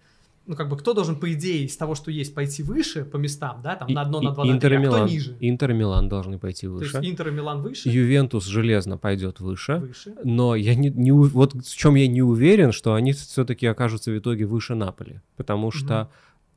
ну, 0.51 0.57
как 0.57 0.67
бы, 0.67 0.75
кто 0.75 0.93
должен, 0.93 1.15
по 1.15 1.31
идее, 1.31 1.63
из 1.63 1.77
того, 1.77 1.95
что 1.95 2.11
есть, 2.11 2.35
пойти 2.35 2.61
выше 2.61 3.05
по 3.05 3.15
местам, 3.15 3.61
да, 3.63 3.77
там, 3.77 3.87
на 3.87 4.01
одно, 4.01 4.19
на 4.19 4.31
два, 4.31 4.43
на 4.43 4.59
три, 4.59 4.75
а 4.75 4.81
кто 4.85 5.07
ниже? 5.07 5.37
Интер 5.39 5.71
и 5.71 5.73
Милан 5.73 6.09
должны 6.09 6.39
пойти 6.39 6.67
выше. 6.67 6.91
То 6.91 6.97
есть 6.97 7.09
Интер 7.09 7.29
и 7.29 7.31
Милан 7.31 7.61
выше? 7.61 7.87
Ювентус 7.87 8.45
железно 8.47 8.97
пойдет 8.97 9.39
выше. 9.39 9.77
Выше. 9.77 10.13
Но 10.25 10.55
я 10.55 10.75
не, 10.75 10.89
не... 10.89 11.13
Вот 11.13 11.53
в 11.53 11.77
чем 11.77 11.95
я 11.95 12.05
не 12.09 12.21
уверен, 12.21 12.73
что 12.73 12.95
они 12.95 13.13
все-таки 13.13 13.65
окажутся 13.65 14.11
в 14.11 14.17
итоге 14.17 14.45
выше 14.45 14.75
Наполи. 14.75 15.21
Потому 15.37 15.71
что 15.71 16.01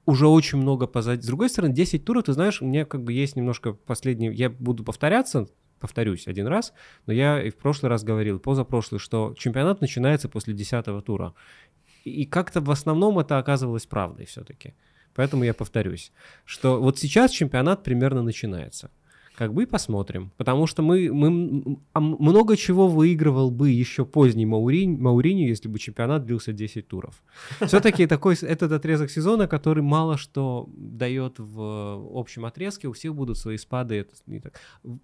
угу. 0.06 0.12
уже 0.14 0.26
очень 0.26 0.58
много 0.58 0.88
позади. 0.88 1.22
С 1.22 1.26
другой 1.26 1.48
стороны, 1.48 1.72
10 1.72 2.04
туров, 2.04 2.24
ты 2.24 2.32
знаешь, 2.32 2.60
у 2.62 2.66
меня 2.66 2.84
как 2.86 3.04
бы 3.04 3.12
есть 3.12 3.36
немножко 3.36 3.74
последний... 3.74 4.34
Я 4.34 4.50
буду 4.50 4.82
повторяться, 4.82 5.46
повторюсь 5.78 6.26
один 6.26 6.48
раз, 6.48 6.72
но 7.06 7.12
я 7.12 7.40
и 7.40 7.50
в 7.50 7.56
прошлый 7.56 7.90
раз 7.90 8.02
говорил, 8.02 8.40
позапрошлый, 8.40 8.98
что 8.98 9.34
чемпионат 9.38 9.80
начинается 9.80 10.28
после 10.28 10.52
10 10.52 11.04
тура. 11.04 11.32
И 12.04 12.26
как-то 12.26 12.60
в 12.60 12.70
основном 12.70 13.18
это 13.18 13.38
оказывалось 13.38 13.86
правдой 13.86 14.26
все-таки. 14.26 14.74
Поэтому 15.14 15.44
я 15.44 15.54
повторюсь, 15.54 16.12
что 16.44 16.80
вот 16.80 16.98
сейчас 16.98 17.30
чемпионат 17.30 17.82
примерно 17.82 18.22
начинается. 18.22 18.90
Как 19.36 19.52
бы 19.52 19.64
и 19.64 19.66
посмотрим. 19.66 20.30
Потому 20.36 20.66
что 20.68 20.82
мы, 20.82 21.12
мы 21.12 21.78
а 21.92 22.00
много 22.00 22.56
чего 22.56 22.86
выигрывал 22.86 23.50
бы 23.50 23.70
еще 23.70 24.04
поздний 24.04 24.46
Мауринь, 24.46 24.96
Мауриню, 24.96 25.48
если 25.48 25.68
бы 25.68 25.80
чемпионат 25.80 26.24
длился 26.24 26.52
10 26.52 26.86
туров. 26.86 27.20
Все-таки 27.66 28.06
такой 28.06 28.36
этот 28.36 28.70
отрезок 28.70 29.10
сезона, 29.10 29.48
который 29.48 29.82
мало 29.82 30.16
что 30.16 30.68
дает 30.76 31.38
в 31.38 32.16
общем 32.16 32.44
отрезке, 32.44 32.86
у 32.86 32.92
всех 32.92 33.14
будут 33.14 33.36
свои 33.36 33.56
спады. 33.56 33.96
Это 33.96 34.14
не 34.26 34.38
так. 34.38 34.60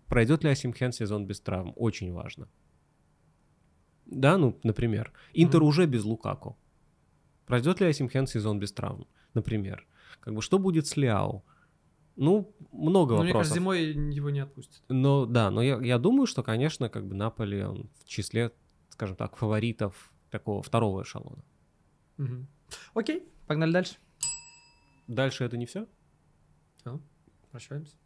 Пройдет 0.06 0.44
ли 0.44 0.50
Асимхен 0.50 0.92
сезон 0.92 1.26
без 1.26 1.40
травм? 1.40 1.72
Очень 1.74 2.12
важно. 2.12 2.46
Да, 4.06 4.38
ну, 4.38 4.56
например. 4.62 5.12
Интер 5.34 5.60
mm-hmm. 5.60 5.66
уже 5.66 5.86
без 5.86 6.04
Лукаку. 6.04 6.56
Пройдет 7.50 7.80
ли 7.80 7.88
Асимхен 7.88 8.26
сезон 8.26 8.60
без 8.60 8.72
травм, 8.72 9.08
например? 9.34 9.86
Как 10.20 10.34
бы 10.34 10.40
что 10.40 10.58
будет 10.60 10.86
с 10.86 10.96
Ляо? 10.96 11.42
Ну, 12.14 12.54
много 12.70 13.14
ну, 13.14 13.18
вопросов. 13.18 13.24
Мне 13.24 13.32
кажется, 13.32 13.54
зимой 13.54 14.14
его 14.14 14.30
не 14.30 14.38
отпустят. 14.38 14.82
Но 14.88 15.26
да, 15.26 15.50
но 15.50 15.60
я, 15.60 15.80
я 15.80 15.98
думаю, 15.98 16.26
что, 16.26 16.44
конечно, 16.44 16.88
как 16.88 17.06
бы 17.06 17.16
Наполи 17.16 17.64
он 17.64 17.90
в 17.98 18.04
числе, 18.04 18.52
скажем 18.90 19.16
так, 19.16 19.36
фаворитов 19.36 20.12
такого 20.30 20.62
второго 20.62 21.02
эшелона. 21.02 21.42
Угу. 22.18 22.46
Окей, 22.94 23.28
погнали 23.48 23.72
дальше. 23.72 23.96
Дальше 25.08 25.42
это 25.42 25.56
не 25.56 25.66
все? 25.66 25.88
Все, 26.76 27.00
прощаемся. 27.50 27.96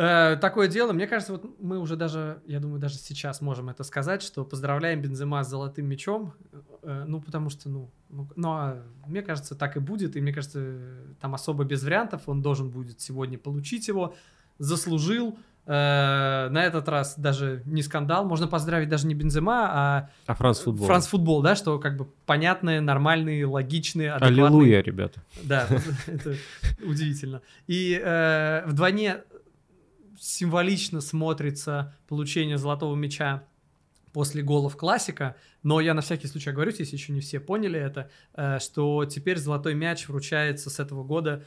Э, 0.00 0.36
такое 0.40 0.68
дело, 0.68 0.92
мне 0.92 1.08
кажется, 1.08 1.32
вот 1.32 1.60
мы 1.60 1.80
уже 1.80 1.96
даже, 1.96 2.40
я 2.46 2.60
думаю, 2.60 2.78
даже 2.78 2.94
сейчас 2.98 3.40
можем 3.40 3.68
это 3.68 3.82
сказать, 3.82 4.22
что 4.22 4.44
поздравляем 4.44 5.02
Бензема 5.02 5.42
с 5.42 5.48
золотым 5.48 5.86
мячом, 5.86 6.34
э, 6.82 7.04
ну, 7.08 7.20
потому 7.20 7.50
что, 7.50 7.68
ну, 7.68 7.90
ну, 8.08 8.28
ну, 8.36 8.48
а 8.50 8.82
мне 9.08 9.22
кажется, 9.22 9.56
так 9.56 9.76
и 9.76 9.80
будет, 9.80 10.14
и 10.14 10.20
мне 10.20 10.32
кажется, 10.32 10.78
там 11.20 11.34
особо 11.34 11.64
без 11.64 11.82
вариантов, 11.82 12.22
он 12.26 12.42
должен 12.42 12.70
будет 12.70 13.00
сегодня 13.00 13.38
получить 13.38 13.88
его, 13.88 14.14
заслужил, 14.58 15.36
Э, 15.70 16.48
на 16.48 16.64
этот 16.64 16.88
раз 16.88 17.18
даже 17.18 17.62
не 17.66 17.82
скандал. 17.82 18.24
Можно 18.24 18.48
поздравить 18.48 18.88
даже 18.88 19.06
не 19.06 19.14
Бензема, 19.14 19.68
а... 19.70 20.10
А 20.24 20.34
Франс 20.34 20.60
Футбол. 20.60 20.86
Франс 20.86 21.06
Футбол, 21.08 21.42
да, 21.42 21.56
что 21.56 21.78
как 21.78 21.98
бы 21.98 22.06
понятные, 22.24 22.80
нормальные, 22.80 23.44
логичные, 23.44 24.12
адекватные. 24.12 24.46
Аллилуйя, 24.46 24.80
ребята. 24.80 25.20
Да, 25.42 25.66
это 26.06 26.36
удивительно. 26.82 27.42
И 27.66 28.00
э, 28.02 28.62
вдвойне 28.64 29.18
символично 30.18 31.00
смотрится 31.00 31.96
получение 32.08 32.58
золотого 32.58 32.94
мяча 32.94 33.44
после 34.12 34.42
голов 34.42 34.76
классика, 34.76 35.36
но 35.62 35.80
я 35.80 35.94
на 35.94 36.00
всякий 36.00 36.26
случай 36.26 36.50
говорю, 36.50 36.72
если 36.76 36.96
еще 36.96 37.12
не 37.12 37.20
все 37.20 37.40
поняли 37.40 37.78
это, 37.78 38.10
э, 38.34 38.58
что 38.58 39.04
теперь 39.04 39.38
золотой 39.38 39.74
мяч 39.74 40.08
вручается 40.08 40.70
с 40.70 40.80
этого 40.80 41.04
года 41.04 41.44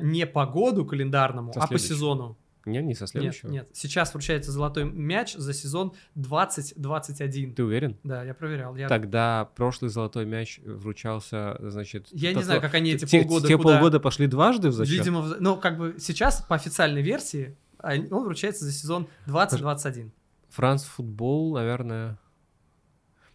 не 0.00 0.26
по 0.26 0.46
году 0.46 0.86
календарному, 0.86 1.52
а 1.54 1.66
по 1.66 1.78
сезону. 1.78 2.38
Нет, 2.66 2.84
не 2.84 2.94
со 2.94 3.06
следующего? 3.06 3.50
Нет, 3.50 3.62
нет. 3.62 3.76
Сейчас 3.76 4.12
вручается 4.12 4.52
золотой 4.52 4.84
мяч 4.84 5.34
за 5.34 5.54
сезон 5.54 5.92
2021. 6.14 7.54
Ты 7.54 7.64
уверен? 7.64 7.96
Да, 8.04 8.22
я 8.22 8.34
проверял. 8.34 8.76
Я... 8.76 8.88
Тогда 8.88 9.50
прошлый 9.56 9.90
золотой 9.90 10.26
мяч 10.26 10.60
вручался, 10.64 11.56
значит... 11.60 12.08
Я 12.10 12.32
не 12.32 12.42
знаю, 12.42 12.60
как 12.60 12.74
они 12.74 12.92
эти 12.92 13.06
те, 13.06 13.22
полгода 13.22 13.48
Те 13.48 13.56
куда... 13.56 13.74
полгода 13.74 14.00
пошли 14.00 14.26
дважды 14.26 14.68
в 14.68 14.72
зачет? 14.72 14.98
Видимо, 14.98 15.36
ну, 15.40 15.56
как 15.56 15.78
бы 15.78 15.96
сейчас 15.98 16.42
по 16.42 16.54
официальной 16.54 17.02
версии 17.02 17.56
он 17.82 18.24
вручается 18.24 18.64
за 18.64 18.72
сезон 18.72 19.08
2021. 19.26 20.12
Франц 20.48 20.84
футбол, 20.84 21.54
наверное... 21.54 22.18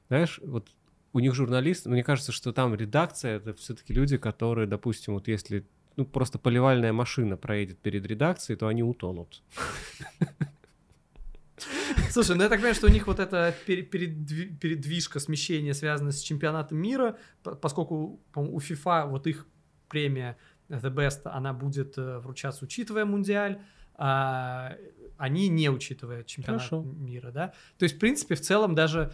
Знаешь, 0.08 0.40
вот 0.44 0.70
у 1.14 1.20
них 1.20 1.34
журналист, 1.34 1.86
мне 1.86 2.04
кажется, 2.04 2.32
что 2.32 2.52
там 2.52 2.76
редакция 2.76 3.38
это 3.38 3.54
все-таки 3.54 3.94
люди, 3.94 4.18
которые, 4.18 4.68
допустим, 4.68 5.14
вот 5.14 5.28
если 5.28 5.66
ну, 5.96 6.06
просто 6.06 6.38
поливальная 6.38 6.94
машина 6.94 7.38
проедет 7.38 7.80
перед 7.80 8.06
редакцией, 8.06 8.58
то 8.58 8.68
они 8.68 8.84
утонут. 8.84 9.42
Слушай, 12.12 12.36
ну 12.36 12.44
я 12.44 12.50
так 12.50 12.60
понимаю, 12.60 12.76
что 12.76 12.88
у 12.88 12.90
них 12.90 13.08
вот 13.08 13.20
эта 13.20 13.56
передвижка, 13.66 15.20
смещение 15.20 15.74
связано 15.74 16.12
с 16.12 16.20
чемпионатом 16.20 16.78
мира, 16.78 17.18
поскольку 17.44 18.20
у 18.36 18.60
FIFA 18.60 19.08
вот 19.08 19.28
их 19.28 19.48
премия 19.88 20.38
The 20.70 20.94
Best, 20.94 21.22
она 21.26 21.54
будет 21.54 21.98
э, 21.98 22.20
вручаться, 22.20 22.66
учитывая 22.66 23.06
Мундиаль, 23.06 23.62
а 23.98 24.76
они 25.18 25.48
не 25.48 25.70
учитывая 25.70 26.24
чемпионат 26.24 26.62
Хорошо. 26.62 26.82
мира, 26.82 27.32
да. 27.32 27.54
То 27.78 27.84
есть, 27.84 27.96
в 27.96 28.00
принципе, 28.00 28.36
в 28.36 28.42
целом 28.42 28.76
даже 28.76 29.14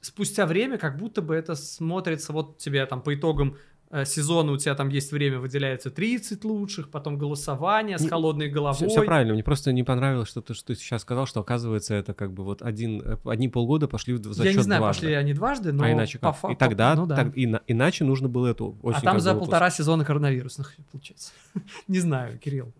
спустя 0.00 0.46
время 0.46 0.78
как 0.78 0.98
будто 0.98 1.22
бы 1.22 1.34
это 1.34 1.54
смотрится, 1.54 2.32
вот 2.32 2.58
тебе 2.58 2.84
там 2.86 3.02
по 3.02 3.14
итогам 3.14 3.56
сезона 4.04 4.52
у 4.52 4.56
тебя 4.56 4.74
там 4.74 4.88
есть 4.88 5.12
время, 5.12 5.38
выделяется 5.38 5.90
30 5.90 6.44
лучших, 6.44 6.90
потом 6.90 7.18
голосование 7.18 7.98
с 7.98 8.08
холодной 8.08 8.48
головой. 8.48 8.76
Все, 8.76 8.88
все 8.88 9.02
правильно, 9.02 9.34
мне 9.34 9.44
просто 9.44 9.72
не 9.72 9.82
понравилось, 9.82 10.28
что 10.28 10.40
ты, 10.40 10.54
что 10.54 10.68
ты 10.68 10.74
сейчас 10.76 11.02
сказал, 11.02 11.26
что 11.26 11.40
оказывается 11.40 11.94
это 11.94 12.14
как 12.14 12.32
бы 12.32 12.42
вот 12.42 12.62
один, 12.62 13.02
э, 13.04 13.16
одни 13.24 13.48
полгода 13.48 13.88
пошли 13.88 14.14
в 14.14 14.22
зачет 14.22 14.44
Я 14.44 14.52
не 14.54 14.62
знаю, 14.62 14.80
дважды. 14.80 15.00
пошли 15.00 15.14
они 15.14 15.34
дважды, 15.34 15.72
но... 15.72 15.84
А 15.84 15.92
иначе 15.92 16.18
как? 16.18 16.40
По, 16.40 16.50
и 16.50 16.56
тогда, 16.56 16.94
ну, 16.94 17.06
да. 17.06 17.16
так, 17.16 17.36
и, 17.36 17.44
иначе 17.66 18.04
нужно 18.04 18.28
было 18.28 18.46
эту 18.46 18.78
осень 18.82 18.98
А 18.98 19.02
там 19.02 19.20
за 19.20 19.34
полтора 19.34 19.70
сезона 19.70 20.04
коронавирусных, 20.04 20.74
получается. 20.90 21.32
не 21.88 21.98
знаю, 21.98 22.38
Кирилл. 22.38 22.72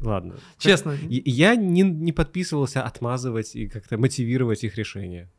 Ладно. 0.00 0.34
Честно. 0.58 0.94
Я 1.08 1.56
не, 1.56 1.82
не 1.82 2.12
подписывался 2.12 2.82
отмазывать 2.82 3.56
и 3.56 3.66
как-то 3.68 3.96
мотивировать 3.96 4.62
их 4.64 4.76
решение. 4.76 5.30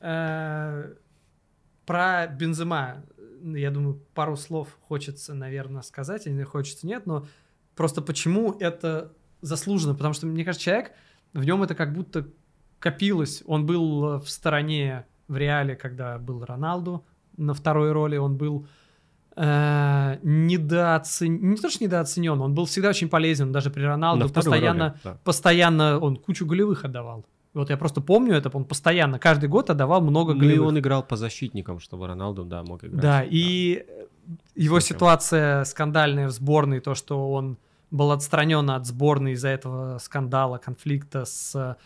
Э, 0.00 0.94
про 1.84 2.26
Бензема 2.28 3.02
я 3.42 3.70
думаю, 3.70 4.00
пару 4.14 4.36
слов 4.36 4.78
хочется, 4.82 5.34
наверное, 5.34 5.82
сказать, 5.82 6.26
или 6.26 6.42
хочется 6.42 6.86
нет, 6.86 7.06
но 7.06 7.26
просто 7.76 8.02
почему 8.02 8.52
это 8.58 9.12
заслуженно, 9.40 9.94
потому 9.94 10.14
что, 10.14 10.26
мне 10.26 10.44
кажется, 10.44 10.64
человек, 10.64 10.92
в 11.32 11.44
нем 11.44 11.62
это 11.62 11.74
как 11.74 11.92
будто 11.92 12.26
копилось. 12.78 13.42
Он 13.46 13.66
был 13.66 14.18
в 14.18 14.28
стороне 14.28 15.06
в 15.28 15.36
реале, 15.36 15.76
когда 15.76 16.18
был 16.18 16.44
Роналду 16.44 17.04
на 17.36 17.54
второй 17.54 17.92
роли, 17.92 18.16
он 18.16 18.36
был 18.36 18.66
э, 19.36 20.18
недооценен, 20.22 21.50
не 21.50 21.56
то 21.56 21.70
что 21.70 21.84
недооценен, 21.84 22.40
он 22.40 22.54
был 22.54 22.64
всегда 22.64 22.88
очень 22.88 23.08
полезен, 23.08 23.52
даже 23.52 23.70
при 23.70 23.82
Роналду 23.82 24.28
постоянно, 24.28 24.88
роли, 24.88 24.98
да. 25.04 25.18
постоянно 25.24 25.98
он 25.98 26.16
кучу 26.16 26.46
голевых 26.46 26.84
отдавал. 26.84 27.24
Вот 27.54 27.70
я 27.70 27.76
просто 27.76 28.00
помню 28.00 28.34
это, 28.34 28.50
он 28.52 28.64
постоянно, 28.64 29.18
каждый 29.18 29.48
год 29.48 29.70
отдавал 29.70 30.00
много 30.00 30.34
голевых. 30.34 30.56
Ну 30.58 30.64
и 30.64 30.68
он 30.68 30.78
играл 30.78 31.02
по 31.02 31.16
защитникам, 31.16 31.80
чтобы 31.80 32.06
Роналду, 32.06 32.44
да, 32.44 32.62
мог 32.62 32.84
играть. 32.84 33.00
Да, 33.00 33.24
и 33.24 33.84
его 34.54 34.80
Зачем? 34.80 34.96
ситуация 34.96 35.64
скандальная 35.64 36.28
в 36.28 36.32
сборной, 36.32 36.80
то, 36.80 36.94
что 36.94 37.32
он 37.32 37.56
был 37.90 38.10
отстранен 38.12 38.68
от 38.70 38.86
сборной 38.86 39.32
из-за 39.32 39.48
этого 39.48 39.98
скандала, 39.98 40.58
конфликта 40.58 41.24
с 41.24 41.76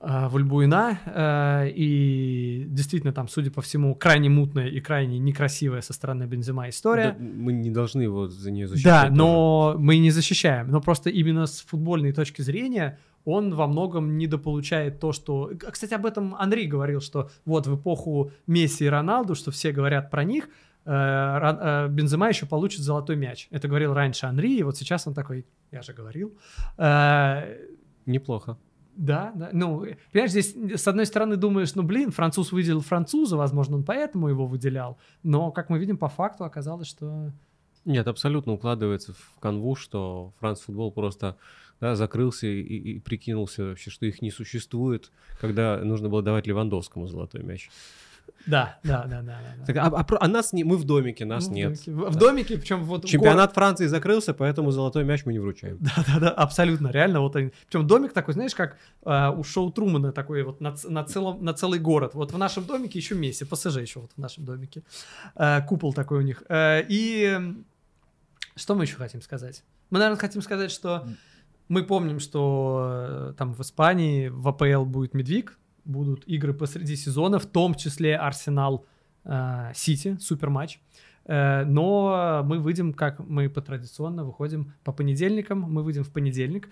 э, 0.00 0.28
Вульбуина, 0.28 0.98
э, 1.06 1.70
и 1.70 2.64
действительно 2.68 3.12
там, 3.12 3.28
судя 3.28 3.50
по 3.50 3.62
всему, 3.62 3.94
крайне 3.94 4.28
мутная 4.28 4.66
и 4.66 4.80
крайне 4.80 5.18
некрасивая 5.18 5.82
со 5.82 5.92
стороны 5.92 6.24
Бензима 6.24 6.68
история. 6.68 7.16
Да, 7.18 7.24
мы 7.24 7.52
не 7.52 7.70
должны 7.70 8.02
его 8.02 8.26
за 8.26 8.50
нее 8.50 8.66
защищать. 8.66 9.10
Да, 9.10 9.14
но 9.14 9.72
тоже. 9.72 9.84
мы 9.84 9.98
не 9.98 10.10
защищаем, 10.10 10.68
но 10.68 10.80
просто 10.80 11.10
именно 11.10 11.46
с 11.46 11.60
футбольной 11.60 12.12
точки 12.12 12.42
зрения 12.42 12.98
он 13.24 13.54
во 13.54 13.66
многом 13.66 14.18
недополучает 14.18 15.00
то, 15.00 15.12
что... 15.12 15.50
Кстати, 15.70 15.94
об 15.94 16.06
этом 16.06 16.34
Андрей 16.34 16.66
говорил, 16.66 17.00
что 17.00 17.30
вот 17.44 17.66
в 17.66 17.76
эпоху 17.76 18.32
Месси 18.46 18.84
и 18.84 18.88
Роналду, 18.88 19.34
что 19.34 19.50
все 19.50 19.72
говорят 19.72 20.10
про 20.10 20.24
них, 20.24 20.48
э, 20.84 20.90
э, 20.90 21.88
Бензема 21.88 22.28
еще 22.28 22.46
получит 22.46 22.80
золотой 22.80 23.16
мяч. 23.16 23.48
Это 23.50 23.68
говорил 23.68 23.94
раньше 23.94 24.26
Андрей, 24.26 24.58
и 24.58 24.62
вот 24.62 24.76
сейчас 24.76 25.06
он 25.06 25.14
такой, 25.14 25.46
я 25.72 25.82
же 25.82 25.92
говорил. 25.92 26.36
Э, 26.76 27.56
Неплохо. 28.06 28.58
Да, 28.96 29.32
да. 29.34 29.48
Ну, 29.52 29.86
понимаешь, 30.12 30.30
здесь 30.30 30.54
с 30.54 30.86
одной 30.86 31.06
стороны 31.06 31.36
думаешь, 31.36 31.74
ну, 31.74 31.82
блин, 31.82 32.10
француз 32.10 32.52
выделил 32.52 32.80
француза, 32.80 33.36
возможно, 33.36 33.76
он 33.76 33.84
поэтому 33.84 34.28
его 34.28 34.46
выделял. 34.46 34.98
Но, 35.22 35.50
как 35.50 35.68
мы 35.68 35.78
видим, 35.78 35.96
по 35.96 36.08
факту 36.08 36.44
оказалось, 36.44 36.88
что... 36.88 37.32
Нет, 37.84 38.06
абсолютно 38.06 38.52
укладывается 38.52 39.12
в 39.12 39.40
канву, 39.40 39.74
что 39.74 40.32
Франц 40.38 40.60
футбол 40.60 40.92
просто 40.92 41.36
да, 41.80 41.94
закрылся 41.96 42.46
и, 42.46 42.60
и 42.60 42.98
прикинулся 42.98 43.64
вообще, 43.64 43.90
что 43.90 44.06
их 44.06 44.22
не 44.22 44.30
существует, 44.30 45.10
когда 45.40 45.78
нужно 45.78 46.08
было 46.08 46.22
давать 46.22 46.46
Левандовскому 46.46 47.06
золотой 47.06 47.42
мяч. 47.42 47.70
Да, 48.46 48.78
да, 48.84 49.04
да, 49.04 49.22
да. 49.22 49.38
да. 49.58 49.64
Так, 49.66 49.76
а, 49.76 49.86
а, 49.86 50.06
а 50.20 50.28
нас 50.28 50.52
не, 50.52 50.64
мы 50.64 50.76
в 50.76 50.84
домике, 50.84 51.24
нас 51.24 51.48
ну, 51.48 51.54
нет. 51.54 51.78
В 51.78 51.86
домике, 51.86 52.10
в 52.10 52.16
домике 52.16 52.58
причем 52.58 52.84
вот 52.84 53.06
чемпионат 53.06 53.50
город... 53.50 53.54
Франции 53.54 53.86
закрылся, 53.86 54.34
поэтому 54.34 54.70
золотой 54.70 55.04
мяч 55.04 55.24
мы 55.24 55.32
не 55.32 55.38
вручаем. 55.38 55.78
Да, 55.80 56.04
да, 56.06 56.20
да, 56.20 56.30
абсолютно, 56.30 56.88
реально 56.88 57.20
вот 57.20 57.36
они. 57.36 57.52
Причем 57.66 57.86
домик 57.86 58.12
такой, 58.12 58.34
знаешь, 58.34 58.54
как 58.54 58.76
э, 59.04 59.30
у 59.30 59.42
шоу 59.44 59.72
Трумана 59.72 60.12
такой 60.12 60.42
вот 60.42 60.60
на, 60.60 60.74
на 60.84 61.04
целом 61.04 61.42
на 61.42 61.54
целый 61.54 61.78
город. 61.78 62.14
Вот 62.14 62.32
в 62.32 62.38
нашем 62.38 62.64
домике 62.64 62.98
еще 62.98 63.14
Месси, 63.14 63.44
ПСЖ 63.44 63.78
еще 63.78 64.00
вот 64.00 64.10
в 64.14 64.18
нашем 64.20 64.44
домике, 64.44 64.82
э, 65.36 65.62
купол 65.66 65.94
такой 65.94 66.18
у 66.18 66.22
них. 66.22 66.42
Э, 66.48 66.82
и 66.86 67.38
что 68.56 68.74
мы 68.74 68.84
еще 68.84 68.96
хотим 68.96 69.22
сказать? 69.22 69.62
Мы, 69.88 69.98
наверное, 69.98 70.20
хотим 70.20 70.42
сказать, 70.42 70.70
что 70.70 71.06
мы 71.68 71.82
помним, 71.82 72.20
что 72.20 73.30
э, 73.30 73.34
там 73.38 73.54
в 73.54 73.60
Испании 73.60 74.28
в 74.28 74.48
АПЛ 74.48 74.84
будет 74.84 75.14
Медвиг, 75.14 75.58
будут 75.84 76.24
игры 76.28 76.54
посреди 76.54 76.96
сезона, 76.96 77.38
в 77.38 77.46
том 77.46 77.74
числе 77.74 78.16
Арсенал 78.16 78.86
э, 79.24 79.72
Сити, 79.74 80.16
супер 80.20 80.50
матч. 80.50 80.80
Но 81.26 82.42
мы 82.44 82.58
выйдем, 82.58 82.92
как 82.92 83.18
мы 83.18 83.48
по 83.48 83.60
традиционно 83.60 84.24
выходим 84.24 84.74
по 84.84 84.92
понедельникам, 84.92 85.60
мы 85.60 85.82
выйдем 85.82 86.04
в 86.04 86.10
понедельник. 86.10 86.68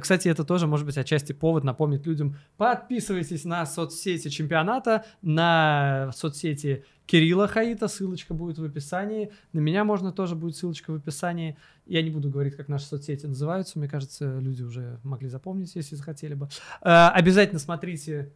Кстати, 0.00 0.28
это 0.28 0.44
тоже 0.44 0.66
может 0.66 0.86
быть 0.86 0.98
отчасти 0.98 1.32
повод 1.32 1.64
напомнить 1.64 2.06
людям, 2.06 2.36
подписывайтесь 2.58 3.44
на 3.44 3.64
соцсети 3.66 4.28
чемпионата, 4.28 5.04
на 5.22 6.10
соцсети 6.14 6.84
Кирилла 7.08 7.48
Хаита, 7.48 7.88
ссылочка 7.88 8.34
будет 8.34 8.58
в 8.58 8.64
описании. 8.64 9.32
На 9.54 9.60
меня 9.60 9.82
можно 9.84 10.12
тоже 10.12 10.36
будет 10.36 10.56
ссылочка 10.56 10.92
в 10.92 10.96
описании. 10.96 11.56
Я 11.86 12.02
не 12.02 12.10
буду 12.10 12.28
говорить, 12.28 12.54
как 12.54 12.68
наши 12.68 12.84
соцсети 12.84 13.24
называются. 13.24 13.78
Мне 13.78 13.88
кажется, 13.88 14.38
люди 14.38 14.62
уже 14.62 15.00
могли 15.04 15.28
запомнить, 15.28 15.74
если 15.74 15.96
захотели 15.96 16.34
бы. 16.34 16.50
Э, 16.82 17.08
обязательно 17.08 17.60
смотрите 17.60 18.30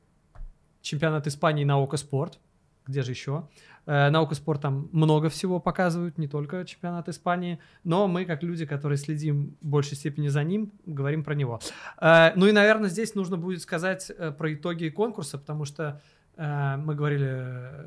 чемпионат 0.80 1.26
Испании 1.26 1.64
на 1.64 1.78
Око 1.78 1.98
Спорт. 1.98 2.38
Где 2.86 3.02
же 3.02 3.12
еще? 3.12 3.48
Э, 3.86 4.10
на 4.10 4.20
Око 4.20 4.34
Спорт 4.34 4.62
там 4.62 4.88
много 4.92 5.28
всего 5.28 5.60
показывают, 5.60 6.18
не 6.18 6.28
только 6.28 6.64
чемпионат 6.64 7.08
Испании, 7.08 7.58
но 7.84 8.08
мы, 8.08 8.24
как 8.24 8.42
люди, 8.42 8.66
которые 8.66 8.98
следим 8.98 9.56
в 9.60 9.66
большей 9.66 9.96
степени 9.96 10.28
за 10.28 10.42
ним, 10.44 10.72
говорим 10.86 11.24
про 11.24 11.34
него. 11.34 11.60
Э, 12.00 12.32
ну 12.36 12.46
и, 12.46 12.52
наверное, 12.52 12.90
здесь 12.90 13.14
нужно 13.14 13.36
будет 13.36 13.62
сказать 13.62 14.10
про 14.38 14.54
итоги 14.54 14.88
конкурса, 14.88 15.38
потому 15.38 15.64
что 15.64 16.00
мы 16.34 16.94
говорили 16.94 17.84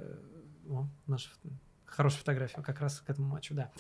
о, 0.70 0.88
наша 1.08 1.30
хорошая 1.96 2.20
фотография 2.20 2.62
как 2.62 2.82
раз 2.82 3.00
к 3.00 3.10
этому 3.10 3.28
матчу, 3.30 3.54
да. 3.54 3.72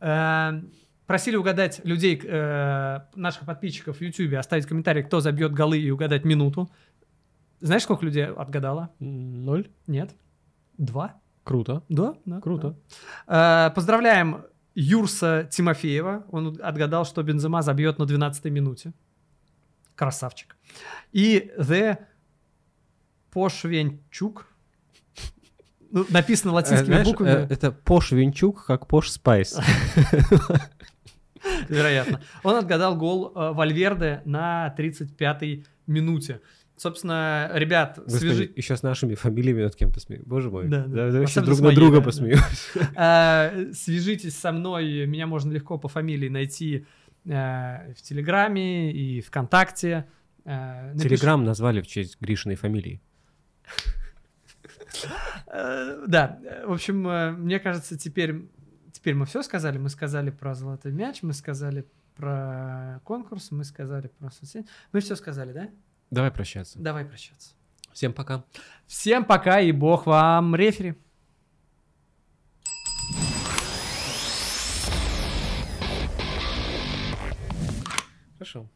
Э, 0.00 0.62
просили 1.06 1.36
угадать 1.36 1.80
людей, 1.84 2.20
э, 2.22 3.00
наших 3.14 3.44
подписчиков 3.44 3.98
в 3.98 4.00
YouTube, 4.00 4.34
оставить 4.34 4.66
комментарий, 4.66 5.02
кто 5.02 5.20
забьет 5.20 5.52
голы 5.52 5.78
и 5.78 5.90
угадать 5.90 6.24
минуту. 6.24 6.70
Знаешь, 7.60 7.82
сколько 7.82 8.04
людей 8.04 8.26
отгадало? 8.26 8.90
Ноль. 8.98 9.68
Нет. 9.86 10.14
Два. 10.78 11.14
Круто. 11.44 11.82
Да, 11.88 12.14
да. 12.24 12.40
Круто. 12.40 12.76
да. 13.26 13.68
Э, 13.68 13.74
поздравляем 13.74 14.44
Юрса 14.74 15.48
Тимофеева. 15.50 16.26
Он 16.30 16.58
отгадал, 16.62 17.04
что 17.04 17.22
Бензема 17.22 17.62
забьет 17.62 17.98
на 17.98 18.04
12-й 18.04 18.50
минуте. 18.50 18.92
Красавчик. 19.94 20.56
И 21.12 21.50
The 21.58 21.98
Пошвенчук. 23.30 24.46
Ну, 25.90 26.04
написано 26.10 26.52
латинскими 26.52 26.82
Э, 26.82 26.86
знаешь, 26.86 27.06
буквами. 27.06 27.30
э, 27.30 27.46
это 27.48 27.70
Posh 27.70 28.10
Винчук, 28.12 28.66
как 28.66 28.86
Posh 28.88 29.10
Spice. 29.12 29.58
Вероятно. 31.68 32.20
Он 32.42 32.56
отгадал 32.56 32.96
гол 32.96 33.32
э, 33.34 33.52
Вальверде 33.52 34.20
на 34.24 34.74
35-й 34.76 35.64
минуте. 35.86 36.40
Собственно, 36.76 37.50
ребят, 37.54 37.98
свяжи... 38.06 38.52
Еще 38.54 38.76
с 38.76 38.82
нашими 38.82 39.14
фамилиями 39.14 39.62
над 39.62 39.74
кем-то 39.74 39.98
смеюсь. 39.98 40.22
Боже 40.26 40.50
мой. 40.50 40.68
Да, 40.68 40.84
да. 40.86 41.10
Да, 41.10 41.22
Особенно 41.22 41.46
друг 41.46 41.58
на 41.60 41.64
моей, 41.64 41.76
друга 41.76 41.96
да, 41.98 42.02
посмеюсь. 42.02 42.40
Э, 42.94 43.72
свяжитесь 43.72 44.36
со 44.38 44.52
мной. 44.52 45.06
Меня 45.06 45.26
можно 45.26 45.50
легко 45.52 45.78
по 45.78 45.88
фамилии 45.88 46.28
найти 46.28 46.84
э, 47.24 47.92
в 47.94 48.02
Телеграме 48.02 48.92
и 48.92 49.22
ВКонтакте. 49.22 50.06
Э, 50.44 50.92
напиш- 50.92 51.02
Телеграм 51.08 51.42
назвали 51.44 51.80
в 51.80 51.86
честь 51.86 52.20
Гришиной 52.20 52.56
фамилии. 52.56 53.00
Э, 55.46 56.04
Да, 56.06 56.38
в 56.66 56.72
общем, 56.72 57.42
мне 57.42 57.58
кажется, 57.58 57.98
теперь, 57.98 58.48
теперь 58.92 59.14
мы 59.14 59.24
все 59.26 59.42
сказали. 59.42 59.78
Мы 59.78 59.88
сказали 59.88 60.30
про 60.30 60.54
золотой 60.54 60.92
мяч, 60.92 61.22
мы 61.22 61.32
сказали 61.32 61.86
про 62.16 63.00
конкурс, 63.04 63.50
мы 63.50 63.64
сказали 63.64 64.08
про 64.18 64.30
соцсети. 64.30 64.66
Мы 64.92 65.00
все 65.00 65.16
сказали, 65.16 65.52
да? 65.52 65.68
Давай 66.10 66.30
прощаться. 66.30 66.78
Давай 66.78 67.04
прощаться. 67.04 67.54
Всем 67.92 68.12
пока. 68.12 68.44
Всем 68.86 69.24
пока 69.24 69.60
и 69.60 69.72
бог 69.72 70.06
вам 70.06 70.54
рефери. 70.54 70.94
Хорошо. 78.38 78.68